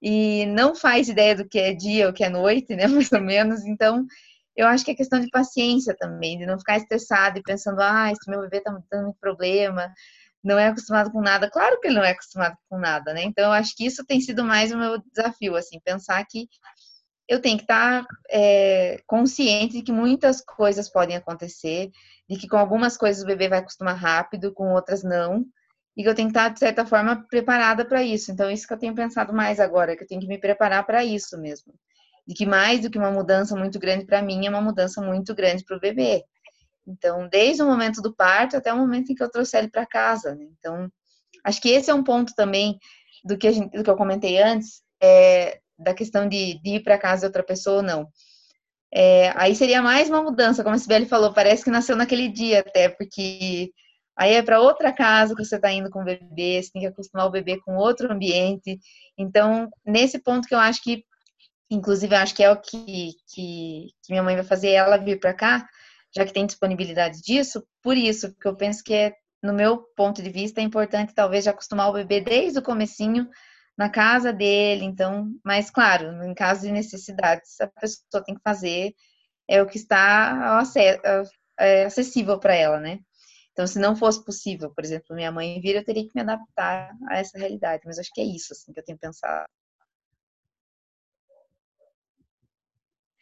e 0.02 0.46
não 0.46 0.74
faz 0.74 1.08
ideia 1.08 1.34
do 1.34 1.48
que 1.48 1.58
é 1.58 1.72
dia 1.72 2.06
ou 2.06 2.12
que 2.12 2.22
é 2.22 2.28
noite, 2.28 2.76
né, 2.76 2.86
mais 2.86 3.10
ou 3.10 3.20
menos. 3.20 3.64
Então, 3.64 4.06
eu 4.56 4.66
acho 4.66 4.84
que 4.84 4.90
é 4.90 4.94
questão 4.94 5.20
de 5.20 5.28
paciência 5.30 5.96
também, 5.96 6.38
de 6.38 6.46
não 6.46 6.58
ficar 6.58 6.76
estressado 6.76 7.38
e 7.38 7.42
pensando, 7.42 7.80
ah, 7.80 8.12
esse 8.12 8.28
meu 8.28 8.40
bebê 8.42 8.60
tá 8.60 8.78
dando 8.90 9.14
problema, 9.20 9.92
não 10.42 10.58
é 10.58 10.68
acostumado 10.68 11.10
com 11.10 11.20
nada. 11.20 11.50
Claro 11.50 11.80
que 11.80 11.88
ele 11.88 11.96
não 11.96 12.04
é 12.04 12.10
acostumado 12.10 12.56
com 12.68 12.78
nada, 12.78 13.12
né? 13.12 13.22
Então, 13.22 13.46
eu 13.46 13.52
acho 13.52 13.74
que 13.76 13.86
isso 13.86 14.04
tem 14.04 14.20
sido 14.20 14.44
mais 14.44 14.72
o 14.72 14.78
meu 14.78 15.02
desafio, 15.12 15.56
assim, 15.56 15.80
pensar 15.80 16.24
que 16.24 16.48
eu 17.28 17.40
tenho 17.40 17.58
que 17.58 17.64
estar 17.64 18.02
tá, 18.02 18.08
é, 18.30 19.02
consciente 19.06 19.74
de 19.74 19.82
que 19.82 19.92
muitas 19.92 20.40
coisas 20.40 20.88
podem 20.88 21.16
acontecer, 21.16 21.90
de 22.28 22.38
que 22.38 22.48
com 22.48 22.56
algumas 22.56 22.96
coisas 22.96 23.22
o 23.22 23.26
bebê 23.26 23.48
vai 23.48 23.58
acostumar 23.58 23.96
rápido, 23.96 24.52
com 24.52 24.72
outras 24.72 25.02
não, 25.02 25.44
e 25.94 26.02
que 26.02 26.08
eu 26.08 26.14
tenho 26.14 26.28
que 26.28 26.38
estar, 26.38 26.48
de 26.48 26.58
certa 26.58 26.86
forma, 26.86 27.26
preparada 27.28 27.84
para 27.84 28.02
isso. 28.02 28.32
Então, 28.32 28.50
isso 28.50 28.66
que 28.66 28.72
eu 28.72 28.78
tenho 28.78 28.94
pensado 28.94 29.34
mais 29.34 29.60
agora, 29.60 29.96
que 29.96 30.04
eu 30.04 30.06
tenho 30.06 30.20
que 30.20 30.28
me 30.28 30.38
preparar 30.38 30.86
para 30.86 31.04
isso 31.04 31.36
mesmo. 31.38 31.74
De 32.26 32.34
que 32.34 32.46
mais 32.46 32.80
do 32.80 32.90
que 32.90 32.98
uma 32.98 33.10
mudança 33.10 33.56
muito 33.56 33.78
grande 33.78 34.06
para 34.06 34.22
mim, 34.22 34.46
é 34.46 34.50
uma 34.50 34.60
mudança 34.60 35.02
muito 35.02 35.34
grande 35.34 35.64
para 35.64 35.76
o 35.76 35.80
bebê. 35.80 36.22
Então, 36.88 37.28
desde 37.28 37.62
o 37.62 37.66
momento 37.66 38.00
do 38.00 38.14
parto 38.14 38.56
até 38.56 38.72
o 38.72 38.78
momento 38.78 39.12
em 39.12 39.14
que 39.14 39.22
eu 39.22 39.30
trouxe 39.30 39.56
ele 39.56 39.68
para 39.68 39.86
casa. 39.86 40.34
Né? 40.34 40.46
Então, 40.58 40.90
acho 41.44 41.60
que 41.60 41.68
esse 41.68 41.90
é 41.90 41.94
um 41.94 42.02
ponto 42.02 42.34
também 42.34 42.78
do 43.24 43.36
que, 43.36 43.52
gente, 43.52 43.76
do 43.76 43.84
que 43.84 43.90
eu 43.90 43.96
comentei 43.96 44.42
antes, 44.42 44.82
é, 45.00 45.60
da 45.78 45.94
questão 45.94 46.28
de, 46.28 46.60
de 46.62 46.76
ir 46.76 46.82
para 46.82 46.98
casa 46.98 47.20
de 47.20 47.26
outra 47.26 47.42
pessoa 47.42 47.76
ou 47.78 47.82
não. 47.82 48.08
É, 48.92 49.32
aí 49.36 49.54
seria 49.54 49.82
mais 49.82 50.08
uma 50.08 50.22
mudança, 50.22 50.62
como 50.62 50.74
a 50.74 50.78
Sibeli 50.78 51.06
falou, 51.06 51.32
parece 51.32 51.62
que 51.62 51.70
nasceu 51.70 51.94
naquele 51.94 52.28
dia 52.28 52.60
até, 52.60 52.88
porque 52.88 53.70
aí 54.16 54.34
é 54.34 54.42
para 54.42 54.60
outra 54.60 54.92
casa 54.92 55.34
que 55.36 55.44
você 55.44 55.56
está 55.56 55.70
indo 55.70 55.90
com 55.90 56.00
o 56.00 56.04
bebê, 56.04 56.62
você 56.62 56.72
tem 56.72 56.82
que 56.82 56.88
acostumar 56.88 57.26
o 57.26 57.30
bebê 57.30 57.60
com 57.60 57.76
outro 57.76 58.10
ambiente. 58.10 58.80
Então, 59.16 59.68
nesse 59.84 60.18
ponto 60.18 60.48
que 60.48 60.54
eu 60.54 60.58
acho 60.58 60.82
que, 60.82 61.04
inclusive, 61.70 62.14
eu 62.14 62.18
acho 62.18 62.34
que 62.34 62.42
é 62.42 62.50
o 62.50 62.56
que, 62.56 63.12
que, 63.32 63.88
que 64.02 64.10
minha 64.10 64.22
mãe 64.22 64.34
vai 64.34 64.44
fazer, 64.44 64.70
ela 64.70 64.96
vir 64.96 65.20
para 65.20 65.34
cá, 65.34 65.68
já 66.14 66.24
que 66.24 66.32
tem 66.32 66.46
disponibilidade 66.46 67.20
disso, 67.22 67.66
por 67.82 67.96
isso, 67.96 68.32
porque 68.32 68.48
eu 68.48 68.56
penso 68.56 68.82
que 68.82 68.94
é, 68.94 69.14
no 69.42 69.52
meu 69.52 69.78
ponto 69.96 70.22
de 70.22 70.30
vista, 70.30 70.60
é 70.60 70.64
importante 70.64 71.14
talvez 71.14 71.44
já 71.44 71.50
acostumar 71.50 71.90
o 71.90 71.92
bebê 71.92 72.20
desde 72.20 72.58
o 72.58 72.62
comecinho 72.62 73.28
na 73.76 73.88
casa 73.88 74.32
dele, 74.32 74.84
então, 74.84 75.30
mas 75.44 75.70
claro, 75.70 76.24
em 76.24 76.34
caso 76.34 76.62
de 76.62 76.72
necessidades, 76.72 77.60
a 77.60 77.68
pessoa 77.68 78.24
tem 78.24 78.34
que 78.34 78.42
fazer 78.42 78.92
é 79.48 79.62
o 79.62 79.66
que 79.66 79.78
está 79.78 80.62
é, 81.58 81.84
acessível 81.84 82.38
para 82.38 82.54
ela, 82.54 82.78
né? 82.78 83.00
Então, 83.52 83.66
se 83.66 83.78
não 83.78 83.96
fosse 83.96 84.24
possível, 84.24 84.70
por 84.72 84.84
exemplo, 84.84 85.16
minha 85.16 85.32
mãe 85.32 85.60
vir, 85.60 85.74
eu 85.74 85.84
teria 85.84 86.04
que 86.04 86.12
me 86.14 86.20
adaptar 86.20 86.94
a 87.08 87.18
essa 87.18 87.36
realidade, 87.38 87.82
mas 87.86 87.98
acho 87.98 88.10
que 88.12 88.20
é 88.20 88.24
isso 88.24 88.52
assim 88.52 88.72
que 88.72 88.78
eu 88.78 88.84
tenho 88.84 88.98
pensado. 88.98 89.48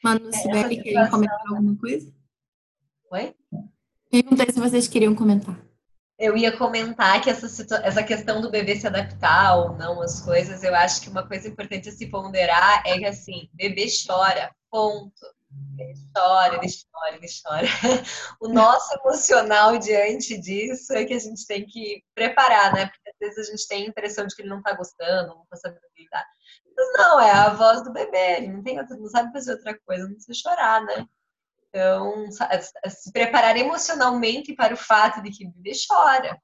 Manu, 0.02 0.32
se 0.32 0.48
é, 0.50 0.68
querem 0.68 1.10
comentar 1.10 1.40
alguma 1.48 1.78
coisa? 1.78 2.15
Oi? 3.16 3.34
Perguntei 4.10 4.52
se 4.52 4.60
vocês 4.60 4.86
queriam 4.86 5.14
comentar. 5.14 5.58
Eu 6.18 6.36
ia 6.36 6.54
comentar 6.54 7.18
que 7.22 7.30
essa, 7.30 7.46
essa 7.82 8.02
questão 8.02 8.42
do 8.42 8.50
bebê 8.50 8.76
se 8.76 8.86
adaptar 8.86 9.56
ou 9.56 9.72
não 9.74 10.02
às 10.02 10.20
coisas, 10.20 10.62
eu 10.62 10.74
acho 10.74 11.00
que 11.00 11.08
uma 11.08 11.26
coisa 11.26 11.48
importante 11.48 11.88
a 11.88 11.92
se 11.92 12.10
ponderar 12.10 12.82
é 12.86 12.98
que, 12.98 13.06
assim, 13.06 13.48
bebê 13.54 13.86
chora, 14.06 14.54
ponto. 14.70 15.14
Ele 15.78 15.94
chora, 16.14 16.56
ele 16.56 16.66
chora, 16.66 17.16
ele 17.16 17.26
chora. 17.42 17.66
O 18.38 18.48
nosso 18.48 18.94
emocional 18.98 19.78
diante 19.78 20.36
disso 20.38 20.92
é 20.92 21.06
que 21.06 21.14
a 21.14 21.18
gente 21.18 21.46
tem 21.46 21.64
que 21.64 22.02
preparar, 22.14 22.74
né? 22.74 22.86
Porque 22.86 23.10
às 23.10 23.18
vezes 23.18 23.48
a 23.48 23.50
gente 23.50 23.66
tem 23.66 23.84
a 23.84 23.88
impressão 23.88 24.26
de 24.26 24.36
que 24.36 24.42
ele 24.42 24.50
não 24.50 24.60
tá 24.60 24.74
gostando, 24.74 25.34
não 25.34 25.46
tá 25.48 25.56
sabendo 25.56 25.80
ele 25.96 26.08
tá. 26.10 26.22
Mas 26.76 26.92
não, 26.98 27.18
é 27.18 27.30
a 27.30 27.48
voz 27.48 27.82
do 27.82 27.92
bebê, 27.92 28.36
ele 28.36 28.48
não, 28.48 28.62
tem, 28.62 28.76
não 28.76 29.08
sabe 29.08 29.32
fazer 29.32 29.52
outra 29.52 29.78
coisa, 29.86 30.04
não 30.04 30.14
precisa 30.14 30.38
chorar, 30.38 30.82
né? 30.82 31.06
Então, 31.76 32.24
se 32.88 33.12
preparar 33.12 33.54
emocionalmente 33.54 34.54
para 34.54 34.72
o 34.72 34.78
fato 34.78 35.22
de 35.22 35.30
que 35.30 35.46
o 35.46 35.50
bebê 35.50 35.72
chora. 35.86 36.40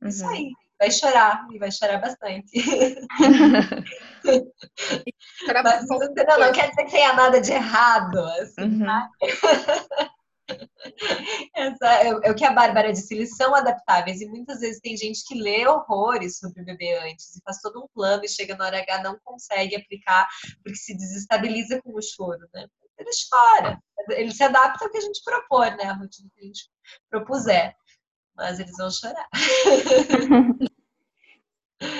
Uhum. 0.00 0.08
Isso 0.08 0.26
aí. 0.26 0.50
Vai 0.78 0.90
chorar, 0.90 1.46
e 1.52 1.58
vai 1.58 1.70
chorar 1.70 1.98
bastante. 2.00 2.50
Mas, 5.64 5.86
não, 5.88 5.98
não 6.38 6.52
quer 6.52 6.70
dizer 6.70 6.84
que 6.84 6.92
tenha 6.92 7.12
nada 7.12 7.40
de 7.40 7.52
errado. 7.52 8.18
Assim, 8.40 8.62
uhum. 8.62 8.86
Tá? 8.86 9.10
Essa, 11.54 11.94
é, 12.02 12.08
é, 12.08 12.30
o 12.30 12.34
que 12.34 12.44
a 12.44 12.52
Bárbara 12.52 12.92
disse, 12.92 13.14
eles 13.14 13.36
são 13.36 13.54
adaptáveis 13.54 14.20
e 14.20 14.26
muitas 14.26 14.60
vezes 14.60 14.80
tem 14.80 14.96
gente 14.96 15.22
que 15.26 15.34
lê 15.34 15.66
horrores 15.66 16.38
sobre 16.38 16.62
o 16.62 16.64
bebê 16.64 16.96
antes 16.98 17.36
e 17.36 17.42
faz 17.42 17.60
todo 17.60 17.82
um 17.82 17.88
plano 17.88 18.24
e 18.24 18.28
chega 18.28 18.56
na 18.56 18.64
hora 18.64 18.80
H 18.80 19.02
não 19.02 19.18
consegue 19.22 19.76
aplicar 19.76 20.26
porque 20.62 20.76
se 20.76 20.96
desestabiliza 20.96 21.82
com 21.82 21.94
o 21.94 22.00
choro, 22.00 22.48
né? 22.54 22.66
Ele 22.98 23.10
chora, 23.30 23.80
ele 24.10 24.32
se 24.32 24.42
adapta 24.42 24.84
ao 24.84 24.90
que 24.90 24.98
a 24.98 25.00
gente 25.00 25.22
propor, 25.22 25.76
né? 25.76 25.84
A 25.84 25.94
rotina 25.94 26.28
que 26.34 26.40
a 26.40 26.44
gente 26.44 26.68
propuser. 27.08 27.76
Mas 28.34 28.58
eles 28.58 28.76
vão 28.76 28.90
chorar. 28.90 29.28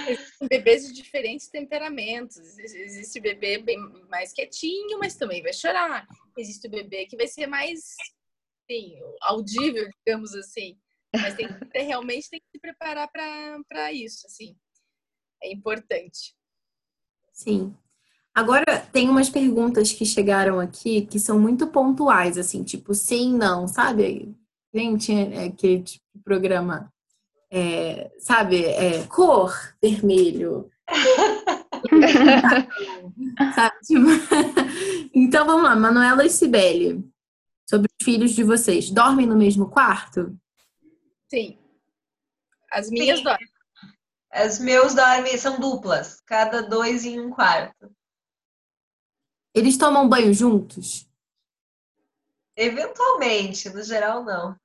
Existem 0.08 0.48
bebês 0.48 0.86
de 0.86 0.92
diferentes 0.92 1.48
temperamentos. 1.48 2.36
Existe 2.58 3.20
bebê 3.20 3.58
bem 3.58 3.78
mais 4.08 4.32
quietinho, 4.32 4.98
mas 4.98 5.16
também 5.16 5.42
vai 5.42 5.52
chorar. 5.52 6.06
Existe 6.36 6.66
o 6.66 6.70
bebê 6.70 7.06
que 7.06 7.16
vai 7.16 7.28
ser 7.28 7.46
mais 7.46 7.94
assim, 8.64 8.98
audível, 9.22 9.88
digamos 10.04 10.34
assim. 10.34 10.78
Mas 11.14 11.34
tem 11.34 11.48
que, 11.48 11.78
realmente 11.78 12.28
tem 12.28 12.40
que 12.40 12.50
se 12.50 12.58
preparar 12.60 13.08
para 13.10 13.92
isso, 13.92 14.26
assim. 14.26 14.56
É 15.42 15.52
importante. 15.52 16.36
Sim. 17.32 17.76
Agora, 18.38 18.86
tem 18.92 19.10
umas 19.10 19.28
perguntas 19.28 19.92
que 19.92 20.06
chegaram 20.06 20.60
aqui 20.60 21.04
que 21.04 21.18
são 21.18 21.40
muito 21.40 21.66
pontuais, 21.66 22.38
assim, 22.38 22.62
tipo 22.62 22.94
sim, 22.94 23.36
não, 23.36 23.66
sabe? 23.66 24.32
Gente, 24.72 25.12
é 25.12 25.46
aquele 25.46 25.82
tipo 25.82 26.04
de 26.14 26.22
programa, 26.22 26.88
é, 27.50 28.12
sabe? 28.20 28.64
É, 28.64 29.04
cor, 29.08 29.52
vermelho. 29.82 30.70
sabe? 33.56 33.76
Tipo... 33.80 34.06
então, 35.12 35.44
vamos 35.44 35.64
lá. 35.64 35.74
Manuela 35.74 36.24
e 36.24 36.30
Cibele, 36.30 37.04
sobre 37.68 37.90
os 37.90 37.96
filhos 38.04 38.36
de 38.36 38.44
vocês. 38.44 38.88
Dormem 38.88 39.26
no 39.26 39.34
mesmo 39.34 39.68
quarto? 39.68 40.38
Sim. 41.28 41.58
As 42.70 42.88
minhas 42.88 43.18
Sim. 43.18 43.24
dormem. 43.24 43.48
As 44.30 44.60
meus 44.60 44.94
dormem, 44.94 45.36
são 45.36 45.58
duplas, 45.58 46.22
cada 46.24 46.62
dois 46.62 47.04
em 47.04 47.18
um 47.18 47.30
quarto. 47.30 47.97
Eles 49.58 49.76
tomam 49.76 50.08
banho 50.08 50.32
juntos? 50.32 51.04
Eventualmente, 52.56 53.68
no 53.70 53.82
geral, 53.82 54.24
não. 54.24 54.56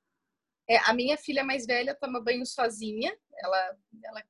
É, 0.68 0.78
a 0.88 0.94
minha 0.94 1.16
filha 1.16 1.42
mais 1.42 1.66
velha 1.66 1.96
toma 2.00 2.22
banho 2.22 2.46
sozinha. 2.46 3.12
Ela, 3.38 3.76
ela 4.04 4.22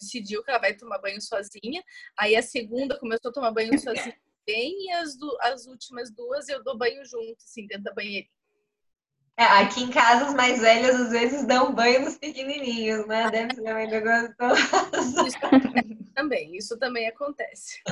decidiu 0.00 0.44
que 0.44 0.50
ela 0.50 0.60
vai 0.60 0.72
tomar 0.72 1.00
banho 1.00 1.20
sozinha. 1.20 1.82
Aí 2.16 2.36
a 2.36 2.42
segunda 2.42 2.96
começou 2.98 3.30
a 3.30 3.34
tomar 3.34 3.50
banho 3.50 3.72
sozinha 3.80 4.16
bem 4.46 4.86
e 4.86 4.92
as, 4.92 5.16
do, 5.16 5.36
as 5.40 5.66
últimas 5.66 6.12
duas 6.12 6.48
eu 6.48 6.62
dou 6.62 6.78
banho 6.78 7.04
junto, 7.04 7.42
assim, 7.42 7.66
dentro 7.66 7.84
da 7.84 7.94
banheira. 7.94 8.28
É, 9.36 9.42
aqui 9.42 9.82
em 9.82 9.90
casa, 9.90 10.26
as 10.26 10.34
mais 10.34 10.60
velhas 10.60 10.94
às 10.94 11.10
vezes 11.10 11.44
dão 11.44 11.74
banho 11.74 12.04
nos 12.04 12.16
pequenininhos, 12.16 13.04
né? 13.08 13.28
Deve 13.32 13.54
ser 13.56 13.74
muito 13.74 14.00
gostoso. 14.00 15.26
Isso 15.26 16.12
também, 16.14 16.56
isso 16.56 16.78
também 16.78 17.08
acontece. 17.08 17.82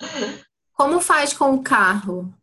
Como 0.74 1.00
faz 1.00 1.32
com 1.32 1.54
o 1.54 1.62
carro? 1.62 2.34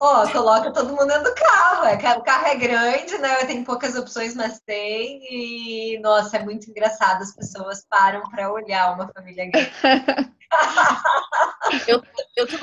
Ó, 0.00 0.24
oh, 0.24 0.32
coloca 0.32 0.72
todo 0.72 0.88
mundo 0.88 1.06
dentro 1.06 1.24
do 1.24 1.34
carro. 1.34 1.84
É, 1.84 2.18
o 2.18 2.22
carro 2.22 2.46
é 2.46 2.56
grande, 2.56 3.18
né? 3.18 3.44
Tem 3.44 3.62
poucas 3.62 3.94
opções, 3.94 4.34
mas 4.34 4.58
tem. 4.60 5.22
E, 5.30 5.98
nossa, 6.00 6.38
é 6.38 6.42
muito 6.42 6.68
engraçado. 6.68 7.22
As 7.22 7.32
pessoas 7.32 7.86
param 7.88 8.28
para 8.28 8.50
olhar 8.50 8.94
uma 8.94 9.06
família 9.12 9.48
grande. 9.48 9.70
eu, 11.86 12.02
eu 12.36 12.48
tô 12.48 12.56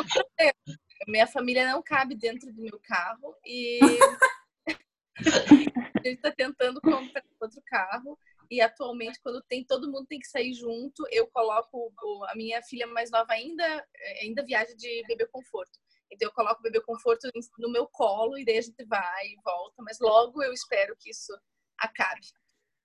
minha 1.08 1.28
família 1.28 1.72
não 1.72 1.82
cabe 1.82 2.16
dentro 2.16 2.54
do 2.54 2.62
meu 2.62 2.80
carro 2.84 3.36
e 3.46 3.80
a 5.18 6.02
gente 6.04 6.18
está 6.18 6.32
tentando 6.32 6.82
comprar 6.82 7.24
outro 7.40 7.62
carro 7.66 8.18
e 8.50 8.62
atualmente 8.62 9.20
quando 9.22 9.42
tem 9.44 9.64
todo 9.64 9.92
mundo 9.92 10.06
tem 10.08 10.20
que 10.20 10.28
sair 10.28 10.54
junto 10.54 11.06
eu 11.12 11.28
coloco 11.28 11.92
a 12.28 12.36
minha 12.36 12.62
filha 12.64 12.88
mais 12.88 13.12
nova 13.12 13.32
ainda 13.34 13.64
eh, 13.64 14.24
ainda 14.24 14.44
viaja 14.44 14.76
de 14.76 15.04
bebê 15.08 15.26
conforto 15.28 15.78
então 16.12 16.28
eu 16.28 16.34
coloco 16.34 16.60
o 16.60 16.64
bebê 16.64 16.82
conforto 16.82 17.30
no 17.60 17.72
meu 17.72 17.88
colo 17.88 18.38
e 18.38 18.46
daí 18.46 18.58
a 18.58 18.62
gente 18.62 18.84
vai 18.86 19.26
e 19.28 19.38
volta 19.44 19.82
mas 19.84 20.00
logo 20.00 20.42
eu 20.44 20.54
espero 20.54 20.96
que 21.00 21.10
isso 21.10 21.34
acabe 21.78 22.28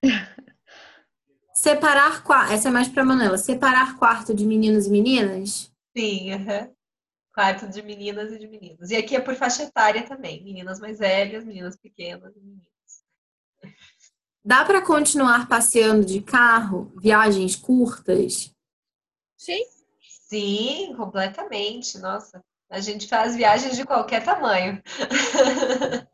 separar 1.55 2.23
essa 2.53 2.69
é 2.69 2.73
mais 2.73 2.89
para 2.89 3.05
Manuela 3.05 3.39
separar 3.39 3.99
quarto 3.99 4.35
de 4.35 4.45
meninos 4.45 4.87
e 4.87 4.91
meninas 4.91 5.73
sim 5.97 6.35
uhum 6.35 6.75
quarto 7.35 7.69
de 7.69 7.83
meninas 7.83 8.33
e 8.33 8.39
de 8.39 8.47
meninos. 8.47 8.91
E 8.91 8.97
aqui 8.97 9.17
é 9.17 9.21
por 9.21 9.35
faixa 9.35 9.65
etária 9.65 10.05
também, 10.05 10.43
meninas 10.43 10.79
mais 10.79 11.01
velhas, 11.01 11.45
meninas 11.45 11.77
pequenas 11.77 12.35
e 12.37 12.41
meninos. 12.41 12.74
Dá 14.45 14.65
para 14.65 14.83
continuar 14.83 15.49
passeando 15.49 16.05
de 16.05 16.21
carro, 16.21 16.93
viagens 16.97 17.57
curtas? 17.57 18.53
Sim. 19.39 19.63
Sim, 20.29 20.95
completamente. 20.97 21.99
Nossa, 21.99 22.43
a 22.69 22.81
gente 22.81 23.07
faz 23.09 23.37
viagens 23.37 23.77
de 23.77 23.85
qualquer 23.85 24.25
tamanho. 24.25 24.83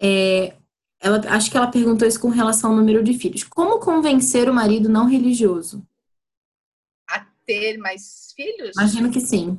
é, 0.00 0.56
ela, 1.00 1.20
acho 1.28 1.50
que 1.50 1.56
ela 1.56 1.70
perguntou 1.70 2.06
isso 2.06 2.20
com 2.20 2.28
relação 2.28 2.70
ao 2.70 2.76
número 2.76 3.02
de 3.02 3.16
filhos. 3.18 3.44
Como 3.44 3.78
convencer 3.78 4.48
o 4.48 4.54
marido 4.54 4.88
não 4.88 5.06
religioso? 5.06 5.86
ter 7.48 7.78
mais 7.78 8.34
filhos? 8.36 8.76
Imagino 8.76 9.10
que 9.10 9.20
sim. 9.20 9.58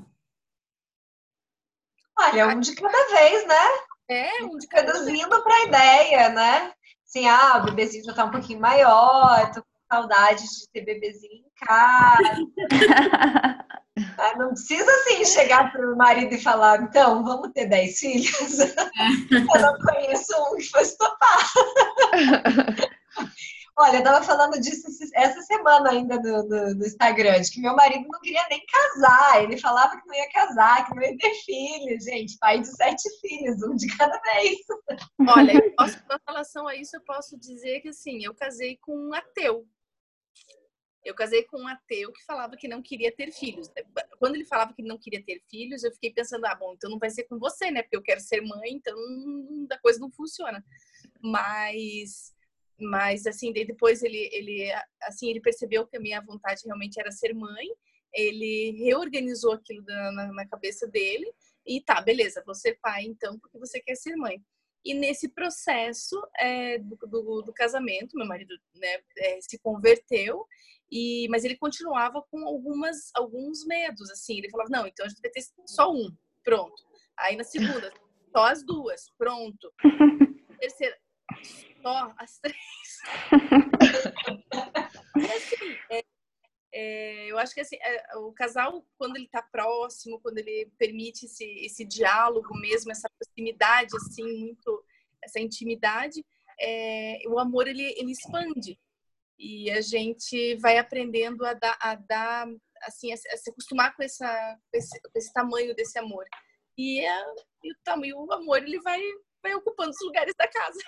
Olha, 2.16 2.50
um 2.50 2.60
de 2.60 2.76
cada 2.76 3.08
vez, 3.10 3.48
né? 3.48 3.66
É, 4.10 4.44
um 4.44 4.58
de 4.60 4.68
cada 4.68 4.94
vez. 4.94 5.06
Reduzindo 5.06 5.44
para 5.44 5.56
a 5.56 5.64
ideia, 5.64 6.30
né? 6.30 6.74
Assim, 7.10 7.28
ah, 7.28 7.58
o 7.58 7.66
bebezinho 7.66 8.04
já 8.04 8.14
tá 8.14 8.26
um 8.26 8.30
pouquinho 8.30 8.60
maior, 8.60 9.52
tô 9.52 9.62
com 9.62 9.68
saudade 9.92 10.44
de 10.44 10.70
ter 10.72 10.82
bebezinho 10.82 11.34
em 11.34 11.66
casa. 11.66 12.46
Ah, 14.18 14.34
não 14.38 14.52
precisa, 14.52 14.90
assim, 14.90 15.26
chegar 15.26 15.74
pro 15.74 15.98
marido 15.98 16.34
e 16.34 16.42
falar, 16.42 16.82
então, 16.82 17.22
vamos 17.22 17.52
ter 17.52 17.66
10 17.66 18.00
filhos? 18.00 18.60
É. 18.62 18.70
Eu 19.58 19.62
não 19.62 19.78
conheço 19.80 20.34
um 20.42 20.56
que 20.56 20.70
fosse 20.70 20.98
topar. 20.98 21.52
Olha, 23.78 23.98
eu 23.98 24.04
tava 24.04 24.26
falando 24.26 24.60
disso 24.60 24.88
essa 25.14 25.42
semana 25.42 25.92
ainda 25.92 26.18
no, 26.18 26.44
no, 26.44 26.76
no, 26.76 26.86
Instagram, 26.86 27.42
de 27.42 27.52
que 27.52 27.62
meu 27.62 27.76
marido 27.76 28.08
não 28.08 28.20
queria 28.20 28.46
nem 28.50 28.66
casar. 28.66 29.44
Ele 29.44 29.58
falava 29.58 30.00
que 30.00 30.08
não 30.08 30.16
ia 30.16 30.30
casar, 30.32 30.86
que 30.86 30.96
não 30.96 31.02
ia 31.02 31.18
ter 31.18 31.34
filhos. 31.46 32.04
Gente, 32.04 32.38
pai 32.40 32.60
de 32.60 32.68
sete 32.68 33.10
filhos, 33.22 33.62
um 33.64 33.76
de 33.76 33.88
cada 33.98 34.20
vez. 34.20 34.60
Olha, 35.28 35.54
eu 35.54 35.72
posso, 35.76 36.04
com 36.04 36.18
relação 36.28 36.68
a 36.68 36.76
isso, 36.76 36.96
eu 36.96 37.02
posso 37.02 37.38
dizer 37.38 37.82
que 37.82 37.90
assim, 37.90 38.24
eu 38.24 38.36
casei 38.36 38.78
com 38.78 38.96
um 38.96 39.14
ateu. 39.14 39.66
Eu 41.04 41.16
casei 41.16 41.44
com 41.44 41.62
um 41.62 41.68
ateu 41.68 42.12
que 42.12 42.26
falava 42.26 42.58
que 42.58 42.68
não 42.68 42.82
queria 42.82 43.12
ter 43.16 43.32
filhos. 43.32 43.72
Quando 44.20 44.36
ele 44.36 44.46
falava 44.46 44.74
que 44.74 44.84
não 44.84 44.98
queria 44.98 45.24
ter 45.24 45.42
filhos, 45.50 45.84
eu 45.84 45.92
fiquei 45.94 46.12
pensando, 46.12 46.46
ah, 46.46 46.56
bom, 46.56 46.74
então 46.74 46.90
não 46.90 47.00
vai 47.00 47.10
ser 47.10 47.24
com 47.24 47.40
você, 47.40 47.72
né? 47.72 47.82
Porque 47.82 47.96
eu 47.96 48.02
quero 48.02 48.20
ser 48.20 48.42
mãe, 48.42 48.74
então 48.74 48.98
a 49.72 49.78
coisa 49.80 50.00
não 50.00 50.12
funciona. 50.12 50.64
Mas 51.22 52.34
mas 52.80 53.26
assim 53.26 53.52
depois 53.52 54.02
ele 54.04 54.30
ele 54.32 54.72
assim 55.04 55.30
ele 55.30 55.42
percebeu 55.42 55.86
que 55.88 55.98
a 55.98 56.00
minha 56.00 56.22
vontade 56.22 56.62
realmente 56.66 57.00
era 57.00 57.12
ser 57.12 57.34
mãe 57.34 57.68
ele 58.14 58.72
reorganizou 58.84 59.54
aquilo 59.54 59.84
na, 59.84 60.32
na 60.34 60.48
cabeça 60.48 60.88
dele 60.88 61.32
e 61.66 61.82
tá 61.82 62.02
beleza 62.02 62.44
você 62.46 62.78
pai 62.82 63.04
então 63.04 63.38
porque 63.40 63.58
você 63.58 63.80
quer 63.80 63.96
ser 63.96 64.16
mãe. 64.16 64.42
E 64.84 64.94
nesse 64.94 65.28
processo 65.28 66.18
é, 66.38 66.78
do, 66.80 66.96
do, 66.96 67.42
do, 67.42 67.54
casamento 67.54 68.16
meu 68.16 68.26
marido 68.26 68.56
né, 68.76 69.00
é, 69.18 69.40
se 69.42 69.60
converteu 69.60 70.46
e 70.90 71.28
mas 71.30 71.44
ele 71.44 71.58
continuava 71.58 72.24
com 72.32 72.48
algumas 72.48 73.12
alguns 73.14 73.66
medos 73.66 74.10
assim 74.10 74.38
ele 74.38 74.50
falava 74.50 74.70
não 74.72 74.88
então 74.88 75.06
a 75.06 75.10
gente 75.10 75.22
vai 75.22 75.32
ter 75.32 75.44
só 75.68 75.92
um 75.92 76.10
pronto. 76.44 76.82
Aí 77.18 77.36
na 77.36 77.44
segunda 77.44 77.94
só 78.32 78.46
as 78.46 78.64
duas 78.64 79.12
pronto. 79.18 79.72
Terceira 80.60 80.98
só 81.82 82.14
as 82.18 82.40
três. 82.40 82.58
assim, 85.36 85.78
é, 85.92 86.04
é, 86.72 87.32
eu 87.32 87.38
acho 87.40 87.54
que 87.54 87.62
assim, 87.62 87.78
é, 87.82 88.18
o 88.18 88.32
casal, 88.32 88.86
quando 88.98 89.16
ele 89.16 89.26
está 89.26 89.42
próximo, 89.42 90.20
quando 90.22 90.38
ele 90.38 90.72
permite 90.78 91.26
esse, 91.26 91.46
esse 91.66 91.86
diálogo 91.86 92.58
mesmo, 92.60 92.92
essa 92.92 93.10
proximidade, 93.18 93.96
assim, 93.96 94.24
muito, 94.24 94.84
essa 95.24 95.40
intimidade, 95.40 96.26
é, 96.60 97.20
o 97.28 97.40
amor 97.40 97.68
ele, 97.68 97.84
ele 97.98 98.12
expande. 98.12 98.80
E 99.38 99.72
a 99.72 99.82
gente 99.82 100.56
vai 100.58 100.78
aprendendo 100.78 101.46
a 101.46 101.54
dar, 101.54 101.78
a 101.80 101.96
dar 101.96 102.48
assim, 102.84 103.12
a, 103.12 103.16
a 103.16 103.38
se 103.38 103.50
acostumar 103.50 103.96
com, 103.96 104.04
essa, 104.04 104.60
com 104.72 104.78
esse, 104.78 105.02
com 105.02 105.18
esse 105.18 105.34
tamanho 105.34 105.74
desse 105.76 105.98
amor. 105.98 106.26
E, 106.78 107.00
é, 107.00 107.26
e 107.64 107.72
o 107.72 107.76
tamanho, 107.84 108.18
o 108.18 108.34
amor, 108.34 108.62
ele 108.62 108.80
vai, 108.82 109.02
vai 109.42 109.54
ocupando 109.56 109.92
os 109.92 110.06
lugares 110.06 110.34
da 110.38 110.48
casa. 110.48 110.80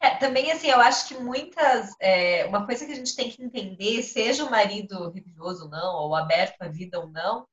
É, 0.00 0.16
também, 0.16 0.50
assim, 0.50 0.68
eu 0.68 0.80
acho 0.80 1.08
que 1.08 1.14
muitas. 1.14 1.94
É, 2.00 2.44
uma 2.46 2.66
coisa 2.66 2.84
que 2.84 2.92
a 2.92 2.96
gente 2.96 3.14
tem 3.14 3.30
que 3.30 3.42
entender, 3.42 4.02
seja 4.02 4.44
o 4.44 4.50
marido 4.50 5.10
religioso 5.10 5.64
ou 5.64 5.70
não, 5.70 5.94
ou 5.96 6.14
aberto 6.14 6.60
à 6.62 6.68
vida 6.68 6.98
ou 6.98 7.08
não, 7.08 7.46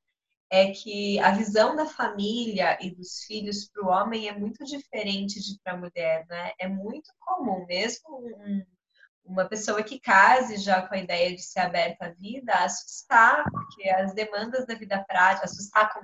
é 0.49 0.71
que 0.71 1.19
a 1.19 1.31
visão 1.31 1.75
da 1.75 1.85
família 1.85 2.77
e 2.81 2.89
dos 2.89 3.23
filhos 3.25 3.69
para 3.69 3.83
o 3.85 3.89
homem 3.89 4.27
é 4.27 4.37
muito 4.37 4.65
diferente 4.65 5.39
de 5.39 5.59
para 5.63 5.73
a 5.73 5.77
mulher, 5.77 6.25
né? 6.27 6.53
É 6.59 6.67
muito 6.67 7.11
comum, 7.19 7.65
mesmo 7.67 8.17
um, 8.17 8.65
uma 9.23 9.45
pessoa 9.47 9.83
que 9.83 9.99
case 9.99 10.57
já 10.57 10.81
com 10.81 10.95
a 10.95 10.97
ideia 10.97 11.35
de 11.35 11.41
ser 11.43 11.59
aberta 11.59 12.07
à 12.07 12.09
vida, 12.09 12.51
assustar, 12.53 13.43
porque 13.51 13.87
as 13.89 14.13
demandas 14.13 14.65
da 14.65 14.73
vida 14.73 15.03
prática, 15.07 15.45
assustar 15.45 15.93
com, 15.93 16.01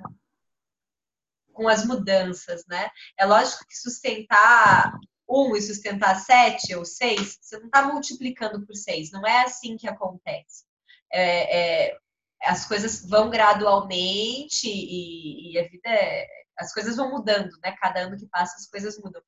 com 1.56 1.68
as 1.68 1.84
mudanças, 1.84 2.64
né? 2.68 2.90
É 3.18 3.24
lógico 3.24 3.66
que 3.66 3.74
sustentar 3.74 4.92
um 5.28 5.56
e 5.56 5.62
sustentar 5.62 6.20
sete 6.20 6.74
ou 6.74 6.84
seis, 6.84 7.38
você 7.40 7.58
não 7.58 7.66
está 7.66 7.82
multiplicando 7.82 8.64
por 8.64 8.76
seis. 8.76 9.10
Não 9.10 9.26
é 9.26 9.42
assim 9.42 9.76
que 9.76 9.88
acontece. 9.88 10.64
É, 11.12 11.88
é, 11.88 11.96
as 12.42 12.66
coisas 12.66 13.08
vão 13.08 13.30
gradualmente 13.30 14.68
e, 14.68 15.52
e 15.52 15.58
a 15.58 15.62
vida 15.68 15.88
é, 15.88 16.26
as 16.58 16.72
coisas 16.72 16.96
vão 16.96 17.10
mudando, 17.10 17.50
né? 17.62 17.74
Cada 17.80 18.00
ano 18.00 18.16
que 18.16 18.26
passa 18.26 18.56
as 18.56 18.66
coisas 18.66 18.98
mudam. 18.98 19.22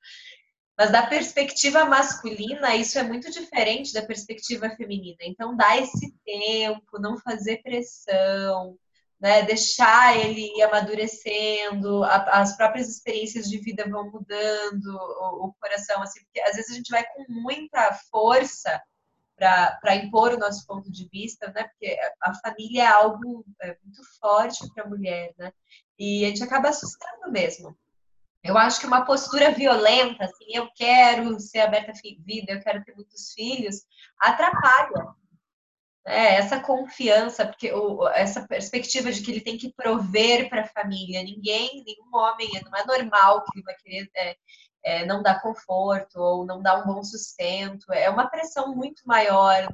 Mas 0.78 0.92
da 0.92 1.06
perspectiva 1.06 1.84
masculina, 1.86 2.76
isso 2.76 2.98
é 2.98 3.02
muito 3.02 3.30
diferente 3.30 3.92
da 3.92 4.02
perspectiva 4.02 4.70
feminina. 4.76 5.18
Então, 5.22 5.56
dá 5.56 5.76
esse 5.76 6.14
tempo, 6.24 7.00
não 7.00 7.18
fazer 7.18 7.62
pressão, 7.62 8.78
né, 9.20 9.42
deixar 9.42 10.16
ele 10.16 10.56
ir 10.56 10.62
amadurecendo, 10.62 12.04
a, 12.04 12.40
as 12.40 12.56
próprias 12.56 12.88
experiências 12.88 13.48
de 13.48 13.58
vida 13.58 13.88
vão 13.88 14.10
mudando 14.10 14.86
o, 14.86 15.46
o, 15.46 15.54
coração, 15.60 16.00
assim, 16.02 16.20
porque 16.24 16.40
às 16.40 16.54
vezes 16.54 16.70
a 16.70 16.74
gente 16.74 16.90
vai 16.90 17.04
com 17.04 17.24
muita 17.28 17.92
força 18.10 18.80
para 19.36 19.94
impor 19.94 20.32
o 20.32 20.38
nosso 20.38 20.66
ponto 20.66 20.90
de 20.90 21.08
vista, 21.08 21.50
né, 21.52 21.64
porque 21.64 21.96
a 22.22 22.34
família 22.34 22.82
é 22.82 22.86
algo 22.86 23.44
é, 23.62 23.76
muito 23.84 24.02
forte 24.20 24.68
para 24.72 24.84
a 24.84 24.88
mulher, 24.88 25.32
né, 25.36 25.52
e 25.98 26.24
a 26.24 26.28
gente 26.28 26.42
acaba 26.42 26.68
assustando 26.68 27.30
mesmo. 27.30 27.76
Eu 28.42 28.56
acho 28.56 28.80
que 28.80 28.86
uma 28.86 29.04
postura 29.04 29.50
violenta, 29.50 30.24
assim, 30.24 30.46
eu 30.54 30.68
quero 30.74 31.38
ser 31.40 31.60
aberta 31.60 31.90
à 31.90 31.94
vida, 32.24 32.52
eu 32.52 32.60
quero 32.60 32.84
ter 32.84 32.94
muitos 32.94 33.32
filhos, 33.32 33.84
atrapalha, 34.18 35.08
é, 36.06 36.36
essa 36.36 36.60
confiança, 36.60 37.46
porque 37.46 37.72
o, 37.72 38.08
essa 38.08 38.46
perspectiva 38.46 39.12
de 39.12 39.22
que 39.22 39.30
ele 39.30 39.40
tem 39.40 39.58
que 39.58 39.72
prover 39.72 40.48
para 40.48 40.62
a 40.62 40.68
família. 40.68 41.22
Ninguém, 41.22 41.84
nenhum 41.84 42.08
homem, 42.12 42.48
não 42.64 42.78
é 42.78 42.84
normal 42.86 43.44
que 43.44 43.58
ele 43.58 43.64
vai 43.64 43.74
querer 43.76 44.10
é, 44.16 44.36
é, 44.84 45.06
não 45.06 45.22
dá 45.22 45.38
conforto 45.38 46.18
ou 46.18 46.46
não 46.46 46.62
dá 46.62 46.80
um 46.80 46.86
bom 46.86 47.02
sustento. 47.02 47.92
É 47.92 48.08
uma 48.08 48.28
pressão 48.28 48.74
muito 48.74 49.02
maior 49.06 49.68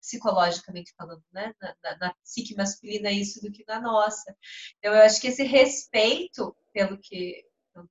psicologicamente 0.00 0.92
falando, 0.96 1.22
né? 1.32 1.54
Na, 1.60 1.74
na, 1.82 1.96
na 1.98 2.14
psique 2.24 2.56
masculina 2.56 3.10
isso 3.10 3.40
do 3.40 3.52
que 3.52 3.64
na 3.66 3.80
nossa. 3.80 4.36
Então, 4.78 4.92
eu 4.92 5.02
acho 5.02 5.20
que 5.20 5.28
esse 5.28 5.44
respeito 5.44 6.54
pelo 6.72 6.98
que 6.98 7.44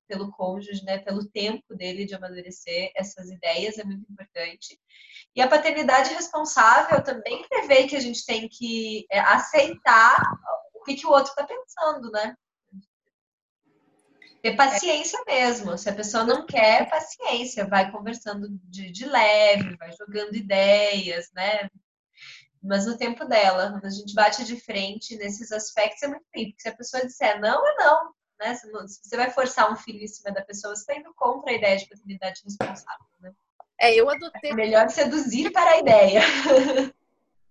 pelo 0.08 0.32
cônjuge, 0.32 0.84
né, 0.84 1.00
pelo 1.00 1.26
tempo 1.26 1.76
dele 1.76 2.06
de 2.06 2.16
amadurecer 2.16 2.92
essas 2.96 3.30
ideias 3.30 3.78
é 3.78 3.84
muito 3.84 4.10
importante. 4.12 4.80
E 5.36 5.42
a 5.42 5.48
paternidade 5.48 6.14
responsável 6.14 7.04
também 7.04 7.48
prevê 7.48 7.88
que 7.88 7.96
a 7.96 8.00
gente 8.00 8.26
tem 8.26 8.48
que 8.48 9.06
é, 9.10 9.20
aceitar 9.20 10.22
o 10.74 10.84
que, 10.84 10.96
que 10.96 11.08
o 11.08 11.12
outro 11.12 11.32
está 11.32 11.46
pensando, 11.46 12.12
né? 12.12 12.36
Ter 14.42 14.56
paciência 14.56 15.24
mesmo. 15.26 15.78
Se 15.78 15.90
a 15.90 15.94
pessoa 15.94 16.24
não 16.24 16.46
quer, 16.46 16.90
paciência. 16.90 17.68
Vai 17.68 17.92
conversando 17.92 18.48
de, 18.64 18.92
de 18.92 19.06
leve, 19.06 19.78
vai 19.78 19.92
jogando 19.92 20.36
ideias, 20.36 21.32
né? 21.34 21.70
Mas 22.62 22.86
no 22.86 22.98
tempo 22.98 23.26
dela, 23.26 23.72
quando 23.72 23.86
a 23.86 23.90
gente 23.90 24.14
bate 24.14 24.44
de 24.44 24.60
frente 24.60 25.16
nesses 25.16 25.52
aspectos, 25.52 26.04
é 26.04 26.08
muito 26.08 26.26
bem. 26.34 26.50
Porque 26.50 26.62
se 26.62 26.70
a 26.70 26.76
pessoa 26.76 27.06
disser 27.06 27.40
não, 27.40 27.68
é 27.68 27.76
não. 27.78 28.14
Né? 28.42 28.56
Se 28.56 28.68
você 29.04 29.16
vai 29.16 29.30
forçar 29.30 29.72
um 29.72 29.76
filho 29.76 30.04
em 30.04 30.08
cima 30.08 30.32
da 30.32 30.42
pessoa, 30.42 30.76
você 30.76 30.82
está 30.82 30.96
indo 30.96 31.14
contra 31.14 31.52
a 31.52 31.56
ideia 31.56 31.78
de 31.78 31.88
paternidade 31.88 32.42
responsável. 32.44 33.06
Né? 33.20 33.32
É, 33.80 33.94
eu 33.94 34.10
adotei. 34.10 34.50
É 34.50 34.56
melhor 34.56 34.90
seduzir 34.90 35.52
para 35.52 35.72
a 35.72 35.80
ideia. 35.80 36.22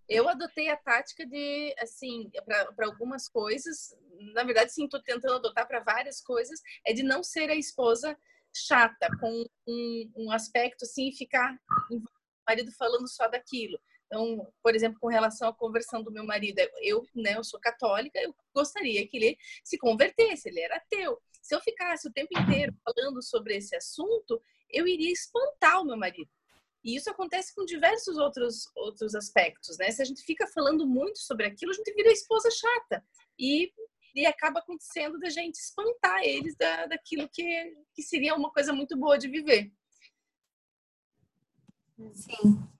Eu 0.08 0.28
adotei 0.28 0.68
a 0.68 0.76
tática 0.76 1.24
de, 1.24 1.72
assim, 1.78 2.32
para 2.44 2.86
algumas 2.86 3.28
coisas, 3.28 3.96
na 4.34 4.42
verdade, 4.42 4.72
sim, 4.72 4.86
estou 4.86 5.00
tentando 5.00 5.34
adotar 5.34 5.68
para 5.68 5.78
várias 5.78 6.20
coisas, 6.20 6.60
é 6.84 6.92
de 6.92 7.04
não 7.04 7.22
ser 7.22 7.48
a 7.48 7.54
esposa 7.54 8.18
chata, 8.52 9.08
com 9.20 9.46
um, 9.68 10.12
um 10.16 10.32
aspecto 10.32 10.84
assim, 10.84 11.10
e 11.10 11.16
ficar 11.16 11.56
o 11.92 12.02
marido 12.44 12.72
falando 12.72 13.06
só 13.06 13.28
daquilo. 13.28 13.78
Então, 14.10 14.52
por 14.60 14.74
exemplo, 14.74 14.98
com 14.98 15.06
relação 15.06 15.48
à 15.48 15.54
conversão 15.54 16.02
do 16.02 16.10
meu 16.10 16.24
marido, 16.24 16.58
eu, 16.82 17.06
né, 17.14 17.36
eu 17.36 17.44
sou 17.44 17.60
católica, 17.60 18.18
eu 18.18 18.34
gostaria 18.52 19.06
que 19.06 19.16
ele 19.16 19.38
se 19.62 19.78
convertesse, 19.78 20.48
ele 20.48 20.58
era 20.58 20.78
ateu. 20.78 21.16
Se 21.40 21.54
eu 21.54 21.60
ficasse 21.60 22.08
o 22.08 22.12
tempo 22.12 22.36
inteiro 22.36 22.74
falando 22.84 23.22
sobre 23.22 23.56
esse 23.56 23.76
assunto, 23.76 24.42
eu 24.68 24.88
iria 24.88 25.12
espantar 25.12 25.80
o 25.80 25.84
meu 25.84 25.96
marido. 25.96 26.28
E 26.82 26.96
isso 26.96 27.08
acontece 27.08 27.54
com 27.54 27.64
diversos 27.64 28.18
outros, 28.18 28.66
outros 28.74 29.14
aspectos, 29.14 29.78
né? 29.78 29.92
Se 29.92 30.02
a 30.02 30.04
gente 30.04 30.22
fica 30.22 30.44
falando 30.48 30.84
muito 30.84 31.20
sobre 31.20 31.46
aquilo, 31.46 31.70
a 31.70 31.74
gente 31.74 31.94
vira 31.94 32.10
esposa 32.10 32.50
chata. 32.50 33.04
E, 33.38 33.72
e 34.12 34.26
acaba 34.26 34.58
acontecendo 34.58 35.20
da 35.20 35.28
gente 35.28 35.54
espantar 35.54 36.20
eles 36.24 36.56
da, 36.56 36.86
daquilo 36.86 37.28
que, 37.28 37.76
que 37.94 38.02
seria 38.02 38.34
uma 38.34 38.50
coisa 38.50 38.72
muito 38.72 38.98
boa 38.98 39.16
de 39.16 39.28
viver. 39.28 39.70
Sim. 42.12 42.79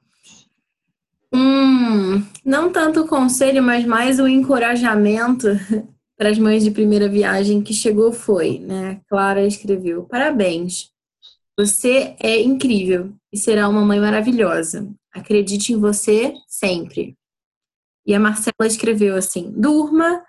Hum, 1.33 2.25
não 2.45 2.73
tanto 2.73 3.03
o 3.03 3.09
conselho, 3.09 3.63
mas 3.63 3.85
mais 3.85 4.19
o 4.19 4.27
encorajamento 4.27 5.47
para 6.19 6.31
as 6.31 6.39
mães 6.39 6.65
de 6.65 6.71
primeira 6.71 7.09
viagem 7.09 7.63
que 7.63 7.73
chegou 7.73 8.13
foi, 8.13 8.59
né? 8.59 9.01
Clara 9.09 9.47
escreveu: 9.47 10.05
Parabéns, 10.05 10.91
você 11.57 12.17
é 12.21 12.41
incrível 12.41 13.13
e 13.33 13.39
será 13.39 13.69
uma 13.69 13.85
mãe 13.85 14.01
maravilhosa. 14.01 14.91
Acredite 15.13 15.73
em 15.73 15.79
você 15.79 16.35
sempre. 16.49 17.17
E 18.07 18.15
a 18.15 18.21
Marcela 18.21 18.67
escreveu 18.67 19.17
assim: 19.17 19.53
Durma, 19.57 20.25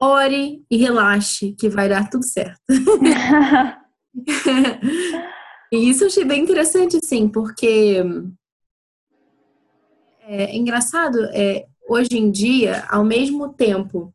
ore 0.00 0.64
e 0.70 0.76
relaxe, 0.76 1.52
que 1.52 1.68
vai 1.68 1.88
dar 1.88 2.08
tudo 2.08 2.24
certo. 2.24 2.60
e 5.72 5.90
isso 5.90 6.04
eu 6.04 6.08
achei 6.08 6.24
bem 6.24 6.42
interessante, 6.42 6.98
assim, 7.02 7.28
porque 7.28 8.02
é 10.26 10.56
engraçado, 10.56 11.24
é, 11.32 11.66
hoje 11.88 12.18
em 12.18 12.30
dia, 12.30 12.84
ao 12.88 13.04
mesmo 13.04 13.52
tempo 13.52 14.12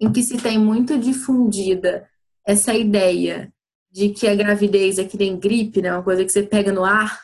em 0.00 0.12
que 0.12 0.22
se 0.22 0.36
tem 0.36 0.58
muito 0.58 0.98
difundida 0.98 2.08
essa 2.44 2.74
ideia 2.74 3.52
de 3.90 4.08
que 4.08 4.26
a 4.26 4.34
gravidez 4.34 4.98
é 4.98 5.04
que 5.04 5.18
nem 5.18 5.38
gripe, 5.38 5.82
né, 5.82 5.92
uma 5.92 6.02
coisa 6.02 6.24
que 6.24 6.30
você 6.32 6.42
pega 6.42 6.72
no 6.72 6.84
ar, 6.84 7.20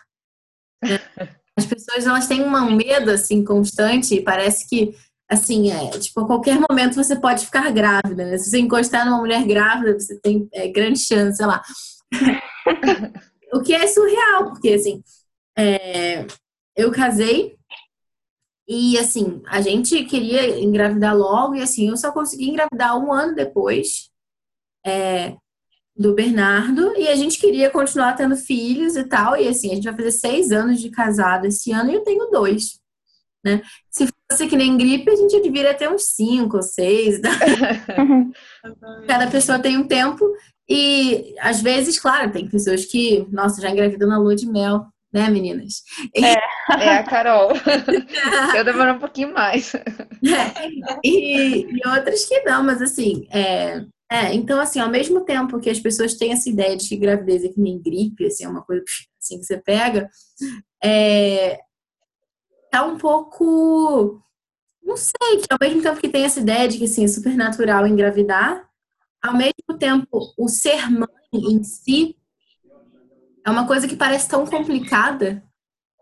né? 0.83 1.01
as 1.57 1.67
pessoas 1.67 2.07
elas 2.07 2.29
têm 2.29 2.43
um 2.43 2.77
medo 2.77 3.11
assim 3.11 3.45
constante 3.45 4.15
e 4.15 4.23
parece 4.23 4.69
que 4.69 4.95
assim 5.29 5.73
é 5.73 5.91
tipo 5.99 6.21
a 6.21 6.27
qualquer 6.27 6.61
momento 6.61 6.95
você 6.95 7.19
pode 7.19 7.45
ficar 7.47 7.73
grávida, 7.73 8.25
né? 8.25 8.39
Se 8.39 8.49
você 8.49 8.61
encostar 8.61 9.05
numa 9.05 9.19
mulher 9.19 9.45
grávida, 9.45 9.99
você 9.99 10.17
tem 10.21 10.49
é, 10.53 10.69
grande 10.69 11.01
chance, 11.01 11.39
sei 11.39 11.47
lá. 11.47 11.61
o 13.53 13.61
que 13.61 13.75
é 13.75 13.87
surreal, 13.89 14.51
porque 14.51 14.69
assim, 14.71 15.03
é, 15.57 16.27
eu 16.77 16.93
casei 16.93 17.58
e 18.69 18.99
assim, 18.99 19.41
a 19.47 19.63
gente 19.63 20.05
queria 20.05 20.61
engravidar 20.61 21.17
logo, 21.17 21.55
e 21.55 21.63
assim, 21.63 21.89
eu 21.89 21.97
só 21.97 22.13
consegui 22.13 22.51
engravidar 22.51 22.99
um 22.99 23.11
ano 23.11 23.35
depois 23.35 24.11
é, 24.85 25.35
do 25.97 26.15
Bernardo, 26.15 26.95
e 26.99 27.09
a 27.09 27.17
gente 27.17 27.39
queria 27.39 27.71
continuar 27.71 28.13
tendo 28.13 28.37
filhos 28.37 28.95
e 28.95 29.05
tal. 29.05 29.37
E 29.37 29.49
assim, 29.49 29.73
a 29.73 29.75
gente 29.75 29.85
vai 29.85 29.97
fazer 29.97 30.13
seis 30.13 30.53
anos 30.53 30.81
de 30.81 30.91
casado 30.91 31.47
esse 31.47 31.73
ano 31.73 31.91
e 31.91 31.95
eu 31.95 32.05
tenho 32.05 32.31
dois. 32.31 32.79
Né? 33.43 33.63
Se 33.91 34.07
fosse 34.31 34.47
que 34.47 34.57
nem 34.57 34.77
gripe, 34.77 35.11
a 35.11 35.17
gente 35.17 35.41
deveria 35.41 35.73
ter 35.73 35.91
uns 35.91 36.05
cinco 36.05 36.59
ou 36.59 36.63
seis. 36.63 37.21
Tá? 37.21 37.31
Cada 39.09 39.31
pessoa 39.31 39.59
tem 39.59 39.79
um 39.79 39.89
tempo. 39.89 40.25
E 40.69 41.35
às 41.41 41.63
vezes, 41.63 41.99
claro, 41.99 42.31
tem 42.31 42.47
pessoas 42.47 42.85
que, 42.85 43.27
nossa, 43.31 43.63
já 43.63 43.71
engravidam 43.71 44.09
na 44.09 44.19
lua 44.19 44.37
de 44.37 44.47
mel 44.47 44.87
né, 45.13 45.29
meninas? 45.31 45.83
É, 46.15 46.35
é 46.83 46.97
a 46.97 47.03
Carol. 47.03 47.51
Eu 48.57 48.65
demoro 48.65 48.95
um 48.95 48.99
pouquinho 48.99 49.33
mais. 49.33 49.75
É. 49.75 49.89
E, 51.05 51.63
e, 51.65 51.89
outras 51.89 52.25
que 52.27 52.41
não, 52.43 52.63
mas 52.63 52.83
assim, 52.83 53.27
é, 53.31 53.85
é, 54.11 54.35
então 54.35 54.61
assim, 54.61 54.81
ao 54.81 54.89
mesmo 54.89 55.25
tempo 55.25 55.61
que 55.61 55.71
as 55.71 55.81
pessoas 55.81 56.15
têm 56.15 56.33
essa 56.33 56.49
ideia 56.49 56.77
de 56.77 56.89
que 56.89 56.97
gravidez 56.97 57.45
é 57.45 57.49
que 57.49 57.61
nem 57.61 57.81
gripe, 57.81 58.27
assim, 58.27 58.45
é 58.45 58.49
uma 58.49 58.63
coisa 58.63 58.83
assim 59.21 59.39
que 59.39 59.45
você 59.45 59.59
pega, 59.59 60.09
é, 60.83 61.59
tá 62.71 62.85
um 62.85 62.97
pouco, 62.97 64.23
não 64.83 64.97
sei, 64.97 65.39
que 65.39 65.47
ao 65.51 65.59
mesmo 65.61 65.83
tempo 65.83 66.01
que 66.01 66.09
tem 66.09 66.25
essa 66.25 66.41
ideia 66.41 66.69
de 66.69 66.79
que 66.79 66.85
assim, 66.85 67.05
é 67.05 67.09
super 67.09 67.37
natural 67.37 67.87
engravidar, 67.87 68.67
ao 69.23 69.37
mesmo 69.37 69.79
tempo 69.79 70.35
o 70.39 70.49
ser 70.49 70.91
mãe 70.91 71.09
em 71.33 71.63
si 71.63 72.17
é 73.45 73.51
uma 73.51 73.67
coisa 73.67 73.89
que 73.89 73.97
parece 73.97 74.29
tão 74.29 74.47
complicada 74.47 75.43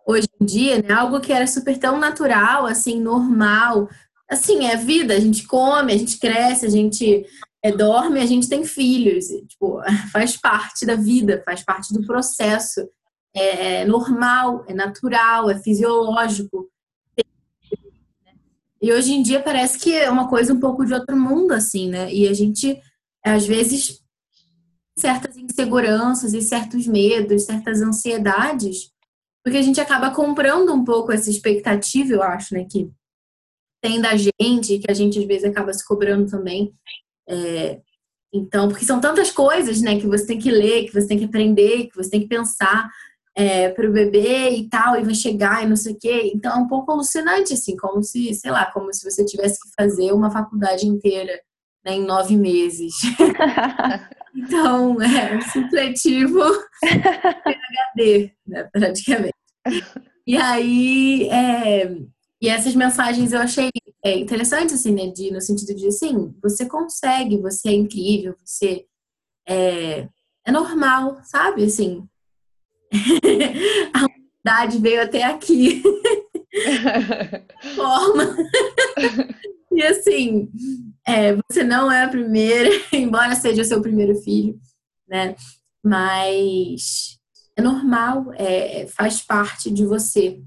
hoje 0.07 0.29
em 0.41 0.45
dia, 0.45 0.83
né? 0.83 0.95
Algo 0.95 1.21
que 1.21 1.33
era 1.33 1.47
super 1.47 1.77
tão 1.79 1.99
natural, 1.99 2.67
assim, 2.67 3.01
normal. 3.01 3.89
Assim, 4.31 4.67
é 4.67 4.77
vida, 4.77 5.15
a 5.15 5.21
gente 5.21 5.47
come, 5.47 5.93
a 5.93 5.99
gente 5.99 6.19
cresce, 6.19 6.67
a 6.67 6.71
gente 6.71 7.27
é, 7.63 7.73
dorme, 7.73 8.21
a 8.21 8.27
gente 8.27 8.49
tem 8.49 8.65
filhos. 8.65 9.31
E, 9.31 9.45
tipo, 9.47 9.81
faz 10.13 10.37
parte 10.37 10.87
da 10.87 10.95
vida, 10.95 11.43
faz 11.45 11.65
parte 11.65 11.93
do 11.93 12.07
processo. 12.07 12.89
É, 13.35 13.81
é 13.81 13.85
normal, 13.85 14.65
é 14.69 14.73
natural, 14.75 15.51
é 15.51 15.59
fisiológico. 15.59 16.71
E 18.81 18.93
hoje 18.93 19.15
em 19.15 19.23
dia 19.23 19.43
parece 19.43 19.79
que 19.79 19.93
é 19.93 20.09
uma 20.09 20.29
coisa 20.29 20.53
um 20.53 20.61
pouco 20.61 20.85
de 20.85 20.95
outro 20.95 21.17
mundo, 21.17 21.53
assim, 21.53 21.89
né? 21.91 22.13
E 22.13 22.29
a 22.29 22.33
gente, 22.33 22.81
às 23.25 23.47
vezes, 23.47 24.01
certas 24.99 25.37
inseguranças 25.37 26.33
e 26.33 26.41
certos 26.41 26.87
medos, 26.87 27.45
certas 27.45 27.83
ansiedades, 27.83 28.91
porque 29.45 29.59
a 29.59 29.63
gente 29.63 29.81
acaba 29.81 30.11
comprando 30.11 30.73
um 30.73 30.85
pouco 30.85 31.13
essa 31.13 31.31
expectativa, 31.31 32.13
eu 32.13 32.23
acho, 32.23 32.55
né, 32.55 32.67
que 32.71 32.91
tem 33.81 34.01
da 34.01 34.17
gente, 34.17 34.79
que 34.79 34.91
a 34.91 34.95
gente 34.95 35.19
às 35.19 35.25
vezes 35.25 35.45
acaba 35.45 35.73
se 35.73 35.87
cobrando 35.87 36.29
também. 36.29 36.75
É, 37.29 37.81
então, 38.33 38.69
porque 38.69 38.85
são 38.85 39.01
tantas 39.01 39.31
coisas, 39.31 39.81
né, 39.81 40.01
que 40.01 40.07
você 40.07 40.27
tem 40.27 40.39
que 40.39 40.51
ler, 40.51 40.87
que 40.87 40.93
você 40.93 41.07
tem 41.07 41.19
que 41.19 41.27
aprender, 41.27 41.87
que 41.87 41.97
você 41.97 42.11
tem 42.11 42.21
que 42.21 42.29
pensar 42.29 42.91
é, 43.37 43.69
para 43.69 43.89
o 43.89 43.93
bebê 43.93 44.51
e 44.51 44.69
tal, 44.69 44.99
e 44.99 45.05
vai 45.05 45.15
chegar 45.15 45.63
e 45.63 45.69
não 45.69 45.77
sei 45.77 45.93
o 45.93 45.99
quê. 45.99 46.33
Então, 46.35 46.53
é 46.53 46.57
um 46.57 46.67
pouco 46.67 46.91
alucinante, 46.91 47.53
assim, 47.53 47.77
como 47.77 48.03
se, 48.03 48.35
sei 48.35 48.51
lá, 48.51 48.67
como 48.73 48.93
se 48.93 49.09
você 49.09 49.25
tivesse 49.25 49.61
que 49.61 49.69
fazer 49.79 50.13
uma 50.13 50.31
faculdade 50.31 50.87
inteira 50.87 51.39
né, 51.85 51.93
em 51.93 52.05
nove 52.05 52.37
meses. 52.37 52.95
Então, 54.37 55.01
é 55.01 55.41
supletivo 55.41 56.41
PHD, 56.83 58.33
né, 58.47 58.69
praticamente. 58.73 59.35
E 60.27 60.37
aí, 60.37 61.29
é, 61.31 61.97
e 62.41 62.49
essas 62.49 62.75
mensagens 62.75 63.33
eu 63.33 63.41
achei 63.41 63.71
é, 64.05 64.19
interessante, 64.19 64.75
assim, 64.75 64.93
né, 64.93 65.07
de, 65.09 65.31
no 65.31 65.41
sentido 65.41 65.75
de, 65.75 65.87
assim, 65.89 66.35
você 66.43 66.67
consegue, 66.67 67.39
você 67.39 67.69
é 67.69 67.73
incrível, 67.73 68.37
você 68.45 68.85
é, 69.49 70.09
é 70.45 70.53
normal, 70.53 71.19
sabe, 71.25 71.65
assim. 71.65 72.07
a 73.95 74.07
humanidade 74.07 74.79
veio 74.79 75.03
até 75.03 75.25
aqui. 75.25 75.83
Forma. 77.75 78.37
E 79.73 79.83
assim, 79.83 80.51
é, 81.17 81.39
você 81.49 81.65
não 81.65 81.91
é 81.91 82.05
a 82.05 82.09
primeira, 82.09 82.69
embora 82.93 83.35
seja 83.35 83.63
o 83.63 83.65
seu 83.65 83.81
primeiro 83.81 84.15
filho, 84.17 84.61
né? 85.09 85.35
mas 85.83 87.19
é 87.57 87.63
normal, 87.63 88.33
é, 88.35 88.87
faz 88.89 89.23
parte 89.23 89.71
de 89.71 89.87
você. 89.87 90.43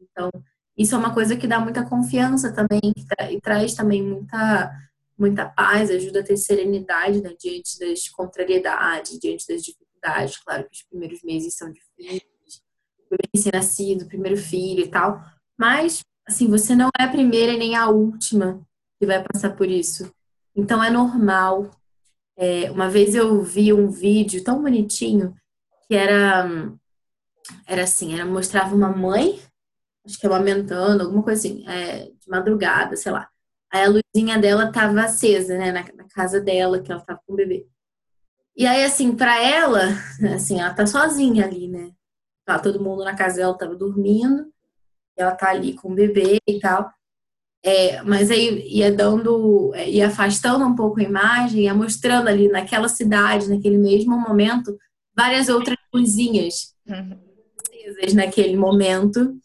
Então, 0.00 0.30
isso 0.76 0.94
é 0.94 0.98
uma 0.98 1.12
coisa 1.12 1.34
que 1.34 1.46
dá 1.46 1.58
muita 1.58 1.84
confiança 1.84 2.52
também 2.52 2.80
tra 3.08 3.32
e 3.32 3.40
traz 3.40 3.74
também 3.74 4.02
muita 4.02 4.70
muita 5.18 5.46
paz, 5.46 5.90
ajuda 5.90 6.20
a 6.20 6.24
ter 6.24 6.36
serenidade 6.36 7.22
né, 7.22 7.32
diante 7.38 7.78
das 7.78 8.08
contrariedades, 8.08 9.20
diante 9.20 9.46
das 9.46 9.62
dificuldades. 9.62 10.38
Claro 10.38 10.64
que 10.64 10.76
os 10.76 10.82
primeiros 10.82 11.22
meses 11.22 11.54
são 11.54 11.70
difíceis, 11.70 12.22
recém-nascido, 13.32 14.06
primeiro 14.06 14.36
filho 14.36 14.84
e 14.84 14.88
tal, 14.88 15.22
mas 15.56 16.00
assim, 16.26 16.48
você 16.48 16.74
não 16.74 16.88
é 16.98 17.04
a 17.04 17.10
primeira 17.10 17.56
nem 17.56 17.76
a 17.76 17.88
última 17.88 18.66
que 19.02 19.06
vai 19.06 19.20
passar 19.20 19.56
por 19.56 19.68
isso. 19.68 20.14
Então 20.54 20.82
é 20.82 20.88
normal. 20.88 21.68
É, 22.36 22.70
uma 22.70 22.88
vez 22.88 23.16
eu 23.16 23.42
vi 23.42 23.72
um 23.72 23.90
vídeo 23.90 24.44
tão 24.44 24.62
bonitinho 24.62 25.34
que 25.88 25.96
era 25.96 26.46
era 27.66 27.82
assim, 27.82 28.14
era 28.14 28.24
mostrava 28.24 28.72
uma 28.72 28.90
mãe, 28.90 29.40
acho 30.06 30.16
que 30.20 30.24
amamentando, 30.24 31.02
alguma 31.02 31.24
coisa 31.24 31.40
assim, 31.40 31.66
é, 31.66 32.04
de 32.04 32.28
madrugada, 32.28 32.94
sei 32.94 33.10
lá. 33.10 33.28
Aí 33.72 33.82
a 33.82 33.88
luzinha 33.88 34.38
dela 34.38 34.70
tava 34.70 35.02
acesa, 35.02 35.58
né, 35.58 35.72
na, 35.72 35.82
na 35.94 36.08
casa 36.14 36.40
dela, 36.40 36.80
que 36.80 36.92
ela 36.92 37.00
tava 37.00 37.20
com 37.26 37.32
o 37.32 37.36
bebê. 37.36 37.66
E 38.56 38.66
aí, 38.68 38.84
assim, 38.84 39.16
para 39.16 39.42
ela, 39.42 39.80
assim, 40.32 40.60
ela 40.60 40.72
tá 40.72 40.86
sozinha 40.86 41.44
ali, 41.44 41.66
né? 41.66 41.90
Tá 42.44 42.56
todo 42.56 42.80
mundo 42.80 43.02
na 43.02 43.16
casa 43.16 43.38
dela 43.38 43.58
tava 43.58 43.74
dormindo, 43.74 44.52
ela 45.16 45.34
tá 45.34 45.50
ali 45.50 45.74
com 45.74 45.90
o 45.90 45.94
bebê 45.94 46.38
e 46.46 46.60
tal. 46.60 46.92
É, 47.64 48.02
mas 48.02 48.30
aí 48.30 48.66
ia 48.68 48.90
dando, 48.90 49.72
é, 49.74 49.88
ia 49.88 50.08
afastando 50.08 50.64
um 50.64 50.74
pouco 50.74 50.98
a 51.00 51.04
imagem, 51.04 51.62
ia 51.62 51.74
mostrando 51.74 52.28
ali 52.28 52.48
naquela 52.48 52.88
cidade, 52.88 53.48
naquele 53.48 53.78
mesmo 53.78 54.18
momento, 54.18 54.76
várias 55.16 55.48
outras 55.48 55.76
luzinhas 55.94 56.74
uhum. 56.88 57.16
naquele 58.14 58.56
momento. 58.56 59.36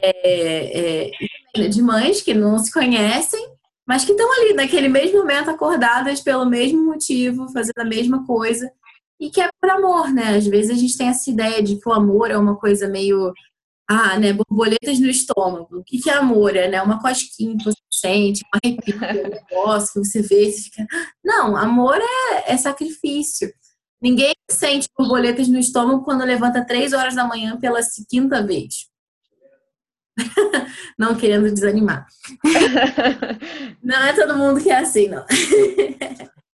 É, 0.00 1.10
é, 1.56 1.68
de 1.68 1.82
mães 1.82 2.22
que 2.22 2.34
não 2.34 2.58
se 2.58 2.72
conhecem, 2.72 3.48
mas 3.86 4.04
que 4.04 4.12
estão 4.12 4.30
ali 4.32 4.52
naquele 4.52 4.88
mesmo 4.88 5.18
momento 5.18 5.50
acordadas 5.50 6.20
pelo 6.20 6.44
mesmo 6.44 6.84
motivo, 6.84 7.48
fazendo 7.52 7.78
a 7.78 7.84
mesma 7.84 8.24
coisa, 8.26 8.70
e 9.18 9.30
que 9.30 9.40
é 9.40 9.48
por 9.60 9.70
amor, 9.70 10.12
né? 10.12 10.36
Às 10.36 10.46
vezes 10.46 10.70
a 10.70 10.74
gente 10.74 10.96
tem 10.96 11.08
essa 11.08 11.30
ideia 11.30 11.62
de 11.62 11.76
que 11.76 11.88
o 11.88 11.92
amor 11.92 12.30
é 12.30 12.36
uma 12.36 12.56
coisa 12.56 12.86
meio 12.86 13.32
ah, 13.88 14.18
né, 14.18 14.34
borboletas 14.34 15.00
no 15.00 15.08
estômago. 15.08 15.78
O 15.78 15.82
que, 15.82 15.98
que 15.98 16.10
é 16.10 16.14
amor? 16.14 16.54
É 16.54 16.68
né, 16.68 16.82
uma 16.82 17.00
cosquinha 17.00 17.56
que 17.56 17.64
você 17.64 17.80
sente, 17.90 18.44
um 18.44 18.58
arrepio, 18.62 18.96
um 18.96 19.00
negócio 19.50 20.02
que 20.02 20.06
você 20.06 20.20
vê 20.20 20.48
e 20.48 20.52
você 20.52 20.62
fica. 20.64 20.86
Não, 21.24 21.56
amor 21.56 21.96
é, 21.96 22.52
é 22.52 22.56
sacrifício. 22.58 23.50
Ninguém 24.00 24.34
sente 24.50 24.88
borboletas 24.96 25.48
no 25.48 25.58
estômago 25.58 26.04
quando 26.04 26.24
levanta 26.24 26.64
três 26.64 26.92
horas 26.92 27.14
da 27.14 27.24
manhã 27.24 27.58
pela 27.58 27.80
quinta 28.08 28.46
vez. 28.46 28.88
não 30.98 31.16
querendo 31.16 31.50
desanimar. 31.50 32.06
não 33.82 34.02
é 34.02 34.12
todo 34.12 34.36
mundo 34.36 34.62
que 34.62 34.70
é 34.70 34.78
assim, 34.78 35.08
não. 35.08 35.24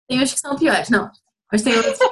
tem 0.08 0.22
uns 0.22 0.34
que 0.34 0.40
são 0.40 0.56
piores, 0.56 0.90
não. 0.90 1.10
Mas 1.52 1.64
tem 1.64 1.76
outros 1.76 1.98
que 1.98 2.06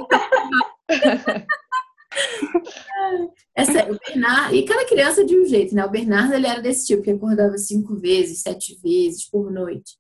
Sério, 3.65 3.95
o 3.95 3.99
Bernardo, 4.05 4.55
e 4.55 4.65
cada 4.65 4.85
criança 4.85 5.23
de 5.25 5.37
um 5.37 5.45
jeito, 5.45 5.73
né? 5.73 5.85
O 5.85 5.89
Bernardo 5.89 6.33
ele 6.33 6.47
era 6.47 6.61
desse 6.61 6.87
tipo, 6.87 7.03
que 7.03 7.11
acordava 7.11 7.57
cinco 7.57 7.95
vezes, 7.95 8.41
sete 8.41 8.79
vezes 8.81 9.29
por 9.29 9.51
noite. 9.51 9.97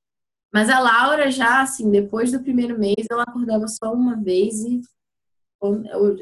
Mas 0.53 0.69
a 0.69 0.79
Laura 0.79 1.31
já, 1.31 1.61
assim, 1.61 1.89
depois 1.89 2.31
do 2.31 2.41
primeiro 2.41 2.77
mês, 2.77 3.05
ela 3.09 3.23
acordava 3.23 3.67
só 3.67 3.93
uma 3.93 4.21
vez 4.21 4.59
e, 4.63 4.81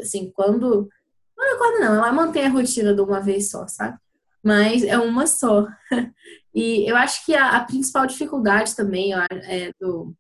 assim, 0.02 0.32
quando. 0.32 0.88
Não 1.36 1.56
acorda, 1.56 1.80
não, 1.80 1.96
ela 1.96 2.12
mantém 2.12 2.46
a 2.46 2.50
rotina 2.50 2.94
de 2.94 3.02
uma 3.02 3.20
vez 3.20 3.50
só, 3.50 3.66
sabe? 3.68 3.98
Mas 4.44 4.84
é 4.84 4.98
uma 4.98 5.26
só. 5.28 5.68
E 6.52 6.90
eu 6.90 6.98
acho 6.98 7.24
que 7.28 7.36
a, 7.36 7.58
a 7.58 7.64
principal 7.64 8.08
dificuldade 8.08 8.76
também 8.76 9.14
é, 9.14 9.72
do, 9.80 10.16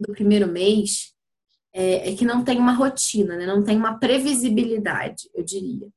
do 0.00 0.12
primeiro 0.12 0.48
mês 0.48 1.14
é, 1.76 2.10
é 2.10 2.16
que 2.16 2.24
não 2.24 2.42
tem 2.42 2.58
uma 2.58 2.72
rotina, 2.72 3.36
né? 3.36 3.44
não 3.44 3.62
tem 3.62 3.76
uma 3.76 3.98
previsibilidade, 3.98 5.28
eu 5.34 5.44
diria. 5.44 5.88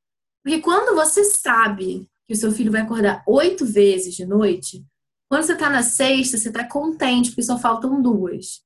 Porque 0.44 0.60
quando 0.60 0.94
você 0.94 1.24
sabe 1.24 2.06
que 2.28 2.34
o 2.34 2.36
seu 2.36 2.52
filho 2.52 2.70
vai 2.70 2.82
acordar 2.82 3.22
oito 3.26 3.64
vezes 3.64 4.14
de 4.14 4.26
noite, 4.26 4.84
quando 5.26 5.42
você 5.42 5.56
tá 5.56 5.70
na 5.70 5.82
sexta, 5.82 6.36
você 6.36 6.52
tá 6.52 6.64
contente, 6.64 7.30
porque 7.30 7.42
só 7.42 7.58
faltam 7.58 8.02
duas. 8.02 8.62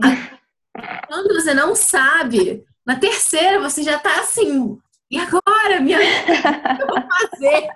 quando 1.08 1.34
você 1.34 1.52
não 1.52 1.74
sabe, 1.74 2.64
na 2.86 3.00
terceira 3.00 3.58
você 3.58 3.82
já 3.82 3.98
tá 3.98 4.20
assim, 4.20 4.78
e 5.10 5.18
agora, 5.18 5.80
minha 5.80 5.98
o 5.98 6.76
que 6.76 6.82
eu 6.82 6.86
vou 6.86 7.02
fazer? 7.08 7.68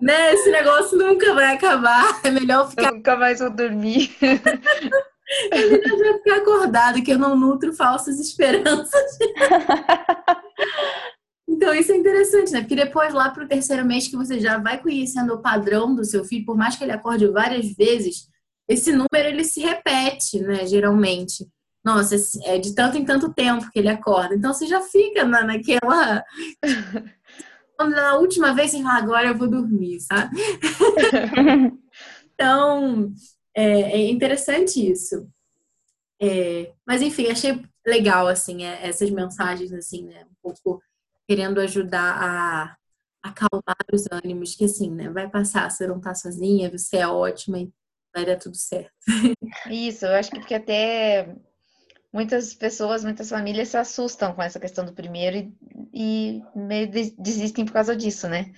né? 0.00 0.34
Esse 0.34 0.50
negócio 0.50 0.98
nunca 0.98 1.32
vai 1.34 1.54
acabar. 1.54 2.20
É 2.24 2.30
melhor 2.30 2.68
ficar. 2.68 2.88
Eu 2.88 2.94
nunca 2.94 3.16
mais 3.16 3.38
vou 3.38 3.50
dormir. 3.50 4.16
É 5.50 5.66
melhor 5.66 6.18
ficar 6.18 6.36
acordado, 6.36 7.02
que 7.02 7.12
eu 7.12 7.18
não 7.18 7.36
nutro 7.36 7.72
falsas 7.72 8.18
esperanças. 8.18 9.18
Então, 11.62 11.74
isso 11.74 11.92
é 11.92 11.96
interessante, 11.96 12.50
né? 12.50 12.60
Porque 12.60 12.74
depois, 12.74 13.12
lá 13.12 13.28
para 13.28 13.44
o 13.44 13.48
terceiro 13.48 13.84
mês, 13.84 14.08
que 14.08 14.16
você 14.16 14.40
já 14.40 14.58
vai 14.58 14.80
conhecendo 14.80 15.34
o 15.34 15.42
padrão 15.42 15.94
do 15.94 16.04
seu 16.04 16.24
filho, 16.24 16.46
por 16.46 16.56
mais 16.56 16.76
que 16.76 16.82
ele 16.82 16.92
acorde 16.92 17.28
várias 17.28 17.70
vezes, 17.76 18.26
esse 18.66 18.90
número 18.90 19.28
ele 19.28 19.44
se 19.44 19.60
repete, 19.60 20.40
né? 20.40 20.66
Geralmente. 20.66 21.46
Nossa, 21.84 22.16
é 22.44 22.58
de 22.58 22.74
tanto 22.74 22.96
em 22.96 23.04
tanto 23.04 23.32
tempo 23.32 23.70
que 23.70 23.78
ele 23.78 23.88
acorda. 23.88 24.34
Então, 24.34 24.52
você 24.52 24.66
já 24.66 24.80
fica 24.80 25.24
na, 25.24 25.44
naquela. 25.44 26.24
na 27.78 28.14
última 28.16 28.54
vez, 28.54 28.70
você 28.70 28.82
fala, 28.82 28.98
agora 28.98 29.28
eu 29.28 29.36
vou 29.36 29.48
dormir, 29.48 30.00
sabe? 30.00 30.36
então, 32.34 33.12
é, 33.54 33.64
é 33.64 34.10
interessante 34.10 34.90
isso. 34.90 35.28
É, 36.20 36.72
mas 36.86 37.02
enfim, 37.02 37.26
achei 37.28 37.60
legal 37.86 38.28
assim 38.28 38.64
é, 38.64 38.86
essas 38.86 39.10
mensagens 39.10 39.72
assim, 39.72 40.04
né? 40.04 40.24
Um 40.24 40.34
pouco 40.40 40.82
querendo 41.26 41.60
ajudar 41.60 42.16
a 42.22 42.76
acalmar 43.22 43.76
os 43.92 44.04
ânimos, 44.10 44.54
que 44.54 44.64
assim, 44.64 44.90
né? 44.90 45.08
Vai 45.10 45.28
passar, 45.28 45.70
você 45.70 45.86
não 45.86 46.00
tá 46.00 46.14
sozinha, 46.14 46.70
você 46.70 46.98
é 46.98 47.08
ótima 47.08 47.58
e 47.58 47.72
vai 48.14 48.24
dar 48.24 48.36
tudo 48.36 48.56
certo. 48.56 48.92
Isso, 49.70 50.06
eu 50.06 50.14
acho 50.14 50.30
que 50.30 50.38
porque 50.38 50.54
até 50.54 51.34
muitas 52.12 52.54
pessoas, 52.54 53.02
muitas 53.04 53.28
famílias 53.28 53.68
se 53.68 53.76
assustam 53.76 54.34
com 54.34 54.42
essa 54.42 54.60
questão 54.60 54.84
do 54.84 54.92
primeiro 54.92 55.36
e, 55.36 55.52
e 55.92 56.42
meio 56.54 56.90
desistem 57.18 57.64
por 57.64 57.72
causa 57.72 57.96
disso, 57.96 58.28
né? 58.28 58.52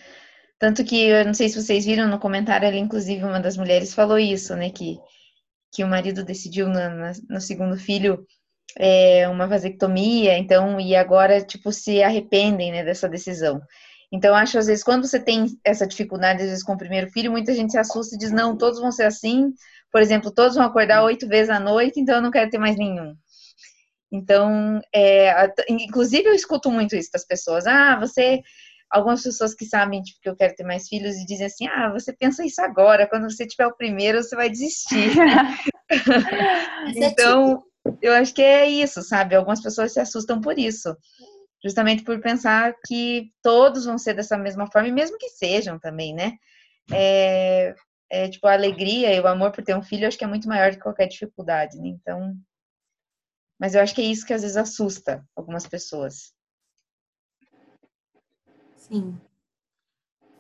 Tanto 0.58 0.84
que 0.84 1.08
eu 1.08 1.24
não 1.24 1.34
sei 1.34 1.48
se 1.48 1.60
vocês 1.60 1.84
viram 1.84 2.08
no 2.08 2.18
comentário 2.18 2.66
ali, 2.66 2.78
inclusive 2.78 3.24
uma 3.24 3.40
das 3.40 3.56
mulheres 3.56 3.92
falou 3.92 4.18
isso, 4.18 4.54
né? 4.56 4.70
Que, 4.70 4.98
que 5.72 5.84
o 5.84 5.88
marido 5.88 6.24
decidiu 6.24 6.68
no, 6.68 6.80
no 7.28 7.40
segundo 7.40 7.76
filho 7.76 8.26
é, 8.76 9.28
uma 9.28 9.46
vasectomia, 9.46 10.36
então, 10.38 10.80
e 10.80 10.96
agora, 10.96 11.40
tipo, 11.44 11.72
se 11.72 12.02
arrependem, 12.02 12.72
né, 12.72 12.84
dessa 12.84 13.08
decisão. 13.08 13.60
Então, 14.12 14.34
acho, 14.34 14.58
às 14.58 14.66
vezes, 14.66 14.84
quando 14.84 15.06
você 15.06 15.18
tem 15.18 15.46
essa 15.64 15.86
dificuldade, 15.86 16.42
às 16.42 16.48
vezes, 16.48 16.64
com 16.64 16.74
o 16.74 16.78
primeiro 16.78 17.10
filho, 17.10 17.30
muita 17.30 17.54
gente 17.54 17.72
se 17.72 17.78
assusta 17.78 18.14
e 18.14 18.18
diz, 18.18 18.30
não, 18.30 18.56
todos 18.56 18.80
vão 18.80 18.92
ser 18.92 19.04
assim, 19.04 19.52
por 19.90 20.00
exemplo, 20.00 20.30
todos 20.30 20.56
vão 20.56 20.64
acordar 20.64 21.04
oito 21.04 21.26
vezes 21.28 21.50
à 21.50 21.58
noite, 21.58 22.00
então 22.00 22.16
eu 22.16 22.22
não 22.22 22.30
quero 22.30 22.50
ter 22.50 22.58
mais 22.58 22.76
nenhum. 22.76 23.14
Então, 24.12 24.80
é, 24.94 25.52
inclusive 25.68 26.28
eu 26.28 26.34
escuto 26.34 26.70
muito 26.70 26.94
isso 26.94 27.10
das 27.12 27.24
pessoas, 27.24 27.66
ah, 27.66 27.98
você 27.98 28.40
algumas 28.94 29.24
pessoas 29.24 29.54
que 29.54 29.66
sabem 29.66 30.00
tipo, 30.02 30.20
que 30.22 30.28
eu 30.28 30.36
quero 30.36 30.54
ter 30.54 30.62
mais 30.62 30.86
filhos 30.88 31.16
e 31.16 31.26
dizem 31.26 31.46
assim: 31.46 31.66
ah, 31.66 31.90
você 31.92 32.12
pensa 32.12 32.44
isso 32.44 32.62
agora, 32.62 33.08
quando 33.08 33.28
você 33.28 33.44
tiver 33.44 33.66
o 33.66 33.76
primeiro, 33.76 34.22
você 34.22 34.36
vai 34.36 34.48
desistir. 34.48 35.10
então, 36.96 37.64
eu 38.00 38.12
acho 38.14 38.32
que 38.32 38.42
é 38.42 38.68
isso, 38.68 39.02
sabe? 39.02 39.34
Algumas 39.34 39.60
pessoas 39.60 39.92
se 39.92 39.98
assustam 39.98 40.40
por 40.40 40.58
isso. 40.58 40.96
Justamente 41.62 42.04
por 42.04 42.20
pensar 42.20 42.74
que 42.86 43.32
todos 43.42 43.84
vão 43.84 43.98
ser 43.98 44.14
dessa 44.14 44.38
mesma 44.38 44.70
forma, 44.70 44.88
e 44.88 44.92
mesmo 44.92 45.18
que 45.18 45.28
sejam 45.30 45.78
também, 45.78 46.14
né? 46.14 46.34
É, 46.92 47.74
é, 48.10 48.28
tipo, 48.28 48.46
a 48.46 48.52
alegria 48.52 49.12
e 49.12 49.20
o 49.20 49.26
amor 49.26 49.50
por 49.50 49.64
ter 49.64 49.74
um 49.74 49.82
filho, 49.82 50.04
eu 50.04 50.08
acho 50.08 50.18
que 50.18 50.24
é 50.24 50.28
muito 50.28 50.46
maior 50.46 50.70
do 50.70 50.76
que 50.76 50.82
qualquer 50.82 51.08
dificuldade, 51.08 51.76
né? 51.78 51.88
Então. 51.88 52.32
Mas 53.58 53.74
eu 53.74 53.80
acho 53.80 53.94
que 53.94 54.02
é 54.02 54.04
isso 54.04 54.26
que 54.26 54.34
às 54.34 54.42
vezes 54.42 54.56
assusta 54.56 55.24
algumas 55.34 55.66
pessoas. 55.66 56.33
Sim. 58.86 59.18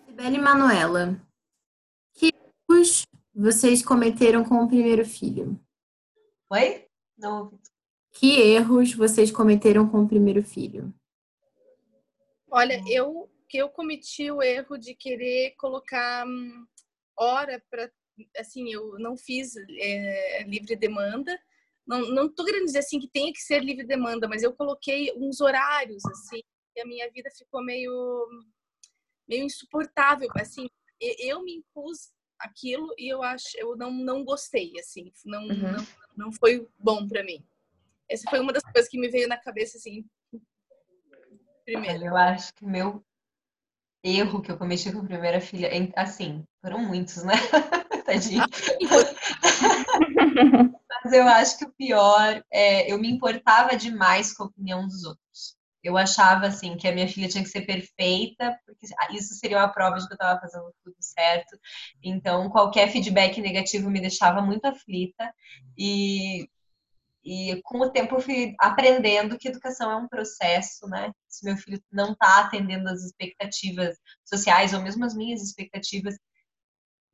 Sibeli 0.04 0.36
e 0.36 0.38
Manuela, 0.38 1.18
que 2.12 2.30
erros 2.68 3.06
vocês 3.34 3.82
cometeram 3.82 4.44
com 4.44 4.56
o 4.56 4.68
primeiro 4.68 5.02
filho? 5.06 5.58
Oi? 6.50 6.86
Não 7.16 7.44
ouvi. 7.44 7.58
Que 8.12 8.38
erros 8.38 8.92
vocês 8.92 9.30
cometeram 9.30 9.88
com 9.88 10.02
o 10.02 10.08
primeiro 10.08 10.42
filho? 10.42 10.92
Olha, 12.50 12.82
eu 12.86 13.30
que 13.48 13.56
eu 13.56 13.70
cometi 13.70 14.30
o 14.30 14.42
erro 14.42 14.76
de 14.76 14.94
querer 14.94 15.54
colocar 15.56 16.26
hum, 16.26 16.66
hora 17.16 17.64
para 17.70 17.90
assim, 18.36 18.70
eu 18.70 18.98
não 18.98 19.16
fiz 19.16 19.54
é, 19.56 20.44
livre 20.44 20.76
demanda, 20.76 21.34
não, 21.86 22.10
não 22.10 22.28
tô 22.28 22.44
querendo 22.44 22.66
dizer 22.66 22.80
assim 22.80 23.00
que 23.00 23.08
tenha 23.08 23.32
que 23.32 23.40
ser 23.40 23.60
livre 23.64 23.86
demanda, 23.86 24.28
mas 24.28 24.42
eu 24.42 24.52
coloquei 24.52 25.12
uns 25.16 25.40
horários 25.40 26.04
assim, 26.04 26.42
e 26.74 26.80
a 26.80 26.86
minha 26.86 27.10
vida 27.10 27.30
ficou 27.30 27.62
meio 27.62 28.26
meio 29.26 29.44
insuportável, 29.44 30.28
assim, 30.36 30.68
eu 31.00 31.42
me 31.42 31.56
impus 31.56 32.12
aquilo 32.38 32.94
e 32.98 33.08
eu 33.08 33.22
acho 33.22 33.56
eu 33.56 33.76
não 33.76 33.90
não 33.90 34.24
gostei 34.24 34.72
assim, 34.78 35.12
não 35.24 35.42
uhum. 35.42 35.72
não, 35.72 35.86
não 36.16 36.32
foi 36.32 36.66
bom 36.78 37.06
para 37.06 37.22
mim. 37.22 37.44
Essa 38.08 38.28
foi 38.28 38.40
uma 38.40 38.52
das 38.52 38.62
coisas 38.62 38.90
que 38.90 38.98
me 38.98 39.08
veio 39.08 39.28
na 39.28 39.36
cabeça 39.36 39.78
assim. 39.78 40.04
Primeiro. 41.64 42.04
Eu 42.04 42.16
acho 42.16 42.52
que 42.54 42.66
meu 42.66 43.02
erro 44.02 44.42
que 44.42 44.52
eu 44.52 44.58
cometi 44.58 44.92
com 44.92 45.00
a 45.00 45.04
primeira 45.04 45.40
filha, 45.40 45.70
assim, 45.96 46.46
foram 46.60 46.80
muitos, 46.80 47.24
né? 47.24 47.32
Tadinho. 48.04 48.44
Mas 51.04 51.12
eu 51.12 51.26
acho 51.26 51.58
que 51.58 51.64
o 51.64 51.72
pior 51.72 52.44
é 52.50 52.92
eu 52.92 52.98
me 52.98 53.10
importava 53.10 53.76
demais 53.76 54.34
com 54.34 54.44
a 54.44 54.46
opinião 54.46 54.86
dos 54.86 55.04
outros. 55.04 55.56
Eu 55.84 55.98
achava 55.98 56.46
assim 56.46 56.76
que 56.76 56.88
a 56.88 56.92
minha 56.92 57.06
filha 57.06 57.28
tinha 57.28 57.44
que 57.44 57.50
ser 57.50 57.62
perfeita, 57.62 58.58
porque 58.66 58.86
isso 59.14 59.34
seria 59.34 59.58
uma 59.58 59.68
prova 59.68 59.98
de 59.98 60.06
que 60.06 60.14
eu 60.14 60.16
estava 60.16 60.40
fazendo 60.40 60.72
tudo 60.82 60.96
certo. 60.98 61.58
Então, 62.02 62.48
qualquer 62.48 62.90
feedback 62.90 63.40
negativo 63.40 63.90
me 63.90 64.00
deixava 64.00 64.40
muito 64.40 64.64
aflita 64.64 65.32
e 65.76 66.48
e 67.24 67.60
com 67.64 67.78
o 67.80 67.90
tempo 67.90 68.16
eu 68.16 68.20
fui 68.20 68.54
aprendendo 68.60 69.38
que 69.38 69.48
educação 69.48 69.90
é 69.90 69.96
um 69.96 70.06
processo, 70.06 70.86
né? 70.86 71.10
Se 71.26 71.44
meu 71.44 71.56
filho 71.56 71.82
não 71.90 72.12
está 72.12 72.40
atendendo 72.40 72.88
as 72.90 73.02
expectativas 73.02 73.96
sociais 74.24 74.74
ou 74.74 74.82
mesmo 74.82 75.04
as 75.06 75.14
minhas 75.14 75.42
expectativas 75.42 76.16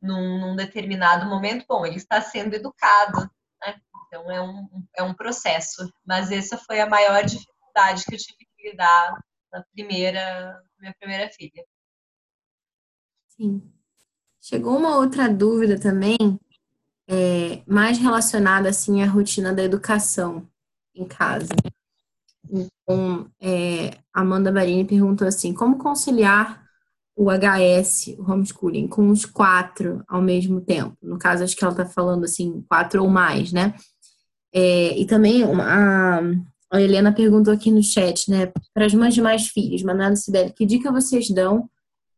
num, 0.03 0.41
num 0.41 0.57
determinado 0.57 1.27
momento, 1.27 1.65
bom, 1.69 1.87
ele 1.87 1.97
está 1.97 2.21
sendo 2.21 2.55
educado, 2.55 3.31
né? 3.65 3.81
Então 4.07 4.31
é 4.31 4.43
um, 4.43 4.69
é 4.97 5.03
um 5.05 5.15
processo. 5.15 5.89
Mas 6.05 6.33
essa 6.33 6.59
foi 6.59 6.81
a 6.81 6.89
maior 6.89 7.25
dificuldade 7.25 8.05
que 8.05 8.15
eu 8.15 8.19
tive 8.19 8.50
lidar 8.63 9.15
na 9.53 9.63
primeira, 9.73 10.63
minha 10.79 10.95
primeira 10.99 11.31
filha. 11.31 11.65
Sim. 13.29 13.63
Chegou 14.41 14.77
uma 14.79 14.97
outra 14.97 15.29
dúvida 15.29 15.79
também, 15.79 16.17
é, 17.09 17.63
mais 17.67 17.99
relacionada 17.99 18.69
assim 18.69 19.03
à 19.03 19.07
rotina 19.07 19.53
da 19.53 19.63
educação 19.63 20.49
em 20.95 21.07
casa. 21.07 21.55
Então, 22.49 23.31
é, 23.41 23.99
Amanda 24.13 24.53
Barini 24.53 24.85
perguntou 24.85 25.27
assim: 25.27 25.55
como 25.55 25.79
conciliar 25.79 26.65
o 27.17 27.31
HS, 27.31 28.17
o 28.19 28.31
homeschooling, 28.31 28.89
com 28.89 29.09
os 29.11 29.25
quatro 29.27 30.03
ao 30.09 30.23
mesmo 30.23 30.61
tempo? 30.61 30.97
No 31.03 31.19
caso, 31.19 31.45
acho 31.45 31.57
que 31.57 31.65
ela 31.65 31.73
está 31.73 31.87
falando 31.87 32.25
assim, 32.25 32.63
quatro 32.69 33.03
ou 33.03 33.09
mais, 33.11 33.53
né? 33.53 33.75
É, 34.53 34.99
e 34.99 35.07
também 35.07 35.45
a, 35.45 36.21
a, 36.71 36.81
Helena 36.81 37.13
perguntou 37.13 37.53
aqui 37.53 37.71
no 37.71 37.83
chat, 37.83 38.31
né? 38.31 38.53
Para 38.73 38.87
as 38.87 38.95
mães 38.95 39.15
de 39.15 39.23
mais 39.23 39.49
filhos, 39.49 39.83
Manuela 39.83 40.17
Sibeli, 40.17 40.53
que 40.53 40.67
dica 40.67 40.93
vocês 40.93 41.31
dão 41.31 41.69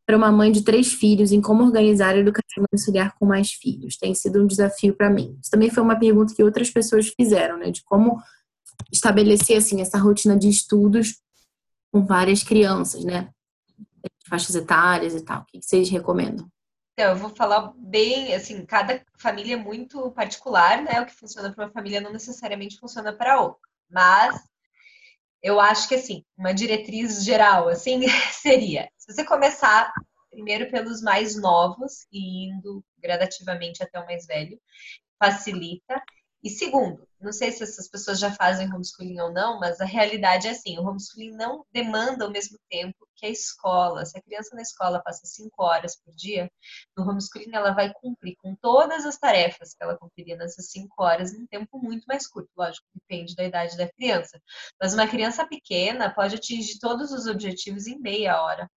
para 0.04 0.16
uma 0.16 0.32
mãe 0.32 0.50
de 0.50 0.62
três 0.62 0.92
filhos 0.92 1.32
em 1.32 1.40
como 1.40 1.62
organizar 1.62 2.14
a 2.14 2.18
educação 2.18 2.64
domiciliar 2.70 3.14
com 3.18 3.24
mais 3.24 3.52
filhos. 3.52 3.96
Tem 3.96 4.14
sido 4.14 4.42
um 4.42 4.46
desafio 4.46 4.94
para 4.94 5.08
mim. 5.08 5.38
Isso 5.40 5.50
também 5.50 5.70
foi 5.70 5.82
uma 5.82 5.98
pergunta 5.98 6.34
que 6.34 6.42
outras 6.42 6.70
pessoas 6.70 7.08
fizeram, 7.08 7.56
né? 7.58 7.70
De 7.70 7.82
como 7.84 8.20
estabelecer 8.92 9.56
assim 9.56 9.80
essa 9.80 9.98
rotina 9.98 10.36
de 10.36 10.48
estudos 10.48 11.20
com 11.92 12.04
várias 12.04 12.42
crianças, 12.42 13.04
né? 13.04 13.30
Faixas 14.28 14.54
etárias 14.54 15.14
e 15.14 15.20
tal. 15.22 15.42
O 15.42 15.44
que 15.46 15.62
vocês 15.62 15.88
recomendam? 15.88 16.46
Então, 16.94 17.10
eu 17.10 17.16
vou 17.16 17.30
falar 17.30 17.72
bem, 17.76 18.34
assim, 18.34 18.66
cada 18.66 19.02
família 19.16 19.54
é 19.54 19.56
muito 19.56 20.10
particular, 20.10 20.82
né? 20.82 21.00
O 21.00 21.06
que 21.06 21.14
funciona 21.14 21.50
para 21.50 21.64
uma 21.64 21.72
família 21.72 22.00
não 22.00 22.12
necessariamente 22.12 22.78
funciona 22.78 23.12
para 23.12 23.40
outra. 23.40 23.71
Mas 23.92 24.40
eu 25.42 25.60
acho 25.60 25.88
que 25.88 25.96
assim, 25.96 26.24
uma 26.36 26.54
diretriz 26.54 27.24
geral 27.24 27.68
assim 27.68 28.00
seria, 28.32 28.88
se 28.96 29.12
você 29.12 29.24
começar 29.24 29.92
primeiro 30.30 30.70
pelos 30.70 31.02
mais 31.02 31.36
novos 31.36 32.06
e 32.10 32.48
indo 32.48 32.82
gradativamente 32.98 33.82
até 33.82 34.00
o 34.00 34.06
mais 34.06 34.26
velho, 34.26 34.58
facilita. 35.22 36.02
E 36.42 36.48
segundo, 36.48 37.06
não 37.22 37.32
sei 37.32 37.52
se 37.52 37.62
essas 37.62 37.88
pessoas 37.88 38.18
já 38.18 38.32
fazem 38.32 38.72
homeschooling 38.72 39.20
ou 39.20 39.32
não, 39.32 39.58
mas 39.60 39.80
a 39.80 39.84
realidade 39.84 40.48
é 40.48 40.50
assim, 40.50 40.78
o 40.78 40.82
homeschooling 40.82 41.30
não 41.36 41.64
demanda 41.72 42.26
o 42.26 42.30
mesmo 42.30 42.58
tempo 42.68 43.06
que 43.14 43.26
a 43.26 43.30
escola. 43.30 44.04
Se 44.04 44.18
a 44.18 44.22
criança 44.22 44.54
na 44.54 44.62
escola 44.62 45.00
passa 45.02 45.24
cinco 45.24 45.62
horas 45.62 45.96
por 45.96 46.12
dia, 46.14 46.50
no 46.96 47.08
homeschooling 47.08 47.54
ela 47.54 47.72
vai 47.72 47.92
cumprir 47.94 48.34
com 48.36 48.54
todas 48.56 49.06
as 49.06 49.16
tarefas 49.18 49.74
que 49.74 49.82
ela 49.82 49.96
cumpriria 49.96 50.36
nessas 50.36 50.70
cinco 50.70 51.02
horas 51.02 51.32
em 51.32 51.42
um 51.42 51.46
tempo 51.46 51.78
muito 51.80 52.04
mais 52.06 52.26
curto. 52.26 52.50
Lógico, 52.56 52.86
depende 52.94 53.34
da 53.36 53.44
idade 53.44 53.76
da 53.76 53.90
criança. 53.92 54.40
Mas 54.80 54.92
uma 54.92 55.06
criança 55.06 55.46
pequena 55.46 56.12
pode 56.12 56.34
atingir 56.36 56.78
todos 56.80 57.12
os 57.12 57.26
objetivos 57.26 57.86
em 57.86 57.98
meia 57.98 58.42
hora. 58.42 58.68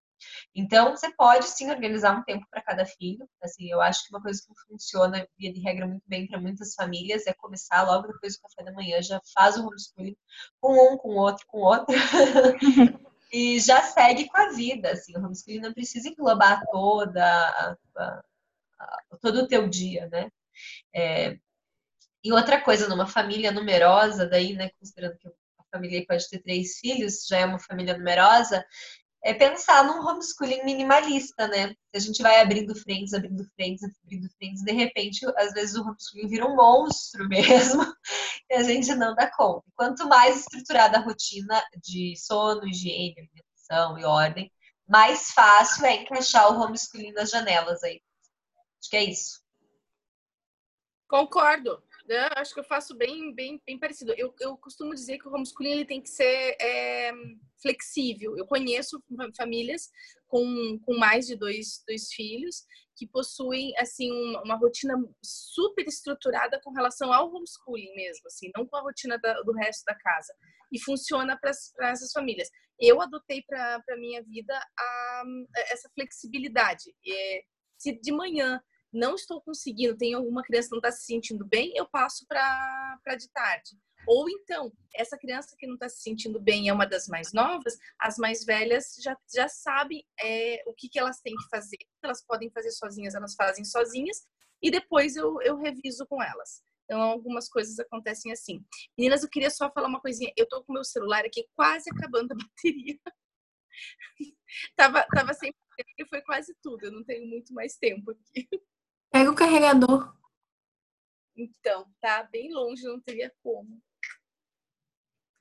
Então, 0.53 0.91
você 0.91 1.11
pode 1.13 1.45
sim 1.45 1.69
organizar 1.69 2.17
um 2.17 2.23
tempo 2.23 2.45
para 2.49 2.61
cada 2.61 2.85
filho. 2.85 3.27
Assim, 3.41 3.69
eu 3.69 3.81
acho 3.81 4.03
que 4.03 4.13
uma 4.13 4.21
coisa 4.21 4.41
que 4.41 4.53
funciona, 4.67 5.27
via 5.37 5.51
de 5.51 5.59
regra, 5.59 5.87
muito 5.87 6.03
bem 6.07 6.27
para 6.27 6.39
muitas 6.39 6.73
famílias 6.73 7.27
é 7.27 7.33
começar 7.33 7.83
logo 7.83 8.07
depois 8.07 8.35
do 8.35 8.41
café 8.41 8.63
da 8.63 8.71
manhã, 8.71 9.01
já 9.01 9.21
faz 9.33 9.57
o 9.57 9.65
homeschooling 9.65 10.15
com 10.61 10.93
um, 10.93 10.97
com 10.97 11.09
o 11.09 11.17
outro, 11.17 11.45
com 11.47 11.59
o 11.59 11.65
outro. 11.65 11.95
e 13.31 13.59
já 13.59 13.81
segue 13.81 14.27
com 14.29 14.37
a 14.37 14.49
vida. 14.51 14.91
Assim, 14.91 15.15
o 15.17 15.19
homeschooling 15.19 15.61
não 15.61 15.73
precisa 15.73 16.07
englobar 16.09 16.63
toda 16.71 17.23
a, 17.23 17.77
a, 17.97 18.23
a, 18.79 19.17
todo 19.21 19.41
o 19.41 19.47
teu 19.47 19.67
dia, 19.67 20.07
né? 20.07 20.31
É, 20.93 21.37
e 22.23 22.31
outra 22.31 22.59
coisa, 22.59 22.87
numa 22.87 23.05
família 23.05 23.51
numerosa, 23.51 24.25
daí, 24.27 24.53
né, 24.53 24.71
considerando 24.79 25.15
que 25.19 25.27
a 25.27 25.63
família 25.71 26.03
pode 26.07 26.27
ter 26.27 26.39
três 26.39 26.79
filhos, 26.79 27.27
já 27.27 27.37
é 27.37 27.45
uma 27.45 27.59
família 27.59 27.95
numerosa, 27.95 28.65
é 29.25 29.33
pensar 29.33 29.83
num 29.83 30.07
homeschooling 30.07 30.63
minimalista, 30.63 31.47
né? 31.47 31.75
A 31.95 31.97
gente 31.97 32.21
vai 32.21 32.39
abrindo 32.39 32.75
frentes, 32.75 33.11
abrindo 33.11 33.43
frentes, 33.55 33.83
abrindo 33.83 34.29
frentes, 34.37 34.63
de 34.63 34.71
repente, 34.71 35.25
às 35.35 35.51
vezes 35.51 35.75
o 35.75 35.81
homeschooling 35.81 36.27
vira 36.27 36.45
um 36.45 36.55
monstro 36.55 37.25
mesmo, 37.27 37.83
e 38.47 38.53
a 38.53 38.61
gente 38.61 38.93
não 38.93 39.15
dá 39.15 39.27
conta. 39.35 39.65
Quanto 39.75 40.07
mais 40.07 40.41
estruturada 40.41 40.99
a 40.99 41.01
rotina 41.01 41.59
de 41.83 42.13
sono, 42.15 42.67
higiene, 42.67 43.15
alimentação 43.17 43.97
e 43.97 44.05
ordem, 44.05 44.51
mais 44.87 45.31
fácil 45.31 45.87
é 45.87 46.03
encaixar 46.03 46.51
o 46.51 46.61
homeschooling 46.61 47.11
nas 47.11 47.31
janelas 47.31 47.83
aí. 47.83 47.99
Acho 48.79 48.89
que 48.91 48.97
é 48.97 49.03
isso. 49.05 49.41
Concordo. 51.07 51.81
Eu 52.07 52.29
acho 52.35 52.53
que 52.53 52.59
eu 52.59 52.63
faço 52.63 52.95
bem, 52.95 53.33
bem, 53.33 53.61
bem 53.65 53.79
parecido. 53.79 54.13
Eu, 54.15 54.33
eu 54.39 54.55
costumo 54.57 54.93
dizer 54.93 55.17
que 55.17 55.27
o 55.27 55.33
homeschooling 55.33 55.71
ele 55.71 55.85
tem 55.85 56.01
que 56.01 56.09
ser 56.09 56.55
é, 56.61 57.11
flexível. 57.61 58.37
Eu 58.37 58.45
conheço 58.45 59.03
famílias 59.35 59.89
com, 60.27 60.79
com 60.83 60.97
mais 60.97 61.25
de 61.25 61.35
dois, 61.35 61.83
dois 61.87 62.11
filhos 62.13 62.63
que 62.95 63.07
possuem 63.07 63.73
assim 63.77 64.11
uma, 64.11 64.43
uma 64.43 64.55
rotina 64.55 64.93
super 65.23 65.85
estruturada 65.85 66.61
com 66.63 66.71
relação 66.71 67.11
ao 67.11 67.33
homeschooling 67.33 67.93
mesmo, 67.95 68.27
assim, 68.27 68.49
não 68.55 68.65
com 68.65 68.77
a 68.77 68.81
rotina 68.81 69.17
da, 69.17 69.41
do 69.41 69.51
resto 69.53 69.83
da 69.85 69.95
casa. 69.95 70.33
E 70.71 70.79
funciona 70.79 71.37
para 71.37 71.51
essas 71.89 72.11
famílias. 72.11 72.49
Eu 72.79 73.01
adotei 73.01 73.41
para 73.47 73.81
a 73.89 73.97
minha 73.97 74.23
vida 74.23 74.53
a, 74.77 75.23
essa 75.71 75.89
flexibilidade. 75.93 76.83
É, 77.07 77.43
se 77.77 77.99
de 77.99 78.11
manhã 78.11 78.61
não 78.95 79.15
estou 79.15 79.41
conseguindo, 79.41 79.97
tem 79.97 80.13
alguma 80.13 80.41
criança 80.41 80.69
que 80.69 80.75
não 80.75 80.79
está 80.79 80.91
se 80.91 81.05
sentindo 81.05 81.45
bem, 81.45 81.73
eu 81.75 81.85
passo 81.85 82.25
para 82.27 83.15
de 83.17 83.29
tarde. 83.29 83.77
Ou 84.07 84.29
então, 84.29 84.71
essa 84.95 85.17
criança 85.17 85.55
que 85.57 85.67
não 85.67 85.73
está 85.73 85.89
se 85.89 86.01
sentindo 86.01 86.39
bem 86.39 86.69
é 86.69 86.73
uma 86.73 86.85
das 86.85 87.07
mais 87.07 87.33
novas, 87.33 87.77
as 87.99 88.17
mais 88.17 88.45
velhas 88.45 88.95
já, 89.01 89.17
já 89.33 89.47
sabem 89.47 90.05
é, 90.21 90.63
o 90.67 90.73
que, 90.73 90.87
que 90.87 90.99
elas 90.99 91.19
têm 91.21 91.35
que 91.35 91.49
fazer. 91.49 91.77
Elas 92.03 92.23
podem 92.23 92.49
fazer 92.51 92.71
sozinhas, 92.71 93.15
elas 93.15 93.35
fazem 93.35 93.65
sozinhas, 93.65 94.25
e 94.61 94.71
depois 94.71 95.15
eu, 95.15 95.41
eu 95.41 95.57
reviso 95.57 96.05
com 96.07 96.21
elas. 96.21 96.63
Então, 96.85 97.01
algumas 97.01 97.49
coisas 97.49 97.79
acontecem 97.79 98.31
assim. 98.31 98.63
Meninas, 98.97 99.23
eu 99.23 99.29
queria 99.29 99.49
só 99.49 99.71
falar 99.71 99.87
uma 99.87 99.99
coisinha. 99.99 100.31
Eu 100.37 100.47
tô 100.47 100.63
com 100.63 100.71
meu 100.71 100.83
celular 100.83 101.25
aqui 101.25 101.47
quase 101.55 101.89
acabando 101.89 102.31
a 102.31 102.35
bateria. 102.37 102.99
tava, 104.75 105.03
tava 105.07 105.33
sem 105.33 105.51
bateria, 105.51 106.07
foi 106.07 106.21
quase 106.21 106.55
tudo. 106.61 106.85
Eu 106.85 106.91
não 106.91 107.03
tenho 107.03 107.27
muito 107.27 107.53
mais 107.53 107.75
tempo 107.75 108.11
aqui. 108.11 108.47
Pega 109.15 109.31
o 109.31 109.33
carregador. 109.33 110.13
Então, 111.37 111.85
tá 112.01 112.27
bem 112.29 112.53
longe, 112.53 112.83
não 112.83 112.99
teria 112.99 113.31
como. 113.41 113.79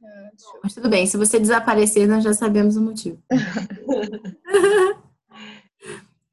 Ah, 0.01 0.31
Mas 0.63 0.75
tudo 0.75 0.89
bem, 0.89 1.05
se 1.09 1.17
você 1.17 1.41
desaparecer, 1.41 2.07
nós 2.07 2.23
já 2.23 2.33
sabemos 2.33 2.77
o 2.77 2.81
motivo. 2.81 3.21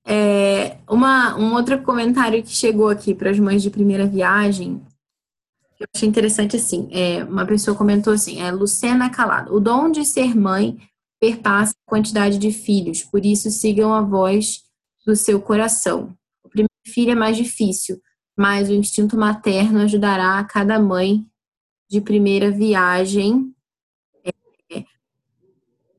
é, 0.06 0.78
uma, 0.88 1.36
um 1.36 1.56
outro 1.56 1.82
comentário 1.82 2.44
que 2.44 2.52
chegou 2.52 2.90
aqui 2.90 3.16
para 3.16 3.32
as 3.32 3.40
mães 3.40 3.64
de 3.64 3.72
primeira 3.72 4.06
viagem, 4.06 4.80
que 5.78 5.84
eu 5.84 5.88
achei 5.96 6.08
interessante 6.08 6.58
assim, 6.58 6.90
é, 6.92 7.24
uma 7.24 7.48
pessoa 7.48 7.76
comentou 7.76 8.14
assim, 8.14 8.40
é 8.40 8.52
Lucena 8.52 9.10
Calado, 9.10 9.52
o 9.52 9.60
dom 9.60 9.90
de 9.90 10.06
ser 10.06 10.36
mãe 10.36 10.78
perpassa 11.20 11.74
a 11.74 11.90
quantidade 11.90 12.38
de 12.38 12.52
filhos, 12.52 13.04
por 13.04 13.26
isso 13.26 13.50
sigam 13.50 13.96
a 13.96 14.02
voz 14.02 14.62
do 15.04 15.16
seu 15.16 15.42
coração 15.42 16.16
filho 16.88 17.12
é 17.12 17.16
mais 17.16 17.38
difícil, 17.38 18.02
mas 18.38 18.70
o 18.70 18.74
instinto 18.74 19.18
materno 19.18 19.80
ajudará 19.80 20.40
a 20.40 20.44
cada 20.44 20.80
mãe 20.80 21.26
de 21.90 22.02
primeira 22.02 22.50
viagem. 22.50 23.54
É, 24.72 24.84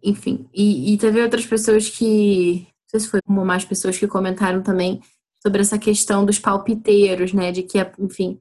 enfim, 0.02 0.48
e, 0.52 0.94
e 0.94 0.98
teve 0.98 1.22
outras 1.22 1.46
pessoas 1.46 1.88
que, 1.88 2.66
não 2.66 2.88
sei 2.88 3.00
se 3.00 3.08
foi 3.08 3.20
como 3.22 3.44
mais 3.44 3.64
pessoas 3.64 3.98
que 3.98 4.08
comentaram 4.08 4.62
também 4.62 5.00
sobre 5.42 5.60
essa 5.60 5.78
questão 5.78 6.24
dos 6.24 6.38
palpiteiros, 6.38 7.32
né? 7.32 7.52
De 7.52 7.62
que, 7.62 7.78
enfim, 7.98 8.40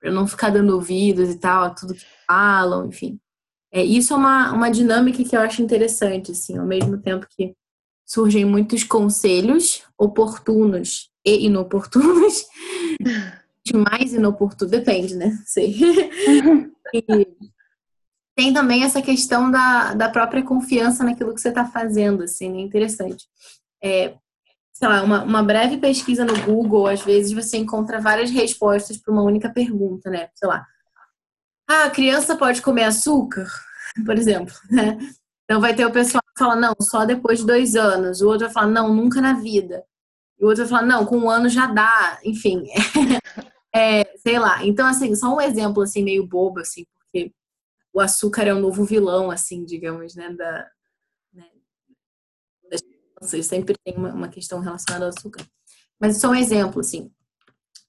para 0.00 0.10
não 0.10 0.26
ficar 0.26 0.50
dando 0.50 0.74
ouvidos 0.74 1.28
e 1.30 1.38
tal, 1.38 1.74
tudo 1.74 1.94
que 1.94 2.04
falam, 2.26 2.86
enfim. 2.86 3.20
É, 3.72 3.84
isso 3.84 4.14
é 4.14 4.16
uma, 4.16 4.52
uma 4.52 4.70
dinâmica 4.70 5.22
que 5.22 5.36
eu 5.36 5.40
acho 5.40 5.62
interessante, 5.62 6.32
assim, 6.32 6.56
ao 6.56 6.66
mesmo 6.66 6.98
tempo 6.98 7.26
que 7.36 7.54
surgem 8.06 8.44
muitos 8.44 8.82
conselhos 8.82 9.82
oportunos 9.98 11.10
e 11.36 11.46
inoportunos, 11.46 12.46
mais 13.74 14.12
inoportuno, 14.12 14.70
depende, 14.70 15.14
né? 15.14 15.38
Sei. 15.44 15.76
tem 18.34 18.52
também 18.52 18.84
essa 18.84 19.02
questão 19.02 19.50
da, 19.50 19.94
da 19.94 20.08
própria 20.08 20.42
confiança 20.42 21.04
naquilo 21.04 21.34
que 21.34 21.40
você 21.40 21.48
está 21.48 21.64
fazendo, 21.64 22.22
assim, 22.22 22.58
é 22.58 22.60
interessante. 22.60 23.26
É, 23.82 24.14
sei 24.72 24.88
lá, 24.88 25.02
uma, 25.02 25.24
uma 25.24 25.42
breve 25.42 25.76
pesquisa 25.76 26.24
no 26.24 26.40
Google, 26.44 26.86
às 26.86 27.02
vezes 27.02 27.32
você 27.32 27.56
encontra 27.56 28.00
várias 28.00 28.30
respostas 28.30 28.96
para 28.96 29.12
uma 29.12 29.22
única 29.22 29.50
pergunta, 29.50 30.08
né? 30.08 30.28
Sei 30.34 30.48
lá, 30.48 30.64
ah, 31.68 31.84
a 31.84 31.90
criança 31.90 32.36
pode 32.36 32.62
comer 32.62 32.84
açúcar, 32.84 33.46
por 34.06 34.16
exemplo, 34.16 34.54
né? 34.70 34.96
Então 35.44 35.60
vai 35.60 35.74
ter 35.74 35.84
o 35.84 35.90
pessoal 35.90 36.22
que 36.22 36.38
fala, 36.38 36.54
não, 36.54 36.74
só 36.80 37.04
depois 37.04 37.40
de 37.40 37.46
dois 37.46 37.74
anos. 37.74 38.20
O 38.20 38.28
outro 38.28 38.46
vai 38.46 38.52
falar, 38.52 38.68
não, 38.68 38.94
nunca 38.94 39.20
na 39.20 39.34
vida. 39.34 39.82
E 40.38 40.44
o 40.44 40.48
outro 40.48 40.64
vai 40.64 40.80
falar, 40.80 40.86
não, 40.86 41.04
com 41.04 41.18
um 41.18 41.30
ano 41.30 41.48
já 41.48 41.66
dá. 41.66 42.20
Enfim, 42.24 42.64
é, 43.74 44.04
sei 44.18 44.38
lá. 44.38 44.64
Então, 44.64 44.86
assim, 44.86 45.14
só 45.14 45.34
um 45.34 45.40
exemplo, 45.40 45.82
assim, 45.82 46.02
meio 46.02 46.26
bobo, 46.26 46.60
assim, 46.60 46.84
porque 46.98 47.32
o 47.92 48.00
açúcar 48.00 48.42
é 48.42 48.54
o 48.54 48.60
novo 48.60 48.84
vilão, 48.84 49.30
assim, 49.30 49.64
digamos, 49.64 50.14
né, 50.14 50.30
da, 50.32 50.70
né, 51.32 51.46
das 52.70 52.80
crianças. 52.80 53.46
Sempre 53.46 53.74
tem 53.84 53.96
uma, 53.96 54.12
uma 54.12 54.28
questão 54.28 54.60
relacionada 54.60 55.06
ao 55.06 55.10
açúcar. 55.10 55.44
Mas 56.00 56.18
só 56.18 56.30
um 56.30 56.34
exemplo, 56.34 56.80
assim. 56.80 57.10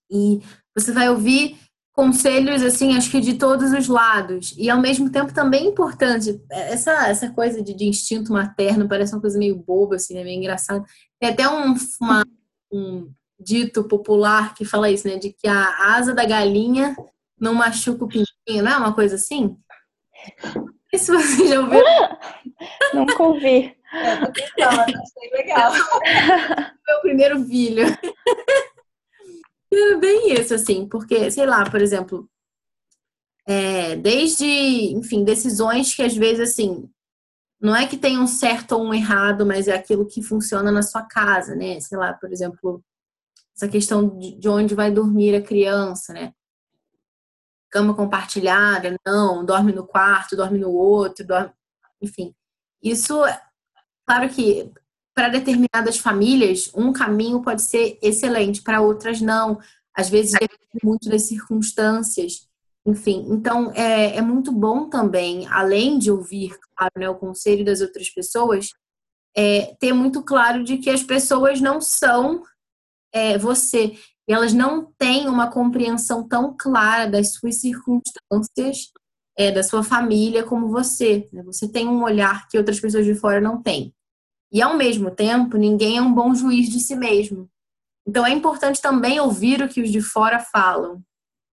E 0.09 0.41
você 0.75 0.91
vai 0.91 1.09
ouvir 1.09 1.57
conselhos, 1.99 2.63
assim, 2.63 2.95
acho 2.95 3.11
que 3.11 3.19
de 3.19 3.33
todos 3.33 3.73
os 3.73 3.89
lados. 3.89 4.55
E 4.57 4.69
ao 4.69 4.79
mesmo 4.79 5.11
tempo 5.11 5.33
também 5.33 5.67
importante. 5.67 6.41
Essa, 6.49 7.09
essa 7.09 7.29
coisa 7.29 7.61
de, 7.61 7.73
de 7.73 7.83
instinto 7.83 8.31
materno 8.31 8.87
parece 8.87 9.13
uma 9.13 9.19
coisa 9.19 9.37
meio 9.37 9.57
boba, 9.57 9.97
assim, 9.97 10.13
né? 10.13 10.23
Meio 10.23 10.37
engraçada. 10.37 10.85
Tem 11.19 11.29
até 11.29 11.49
um, 11.49 11.75
uma, 11.99 12.25
um 12.71 13.11
dito 13.37 13.83
popular 13.83 14.53
que 14.53 14.63
fala 14.63 14.89
isso, 14.89 15.09
né? 15.09 15.17
De 15.17 15.33
que 15.33 15.45
a 15.45 15.95
asa 15.97 16.15
da 16.15 16.23
galinha 16.23 16.95
não 17.37 17.53
machuca 17.53 18.05
o 18.05 18.07
pintinho, 18.07 18.63
não 18.63 18.71
é 18.71 18.77
uma 18.77 18.93
coisa 18.93 19.15
assim? 19.15 19.57
Não 20.55 20.67
sei 20.89 20.99
se 20.99 21.11
você 21.11 21.49
já 21.49 21.59
ouviu. 21.59 21.83
Nunca 22.95 23.23
ouvi. 23.23 23.75
É, 23.91 25.35
legal. 25.35 25.73
Meu 26.87 27.01
primeiro 27.01 27.43
filho. 27.43 27.87
É 29.71 29.95
bem 29.97 30.33
isso, 30.33 30.53
assim, 30.53 30.87
porque, 30.87 31.29
sei 31.29 31.45
lá, 31.45 31.69
por 31.69 31.81
exemplo, 31.81 32.29
é, 33.47 33.95
desde, 33.95 34.45
enfim, 34.45 35.23
decisões 35.23 35.95
que 35.95 36.01
às 36.01 36.15
vezes, 36.15 36.51
assim, 36.51 36.89
não 37.61 37.75
é 37.75 37.87
que 37.87 37.97
tem 37.97 38.17
um 38.17 38.27
certo 38.27 38.73
ou 38.73 38.83
um 38.83 38.93
errado, 38.93 39.45
mas 39.45 39.67
é 39.67 39.73
aquilo 39.75 40.07
que 40.07 40.23
funciona 40.23 40.71
na 40.71 40.81
sua 40.81 41.03
casa, 41.03 41.55
né? 41.55 41.79
Sei 41.79 41.97
lá, 41.97 42.13
por 42.13 42.31
exemplo, 42.31 42.83
essa 43.55 43.67
questão 43.67 44.17
de 44.17 44.47
onde 44.47 44.73
vai 44.73 44.89
dormir 44.89 45.35
a 45.35 45.41
criança, 45.41 46.13
né? 46.13 46.33
Cama 47.69 47.93
compartilhada, 47.93 48.95
não, 49.05 49.45
dorme 49.45 49.73
no 49.73 49.85
quarto, 49.85 50.35
dorme 50.35 50.57
no 50.57 50.71
outro, 50.71 51.25
dorme... 51.27 51.51
enfim. 52.01 52.33
Isso, 52.81 53.15
claro 54.05 54.29
que 54.29 54.71
para 55.19 55.27
determinadas 55.27 55.97
famílias, 55.97 56.71
um 56.73 56.93
caminho 56.93 57.41
pode 57.41 57.61
ser 57.63 57.99
excelente, 58.01 58.61
para 58.61 58.79
outras 58.79 59.19
não. 59.19 59.59
Às 59.93 60.09
vezes 60.09 60.31
depende 60.31 60.79
muito 60.81 61.09
das 61.09 61.23
circunstâncias. 61.23 62.47
Enfim, 62.85 63.27
então 63.29 63.69
é, 63.75 64.15
é 64.15 64.21
muito 64.21 64.49
bom 64.49 64.87
também, 64.87 65.45
além 65.47 65.99
de 65.99 66.09
ouvir, 66.09 66.57
claro, 66.73 66.93
né, 66.97 67.09
o 67.09 67.17
conselho 67.17 67.65
das 67.65 67.81
outras 67.81 68.09
pessoas, 68.09 68.69
é, 69.35 69.75
ter 69.77 69.91
muito 69.91 70.23
claro 70.23 70.63
de 70.63 70.77
que 70.77 70.89
as 70.89 71.03
pessoas 71.03 71.59
não 71.59 71.81
são 71.81 72.41
é, 73.13 73.37
você. 73.37 73.97
E 74.25 74.31
elas 74.31 74.53
não 74.53 74.85
têm 74.97 75.27
uma 75.27 75.51
compreensão 75.51 76.25
tão 76.25 76.55
clara 76.57 77.07
das 77.11 77.33
suas 77.33 77.59
circunstâncias, 77.59 78.93
é, 79.37 79.51
da 79.51 79.63
sua 79.63 79.83
família, 79.83 80.45
como 80.45 80.69
você. 80.69 81.27
Né? 81.33 81.43
Você 81.43 81.67
tem 81.67 81.89
um 81.89 82.03
olhar 82.03 82.47
que 82.47 82.57
outras 82.57 82.79
pessoas 82.79 83.05
de 83.05 83.15
fora 83.15 83.41
não 83.41 83.61
têm. 83.61 83.93
E 84.51 84.61
ao 84.61 84.75
mesmo 84.75 85.11
tempo, 85.11 85.57
ninguém 85.57 85.97
é 85.97 86.01
um 86.01 86.13
bom 86.13 86.33
juiz 86.33 86.69
de 86.69 86.79
si 86.79 86.95
mesmo. 86.95 87.49
Então 88.07 88.25
é 88.25 88.31
importante 88.31 88.81
também 88.81 89.19
ouvir 89.19 89.61
o 89.61 89.69
que 89.69 89.81
os 89.81 89.91
de 89.91 90.01
fora 90.01 90.39
falam, 90.39 91.03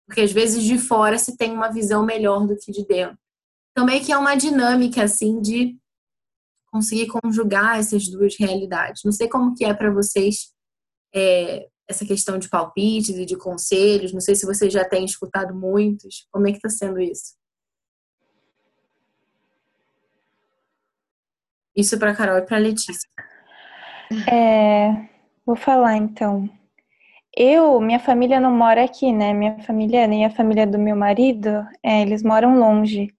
porque 0.07 0.21
às 0.21 0.31
vezes 0.31 0.63
de 0.63 0.77
fora 0.77 1.17
se 1.17 1.35
tem 1.35 1.51
uma 1.51 1.69
visão 1.69 2.05
melhor 2.05 2.47
do 2.47 2.55
que 2.55 2.71
de 2.71 2.85
dentro. 2.85 3.17
Também 3.73 4.01
que 4.01 4.11
é 4.11 4.17
uma 4.17 4.35
dinâmica 4.35 5.03
assim 5.03 5.41
de 5.41 5.77
conseguir 6.71 7.07
conjugar 7.07 7.79
essas 7.79 8.07
duas 8.07 8.37
realidades. 8.37 9.03
Não 9.03 9.11
sei 9.11 9.27
como 9.27 9.53
que 9.53 9.65
é 9.65 9.73
para 9.73 9.91
vocês 9.91 10.53
é, 11.13 11.67
essa 11.87 12.05
questão 12.05 12.37
de 12.37 12.49
palpites 12.49 13.15
e 13.15 13.25
de 13.25 13.37
conselhos. 13.37 14.13
Não 14.13 14.21
sei 14.21 14.35
se 14.35 14.45
vocês 14.45 14.71
já 14.71 14.87
têm 14.87 15.05
escutado 15.05 15.53
muitos. 15.53 16.27
Como 16.31 16.47
é 16.47 16.51
que 16.51 16.57
está 16.57 16.69
sendo 16.69 16.99
isso? 16.99 17.33
Isso 21.75 21.99
para 21.99 22.15
Carol 22.15 22.37
e 22.37 22.41
para 22.41 22.57
Letícia. 22.57 23.09
É, 24.31 24.91
vou 25.45 25.55
falar 25.55 25.97
então. 25.97 26.49
Eu, 27.35 27.81
minha 27.81 27.99
família 27.99 28.39
não 28.39 28.51
mora 28.51 28.83
aqui, 28.83 29.11
né? 29.11 29.33
Minha 29.33 29.59
família, 29.59 30.07
nem 30.07 30.25
a 30.25 30.29
família 30.29 30.65
do 30.65 30.79
meu 30.79 30.95
marido, 30.95 31.49
é, 31.83 32.01
eles 32.01 32.23
moram 32.23 32.57
longe. 32.57 33.09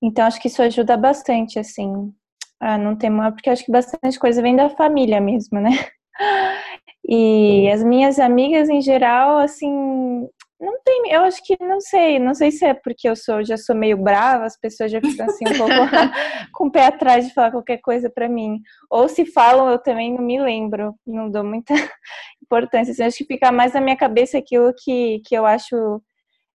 Então, 0.00 0.26
acho 0.26 0.40
que 0.40 0.48
isso 0.48 0.62
ajuda 0.62 0.96
bastante, 0.96 1.58
assim, 1.58 2.12
a 2.60 2.78
não 2.78 2.94
ter 2.94 3.08
uma, 3.08 3.32
porque 3.32 3.50
acho 3.50 3.64
que 3.64 3.72
bastante 3.72 4.18
coisa 4.18 4.40
vem 4.40 4.54
da 4.54 4.70
família 4.70 5.20
mesmo, 5.20 5.60
né? 5.60 5.70
E 7.04 7.68
as 7.68 7.82
minhas 7.82 8.20
amigas, 8.20 8.68
em 8.68 8.80
geral, 8.80 9.38
assim, 9.38 10.28
não 10.62 10.80
tem, 10.84 11.10
eu 11.12 11.22
acho 11.22 11.42
que 11.44 11.56
não 11.60 11.80
sei, 11.80 12.20
não 12.20 12.34
sei 12.34 12.52
se 12.52 12.64
é 12.64 12.72
porque 12.72 13.08
eu 13.08 13.16
sou, 13.16 13.44
já 13.44 13.56
sou 13.56 13.74
meio 13.74 13.96
brava, 13.96 14.44
as 14.44 14.56
pessoas 14.56 14.92
já 14.92 15.00
ficam 15.00 15.26
assim 15.26 15.44
um 15.48 15.58
pouco 15.58 15.72
com 16.54 16.66
o 16.68 16.70
pé 16.70 16.86
atrás 16.86 17.26
de 17.26 17.34
falar 17.34 17.50
qualquer 17.50 17.78
coisa 17.78 18.08
para 18.08 18.28
mim. 18.28 18.60
Ou 18.88 19.08
se 19.08 19.26
falam, 19.26 19.68
eu 19.68 19.78
também 19.78 20.14
não 20.14 20.22
me 20.22 20.40
lembro, 20.40 20.94
não 21.04 21.28
dou 21.28 21.42
muita 21.42 21.74
importância. 22.40 22.92
Assim, 22.92 23.02
acho 23.02 23.18
que 23.18 23.24
fica 23.24 23.50
mais 23.50 23.72
na 23.72 23.80
minha 23.80 23.96
cabeça 23.96 24.38
aquilo 24.38 24.72
que, 24.72 25.20
que 25.26 25.34
eu 25.34 25.44
acho 25.44 26.00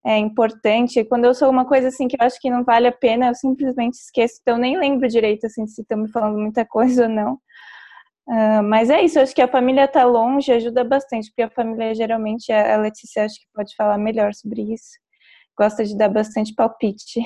é, 0.06 0.16
importante. 0.18 1.04
Quando 1.04 1.24
eu 1.24 1.34
sou 1.34 1.50
uma 1.50 1.66
coisa 1.66 1.88
assim 1.88 2.06
que 2.06 2.14
eu 2.14 2.24
acho 2.24 2.40
que 2.40 2.48
não 2.48 2.62
vale 2.62 2.86
a 2.86 2.92
pena, 2.92 3.26
eu 3.26 3.34
simplesmente 3.34 3.94
esqueço, 3.94 4.38
então 4.40 4.54
eu 4.54 4.60
nem 4.60 4.78
lembro 4.78 5.08
direito 5.08 5.46
assim 5.46 5.66
se 5.66 5.82
estão 5.82 5.98
me 5.98 6.08
falando 6.08 6.38
muita 6.38 6.64
coisa 6.64 7.04
ou 7.04 7.08
não. 7.08 7.38
Uh, 8.28 8.62
mas 8.64 8.90
é 8.90 9.02
isso, 9.04 9.20
acho 9.20 9.34
que 9.34 9.42
a 9.42 9.48
família 9.48 9.86
tá 9.86 10.04
longe 10.04 10.50
ajuda 10.50 10.82
bastante, 10.82 11.28
porque 11.30 11.42
a 11.42 11.50
família 11.50 11.94
geralmente, 11.94 12.52
a 12.52 12.76
Letícia 12.76 13.24
acho 13.24 13.38
que 13.38 13.46
pode 13.54 13.74
falar 13.76 13.98
melhor 13.98 14.34
sobre 14.34 14.62
isso, 14.62 14.98
gosta 15.56 15.84
de 15.84 15.96
dar 15.96 16.08
bastante 16.08 16.52
palpite. 16.52 17.20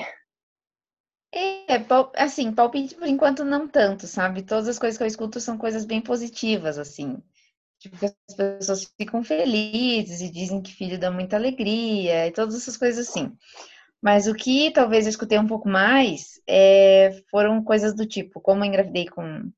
É, 1.33 1.77
assim, 2.17 2.53
palpite 2.53 2.95
por 2.95 3.07
enquanto 3.07 3.43
não 3.45 3.67
tanto, 3.67 4.05
sabe? 4.05 4.43
Todas 4.43 4.67
as 4.67 4.77
coisas 4.77 4.97
que 4.97 5.03
eu 5.03 5.07
escuto 5.07 5.39
são 5.39 5.57
coisas 5.57 5.85
bem 5.85 6.01
positivas, 6.01 6.77
assim. 6.77 7.17
Tipo, 7.79 7.97
as 8.05 8.35
pessoas 8.35 8.93
ficam 8.99 9.23
felizes 9.23 10.21
e 10.21 10.29
dizem 10.31 10.61
que 10.61 10.71
filho 10.73 10.99
dá 10.99 11.09
muita 11.09 11.35
alegria 11.35 12.27
e 12.27 12.31
todas 12.31 12.55
essas 12.55 12.77
coisas 12.77 13.09
assim. 13.09 13.35
Mas 14.01 14.27
o 14.27 14.35
que 14.35 14.71
talvez 14.71 15.05
eu 15.05 15.09
escutei 15.09 15.39
um 15.39 15.47
pouco 15.47 15.69
mais 15.69 16.39
é, 16.47 17.23
foram 17.31 17.63
coisas 17.63 17.95
do 17.95 18.05
tipo, 18.05 18.41
como 18.41 18.63
eu 18.63 18.67
engravidei 18.67 19.07
com 19.07 19.51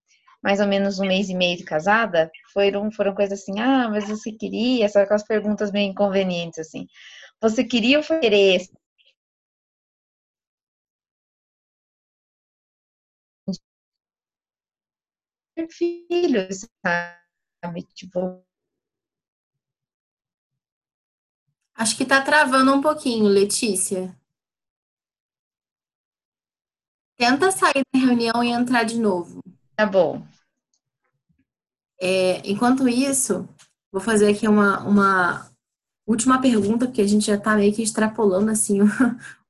mais 0.43 0.59
ou 0.59 0.67
menos 0.67 0.99
um 0.99 1.05
mês 1.07 1.29
e 1.29 1.35
meio 1.35 1.57
de 1.57 1.63
casada, 1.63 2.29
foram, 2.53 2.91
foram 2.91 3.13
coisas 3.15 3.39
assim, 3.41 3.59
ah, 3.59 3.89
mas 3.89 4.07
você 4.07 4.31
queria, 4.31 4.89
sabe 4.89 5.05
aquelas 5.05 5.25
perguntas 5.25 5.71
meio 5.71 5.91
inconvenientes, 5.91 6.59
assim. 6.59 6.87
Você 7.41 7.63
queria 7.63 7.99
ou 7.99 8.03
querer 8.05 8.61
filhos, 15.71 16.67
sabe? 16.85 17.83
Tipo. 17.95 18.43
Acho 21.75 21.95
que 21.97 22.03
tá 22.03 22.19
travando 22.19 22.73
um 22.73 22.81
pouquinho, 22.81 23.25
Letícia. 23.27 24.15
Tenta 27.17 27.51
sair 27.51 27.83
da 27.91 27.99
reunião 27.99 28.43
e 28.43 28.49
entrar 28.49 28.83
de 28.83 28.99
novo. 28.99 29.41
Tá 29.75 29.85
bom. 29.85 30.21
É, 32.01 32.41
enquanto 32.49 32.87
isso, 32.87 33.47
vou 33.91 34.01
fazer 34.01 34.29
aqui 34.29 34.47
uma, 34.47 34.79
uma 34.81 35.49
última 36.07 36.41
pergunta, 36.41 36.85
porque 36.85 37.01
a 37.01 37.07
gente 37.07 37.25
já 37.25 37.35
está 37.35 37.55
meio 37.55 37.73
que 37.73 37.83
extrapolando 37.83 38.51
assim 38.51 38.81
o, 38.83 38.85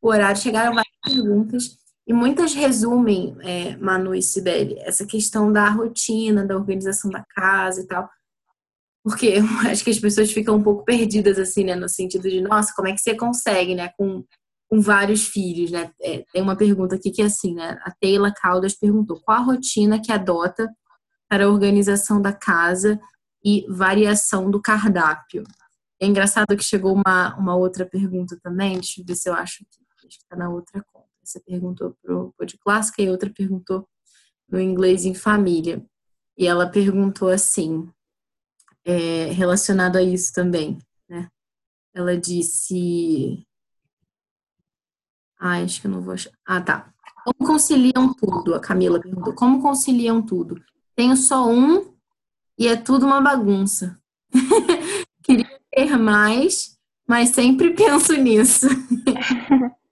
o 0.01 0.07
horário. 0.09 0.39
Chegaram 0.39 0.75
várias 0.75 0.93
perguntas 1.03 1.77
e 2.05 2.13
muitas 2.13 2.53
resumem, 2.53 3.35
é, 3.39 3.77
Manu 3.77 4.13
e 4.13 4.21
Sibeli, 4.21 4.77
essa 4.79 5.05
questão 5.05 5.51
da 5.51 5.69
rotina, 5.69 6.45
da 6.45 6.55
organização 6.55 7.09
da 7.09 7.23
casa 7.23 7.81
e 7.81 7.87
tal. 7.87 8.09
Porque 9.03 9.35
acho 9.69 9.83
que 9.83 9.89
as 9.89 9.99
pessoas 9.99 10.31
ficam 10.31 10.55
um 10.55 10.63
pouco 10.63 10.83
perdidas, 10.83 11.39
assim, 11.39 11.63
né? 11.63 11.75
No 11.75 11.87
sentido 11.87 12.29
de, 12.29 12.41
nossa, 12.41 12.73
como 12.75 12.87
é 12.87 12.93
que 12.93 12.99
você 12.99 13.15
consegue, 13.15 13.73
né? 13.75 13.89
Com, 13.97 14.23
com 14.69 14.81
vários 14.81 15.27
filhos, 15.27 15.71
né? 15.71 15.91
É, 16.01 16.25
tem 16.31 16.41
uma 16.41 16.57
pergunta 16.57 16.95
aqui 16.95 17.09
que 17.09 17.21
é 17.21 17.25
assim, 17.25 17.55
né? 17.55 17.79
A 17.83 17.91
Teila 17.91 18.33
Caldas 18.33 18.75
perguntou 18.75 19.21
qual 19.21 19.37
a 19.37 19.43
rotina 19.43 20.01
que 20.01 20.11
adota 20.11 20.69
para 21.33 21.45
a 21.45 21.49
organização 21.49 22.21
da 22.21 22.31
casa 22.31 23.01
e 23.43 23.65
variação 23.67 24.51
do 24.51 24.61
cardápio. 24.61 25.43
É 25.99 26.05
engraçado 26.05 26.55
que 26.55 26.63
chegou 26.63 26.93
uma, 26.93 27.35
uma 27.35 27.55
outra 27.55 27.87
pergunta 27.87 28.39
também, 28.39 28.75
deixa 28.75 29.01
eu 29.01 29.05
ver 29.05 29.15
se 29.15 29.27
eu 29.27 29.33
acho 29.33 29.65
que 29.65 30.07
está 30.07 30.35
na 30.35 30.47
outra 30.47 30.85
conta. 30.93 31.07
Você 31.23 31.39
perguntou 31.39 31.97
para 32.03 32.15
o 32.15 32.31
Pod 32.33 32.55
Clássica 32.59 33.01
e 33.01 33.09
outra 33.09 33.31
perguntou 33.31 33.89
no 34.47 34.61
Inglês 34.61 35.05
em 35.05 35.15
Família. 35.15 35.83
E 36.37 36.45
ela 36.45 36.69
perguntou 36.69 37.29
assim, 37.29 37.91
é, 38.85 39.31
relacionado 39.31 39.95
a 39.95 40.03
isso 40.03 40.31
também, 40.33 40.77
né? 41.09 41.29
Ela 41.95 42.15
disse. 42.15 43.43
Ah, 45.39 45.63
acho 45.63 45.81
que 45.81 45.87
eu 45.87 45.91
não 45.91 46.01
vou 46.03 46.13
achar. 46.13 46.31
Ah, 46.45 46.61
tá. 46.61 46.93
Como 47.23 47.51
conciliam 47.51 48.13
tudo? 48.13 48.53
A 48.53 48.59
Camila 48.59 49.01
perguntou. 49.01 49.33
Como 49.33 49.63
conciliam 49.63 50.21
tudo? 50.21 50.63
Tenho 50.95 51.15
só 51.17 51.47
um 51.47 51.93
e 52.57 52.67
é 52.67 52.75
tudo 52.75 53.05
uma 53.05 53.21
bagunça. 53.21 53.99
Queria 55.23 55.59
ter 55.71 55.97
mais, 55.97 56.77
mas 57.07 57.29
sempre 57.29 57.73
penso 57.75 58.13
nisso. 58.13 58.67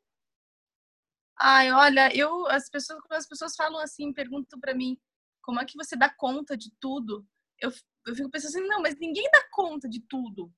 Ai, 1.44 1.72
olha, 1.72 2.15
eu 2.15 2.48
as 2.48 2.69
pessoas 2.69 2.99
quando 3.02 3.18
as 3.18 3.28
pessoas 3.28 3.56
falam 3.56 3.80
assim, 3.82 4.14
perguntam 4.14 4.60
para 4.60 4.76
mim, 4.76 4.95
como 5.41 5.60
é 5.60 5.65
que 5.65 5.76
você 5.76 5.95
dá 5.95 6.07
conta 6.07 6.56
de 6.56 6.72
tudo? 6.80 7.26
Eu, 7.60 7.72
eu 8.06 8.15
fico 8.15 8.30
pensando 8.30 8.49
assim, 8.49 8.68
não, 8.68 8.80
mas 8.80 8.95
ninguém 8.99 9.28
dá 9.32 9.44
conta 9.52 9.90
de 9.90 10.02
tudo, 10.02 10.53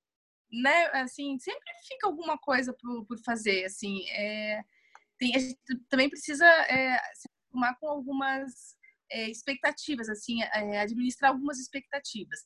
né? 0.51 0.87
Assim, 1.01 1.39
sempre 1.39 1.63
fica 1.87 2.07
alguma 2.07 2.37
coisa 2.37 2.73
por, 2.73 3.05
por 3.05 3.17
fazer, 3.19 3.63
assim. 3.63 4.05
É, 4.09 4.61
tem, 5.17 5.33
a 5.35 5.39
gente 5.39 5.57
também 5.89 6.09
precisa 6.09 6.45
é, 6.45 6.97
se 7.13 7.29
acostumar 7.29 7.79
com 7.79 7.87
algumas 7.87 8.75
é, 9.13 9.29
expectativas, 9.29 10.09
assim, 10.09 10.41
é, 10.43 10.79
administrar 10.79 11.31
algumas 11.31 11.59
expectativas 11.59 12.39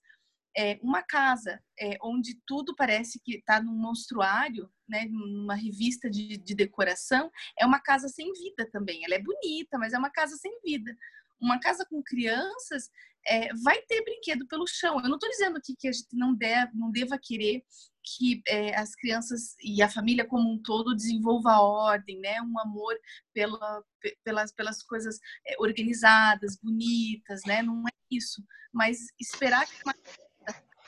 é, 0.57 0.79
uma 0.81 1.03
casa 1.03 1.61
é, 1.79 1.99
onde 2.01 2.41
tudo 2.47 2.75
parece 2.75 3.19
que 3.23 3.35
está 3.35 3.61
num 3.61 3.75
monstruário, 3.75 4.67
né, 4.89 5.05
numa 5.05 5.53
revista 5.53 6.09
de, 6.09 6.35
de, 6.35 6.55
decoração, 6.55 7.29
é 7.59 7.63
uma 7.63 7.79
casa 7.79 8.09
sem 8.09 8.33
vida 8.33 8.67
também. 8.71 9.05
Ela 9.05 9.15
é 9.15 9.21
bonita, 9.21 9.77
mas 9.77 9.93
é 9.93 9.99
uma 9.99 10.09
casa 10.09 10.35
sem 10.35 10.59
vida. 10.63 10.97
Uma 11.39 11.59
casa 11.59 11.85
com 11.87 12.01
crianças 12.01 12.89
é, 13.27 13.53
vai 13.63 13.81
ter 13.81 14.03
brinquedo 14.03 14.47
pelo 14.47 14.65
chão. 14.65 14.99
Eu 14.99 15.09
não 15.09 15.15
estou 15.15 15.29
dizendo 15.29 15.57
aqui 15.57 15.75
que 15.77 15.87
a 15.87 15.91
gente 15.91 16.07
não, 16.13 16.33
deve, 16.33 16.71
não 16.75 16.91
deva 16.91 17.19
querer 17.21 17.63
que 18.03 18.41
é, 18.47 18.73
as 18.75 18.95
crianças 18.95 19.55
e 19.61 19.81
a 19.81 19.89
família 19.89 20.25
como 20.25 20.49
um 20.49 20.61
todo 20.61 20.95
desenvolva 20.95 21.51
a 21.51 21.61
ordem, 21.61 22.19
né? 22.19 22.41
Um 22.41 22.57
amor 22.59 22.97
pela, 23.33 23.83
pelas, 24.23 24.53
pelas 24.53 24.81
coisas 24.81 25.19
é, 25.45 25.55
organizadas, 25.59 26.57
bonitas, 26.57 27.41
né? 27.45 27.61
Não 27.61 27.83
é 27.85 27.91
isso. 28.09 28.41
Mas 28.71 28.97
esperar 29.19 29.65
que 29.65 29.81
uma 29.83 29.93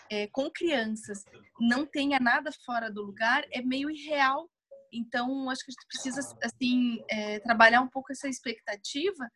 é, 0.10 0.28
com 0.28 0.50
crianças 0.50 1.24
não 1.60 1.86
tenha 1.86 2.20
nada 2.20 2.52
fora 2.66 2.90
do 2.90 3.04
lugar 3.04 3.46
é 3.52 3.62
meio 3.62 3.90
irreal. 3.90 4.50
Então, 4.92 5.50
acho 5.50 5.64
que 5.64 5.72
a 5.72 5.74
gente 5.74 5.88
precisa 5.88 6.38
assim 6.44 7.04
é, 7.10 7.40
trabalhar 7.40 7.82
um 7.82 7.90
pouco 7.90 8.12
essa 8.12 8.28
expectativa 8.28 9.30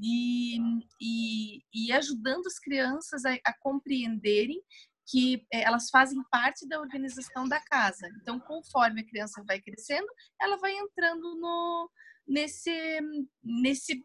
e, 0.00 0.58
e, 1.00 1.62
e 1.72 1.92
ajudando 1.92 2.46
as 2.46 2.58
crianças 2.58 3.24
a, 3.24 3.34
a 3.44 3.54
compreenderem 3.60 4.62
que 5.10 5.44
é, 5.52 5.62
elas 5.62 5.90
fazem 5.90 6.22
parte 6.30 6.66
da 6.68 6.80
organização 6.80 7.48
da 7.48 7.60
casa. 7.60 8.08
Então, 8.20 8.38
conforme 8.38 9.00
a 9.00 9.06
criança 9.06 9.42
vai 9.46 9.60
crescendo, 9.60 10.06
ela 10.40 10.56
vai 10.56 10.72
entrando 10.72 11.34
no, 11.36 11.90
nesse, 12.26 13.00
nesse 13.42 14.04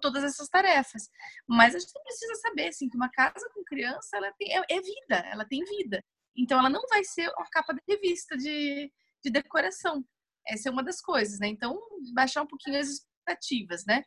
todas 0.00 0.24
essas 0.24 0.48
tarefas. 0.48 1.08
Mas 1.48 1.74
a 1.74 1.78
gente 1.78 1.92
precisa 2.02 2.34
saber 2.36 2.68
assim, 2.68 2.88
que 2.88 2.96
uma 2.96 3.10
casa 3.10 3.48
com 3.54 3.64
criança 3.64 4.16
ela 4.16 4.32
tem, 4.38 4.56
é, 4.56 4.62
é, 4.68 4.80
vida, 4.80 5.16
ela 5.30 5.44
tem 5.44 5.64
vida. 5.64 6.02
Então 6.36 6.58
ela 6.58 6.70
não 6.70 6.82
vai 6.88 7.04
ser 7.04 7.28
uma 7.36 7.48
capa 7.50 7.74
de 7.74 7.80
revista 7.88 8.36
de, 8.36 8.92
de 9.22 9.30
decoração. 9.30 10.04
Essa 10.46 10.68
é 10.68 10.72
uma 10.72 10.82
das 10.82 11.00
coisas, 11.00 11.38
né? 11.38 11.48
Então, 11.48 11.78
baixar 12.14 12.42
um 12.42 12.46
pouquinho 12.46 12.78
as 12.78 13.06
expectativas, 13.20 13.84
né? 13.86 14.02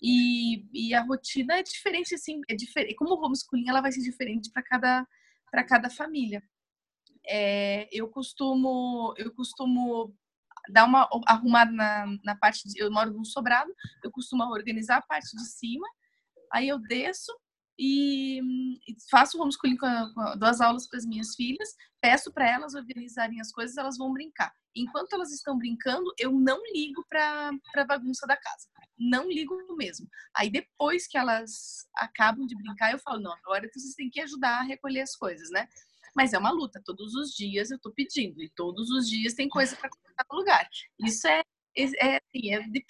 E, 0.00 0.66
e 0.72 0.94
a 0.94 1.02
rotina 1.02 1.58
é 1.58 1.62
diferente, 1.62 2.14
assim, 2.14 2.40
é 2.48 2.54
diferente. 2.54 2.94
Como 2.94 3.14
o 3.14 3.24
homeschooling, 3.24 3.68
ela 3.68 3.80
vai 3.80 3.92
ser 3.92 4.00
diferente 4.00 4.50
para 4.52 4.62
cada, 4.62 5.06
para 5.50 5.64
cada 5.64 5.90
família. 5.90 6.42
É, 7.26 7.88
eu 7.92 8.08
costumo 8.08 9.14
eu 9.18 9.32
costumo 9.34 10.14
dar 10.70 10.84
uma 10.84 11.08
arrumada 11.26 11.70
na, 11.70 12.06
na 12.24 12.36
parte 12.36 12.68
de, 12.68 12.80
eu 12.80 12.90
moro 12.90 13.12
num 13.12 13.24
sobrado, 13.24 13.72
eu 14.02 14.10
costumo 14.10 14.44
organizar 14.44 14.98
a 14.98 15.02
parte 15.02 15.36
de 15.36 15.44
cima, 15.44 15.86
aí 16.52 16.68
eu 16.68 16.78
desço 16.78 17.32
e, 17.82 18.38
e 18.86 18.96
faço 19.10 19.40
homeschooling 19.40 19.78
com, 19.78 19.86
a, 19.86 20.12
com 20.12 20.38
duas 20.38 20.60
aulas 20.60 20.86
para 20.86 20.98
as 20.98 21.06
minhas 21.06 21.34
filhas, 21.34 21.74
peço 21.98 22.30
para 22.30 22.46
elas 22.46 22.74
organizarem 22.74 23.40
as 23.40 23.50
coisas, 23.50 23.78
elas 23.78 23.96
vão 23.96 24.12
brincar. 24.12 24.52
Enquanto 24.76 25.14
elas 25.14 25.32
estão 25.32 25.56
brincando, 25.56 26.12
eu 26.18 26.30
não 26.30 26.60
ligo 26.74 27.02
para 27.08 27.50
a 27.76 27.84
bagunça 27.84 28.26
da 28.26 28.36
casa. 28.36 28.68
Não 28.98 29.28
ligo 29.28 29.56
mesmo. 29.76 30.06
Aí 30.36 30.50
depois 30.50 31.06
que 31.06 31.16
elas 31.16 31.88
acabam 31.96 32.46
de 32.46 32.54
brincar, 32.54 32.92
eu 32.92 32.98
falo, 32.98 33.18
não, 33.18 33.32
agora 33.32 33.68
vocês 33.72 33.94
têm 33.94 34.10
que 34.10 34.20
ajudar 34.20 34.60
a 34.60 34.64
recolher 34.64 35.00
as 35.00 35.16
coisas, 35.16 35.48
né? 35.50 35.66
Mas 36.14 36.34
é 36.34 36.38
uma 36.38 36.50
luta. 36.50 36.82
Todos 36.84 37.14
os 37.14 37.30
dias 37.30 37.70
eu 37.70 37.76
estou 37.76 37.92
pedindo. 37.92 38.42
E 38.42 38.50
todos 38.50 38.90
os 38.90 39.08
dias 39.08 39.32
tem 39.32 39.48
coisa 39.48 39.74
para 39.74 39.88
colocar 39.88 40.26
no 40.30 40.38
lugar. 40.38 40.68
Isso 41.00 41.26
é, 41.26 41.42
é, 41.76 42.16
assim, 42.16 42.52
é 42.52 42.60
de 42.60 42.84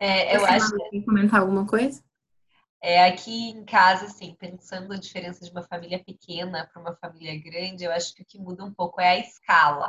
É, 0.00 0.34
eu 0.34 0.40
Você 0.40 0.46
acho 0.46 0.90
que 0.90 1.02
comentar 1.02 1.40
alguma 1.40 1.66
coisa? 1.66 2.02
É, 2.82 3.04
aqui 3.04 3.50
em 3.50 3.62
casa, 3.66 4.06
assim, 4.06 4.34
pensando 4.34 4.94
a 4.94 4.98
diferença 4.98 5.44
de 5.44 5.50
uma 5.50 5.62
família 5.62 6.02
pequena 6.02 6.68
para 6.72 6.80
uma 6.80 6.96
família 6.96 7.38
grande, 7.38 7.84
eu 7.84 7.92
acho 7.92 8.14
que 8.14 8.22
o 8.22 8.24
que 8.24 8.38
muda 8.38 8.64
um 8.64 8.72
pouco 8.72 9.00
é 9.00 9.10
a 9.10 9.18
escala 9.18 9.86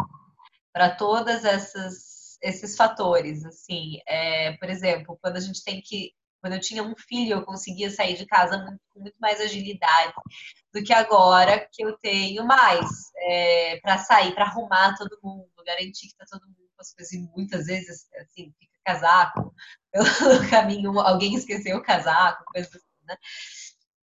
para 0.74 0.94
todas 0.94 1.46
essas 1.46 2.20
esses 2.42 2.76
fatores, 2.76 3.46
assim, 3.46 4.00
é, 4.08 4.54
por 4.58 4.68
exemplo, 4.68 5.16
quando 5.22 5.38
a 5.38 5.40
gente 5.40 5.64
tem 5.64 5.80
que 5.80 6.12
quando 6.42 6.54
eu 6.54 6.60
tinha 6.60 6.82
um 6.82 6.96
filho, 6.98 7.34
eu 7.34 7.46
conseguia 7.46 7.92
sair 7.92 8.18
de 8.18 8.26
casa 8.26 8.58
muito, 8.58 8.82
com 8.92 9.00
muito 9.00 9.16
mais 9.20 9.40
agilidade 9.40 10.12
do 10.74 10.84
que 10.84 10.92
agora 10.92 11.68
que 11.72 11.84
eu 11.84 11.96
tenho 12.00 12.44
mais 12.44 12.90
é, 13.16 13.80
para 13.80 14.00
sair, 14.00 14.34
para 14.34 14.46
arrumar 14.46 14.98
todo 14.98 15.20
mundo, 15.24 15.48
garantir 15.64 16.08
que 16.08 16.18
tá 16.18 16.26
todo 16.28 16.48
mundo 16.48 16.68
com 16.76 16.82
as 16.82 16.92
coisas. 16.96 17.14
E 17.14 17.20
muitas 17.36 17.68
vezes, 17.68 18.08
assim, 18.20 18.52
casaco 18.84 19.54
pelo 19.92 20.50
caminho, 20.50 21.00
alguém 21.00 21.36
esqueceu 21.36 21.78
o 21.78 21.84
casaco, 21.84 22.44
coisas 22.46 22.74
assim, 22.74 23.06
né? 23.06 23.18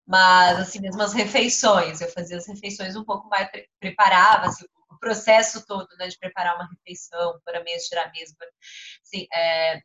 Mas, 0.07 0.59
assim, 0.59 0.81
mesmo 0.81 1.03
as 1.03 1.13
refeições, 1.13 2.01
eu 2.01 2.11
fazia 2.11 2.39
as 2.39 2.47
refeições 2.47 2.97
um 2.97 3.05
pouco 3.05 3.29
mais, 3.29 3.49
preparava, 3.79 4.47
assim, 4.47 4.65
o 4.91 4.99
processo 4.99 5.67
todo, 5.67 5.87
né, 5.99 6.09
de 6.09 6.19
preparar 6.19 6.57
uma 6.57 6.69
refeição, 6.69 7.39
pôr 7.45 7.57
a 7.57 7.63
mesa, 7.63 7.85
tirar 7.89 8.07
a 8.07 8.11
mesa, 8.11 8.35
assim, 9.03 9.27
é, 9.33 9.83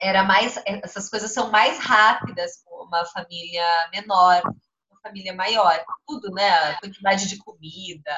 era 0.00 0.22
mais 0.22 0.60
essas 0.66 1.08
coisas 1.08 1.32
são 1.32 1.50
mais 1.50 1.78
rápidas 1.78 2.62
com 2.64 2.84
uma 2.84 3.04
família 3.06 3.88
menor, 3.92 4.42
uma 4.90 5.00
família 5.02 5.34
maior, 5.34 5.84
tudo, 6.06 6.30
né? 6.30 6.48
A 6.50 6.80
quantidade 6.80 7.28
de 7.28 7.38
comida. 7.38 8.16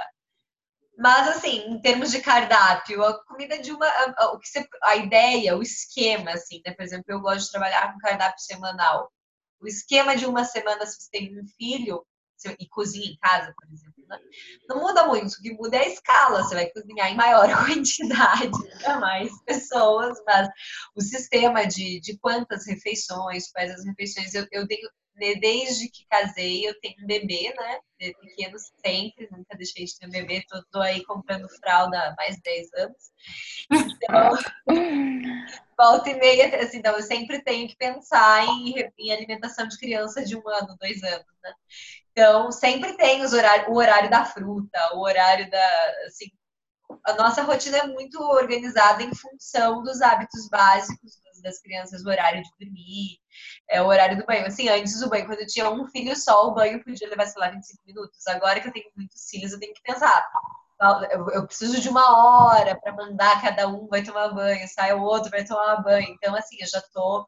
Mas 0.98 1.28
assim, 1.28 1.58
em 1.68 1.80
termos 1.80 2.10
de 2.10 2.20
cardápio, 2.20 3.04
a 3.04 3.22
comida 3.24 3.58
de 3.58 3.72
uma 3.72 3.86
a, 3.86 4.32
o 4.32 4.38
que 4.38 4.48
você, 4.48 4.66
a 4.82 4.96
ideia, 4.96 5.56
o 5.56 5.62
esquema 5.62 6.32
assim, 6.32 6.62
né? 6.66 6.72
Por 6.72 6.82
exemplo, 6.82 7.04
eu 7.08 7.20
gosto 7.20 7.46
de 7.46 7.50
trabalhar 7.52 7.92
com 7.92 7.98
cardápio 7.98 8.40
semanal. 8.40 9.12
O 9.60 9.66
esquema 9.66 10.16
de 10.16 10.26
uma 10.26 10.44
semana 10.44 10.86
se 10.86 11.02
você 11.02 11.10
tem 11.10 11.38
um 11.38 11.46
filho, 11.58 12.04
e 12.58 12.68
cozinha 12.68 13.10
em 13.10 13.16
casa, 13.16 13.52
por 13.56 13.72
exemplo, 13.72 14.04
né? 14.08 14.18
não 14.68 14.80
muda 14.80 15.06
muito. 15.06 15.32
O 15.32 15.42
que 15.42 15.54
muda 15.54 15.76
é 15.76 15.80
a 15.80 15.88
escala. 15.88 16.42
Você 16.42 16.54
vai 16.54 16.70
cozinhar 16.70 17.10
em 17.10 17.16
maior 17.16 17.48
quantidade 17.66 18.50
para 18.82 19.00
mais 19.00 19.30
pessoas, 19.42 20.18
mas 20.26 20.48
o 20.94 21.00
sistema 21.00 21.66
de, 21.66 22.00
de 22.00 22.18
quantas 22.18 22.66
refeições, 22.66 23.50
quais 23.50 23.72
as 23.72 23.84
refeições, 23.84 24.34
eu, 24.34 24.46
eu 24.52 24.66
tenho 24.66 24.88
desde 25.16 25.88
que 25.88 26.06
casei, 26.06 26.68
eu 26.68 26.78
tenho 26.80 26.96
um 27.02 27.06
bebê, 27.06 27.54
né? 27.56 27.78
Pequeno 27.98 28.58
sempre, 28.84 29.28
nunca 29.30 29.56
deixei 29.56 29.84
de 29.84 29.98
ter 29.98 30.06
um 30.06 30.10
bebê, 30.10 30.44
tô, 30.48 30.62
tô 30.70 30.80
aí 30.80 31.04
comprando 31.04 31.48
fralda 31.58 31.98
há 31.98 32.14
mais 32.16 32.36
de 32.36 32.42
10 32.42 32.74
anos. 32.74 33.10
Então, 33.70 34.38
volta 35.76 36.10
e 36.10 36.14
meia, 36.18 36.62
assim, 36.62 36.78
então 36.78 36.94
eu 36.96 37.02
sempre 37.02 37.42
tenho 37.42 37.66
que 37.68 37.76
pensar 37.76 38.44
em, 38.44 38.74
em 38.98 39.12
alimentação 39.12 39.66
de 39.66 39.78
criança 39.78 40.24
de 40.24 40.36
um 40.36 40.46
ano, 40.48 40.76
dois 40.78 41.02
anos, 41.02 41.26
né? 41.42 41.54
Então, 42.12 42.52
sempre 42.52 42.96
tem 42.96 43.22
os 43.22 43.32
horários, 43.32 43.68
o 43.68 43.76
horário 43.76 44.10
da 44.10 44.24
fruta, 44.24 44.94
o 44.94 45.00
horário 45.00 45.50
da, 45.50 45.94
assim, 46.06 46.30
a 47.04 47.14
nossa 47.14 47.42
rotina 47.42 47.78
é 47.78 47.86
muito 47.86 48.20
organizada 48.20 49.02
em 49.02 49.14
função 49.14 49.82
dos 49.82 50.00
hábitos 50.00 50.48
básicos 50.48 51.20
das 51.46 51.60
crianças, 51.60 52.04
o 52.04 52.08
horário 52.08 52.42
de 52.42 52.50
dormir, 52.58 53.18
é, 53.70 53.80
o 53.80 53.86
horário 53.86 54.18
do 54.18 54.26
banho. 54.26 54.46
Assim, 54.46 54.68
antes 54.68 55.00
do 55.00 55.08
banho, 55.08 55.26
quando 55.26 55.40
eu 55.40 55.46
tinha 55.46 55.70
um 55.70 55.86
filho 55.86 56.16
só, 56.16 56.48
o 56.48 56.54
banho 56.54 56.82
podia 56.82 57.08
levar, 57.08 57.26
sei 57.26 57.40
lá, 57.40 57.50
25 57.50 57.82
minutos. 57.86 58.26
Agora 58.26 58.60
que 58.60 58.68
eu 58.68 58.72
tenho 58.72 58.90
muitos 58.96 59.28
filhos, 59.30 59.52
eu 59.52 59.60
tenho 59.60 59.74
que 59.74 59.82
pensar. 59.82 60.28
Eu, 61.10 61.30
eu 61.30 61.46
preciso 61.46 61.80
de 61.80 61.88
uma 61.88 62.50
hora 62.50 62.78
para 62.78 62.92
mandar, 62.92 63.40
cada 63.40 63.66
um 63.66 63.86
vai 63.86 64.02
tomar 64.02 64.28
banho, 64.34 64.68
sai 64.68 64.92
o 64.92 65.02
outro 65.02 65.30
vai 65.30 65.44
tomar 65.44 65.82
banho. 65.82 66.08
Então, 66.10 66.34
assim, 66.34 66.56
eu 66.60 66.66
já 66.66 66.82
tô 66.92 67.26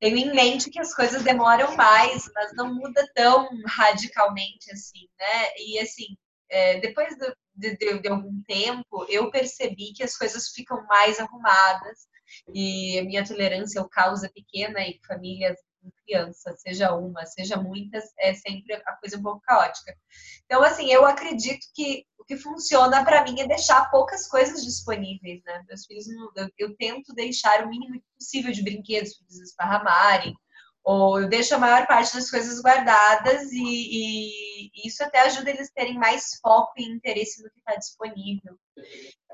tenho 0.00 0.16
em 0.16 0.34
mente 0.34 0.70
que 0.70 0.80
as 0.80 0.94
coisas 0.94 1.22
demoram 1.22 1.76
mais, 1.76 2.28
mas 2.34 2.54
não 2.54 2.74
muda 2.74 3.06
tão 3.14 3.48
radicalmente 3.66 4.72
assim, 4.72 5.06
né? 5.18 5.52
E 5.58 5.78
assim, 5.78 6.16
é, 6.50 6.80
depois 6.80 7.16
do, 7.18 7.36
de, 7.54 7.76
de, 7.76 7.98
de, 8.00 8.08
algum 8.08 8.42
tempo, 8.44 9.04
eu 9.08 9.30
percebi 9.30 9.92
que 9.92 10.02
as 10.02 10.16
coisas 10.16 10.48
ficam 10.48 10.84
mais 10.86 11.20
arrumadas 11.20 12.08
e 12.52 12.98
a 12.98 13.04
minha 13.04 13.24
tolerância 13.24 13.80
ao 13.80 13.88
caos 13.88 14.22
é 14.22 14.28
pequena 14.28 14.80
e 14.80 15.00
famílias 15.06 15.58
com 15.82 15.90
crianças, 16.04 16.60
seja 16.60 16.94
uma, 16.94 17.24
seja 17.26 17.56
muitas, 17.56 18.04
é 18.18 18.34
sempre 18.34 18.74
a 18.74 18.92
coisa 18.96 19.18
um 19.18 19.22
pouco 19.22 19.40
caótica. 19.40 19.96
Então, 20.44 20.62
assim, 20.62 20.90
eu 20.90 21.06
acredito 21.06 21.66
que 21.74 22.04
o 22.18 22.24
que 22.24 22.36
funciona 22.36 23.04
para 23.04 23.24
mim 23.24 23.40
é 23.40 23.46
deixar 23.46 23.90
poucas 23.90 24.28
coisas 24.28 24.64
disponíveis, 24.64 25.42
né? 25.44 25.64
Meus 25.66 25.86
filhos, 25.86 26.06
eu, 26.36 26.48
eu 26.58 26.76
tento 26.76 27.14
deixar 27.14 27.64
o 27.64 27.68
mínimo 27.68 28.02
possível 28.18 28.52
de 28.52 28.62
brinquedos 28.62 29.14
para 29.14 29.26
eles 29.26 29.40
esparramarem, 29.48 30.34
ou 30.82 31.20
eu 31.20 31.28
deixo 31.28 31.54
a 31.54 31.58
maior 31.58 31.86
parte 31.86 32.14
das 32.14 32.30
coisas 32.30 32.60
guardadas 32.60 33.52
e, 33.52 33.62
e, 33.62 34.86
isso 34.86 35.02
até 35.04 35.20
ajuda 35.20 35.50
eles 35.50 35.70
terem 35.70 35.98
mais 35.98 36.38
foco 36.40 36.72
e 36.76 36.84
interesse 36.84 37.42
no 37.42 37.50
que 37.50 37.58
está 37.58 37.76
disponível. 37.76 38.58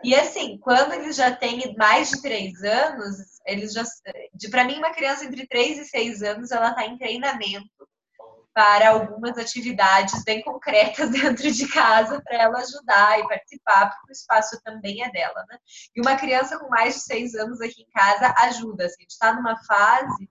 E 0.03 0.15
assim, 0.15 0.59
quando 0.59 0.93
eles 0.93 1.17
já 1.17 1.35
têm 1.35 1.75
mais 1.77 2.11
de 2.11 2.21
três 2.21 2.63
anos, 2.63 3.17
eles 3.47 3.73
já, 3.73 3.85
para 4.51 4.65
mim 4.65 4.79
uma 4.79 4.93
criança 4.93 5.25
entre 5.25 5.47
três 5.47 5.79
e 5.79 5.85
seis 5.85 6.23
anos, 6.23 6.51
ela 6.51 6.71
está 6.71 6.85
em 6.85 6.99
treinamento 6.99 7.89
para 8.53 8.89
algumas 8.89 9.37
atividades 9.37 10.25
bem 10.25 10.43
concretas 10.43 11.11
dentro 11.13 11.51
de 11.51 11.69
casa 11.69 12.23
para 12.23 12.43
ela 12.43 12.59
ajudar 12.59 13.21
e 13.21 13.29
participar, 13.29 13.91
porque 13.91 14.11
o 14.11 14.13
espaço 14.13 14.61
também 14.65 15.05
é 15.05 15.11
dela, 15.11 15.45
né? 15.49 15.59
E 15.95 16.01
uma 16.01 16.17
criança 16.17 16.59
com 16.59 16.69
mais 16.69 16.95
de 16.95 17.01
seis 17.03 17.35
anos 17.35 17.61
aqui 17.61 17.83
em 17.83 17.91
casa 17.91 18.35
ajuda, 18.39 18.87
assim, 18.87 18.97
a 18.99 19.03
gente 19.03 19.11
está 19.11 19.35
numa 19.35 19.63
fase 19.65 20.29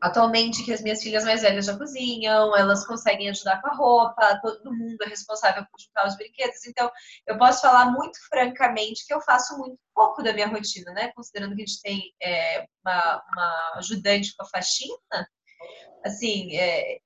Atualmente, 0.00 0.62
que 0.62 0.72
as 0.72 0.82
minhas 0.82 1.02
filhas 1.02 1.24
mais 1.24 1.42
velhas 1.42 1.64
já 1.64 1.76
cozinham, 1.76 2.54
elas 2.56 2.86
conseguem 2.86 3.30
ajudar 3.30 3.60
com 3.62 3.68
a 3.68 3.74
roupa, 3.74 4.38
todo 4.42 4.74
mundo 4.74 5.02
é 5.02 5.08
responsável 5.08 5.64
por 5.70 5.80
juntar 5.80 6.06
os 6.06 6.16
brinquedos. 6.16 6.66
Então, 6.66 6.90
eu 7.26 7.38
posso 7.38 7.62
falar 7.62 7.90
muito 7.90 8.18
francamente 8.28 9.06
que 9.06 9.14
eu 9.14 9.20
faço 9.22 9.56
muito 9.58 9.78
pouco 9.94 10.22
da 10.22 10.32
minha 10.32 10.48
rotina, 10.48 10.92
né? 10.92 11.12
Considerando 11.14 11.56
que 11.56 11.62
a 11.62 11.66
gente 11.66 11.80
tem 11.80 12.14
é, 12.22 12.66
uma, 12.84 13.24
uma, 13.32 13.72
ajudante 13.76 14.34
com 14.36 14.44
a 14.44 14.48
faxina, 14.48 15.28
assim, 16.04 16.56
é, 16.56 16.98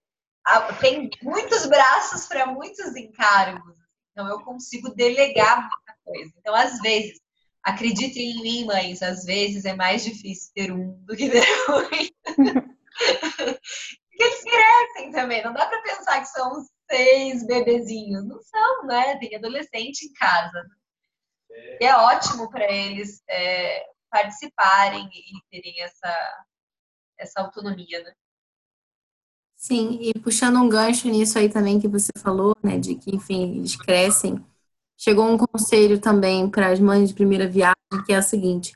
tem 0.81 1.09
muitos 1.23 1.67
braços 1.67 2.27
para 2.27 2.47
muitos 2.47 2.97
encargos. 2.97 3.77
Então, 4.11 4.29
eu 4.29 4.41
consigo 4.41 4.93
delegar 4.95 5.61
muita 5.63 5.97
coisa. 6.05 6.33
Então, 6.39 6.55
às 6.55 6.81
vezes, 6.81 7.21
acreditem 7.63 8.33
em 8.33 8.43
mim, 8.43 8.65
mães, 8.65 9.03
às 9.03 9.25
vezes 9.25 9.65
é 9.65 9.75
mais 9.75 10.05
difícil 10.05 10.51
ter 10.55 10.73
um 10.73 10.93
do 11.05 11.17
que 11.17 11.31
ter 11.31 11.45
um. 11.71 12.70
Porque 14.11 14.23
eles 14.23 14.43
crescem 14.43 15.13
também, 15.13 15.43
não 15.43 15.53
dá 15.53 15.67
para 15.67 15.83
pensar 15.83 16.21
que 16.21 16.27
são 16.27 16.65
seis 16.91 17.47
bebezinhos. 17.47 18.27
Não 18.27 18.41
são, 18.43 18.87
né? 18.87 19.17
Tem 19.19 19.35
adolescente 19.37 20.03
em 20.03 20.13
casa. 20.13 20.67
E 21.81 21.85
é 21.85 21.97
ótimo 21.97 22.51
para 22.51 22.71
eles 22.71 23.23
é, 23.29 23.87
participarem 24.11 25.09
e 25.13 25.41
terem 25.51 25.83
essa, 25.83 26.45
essa 27.19 27.41
autonomia, 27.41 28.03
né? 28.03 28.13
Sim, 29.57 29.99
e 30.01 30.19
puxando 30.19 30.57
um 30.57 30.69
gancho 30.69 31.09
nisso 31.09 31.39
aí 31.39 31.49
também 31.49 31.79
que 31.79 31.87
você 31.87 32.11
falou, 32.17 32.57
né, 32.63 32.79
de 32.79 32.95
que, 32.95 33.15
enfim, 33.15 33.59
eles 33.59 33.77
crescem, 33.77 34.43
chegou 34.97 35.27
um 35.27 35.37
conselho 35.37 36.01
também 36.01 36.49
para 36.49 36.69
as 36.69 36.81
mães 36.81 37.11
de 37.11 37.15
primeira 37.15 37.47
viagem, 37.47 37.75
que 38.07 38.13
é 38.13 38.19
o 38.19 38.23
seguinte: 38.23 38.73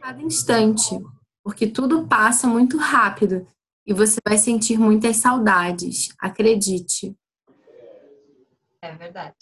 cada 0.00 0.22
instante 0.22 0.98
porque 1.46 1.68
tudo 1.68 2.08
passa 2.08 2.48
muito 2.48 2.76
rápido 2.76 3.46
e 3.86 3.94
você 3.94 4.18
vai 4.26 4.36
sentir 4.36 4.76
muitas 4.80 5.18
saudades, 5.18 6.08
acredite. 6.18 7.16
É 8.82 8.90
verdade. 8.96 9.36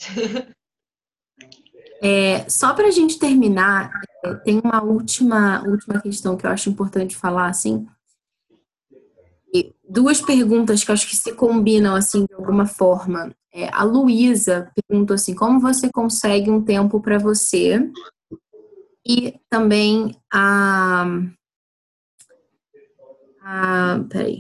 É, 2.03 2.47
só 2.51 2.75
para 2.75 2.89
a 2.89 2.91
gente 2.91 3.19
terminar, 3.19 3.91
é, 4.23 4.35
tem 4.35 4.61
uma 4.63 4.83
última, 4.83 5.67
última 5.67 5.99
questão 5.99 6.37
que 6.37 6.45
eu 6.45 6.51
acho 6.51 6.69
importante 6.69 7.17
falar, 7.17 7.47
assim. 7.47 7.87
E 9.55 9.75
duas 9.89 10.21
perguntas 10.21 10.85
que 10.85 10.91
eu 10.91 10.93
acho 10.93 11.09
que 11.09 11.17
se 11.17 11.33
combinam, 11.33 11.95
assim, 11.95 12.27
de 12.27 12.35
alguma 12.35 12.67
forma. 12.67 13.35
É, 13.51 13.71
a 13.73 13.83
Luísa 13.83 14.71
perguntou 14.87 15.15
assim, 15.15 15.35
como 15.35 15.59
você 15.59 15.89
consegue 15.91 16.51
um 16.51 16.63
tempo 16.63 17.01
para 17.01 17.19
você? 17.19 17.91
E 19.07 19.41
também 19.49 20.15
a 20.31 21.07
a, 23.45 24.01
peraí. 24.09 24.39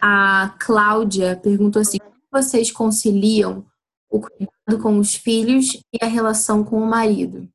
A 0.00 0.54
Cláudia 0.58 1.36
perguntou 1.36 1.80
assim: 1.80 1.98
como 1.98 2.42
vocês 2.42 2.70
conciliam 2.70 3.64
o 4.10 4.20
cuidado 4.20 4.82
com 4.82 4.98
os 4.98 5.14
filhos 5.14 5.80
e 5.92 6.04
a 6.04 6.06
relação 6.06 6.64
com 6.64 6.78
o 6.80 6.86
marido? 6.86 7.48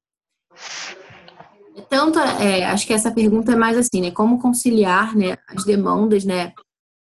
Tanto, 1.90 2.20
é, 2.20 2.66
acho 2.66 2.88
que 2.88 2.94
essa 2.94 3.12
pergunta 3.12 3.52
é 3.52 3.56
mais 3.56 3.78
assim, 3.78 4.02
né? 4.02 4.12
Como 4.12 4.40
conciliar 4.40 5.16
né, 5.16 5.38
as 5.48 5.66
demandas 5.66 6.24
né, 6.24 6.54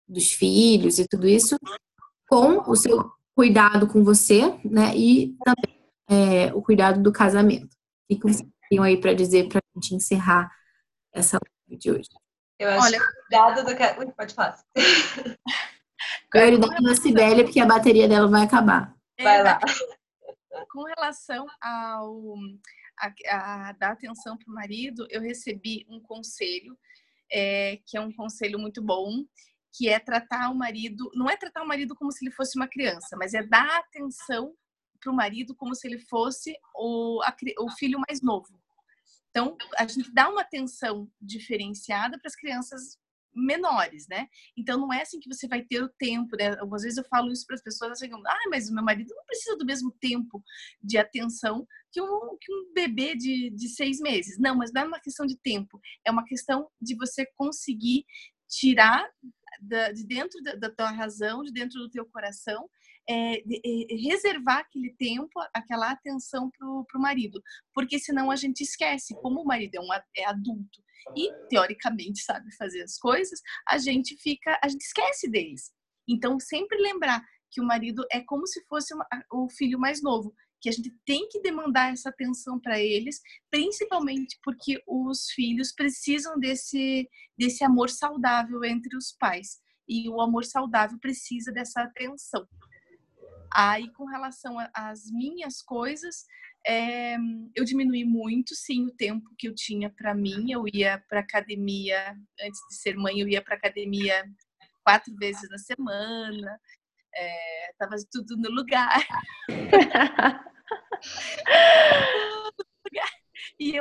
dos 0.08 0.32
filhos 0.32 1.00
e 1.00 1.08
tudo 1.08 1.28
isso 1.28 1.58
com 2.30 2.70
o 2.70 2.76
seu 2.76 3.12
cuidado 3.36 3.88
com 3.88 4.04
você, 4.04 4.42
né? 4.66 4.96
E 4.96 5.36
também 5.44 5.82
é, 6.10 6.54
o 6.54 6.62
cuidado 6.62 7.02
do 7.02 7.12
casamento. 7.12 7.76
O 8.10 8.16
que 8.16 8.22
vocês 8.22 8.48
tinham 8.70 8.84
aí 8.84 8.98
para 8.98 9.14
dizer 9.14 9.48
para 9.48 9.60
a 9.60 9.80
gente 9.80 9.96
encerrar 9.96 10.52
essa 11.14 11.40
live 11.70 11.82
de 11.82 11.92
hoje? 11.92 12.10
Eu 12.62 12.70
acho 12.70 12.86
Olha, 12.86 13.00
que 13.00 13.06
cuidado 13.06 13.66
do 13.66 13.76
que. 13.76 14.00
Ui, 14.00 14.12
pode 14.12 14.36
falar. 14.36 14.64
Prioridade 16.30 16.84
da 16.84 16.96
Sibélia, 16.96 17.44
porque 17.44 17.60
a 17.60 17.66
bateria 17.66 18.08
dela 18.08 18.28
vai 18.28 18.44
acabar. 18.44 18.96
É, 19.18 19.24
vai 19.24 19.44
lá. 19.44 19.60
Com 20.70 20.84
relação 20.84 21.48
ao 21.60 22.36
a, 23.00 23.70
a 23.70 23.72
dar 23.72 23.94
atenção 23.94 24.38
para 24.38 24.52
o 24.52 24.54
marido, 24.54 25.08
eu 25.10 25.22
recebi 25.22 25.88
um 25.90 26.00
conselho, 26.00 26.78
é, 27.32 27.80
que 27.88 27.98
é 27.98 28.02
um 28.02 28.12
conselho 28.12 28.60
muito 28.60 28.80
bom, 28.80 29.26
que 29.74 29.90
é 29.90 29.98
tratar 29.98 30.52
o 30.52 30.56
marido, 30.56 31.10
não 31.16 31.28
é 31.28 31.36
tratar 31.36 31.64
o 31.64 31.68
marido 31.68 31.96
como 31.96 32.12
se 32.12 32.24
ele 32.24 32.32
fosse 32.32 32.60
uma 32.60 32.68
criança, 32.68 33.18
mas 33.18 33.34
é 33.34 33.42
dar 33.42 33.80
atenção 33.80 34.54
para 35.00 35.12
o 35.12 35.16
marido 35.16 35.56
como 35.56 35.74
se 35.74 35.88
ele 35.88 35.98
fosse 35.98 36.56
o, 36.76 37.22
a, 37.24 37.36
o 37.60 37.72
filho 37.72 38.00
mais 38.08 38.22
novo. 38.22 38.61
Então, 39.32 39.58
a 39.78 39.88
gente 39.88 40.14
dá 40.14 40.30
uma 40.30 40.42
atenção 40.42 41.10
diferenciada 41.20 42.20
para 42.20 42.28
as 42.28 42.36
crianças 42.36 43.00
menores, 43.34 44.08
né? 44.10 44.28
Então 44.58 44.78
não 44.78 44.92
é 44.92 45.02
assim 45.02 45.20
que 45.20 45.34
você 45.34 45.48
vai 45.48 45.62
ter 45.64 45.82
o 45.82 45.90
tempo, 45.90 46.36
né? 46.38 46.50
Algumas 46.60 46.84
vezes 46.84 46.98
eu 46.98 47.06
falo 47.06 47.32
isso 47.32 47.46
para 47.46 47.56
as 47.56 47.64
pessoas 47.64 47.92
assim, 47.94 48.10
ah, 48.14 48.50
mas 48.50 48.70
o 48.70 48.74
meu 48.74 48.84
marido 48.84 49.14
não 49.16 49.26
precisa 49.26 49.58
do 49.58 49.66
mesmo 49.66 49.92
tempo 50.00 50.44
de 50.84 50.98
atenção 50.98 51.66
que 51.92 52.02
um, 52.02 52.38
que 52.40 52.54
um 52.54 52.74
bebê 52.74 53.16
de, 53.16 53.50
de 53.52 53.70
seis 53.70 54.00
meses. 54.00 54.38
Não, 54.38 54.56
mas 54.56 54.72
não 54.74 54.82
é 54.82 54.86
uma 54.86 55.00
questão 55.00 55.26
de 55.26 55.38
tempo, 55.38 55.80
é 56.06 56.12
uma 56.12 56.26
questão 56.26 56.70
de 56.82 56.96
você 56.96 57.26
conseguir 57.38 58.06
tirar 58.50 59.10
da, 59.62 59.92
de 59.92 60.06
dentro 60.06 60.42
da, 60.44 60.56
da 60.56 60.70
tua 60.70 60.92
razão, 60.92 61.44
de 61.44 61.52
dentro 61.52 61.80
do 61.80 61.90
teu 61.90 62.06
coração 62.06 62.70
é, 63.12 63.44
reservar 63.96 64.60
aquele 64.60 64.94
tempo, 64.98 65.40
aquela 65.54 65.92
atenção 65.92 66.50
para 66.52 66.68
o 66.68 67.02
marido, 67.02 67.42
porque 67.74 68.00
senão 68.00 68.32
a 68.32 68.36
gente 68.36 68.62
esquece, 68.62 69.16
como 69.22 69.42
o 69.42 69.46
marido 69.46 69.76
é, 69.76 69.80
um, 69.80 69.88
é 70.18 70.26
adulto 70.26 70.82
e 71.16 71.32
teoricamente 71.50 72.22
sabe 72.22 72.56
fazer 72.56 72.84
as 72.84 72.98
coisas, 72.98 73.42
a 73.68 73.78
gente 73.78 74.16
fica, 74.18 74.60
a 74.64 74.68
gente 74.68 74.82
esquece 74.82 75.30
deles. 75.30 75.72
Então 76.08 76.40
sempre 76.40 76.78
lembrar 76.78 77.24
que 77.52 77.60
o 77.60 77.66
marido 77.66 78.06
é 78.12 78.22
como 78.22 78.48
se 78.48 78.64
fosse 78.66 78.94
uma, 78.94 79.06
o 79.32 79.50
filho 79.50 79.80
mais 79.80 80.02
novo, 80.02 80.34
que 80.62 80.70
a 80.70 80.72
gente 80.72 80.96
tem 81.06 81.28
que 81.28 81.42
demandar 81.42 81.92
essa 81.92 82.10
atenção 82.10 82.60
para 82.60 82.80
eles, 82.80 83.20
principalmente 83.50 84.38
porque 84.44 84.82
os 84.88 85.32
filhos 85.32 85.74
precisam 85.74 86.40
desse 86.40 87.10
desse 87.38 87.64
amor 87.64 87.90
saudável 87.90 88.64
entre 88.64 88.96
os 88.96 89.12
pais. 89.20 89.60
E 89.90 90.08
o 90.08 90.22
amor 90.22 90.46
saudável 90.46 90.98
precisa 91.00 91.52
dessa 91.52 91.82
atenção. 91.82 92.48
Aí, 93.54 93.92
com 93.94 94.06
relação 94.06 94.58
às 94.74 95.12
minhas 95.12 95.62
coisas, 95.62 96.26
é, 96.66 97.16
eu 97.56 97.66
diminui 97.66 98.06
muito, 98.06 98.56
sim, 98.56 98.86
o 98.86 98.96
tempo 98.96 99.30
que 99.38 99.48
eu 99.48 99.56
tinha 99.56 99.90
para 99.90 100.14
mim. 100.14 100.52
Eu 100.52 100.64
ia 100.72 101.04
para 101.10 101.20
academia, 101.20 102.16
antes 102.42 102.62
de 102.70 102.76
ser 102.76 102.96
mãe, 102.96 103.20
eu 103.20 103.28
ia 103.28 103.42
para 103.42 103.56
academia 103.56 104.24
quatro 104.84 105.14
vezes 105.16 105.50
na 105.50 105.58
semana. 105.58 106.60
É, 107.14 107.74
tudo 108.10 108.38
no 108.38 108.50
lugar. 108.50 109.06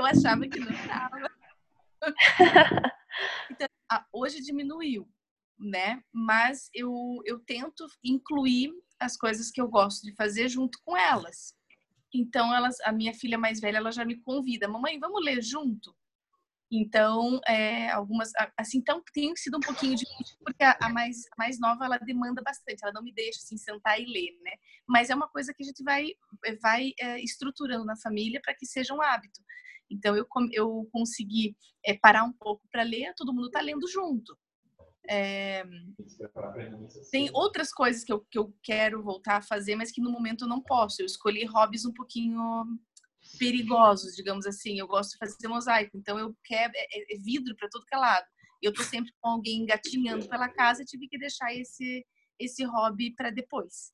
achava 0.04 0.48
que 0.48 0.58
não 0.58 0.72
estava. 0.72 1.30
então, 3.50 3.68
hoje 4.12 4.42
diminuiu, 4.42 5.08
né? 5.58 6.02
Mas 6.12 6.70
eu, 6.74 7.20
eu 7.24 7.38
tento 7.40 7.86
incluir 8.02 8.72
as 9.00 9.16
coisas 9.16 9.50
que 9.50 9.60
eu 9.60 9.68
gosto 9.68 10.02
de 10.02 10.14
fazer 10.14 10.48
junto 10.48 10.78
com 10.84 10.96
elas. 10.96 11.54
Então, 12.12 12.54
elas, 12.54 12.80
a 12.80 12.92
minha 12.92 13.14
filha 13.14 13.38
mais 13.38 13.60
velha, 13.60 13.78
ela 13.78 13.92
já 13.92 14.04
me 14.04 14.20
convida, 14.20 14.68
mamãe, 14.68 14.98
vamos 14.98 15.24
ler 15.24 15.42
junto? 15.42 15.94
Então, 16.72 17.40
é, 17.48 17.90
algumas, 17.90 18.30
assim, 18.56 18.78
então 18.78 19.02
tem 19.12 19.34
sido 19.34 19.56
um 19.56 19.60
pouquinho 19.60 19.96
difícil, 19.96 20.36
porque 20.38 20.62
a, 20.62 20.76
a, 20.80 20.88
mais, 20.88 21.24
a 21.32 21.34
mais 21.36 21.58
nova, 21.58 21.84
ela 21.84 21.98
demanda 21.98 22.40
bastante, 22.42 22.80
ela 22.82 22.92
não 22.92 23.02
me 23.02 23.12
deixa, 23.12 23.40
assim, 23.40 23.56
sentar 23.56 24.00
e 24.00 24.06
ler, 24.06 24.38
né? 24.42 24.52
Mas 24.88 25.10
é 25.10 25.14
uma 25.14 25.28
coisa 25.28 25.52
que 25.52 25.64
a 25.64 25.66
gente 25.66 25.82
vai, 25.82 26.10
vai 26.62 26.92
é, 27.00 27.20
estruturando 27.20 27.84
na 27.84 27.96
família 27.96 28.40
para 28.40 28.54
que 28.54 28.66
seja 28.66 28.94
um 28.94 29.02
hábito. 29.02 29.40
Então, 29.90 30.16
eu, 30.16 30.24
eu 30.52 30.88
consegui 30.92 31.56
é, 31.84 31.94
parar 31.94 32.22
um 32.22 32.32
pouco 32.32 32.62
para 32.70 32.84
ler, 32.84 33.14
todo 33.16 33.34
mundo 33.34 33.46
está 33.46 33.60
lendo 33.60 33.88
junto. 33.88 34.38
É, 35.08 35.64
tem 37.10 37.30
outras 37.32 37.72
coisas 37.72 38.04
que 38.04 38.12
eu, 38.12 38.20
que 38.30 38.38
eu 38.38 38.54
quero 38.62 39.02
voltar 39.02 39.38
a 39.38 39.42
fazer, 39.42 39.74
mas 39.74 39.90
que 39.90 40.00
no 40.00 40.10
momento 40.10 40.44
eu 40.44 40.48
não 40.48 40.62
posso. 40.62 41.00
Eu 41.02 41.06
escolhi 41.06 41.44
hobbies 41.44 41.84
um 41.84 41.92
pouquinho 41.92 42.64
perigosos, 43.38 44.14
digamos 44.14 44.46
assim. 44.46 44.78
Eu 44.78 44.86
gosto 44.86 45.12
de 45.12 45.18
fazer 45.18 45.48
mosaico, 45.48 45.96
então 45.96 46.18
eu 46.18 46.36
quero 46.44 46.72
é, 46.74 46.80
é, 46.80 47.14
é 47.14 47.18
vidro 47.18 47.54
para 47.56 47.68
todo 47.68 47.84
que 47.86 47.94
é 47.94 47.98
lado. 47.98 48.26
Eu 48.62 48.72
tô 48.72 48.82
sempre 48.82 49.12
com 49.20 49.30
alguém 49.30 49.62
engatinhando 49.62 50.28
pela 50.28 50.48
casa 50.48 50.82
e 50.82 50.86
tive 50.86 51.08
que 51.08 51.18
deixar 51.18 51.54
esse 51.54 52.04
esse 52.38 52.64
hobby 52.64 53.14
para 53.14 53.30
depois. 53.30 53.90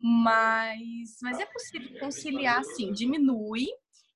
Mas 0.00 1.16
mas 1.22 1.38
é 1.40 1.46
possível 1.46 1.98
conciliar 1.98 2.64
sim, 2.64 2.92
diminui 2.92 3.66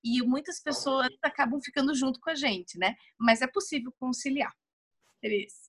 e 0.04 0.20
muitas 0.22 0.60
pessoas 0.60 1.08
acabam 1.22 1.60
ficando 1.60 1.94
junto 1.94 2.20
com 2.20 2.30
a 2.30 2.34
gente, 2.34 2.78
né? 2.78 2.94
Mas 3.18 3.40
é 3.40 3.46
possível 3.46 3.92
conciliar. 3.98 4.52
Teresa. 5.20 5.61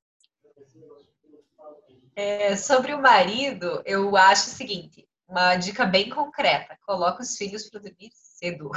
É, 2.16 2.56
sobre 2.56 2.94
o 2.94 3.02
marido, 3.02 3.82
eu 3.86 4.16
acho 4.16 4.48
o 4.50 4.54
seguinte: 4.54 5.08
uma 5.28 5.56
dica 5.56 5.86
bem 5.86 6.10
concreta: 6.10 6.78
coloca 6.86 7.22
os 7.22 7.36
filhos 7.36 7.70
para 7.70 7.80
dormir 7.80 8.12
cedo. 8.14 8.70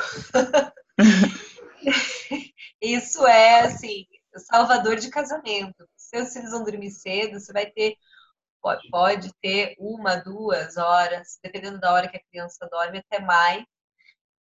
Isso 2.80 3.26
é, 3.26 3.60
assim, 3.60 4.06
salvador 4.38 4.96
de 4.96 5.10
casamento. 5.10 5.88
Seus 5.96 6.32
filhos 6.32 6.50
vão 6.50 6.64
dormir 6.64 6.90
cedo, 6.90 7.38
você 7.38 7.52
vai 7.52 7.66
ter, 7.66 7.96
pode, 8.90 9.32
ter 9.40 9.74
uma, 9.78 10.16
duas 10.16 10.76
horas, 10.76 11.38
dependendo 11.42 11.78
da 11.78 11.92
hora 11.92 12.08
que 12.08 12.16
a 12.16 12.24
criança 12.24 12.68
dorme, 12.70 12.98
até 12.98 13.20
mais, 13.20 13.64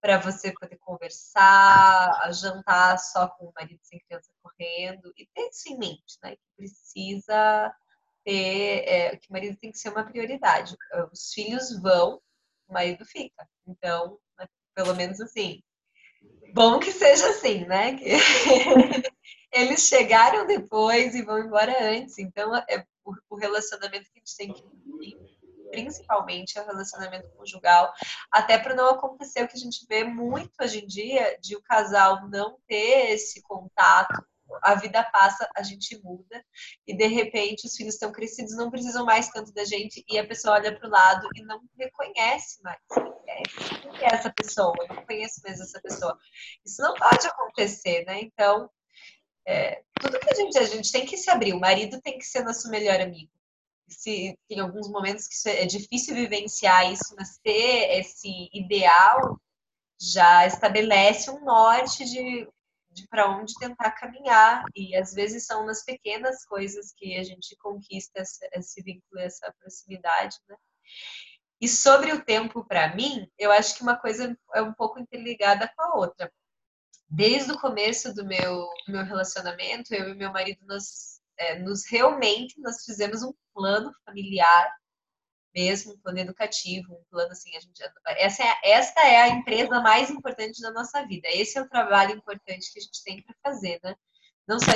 para 0.01 0.19
você 0.19 0.53
poder 0.53 0.77
conversar, 0.77 2.31
jantar 2.33 2.97
só 2.99 3.27
com 3.27 3.45
o 3.45 3.53
marido 3.55 3.79
sem 3.83 3.99
criança 4.07 4.29
correndo, 4.41 5.11
e 5.17 5.27
ter 5.33 5.49
isso 5.49 5.69
em 5.69 5.77
mente, 5.77 6.17
né? 6.23 6.35
Precisa 6.55 7.73
ter, 8.23 8.83
é, 8.87 9.17
que 9.17 9.29
o 9.29 9.33
marido 9.33 9.57
tem 9.57 9.71
que 9.71 9.77
ser 9.77 9.89
uma 9.89 10.03
prioridade. 10.03 10.75
Os 11.11 11.31
filhos 11.33 11.79
vão, 11.81 12.21
o 12.67 12.73
marido 12.73 13.05
fica. 13.05 13.47
Então, 13.67 14.17
né, 14.39 14.47
pelo 14.73 14.95
menos 14.95 15.19
assim. 15.21 15.61
Bom 16.53 16.79
que 16.79 16.91
seja 16.91 17.29
assim, 17.29 17.65
né? 17.65 17.95
Que 17.97 18.05
eles 19.51 19.87
chegaram 19.87 20.47
depois 20.47 21.13
e 21.13 21.21
vão 21.21 21.39
embora 21.39 21.75
antes. 21.83 22.17
Então, 22.17 22.55
é 22.55 22.85
o 23.29 23.35
relacionamento 23.35 24.09
que 24.11 24.19
a 24.19 24.19
gente 24.19 24.37
tem 24.37 24.53
que 24.53 24.63
principalmente 25.75 26.57
o 26.57 26.65
relacionamento 26.65 27.29
conjugal, 27.31 27.93
até 28.31 28.57
para 28.57 28.73
não 28.73 28.91
acontecer 28.91 29.43
o 29.43 29.47
que 29.47 29.57
a 29.57 29.59
gente 29.59 29.85
vê 29.87 30.05
muito 30.05 30.51
hoje 30.61 30.79
em 30.79 30.87
dia, 30.87 31.37
de 31.41 31.55
o 31.57 31.61
casal 31.61 32.29
não 32.29 32.57
ter 32.65 33.11
esse 33.11 33.41
contato 33.41 34.25
a 34.61 34.75
vida 34.75 35.03
passa, 35.11 35.49
a 35.55 35.63
gente 35.63 35.99
muda 36.03 36.43
e 36.87 36.95
de 36.95 37.07
repente 37.07 37.67
os 37.67 37.75
filhos 37.75 37.95
estão 37.95 38.11
crescidos, 38.11 38.55
não 38.55 38.71
precisam 38.71 39.05
mais 39.05 39.29
tanto 39.29 39.53
da 39.53 39.65
gente 39.65 40.03
e 40.09 40.17
a 40.17 40.27
pessoa 40.27 40.55
olha 40.55 40.77
para 40.77 40.87
o 40.87 40.91
lado 40.91 41.27
e 41.35 41.43
não 41.43 41.61
reconhece 41.77 42.61
mais 42.63 42.79
quem 43.95 44.07
é 44.07 44.13
essa 44.15 44.31
pessoa, 44.31 44.73
eu 44.79 44.95
não 44.95 45.05
conheço 45.05 45.41
mais 45.43 45.59
essa 45.59 45.81
pessoa. 45.81 46.17
Isso 46.65 46.81
não 46.81 46.93
pode 46.93 47.25
acontecer, 47.27 48.05
né? 48.05 48.21
Então, 48.21 48.69
é, 49.45 49.81
tudo 49.99 50.19
que 50.19 50.31
a 50.31 50.35
gente, 50.35 50.57
a 50.57 50.63
gente 50.63 50.91
tem 50.91 51.05
que 51.05 51.17
se 51.17 51.29
abrir, 51.29 51.53
o 51.53 51.59
marido 51.59 52.01
tem 52.01 52.17
que 52.17 52.25
ser 52.25 52.43
nosso 52.43 52.69
melhor 52.69 52.99
amigo, 52.99 53.31
se 53.87 54.37
tem 54.47 54.59
alguns 54.59 54.89
momentos 54.89 55.27
que 55.27 55.49
é 55.49 55.65
difícil 55.65 56.15
vivenciar 56.15 56.91
isso, 56.91 57.15
mas 57.17 57.37
ter 57.43 57.99
esse 57.99 58.49
ideal 58.53 59.39
já 59.99 60.45
estabelece 60.45 61.29
um 61.29 61.43
norte 61.43 62.03
de, 62.05 62.47
de 62.95 63.07
para 63.07 63.29
onde 63.29 63.53
tentar 63.59 63.91
caminhar. 63.91 64.63
E 64.75 64.95
às 64.95 65.13
vezes 65.13 65.45
são 65.45 65.65
nas 65.65 65.83
pequenas 65.83 66.45
coisas 66.45 66.93
que 66.93 67.17
a 67.17 67.23
gente 67.23 67.55
conquista 67.57 68.23
esse 68.53 68.81
vínculo, 68.81 69.19
essa 69.21 69.53
proximidade, 69.59 70.37
né? 70.49 70.55
E 71.61 71.67
sobre 71.67 72.11
o 72.11 72.23
tempo, 72.23 72.65
para 72.65 72.95
mim, 72.95 73.29
eu 73.37 73.51
acho 73.51 73.75
que 73.75 73.81
uma 73.81 73.95
coisa 73.95 74.37
é 74.53 74.61
um 74.61 74.73
pouco 74.73 74.99
interligada 74.99 75.71
com 75.75 75.81
a 75.83 75.95
outra. 75.95 76.31
Desde 77.07 77.51
o 77.51 77.59
começo 77.59 78.13
do 78.13 78.25
meu, 78.25 78.67
meu 78.87 79.03
relacionamento, 79.03 79.93
eu 79.93 80.09
e 80.09 80.15
meu 80.15 80.31
marido, 80.31 80.59
nós 80.65 81.21
é, 81.37 81.59
nos 81.59 81.85
realmente 81.89 82.59
nós 82.61 82.83
fizemos 82.83 83.21
um 83.21 83.33
plano 83.53 83.91
familiar 84.05 84.73
mesmo, 85.55 85.93
um 85.93 85.97
plano 85.97 86.19
educativo, 86.19 86.93
um 86.93 87.03
plano 87.09 87.31
assim, 87.31 87.55
a 87.55 87.59
gente, 87.59 87.81
essa 88.17 88.43
é, 88.43 88.71
esta 88.71 89.01
é 89.01 89.21
a 89.21 89.29
empresa 89.29 89.79
mais 89.79 90.09
importante 90.09 90.61
da 90.61 90.71
nossa 90.71 91.05
vida. 91.07 91.27
Esse 91.29 91.57
é 91.57 91.61
o 91.61 91.69
trabalho 91.69 92.11
importante 92.11 92.71
que 92.73 92.79
a 92.79 92.81
gente 92.81 93.03
tem 93.03 93.23
para 93.23 93.35
fazer, 93.41 93.79
né? 93.81 93.95
Não 94.47 94.59
só 94.59 94.71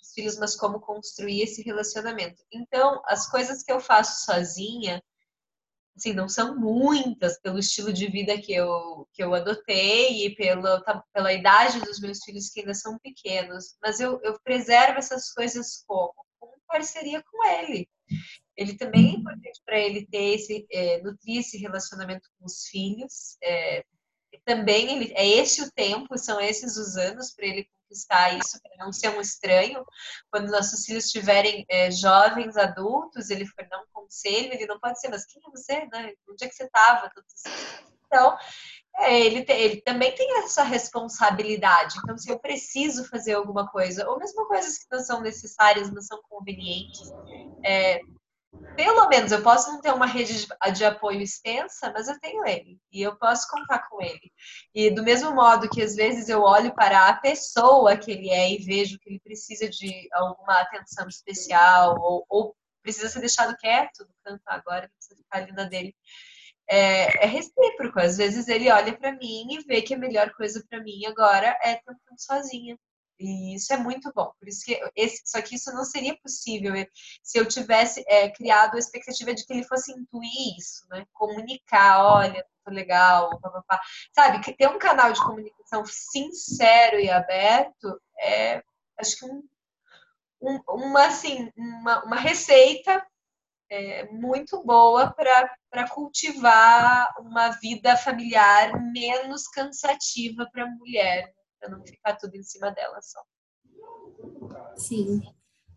os 0.00 0.12
filhos, 0.12 0.36
mas 0.36 0.56
como 0.56 0.80
construir 0.80 1.42
esse 1.42 1.62
relacionamento. 1.62 2.42
Então, 2.52 3.00
as 3.06 3.30
coisas 3.30 3.62
que 3.62 3.72
eu 3.72 3.80
faço 3.80 4.24
sozinha, 4.26 5.00
assim, 5.96 6.12
não 6.12 6.28
são 6.28 6.58
muitas 6.58 7.38
pelo 7.40 7.58
estilo 7.60 7.92
de 7.92 8.08
vida 8.08 8.36
que 8.36 8.52
eu, 8.52 9.08
que 9.12 9.22
eu 9.22 9.32
adotei 9.34 10.26
e 10.26 10.34
pela, 10.34 10.82
pela 11.12 11.32
idade 11.32 11.80
dos 11.80 12.00
meus 12.00 12.18
filhos 12.24 12.50
que 12.50 12.60
ainda 12.60 12.74
são 12.74 12.98
pequenos, 12.98 13.76
mas 13.80 14.00
eu, 14.00 14.20
eu 14.22 14.38
preservo 14.40 14.98
essas 14.98 15.32
coisas 15.32 15.84
como? 15.86 16.12
Com 16.40 16.52
parceria 16.66 17.22
com 17.22 17.44
ele. 17.46 17.88
Ele 18.56 18.76
também 18.76 19.06
é 19.06 19.18
importante 19.18 19.60
para 19.64 19.78
ele 19.78 20.06
ter 20.06 20.34
esse, 20.34 20.66
é, 20.70 21.02
nutrir 21.02 21.40
esse 21.40 21.58
relacionamento 21.58 22.28
com 22.38 22.46
os 22.46 22.66
filhos. 22.66 23.36
É, 23.42 23.84
também 24.44 24.96
ele, 24.96 25.12
é 25.16 25.26
esse 25.26 25.62
o 25.62 25.72
tempo, 25.72 26.18
são 26.18 26.40
esses 26.40 26.76
os 26.76 26.96
anos 26.96 27.32
para 27.32 27.46
ele 27.46 27.68
conquistar 27.84 28.36
isso, 28.36 28.60
para 28.62 28.84
não 28.84 28.92
ser 28.92 29.08
um 29.10 29.20
estranho. 29.20 29.84
Quando 30.30 30.50
nossos 30.50 30.84
filhos 30.84 31.06
estiverem 31.06 31.64
é, 31.68 31.90
jovens, 31.90 32.56
adultos, 32.56 33.30
ele 33.30 33.46
for 33.46 33.66
dar 33.68 33.80
um 33.80 33.86
conselho, 33.92 34.52
ele 34.52 34.66
não 34.66 34.78
pode 34.78 35.00
ser, 35.00 35.08
mas 35.08 35.24
quem 35.24 35.42
é 35.46 35.50
você, 35.50 35.86
né? 35.86 36.12
Onde 36.28 36.44
é 36.44 36.48
que 36.48 36.54
você 36.54 36.64
estava? 36.64 37.10
Então, 38.06 38.36
é, 38.98 39.20
ele, 39.20 39.44
ele 39.48 39.80
também 39.80 40.14
tem 40.14 40.38
essa 40.38 40.62
responsabilidade. 40.62 41.96
Então, 41.98 42.16
se 42.16 42.30
eu 42.30 42.38
preciso 42.38 43.08
fazer 43.08 43.34
alguma 43.34 43.68
coisa, 43.68 44.08
ou 44.08 44.18
mesmo 44.18 44.46
coisas 44.46 44.78
que 44.78 44.86
não 44.90 45.00
são 45.00 45.20
necessárias, 45.20 45.90
não 45.90 46.02
são 46.02 46.20
convenientes, 46.28 47.10
é, 47.64 48.00
pelo 48.76 49.08
menos 49.08 49.32
eu 49.32 49.42
posso 49.42 49.70
não 49.70 49.80
ter 49.80 49.92
uma 49.92 50.06
rede 50.06 50.46
de 50.74 50.84
apoio 50.84 51.20
extensa, 51.20 51.92
mas 51.92 52.08
eu 52.08 52.18
tenho 52.20 52.46
ele 52.46 52.78
e 52.92 53.02
eu 53.02 53.16
posso 53.16 53.48
contar 53.48 53.88
com 53.88 54.02
ele. 54.02 54.32
E 54.74 54.90
do 54.90 55.02
mesmo 55.02 55.32
modo 55.34 55.68
que 55.68 55.82
às 55.82 55.94
vezes 55.94 56.28
eu 56.28 56.42
olho 56.42 56.74
para 56.74 57.08
a 57.08 57.16
pessoa 57.16 57.96
que 57.96 58.10
ele 58.10 58.30
é 58.30 58.52
e 58.52 58.58
vejo 58.58 58.98
que 58.98 59.10
ele 59.10 59.20
precisa 59.20 59.68
de 59.68 60.08
alguma 60.12 60.60
atenção 60.60 61.06
especial 61.08 61.96
ou, 62.00 62.26
ou 62.28 62.56
precisa 62.82 63.08
ser 63.08 63.20
deixado 63.20 63.56
quieto 63.56 64.00
no 64.00 64.14
canto 64.24 64.42
agora, 64.46 64.90
precisa 64.96 65.16
ficar 65.16 65.38
ali 65.38 65.52
na 65.52 65.64
dele. 65.64 65.94
É, 66.68 67.24
é, 67.24 67.26
recíproco. 67.26 68.00
Às 68.00 68.16
vezes 68.16 68.48
ele 68.48 68.70
olha 68.70 68.96
para 68.96 69.12
mim 69.12 69.46
e 69.50 69.62
vê 69.64 69.82
que 69.82 69.94
a 69.94 69.98
melhor 69.98 70.32
coisa 70.32 70.64
para 70.68 70.82
mim 70.82 71.04
agora 71.06 71.56
é 71.62 71.74
estar 71.74 71.94
sozinha. 72.16 72.78
E 73.18 73.54
isso 73.54 73.72
é 73.72 73.76
muito 73.76 74.12
bom. 74.14 74.32
Por 74.38 74.48
isso 74.48 74.64
que 74.64 74.80
esse, 74.96 75.22
só 75.24 75.40
que 75.40 75.54
isso 75.54 75.72
não 75.72 75.84
seria 75.84 76.16
possível 76.18 76.72
se 77.22 77.38
eu 77.38 77.46
tivesse 77.46 78.04
é, 78.08 78.28
criado 78.30 78.74
a 78.74 78.78
expectativa 78.78 79.34
de 79.34 79.46
que 79.46 79.52
ele 79.52 79.64
fosse 79.64 79.92
intuir 79.92 80.58
isso, 80.58 80.86
né? 80.90 81.06
Comunicar, 81.12 82.04
olha, 82.04 82.44
tô 82.64 82.70
legal, 82.70 83.38
papapá. 83.40 83.80
Sabe, 84.12 84.40
que 84.40 84.52
ter 84.52 84.68
um 84.68 84.78
canal 84.78 85.12
de 85.12 85.20
comunicação 85.20 85.84
sincero 85.86 86.98
e 86.98 87.10
aberto 87.10 88.00
é, 88.18 88.62
acho 88.98 89.16
que 89.18 89.26
um, 89.26 89.42
um, 90.42 90.60
uma 90.68 91.06
assim, 91.06 91.50
uma, 91.56 92.04
uma 92.04 92.16
receita 92.16 93.04
é, 93.70 94.04
muito 94.10 94.62
boa 94.64 95.12
para 95.12 95.88
cultivar 95.88 97.14
uma 97.18 97.50
vida 97.50 97.96
familiar 97.96 98.80
menos 98.92 99.48
cansativa 99.48 100.48
para 100.52 100.64
a 100.64 100.70
mulher 100.70 101.32
para 101.64 101.70
não 101.70 101.84
ficar 101.84 102.14
tudo 102.16 102.36
em 102.36 102.42
cima 102.42 102.70
dela 102.70 103.00
só. 103.00 103.20
Sim. 104.76 105.22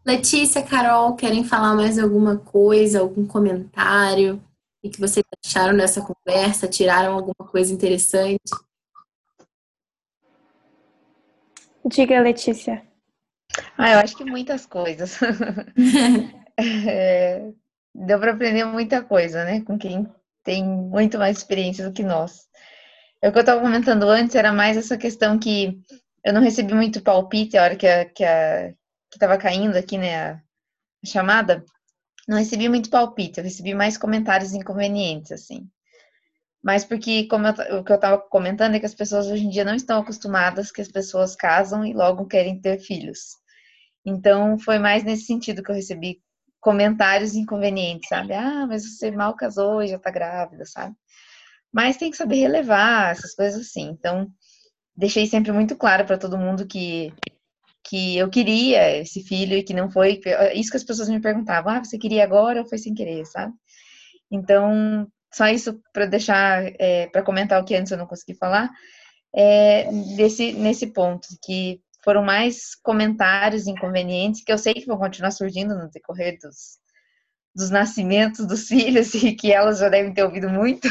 Letícia, 0.05 0.61
Carol, 0.61 1.15
querem 1.15 1.43
falar 1.43 1.75
mais 1.75 1.97
alguma 1.97 2.37
coisa, 2.37 2.99
algum 2.99 3.25
comentário? 3.25 4.41
O 4.83 4.89
que 4.89 4.99
vocês 4.99 5.25
acharam 5.45 5.77
dessa 5.77 6.01
conversa? 6.01 6.67
Tiraram 6.67 7.13
alguma 7.13 7.49
coisa 7.49 7.73
interessante? 7.73 8.39
Diga, 11.85 12.21
Letícia. 12.21 12.85
Ah, 13.77 13.93
eu 13.93 13.99
acho 13.99 14.15
que 14.15 14.25
muitas 14.25 14.65
coisas. 14.65 15.17
é, 16.57 17.51
deu 17.93 18.19
para 18.19 18.31
aprender 18.31 18.65
muita 18.65 19.01
coisa, 19.01 19.43
né? 19.43 19.61
Com 19.61 19.77
quem 19.77 20.07
tem 20.43 20.65
muito 20.65 21.17
mais 21.17 21.37
experiência 21.37 21.85
do 21.87 21.93
que 21.93 22.03
nós. 22.03 22.46
O 23.23 23.31
que 23.31 23.37
eu 23.37 23.41
estava 23.41 23.61
comentando 23.61 24.03
antes, 24.03 24.35
era 24.35 24.53
mais 24.53 24.77
essa 24.77 24.97
questão 24.97 25.39
que 25.39 25.79
eu 26.23 26.33
não 26.33 26.41
recebi 26.41 26.73
muito 26.73 27.01
palpite 27.01 27.57
a 27.57 27.63
hora 27.63 27.75
que 27.75 27.87
a, 27.87 28.05
que 28.05 28.23
a 28.23 28.73
que 29.09 29.15
estava 29.15 29.37
caindo 29.37 29.75
aqui, 29.77 29.97
né, 29.97 30.15
a, 30.15 30.31
a 30.33 31.07
chamada. 31.07 31.63
Não 32.27 32.37
recebi 32.37 32.67
muito 32.67 32.89
palpite, 32.89 33.39
eu 33.39 33.43
recebi 33.43 33.73
mais 33.73 33.97
comentários 33.97 34.53
inconvenientes, 34.53 35.31
assim. 35.31 35.69
Mas 36.61 36.83
porque, 36.83 37.27
como 37.27 37.47
eu, 37.47 37.79
o 37.79 37.83
que 37.83 37.91
eu 37.91 37.95
estava 37.95 38.17
comentando, 38.17 38.75
é 38.75 38.79
que 38.79 38.85
as 38.85 38.93
pessoas 38.93 39.27
hoje 39.27 39.45
em 39.45 39.49
dia 39.49 39.63
não 39.63 39.75
estão 39.75 40.01
acostumadas 40.01 40.71
que 40.71 40.81
as 40.81 40.89
pessoas 40.89 41.35
casam 41.35 41.85
e 41.85 41.93
logo 41.93 42.27
querem 42.27 42.59
ter 42.59 42.79
filhos. 42.79 43.19
Então, 44.05 44.59
foi 44.59 44.77
mais 44.77 45.03
nesse 45.03 45.25
sentido 45.25 45.63
que 45.63 45.71
eu 45.71 45.75
recebi 45.75 46.21
comentários 46.59 47.35
inconvenientes, 47.35 48.09
sabe? 48.09 48.33
Ah, 48.33 48.65
mas 48.67 48.83
você 48.83 49.11
mal 49.11 49.35
casou 49.35 49.81
e 49.81 49.87
já 49.87 49.99
tá 49.99 50.11
grávida, 50.11 50.65
sabe? 50.65 50.95
Mas 51.77 51.95
tem 51.95 52.09
que 52.09 52.17
saber 52.17 52.37
relevar 52.37 53.11
essas 53.11 53.35
coisas 53.35 53.61
assim. 53.61 53.89
Então, 53.91 54.27
deixei 54.95 55.27
sempre 55.27 55.51
muito 55.51 55.75
claro 55.75 56.05
para 56.05 56.17
todo 56.17 56.35
mundo 56.35 56.65
que 56.65 57.13
que 57.87 58.17
eu 58.17 58.29
queria 58.29 58.97
esse 58.97 59.23
filho 59.23 59.55
e 59.55 59.63
que 59.63 59.73
não 59.73 59.89
foi 59.89 60.19
isso 60.55 60.71
que 60.71 60.75
as 60.75 60.83
pessoas 60.83 61.07
me 61.07 61.21
perguntavam, 61.21 61.71
ah, 61.71 61.81
você 61.81 61.97
queria 61.97 62.21
agora 62.21 62.59
ou 62.59 62.67
foi 62.67 62.77
sem 62.77 62.93
querer, 62.93 63.25
sabe? 63.25 63.53
Então, 64.29 65.07
só 65.33 65.47
isso 65.47 65.79
para 65.93 66.05
deixar, 66.05 66.65
é, 66.79 67.07
para 67.07 67.23
comentar 67.23 67.61
o 67.61 67.63
que 67.63 67.75
antes 67.75 67.89
eu 67.89 67.97
não 67.97 68.05
consegui 68.05 68.37
falar, 68.37 68.69
é, 69.33 69.89
desse, 70.17 70.51
nesse 70.51 70.87
ponto, 70.87 71.29
que 71.45 71.79
foram 72.03 72.21
mais 72.21 72.75
comentários 72.83 73.67
inconvenientes 73.67 74.43
que 74.43 74.51
eu 74.51 74.57
sei 74.57 74.73
que 74.73 74.85
vão 74.85 74.97
continuar 74.97 75.31
surgindo 75.31 75.73
no 75.73 75.89
decorrer 75.89 76.37
dos, 76.41 76.79
dos 77.57 77.71
nascimentos 77.71 78.45
dos 78.45 78.67
filhos 78.69 79.13
e 79.15 79.33
que 79.33 79.51
elas 79.51 79.79
já 79.79 79.89
devem 79.89 80.13
ter 80.13 80.23
ouvido 80.23 80.47
muito, 80.47 80.87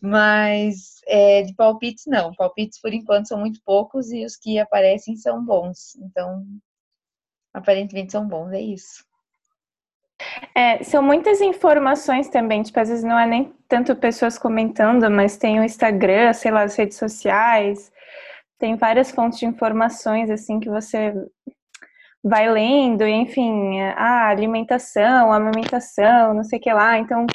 mas 0.00 1.00
é, 1.06 1.42
de 1.42 1.54
palpites 1.54 2.04
não. 2.06 2.34
Palpites 2.34 2.80
por 2.80 2.92
enquanto 2.92 3.28
são 3.28 3.38
muito 3.38 3.60
poucos 3.64 4.10
e 4.10 4.24
os 4.24 4.36
que 4.36 4.58
aparecem 4.58 5.16
são 5.16 5.44
bons. 5.44 5.94
Então, 5.96 6.44
aparentemente 7.52 8.12
são 8.12 8.26
bons, 8.26 8.52
é 8.52 8.60
isso. 8.60 9.04
É, 10.54 10.82
são 10.82 11.02
muitas 11.02 11.40
informações 11.40 12.28
também, 12.28 12.62
tipo, 12.62 12.78
às 12.78 12.88
vezes 12.88 13.04
não 13.04 13.18
é 13.18 13.26
nem 13.26 13.54
tanto 13.68 13.96
pessoas 13.96 14.38
comentando, 14.38 15.10
mas 15.10 15.36
tem 15.36 15.58
o 15.60 15.64
Instagram, 15.64 16.32
sei 16.32 16.50
lá, 16.50 16.62
as 16.62 16.76
redes 16.76 16.98
sociais, 16.98 17.90
tem 18.58 18.76
várias 18.76 19.10
fontes 19.10 19.38
de 19.38 19.46
informações 19.46 20.30
assim 20.30 20.60
que 20.60 20.68
você 20.68 21.14
vai 22.22 22.50
lendo, 22.50 23.04
e, 23.06 23.10
enfim, 23.10 23.80
a 23.80 24.28
alimentação, 24.28 25.32
a 25.32 25.36
amamentação, 25.36 26.34
não 26.34 26.44
sei 26.44 26.58
o 26.58 26.62
que 26.62 26.72
lá. 26.72 26.98
Então, 26.98 27.26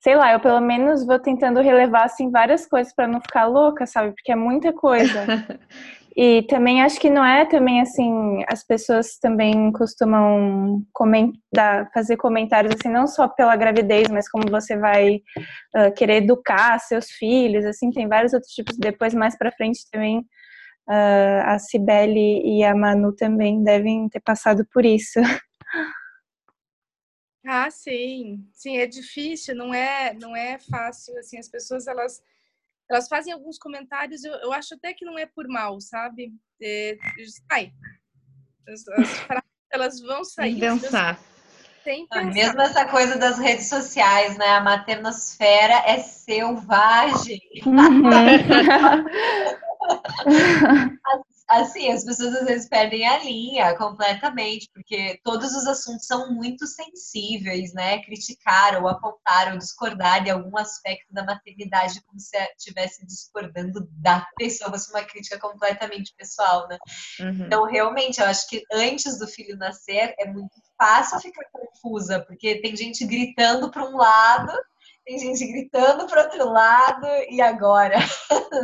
sei 0.00 0.14
lá, 0.16 0.32
eu 0.32 0.40
pelo 0.40 0.60
menos 0.60 1.04
vou 1.06 1.18
tentando 1.18 1.60
relevar 1.60 2.04
assim 2.04 2.30
várias 2.30 2.66
coisas 2.66 2.94
para 2.94 3.08
não 3.08 3.20
ficar 3.20 3.46
louca, 3.46 3.86
sabe? 3.86 4.12
Porque 4.12 4.32
é 4.32 4.36
muita 4.36 4.72
coisa. 4.72 5.24
e 6.16 6.42
também 6.48 6.82
acho 6.82 6.98
que 7.00 7.10
não 7.10 7.24
é 7.24 7.44
também 7.44 7.80
assim, 7.80 8.42
as 8.48 8.64
pessoas 8.64 9.18
também 9.18 9.70
costumam 9.72 10.82
comentar, 10.92 11.90
fazer 11.92 12.16
comentários 12.16 12.74
assim, 12.74 12.88
não 12.88 13.06
só 13.06 13.28
pela 13.28 13.56
gravidez, 13.56 14.08
mas 14.08 14.28
como 14.28 14.50
você 14.50 14.76
vai 14.76 15.16
uh, 15.76 15.92
querer 15.96 16.22
educar 16.22 16.78
seus 16.78 17.10
filhos, 17.10 17.64
assim, 17.64 17.90
tem 17.90 18.08
vários 18.08 18.32
outros 18.32 18.52
tipos. 18.52 18.76
Depois 18.78 19.14
mais 19.14 19.36
para 19.36 19.52
frente 19.52 19.80
também 19.90 20.24
uh, 20.88 21.42
a 21.46 21.58
Cibele 21.58 22.42
e 22.44 22.64
a 22.64 22.74
Manu 22.74 23.14
também 23.14 23.62
devem 23.62 24.08
ter 24.08 24.20
passado 24.20 24.66
por 24.72 24.84
isso. 24.84 25.20
Ah, 27.48 27.70
sim, 27.70 28.44
sim, 28.52 28.76
é 28.76 28.86
difícil, 28.86 29.54
não 29.54 29.72
é, 29.72 30.12
não 30.14 30.34
é 30.34 30.58
fácil, 30.58 31.16
assim, 31.16 31.38
as 31.38 31.48
pessoas, 31.48 31.86
elas, 31.86 32.20
elas 32.90 33.06
fazem 33.06 33.32
alguns 33.32 33.56
comentários, 33.56 34.24
eu, 34.24 34.32
eu 34.32 34.52
acho 34.52 34.74
até 34.74 34.92
que 34.92 35.04
não 35.04 35.16
é 35.16 35.26
por 35.26 35.46
mal, 35.46 35.80
sabe? 35.80 36.32
É, 36.60 36.96
sai, 37.48 37.72
as, 38.68 38.88
as 38.88 39.10
frases, 39.22 39.50
elas 39.70 40.00
vão 40.00 40.24
sair. 40.24 40.58
Pensar. 40.58 41.20
Sem 41.84 42.04
pensar. 42.08 42.32
Mesmo 42.32 42.60
essa 42.60 42.84
coisa 42.86 43.16
das 43.16 43.38
redes 43.38 43.68
sociais, 43.68 44.36
né? 44.36 44.56
A 44.56 44.60
maternosfera 44.60 45.84
é 45.86 45.98
selvagem. 45.98 47.40
Uhum. 47.64 48.10
assim, 51.48 51.90
as 51.92 52.04
pessoas 52.04 52.34
às 52.34 52.44
vezes 52.44 52.68
perdem 52.68 53.06
a 53.06 53.22
linha 53.22 53.76
completamente, 53.76 54.68
porque 54.72 55.20
todos 55.22 55.54
os 55.54 55.66
assuntos 55.66 56.06
são 56.06 56.32
muito 56.32 56.66
sensíveis, 56.66 57.72
né? 57.72 58.02
Criticar 58.02 58.82
ou 58.82 58.88
apontar 58.88 59.52
ou 59.52 59.58
discordar 59.58 60.24
de 60.24 60.30
algum 60.30 60.56
aspecto 60.58 61.12
da 61.12 61.24
maternidade 61.24 62.02
como 62.02 62.18
se 62.18 62.36
estivesse 62.56 63.06
discordando 63.06 63.88
da 63.92 64.26
pessoa, 64.36 64.70
fosse 64.70 64.90
uma 64.90 65.04
crítica 65.04 65.38
completamente 65.38 66.14
pessoal, 66.16 66.66
né? 66.68 66.78
Uhum. 67.20 67.46
Então, 67.46 67.64
realmente, 67.64 68.20
eu 68.20 68.26
acho 68.26 68.48
que 68.48 68.62
antes 68.72 69.18
do 69.18 69.28
filho 69.28 69.56
nascer 69.56 70.14
é 70.18 70.26
muito 70.26 70.56
fácil 70.76 71.20
ficar 71.20 71.44
confusa, 71.52 72.20
porque 72.26 72.60
tem 72.60 72.76
gente 72.76 73.06
gritando 73.06 73.70
para 73.70 73.88
um 73.88 73.96
lado 73.96 74.52
tem 75.06 75.18
gente 75.20 75.46
gritando 75.46 76.06
para 76.06 76.24
outro 76.24 76.50
lado, 76.50 77.06
e 77.30 77.40
agora? 77.40 77.94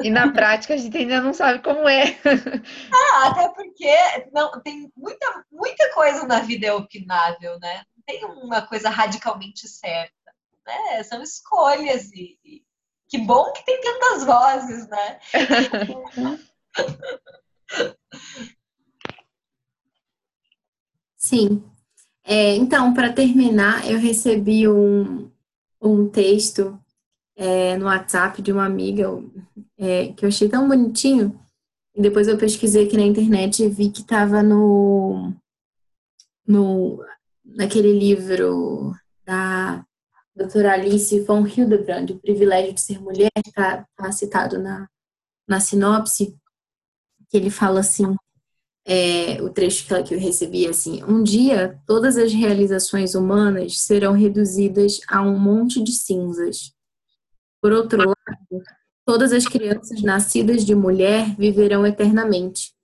E 0.03 0.11
na 0.11 0.33
prática 0.33 0.75
a 0.75 0.77
gente 0.77 0.97
ainda 0.97 1.21
não 1.21 1.33
sabe 1.33 1.63
como 1.63 1.89
é. 1.89 2.19
Ah, 2.93 3.29
até 3.29 3.49
porque 3.51 3.95
não, 4.33 4.51
tem 4.61 4.91
muita, 4.97 5.45
muita 5.53 5.95
coisa 5.95 6.27
na 6.27 6.41
vida 6.41 6.67
é 6.67 6.73
opinável, 6.73 7.61
né? 7.61 7.85
Não 7.97 8.03
tem 8.05 8.25
uma 8.25 8.63
coisa 8.63 8.91
radicalmente 8.91 9.69
certa. 9.69 10.13
Né? 10.67 11.05
São 11.05 11.23
escolhas 11.23 12.11
e, 12.13 12.37
e 12.45 12.65
que 13.09 13.19
bom 13.19 13.53
que 13.53 13.65
tem 13.65 13.81
tantas 13.81 14.25
vozes, 14.25 14.89
né? 14.89 15.21
Sim. 21.17 21.63
É, 22.25 22.57
então, 22.57 22.93
para 22.93 23.13
terminar, 23.13 23.89
eu 23.89 23.97
recebi 23.99 24.69
um, 24.69 25.32
um 25.83 26.09
texto 26.09 26.79
é, 27.37 27.77
no 27.77 27.87
WhatsApp 27.87 28.41
de 28.41 28.53
uma 28.53 28.65
amiga 28.65 29.09
é, 29.77 30.13
que 30.13 30.25
eu 30.25 30.29
achei 30.29 30.49
tão 30.49 30.69
bonitinho. 30.69 31.39
E 31.95 32.01
depois 32.01 32.29
eu 32.29 32.39
pesquisei 32.39 32.87
aqui 32.87 32.97
na 32.97 33.03
internet 33.03 33.63
e 33.63 33.69
vi 33.69 33.91
que 33.91 34.01
estava 34.01 34.43
no, 34.43 35.35
no 36.47 37.05
naquele 37.45 37.99
livro 37.99 38.95
da 39.25 39.85
doutora 40.35 40.73
Alice 40.73 41.21
von 41.21 41.47
Hildebrand, 41.47 42.11
O 42.11 42.19
Privilégio 42.19 42.73
de 42.73 42.81
Ser 42.81 43.01
Mulher, 43.01 43.31
está 43.47 43.87
tá 43.95 44.11
citado 44.13 44.59
na, 44.59 44.89
na 45.47 45.61
sinopse, 45.61 46.35
que 47.29 47.37
ele 47.37 47.51
fala 47.51 47.81
assim, 47.81 48.17
é, 48.85 49.41
o 49.41 49.49
trecho 49.49 49.87
que 49.87 50.15
eu 50.15 50.19
recebi 50.19 50.67
assim: 50.67 51.03
um 51.05 51.23
dia 51.23 51.81
todas 51.87 52.17
as 52.17 52.33
realizações 52.33 53.15
humanas 53.15 53.81
serão 53.81 54.13
reduzidas 54.13 55.01
a 55.09 55.23
um 55.23 55.39
monte 55.39 55.83
de 55.83 55.93
cinzas. 55.93 56.75
Por 57.61 57.73
outro 57.73 57.99
lado, 57.99 58.65
todas 59.07 59.33
as 59.33 59.47
crianças 59.47 60.03
nascidas 60.03 60.65
de 60.65 60.75
mulher 60.75 61.37
viverão 61.37 61.87
eternamente, 61.87 62.75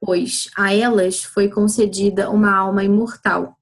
pois 0.00 0.48
a 0.56 0.72
elas 0.72 1.24
foi 1.24 1.48
concedida 1.48 2.30
uma 2.30 2.54
alma 2.54 2.84
imortal, 2.84 3.56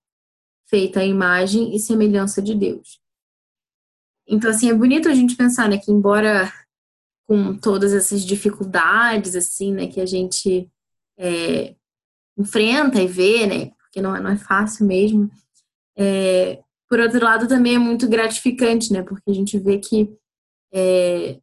feita 0.66 1.00
à 1.00 1.04
imagem 1.04 1.74
e 1.74 1.80
semelhança 1.80 2.42
de 2.42 2.54
Deus. 2.54 3.00
Então, 4.28 4.50
assim, 4.50 4.70
é 4.70 4.74
bonito 4.74 5.08
a 5.08 5.14
gente 5.14 5.34
pensar, 5.34 5.68
né, 5.68 5.78
que 5.78 5.90
embora 5.90 6.52
com 7.26 7.56
todas 7.56 7.92
essas 7.92 8.22
dificuldades, 8.22 9.34
assim, 9.34 9.72
né, 9.72 9.86
que 9.86 10.00
a 10.00 10.06
gente 10.06 10.70
é, 11.20 11.76
enfrenta 12.36 13.00
e 13.00 13.06
vê, 13.06 13.46
né? 13.46 13.70
Porque 13.78 14.00
não, 14.00 14.16
é, 14.16 14.20
não 14.20 14.30
é 14.30 14.36
fácil 14.36 14.86
mesmo. 14.86 15.30
É, 15.96 16.62
por 16.88 16.98
outro 16.98 17.22
lado, 17.22 17.46
também 17.46 17.74
é 17.74 17.78
muito 17.78 18.08
gratificante, 18.08 18.92
né? 18.92 19.02
Porque 19.02 19.30
a 19.30 19.34
gente 19.34 19.58
vê 19.58 19.78
que 19.78 20.10
é, 20.72 21.38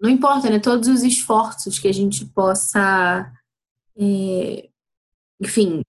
não 0.00 0.08
importa, 0.10 0.48
né? 0.48 0.58
Todos 0.58 0.88
os 0.88 1.02
esforços 1.02 1.78
que 1.78 1.86
a 1.86 1.92
gente 1.92 2.24
possa, 2.26 3.30
é, 3.96 4.68
enfim, 5.40 5.84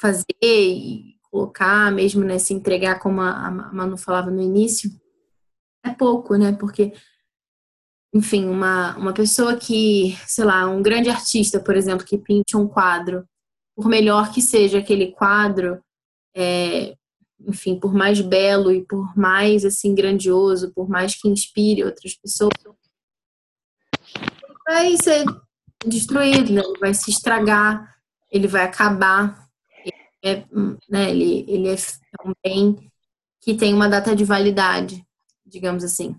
fazer 0.00 0.24
e 0.42 1.16
colocar, 1.30 1.92
mesmo, 1.92 2.24
né? 2.24 2.38
Se 2.38 2.54
entregar, 2.54 2.98
como 2.98 3.20
a 3.20 3.50
Manu 3.50 3.98
falava 3.98 4.30
no 4.30 4.40
início, 4.40 4.90
é 5.84 5.90
pouco, 5.90 6.36
né? 6.36 6.52
Porque 6.52 6.92
enfim, 8.14 8.46
uma, 8.48 8.96
uma 8.96 9.12
pessoa 9.12 9.56
que, 9.56 10.16
sei 10.24 10.44
lá, 10.44 10.68
um 10.68 10.80
grande 10.80 11.10
artista, 11.10 11.58
por 11.58 11.76
exemplo, 11.76 12.06
que 12.06 12.16
pinte 12.16 12.56
um 12.56 12.68
quadro, 12.68 13.28
por 13.74 13.88
melhor 13.88 14.32
que 14.32 14.40
seja 14.40 14.78
aquele 14.78 15.10
quadro, 15.10 15.82
é, 16.32 16.94
enfim, 17.40 17.78
por 17.78 17.92
mais 17.92 18.20
belo 18.20 18.70
e 18.70 18.84
por 18.86 19.18
mais 19.18 19.64
assim 19.64 19.96
grandioso, 19.96 20.72
por 20.72 20.88
mais 20.88 21.16
que 21.16 21.28
inspire 21.28 21.82
outras 21.82 22.14
pessoas, 22.14 22.52
vai 24.64 24.96
ser 24.96 25.24
destruído, 25.84 26.52
né? 26.52 26.62
ele 26.64 26.78
vai 26.78 26.94
se 26.94 27.10
estragar, 27.10 27.96
ele 28.30 28.46
vai 28.46 28.62
acabar. 28.62 29.44
É, 30.24 30.44
né, 30.88 31.10
ele, 31.10 31.44
ele 31.48 31.68
é 31.68 31.76
um 32.24 32.32
bem 32.42 32.90
que 33.40 33.54
tem 33.54 33.74
uma 33.74 33.88
data 33.88 34.14
de 34.16 34.24
validade, 34.24 35.04
digamos 35.44 35.82
assim. 35.84 36.16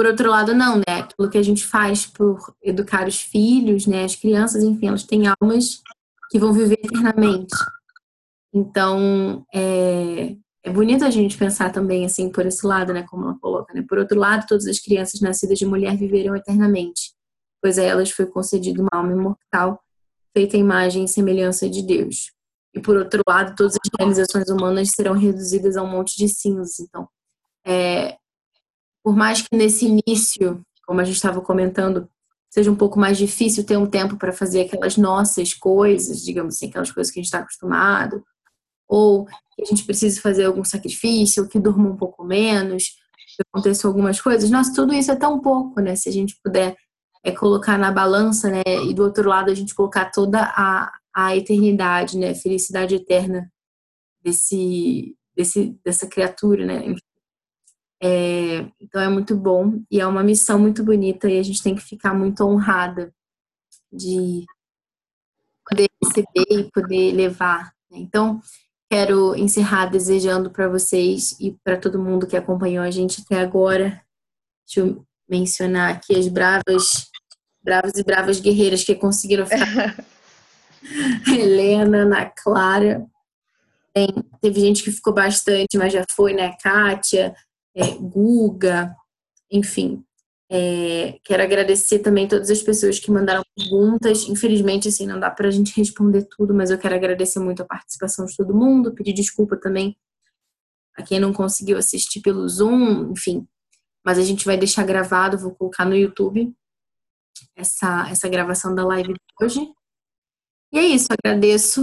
Por 0.00 0.06
outro 0.06 0.30
lado, 0.30 0.54
não, 0.54 0.78
né? 0.78 1.00
Aquilo 1.00 1.28
que 1.28 1.36
a 1.36 1.42
gente 1.42 1.62
faz 1.62 2.06
por 2.06 2.54
educar 2.62 3.06
os 3.06 3.20
filhos, 3.20 3.86
né? 3.86 4.04
As 4.04 4.16
crianças, 4.16 4.62
enfim, 4.62 4.86
elas 4.86 5.04
têm 5.04 5.24
almas 5.26 5.82
que 6.30 6.38
vão 6.38 6.54
viver 6.54 6.78
eternamente. 6.82 7.54
Então, 8.50 9.44
é, 9.52 10.34
é 10.64 10.70
bonito 10.70 11.04
a 11.04 11.10
gente 11.10 11.36
pensar 11.36 11.70
também, 11.70 12.06
assim, 12.06 12.30
por 12.30 12.46
esse 12.46 12.66
lado, 12.66 12.94
né? 12.94 13.02
Como 13.10 13.24
ela 13.24 13.38
coloca, 13.38 13.74
né? 13.74 13.84
Por 13.86 13.98
outro 13.98 14.18
lado, 14.18 14.46
todas 14.48 14.66
as 14.66 14.78
crianças 14.78 15.20
nascidas 15.20 15.58
de 15.58 15.66
mulher 15.66 15.94
viverão 15.98 16.34
eternamente, 16.34 17.12
pois 17.60 17.78
a 17.78 17.82
elas 17.82 18.10
foi 18.10 18.24
concedido 18.24 18.80
uma 18.80 19.02
alma 19.02 19.12
imortal, 19.12 19.82
feita 20.34 20.56
à 20.56 20.60
imagem 20.60 21.04
e 21.04 21.08
semelhança 21.08 21.68
de 21.68 21.82
Deus. 21.82 22.32
E 22.74 22.80
por 22.80 22.96
outro 22.96 23.20
lado, 23.28 23.54
todas 23.54 23.74
as 23.74 23.90
realizações 23.98 24.48
humanas 24.48 24.92
serão 24.92 25.12
reduzidas 25.12 25.76
a 25.76 25.82
um 25.82 25.90
monte 25.90 26.16
de 26.16 26.26
cinzas. 26.26 26.80
Então, 26.80 27.06
é, 27.66 28.16
por 29.02 29.16
mais 29.16 29.42
que 29.42 29.56
nesse 29.56 29.86
início, 29.86 30.60
como 30.86 31.00
a 31.00 31.04
gente 31.04 31.16
estava 31.16 31.40
comentando, 31.40 32.08
seja 32.50 32.70
um 32.70 32.76
pouco 32.76 32.98
mais 32.98 33.16
difícil 33.16 33.64
ter 33.64 33.76
um 33.76 33.86
tempo 33.86 34.16
para 34.16 34.32
fazer 34.32 34.62
aquelas 34.62 34.96
nossas 34.96 35.54
coisas, 35.54 36.22
digamos 36.22 36.56
assim, 36.56 36.68
aquelas 36.68 36.90
coisas 36.90 37.12
que 37.12 37.20
a 37.20 37.22
gente 37.22 37.28
está 37.28 37.38
acostumado, 37.38 38.24
ou 38.88 39.24
que 39.24 39.62
a 39.62 39.64
gente 39.64 39.84
precise 39.84 40.20
fazer 40.20 40.44
algum 40.44 40.64
sacrifício, 40.64 41.44
ou 41.44 41.48
que 41.48 41.60
durma 41.60 41.88
um 41.88 41.96
pouco 41.96 42.24
menos, 42.24 42.96
que 43.36 43.42
aconteçam 43.48 43.88
algumas 43.88 44.20
coisas. 44.20 44.50
Nossa, 44.50 44.74
tudo 44.74 44.92
isso 44.92 45.12
é 45.12 45.16
tão 45.16 45.40
pouco, 45.40 45.80
né? 45.80 45.94
Se 45.94 46.08
a 46.08 46.12
gente 46.12 46.36
puder 46.42 46.76
é, 47.22 47.30
colocar 47.30 47.78
na 47.78 47.92
balança, 47.92 48.50
né? 48.50 48.62
E 48.88 48.92
do 48.92 49.04
outro 49.04 49.28
lado 49.28 49.50
a 49.50 49.54
gente 49.54 49.74
colocar 49.74 50.10
toda 50.10 50.42
a, 50.42 50.90
a 51.14 51.36
eternidade, 51.36 52.18
né? 52.18 52.34
Felicidade 52.34 52.96
eterna 52.96 53.48
desse, 54.20 55.16
desse, 55.36 55.78
dessa 55.84 56.06
criatura, 56.08 56.66
né? 56.66 56.94
É, 58.02 58.66
então 58.80 59.00
é 59.00 59.08
muito 59.08 59.36
bom 59.36 59.82
e 59.90 60.00
é 60.00 60.06
uma 60.06 60.22
missão 60.22 60.58
muito 60.58 60.82
bonita 60.82 61.28
e 61.28 61.38
a 61.38 61.42
gente 61.42 61.62
tem 61.62 61.74
que 61.74 61.82
ficar 61.82 62.14
muito 62.14 62.42
honrada 62.44 63.12
de 63.92 64.44
poder 65.68 65.88
receber 66.02 66.46
e 66.50 66.70
poder 66.70 67.12
levar. 67.12 67.72
Né? 67.90 67.98
Então, 67.98 68.40
quero 68.90 69.36
encerrar 69.36 69.86
desejando 69.86 70.50
para 70.50 70.68
vocês 70.68 71.36
e 71.38 71.52
para 71.62 71.76
todo 71.76 72.02
mundo 72.02 72.26
que 72.26 72.36
acompanhou 72.36 72.82
a 72.82 72.90
gente 72.90 73.22
até 73.22 73.40
agora. 73.40 74.02
Deixa 74.66 74.80
eu 74.80 75.04
mencionar 75.28 75.94
aqui 75.94 76.16
as 76.16 76.26
bravas, 76.26 77.10
bravas 77.62 77.92
e 77.96 78.02
bravas 78.02 78.40
guerreiras 78.40 78.82
que 78.82 78.94
conseguiram 78.94 79.46
ficar. 79.46 79.96
Helena, 81.28 81.98
Ana 82.02 82.26
Clara. 82.26 83.06
Tem, 83.92 84.08
teve 84.40 84.60
gente 84.60 84.82
que 84.82 84.92
ficou 84.92 85.12
bastante, 85.12 85.76
mas 85.76 85.92
já 85.92 86.04
foi, 86.14 86.32
né? 86.32 86.54
Kátia, 86.62 87.34
é, 87.74 87.94
Guga, 87.94 88.94
enfim. 89.50 90.04
É, 90.52 91.20
quero 91.22 91.42
agradecer 91.44 92.00
também 92.00 92.26
todas 92.26 92.50
as 92.50 92.60
pessoas 92.60 92.98
que 92.98 93.10
mandaram 93.10 93.42
perguntas. 93.56 94.28
Infelizmente, 94.28 94.88
assim, 94.88 95.06
não 95.06 95.20
dá 95.20 95.30
para 95.30 95.48
a 95.48 95.50
gente 95.50 95.74
responder 95.78 96.26
tudo, 96.36 96.54
mas 96.54 96.70
eu 96.70 96.78
quero 96.78 96.94
agradecer 96.94 97.38
muito 97.38 97.62
a 97.62 97.66
participação 97.66 98.26
de 98.26 98.36
todo 98.36 98.54
mundo, 98.54 98.94
pedir 98.94 99.12
desculpa 99.12 99.56
também 99.56 99.96
a 100.96 101.02
quem 101.02 101.20
não 101.20 101.32
conseguiu 101.32 101.78
assistir 101.78 102.20
pelo 102.20 102.48
Zoom, 102.48 103.12
enfim. 103.12 103.46
Mas 104.04 104.18
a 104.18 104.22
gente 104.22 104.44
vai 104.44 104.56
deixar 104.56 104.84
gravado, 104.84 105.38
vou 105.38 105.54
colocar 105.54 105.84
no 105.84 105.96
YouTube 105.96 106.52
essa, 107.54 108.08
essa 108.10 108.28
gravação 108.28 108.74
da 108.74 108.84
live 108.84 109.12
de 109.12 109.44
hoje. 109.44 109.72
E 110.72 110.78
é 110.78 110.82
isso, 110.82 111.08
agradeço 111.10 111.82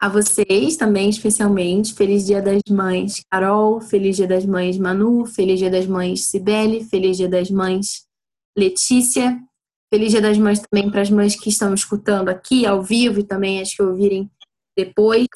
a 0.00 0.08
vocês 0.08 0.76
também, 0.76 1.10
especialmente. 1.10 1.94
Feliz 1.94 2.24
Dia 2.24 2.40
das 2.40 2.60
Mães, 2.70 3.22
Carol. 3.30 3.80
Feliz 3.80 4.16
Dia 4.16 4.28
das 4.28 4.46
Mães, 4.46 4.78
Manu. 4.78 5.26
Feliz 5.26 5.58
Dia 5.58 5.70
das 5.70 5.86
Mães, 5.86 6.26
Cibele. 6.26 6.84
Feliz 6.84 7.16
Dia 7.16 7.28
das 7.28 7.50
Mães, 7.50 8.06
Letícia. 8.56 9.40
Feliz 9.92 10.10
Dia 10.10 10.20
das 10.20 10.38
Mães 10.38 10.60
também 10.60 10.90
para 10.90 11.00
as 11.00 11.10
mães 11.10 11.34
que 11.34 11.48
estão 11.48 11.74
escutando 11.74 12.28
aqui 12.28 12.66
ao 12.66 12.82
vivo 12.82 13.20
e 13.20 13.24
também 13.24 13.60
as 13.60 13.74
que 13.74 13.82
ouvirem 13.82 14.30
depois. 14.76 15.26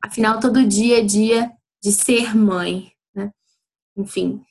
Afinal, 0.00 0.38
todo 0.38 0.66
dia 0.66 1.00
é 1.00 1.02
dia 1.02 1.50
de 1.82 1.90
ser 1.90 2.36
mãe, 2.36 2.92
né? 3.14 3.30
Enfim, 3.96 4.42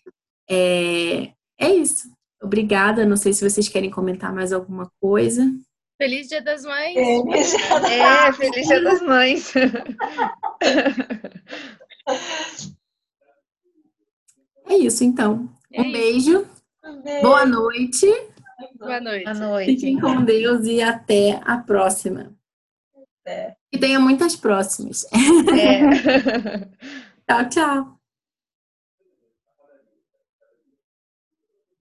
é, 0.49 1.32
é 1.60 1.74
isso. 1.74 2.11
Obrigada. 2.41 3.06
Não 3.06 3.15
sei 3.15 3.32
se 3.32 3.48
vocês 3.48 3.69
querem 3.69 3.90
comentar 3.90 4.34
mais 4.34 4.52
alguma 4.52 4.90
coisa. 4.99 5.49
Feliz 5.98 6.28
Dia 6.28 6.41
das 6.41 6.64
Mães! 6.64 6.94
Feliz 6.94 7.52
Dia 7.52 7.80
das 7.80 7.91
é, 7.91 8.34
Feliz 8.34 8.68
Dia 8.68 8.84
das 8.84 9.02
Mães! 9.02 9.53
É 14.69 14.76
isso, 14.76 15.03
então. 15.03 15.49
É 15.72 15.82
um, 15.82 15.91
beijo. 15.91 16.45
um 16.84 17.02
beijo. 17.02 17.22
Boa 17.22 17.45
noite. 17.45 18.06
Boa 18.78 18.99
noite. 18.99 19.24
Boa 19.24 19.34
noite. 19.34 19.72
Fiquem 19.72 19.99
com 19.99 20.24
Deus 20.24 20.65
e 20.65 20.82
até 20.82 21.40
a 21.45 21.57
próxima. 21.57 22.34
É. 23.26 23.56
E 23.72 23.78
tenha 23.78 23.99
muitas 23.99 24.36
próximas. 24.36 25.06
É. 25.14 26.65
tchau, 27.28 27.49
tchau. 27.49 27.97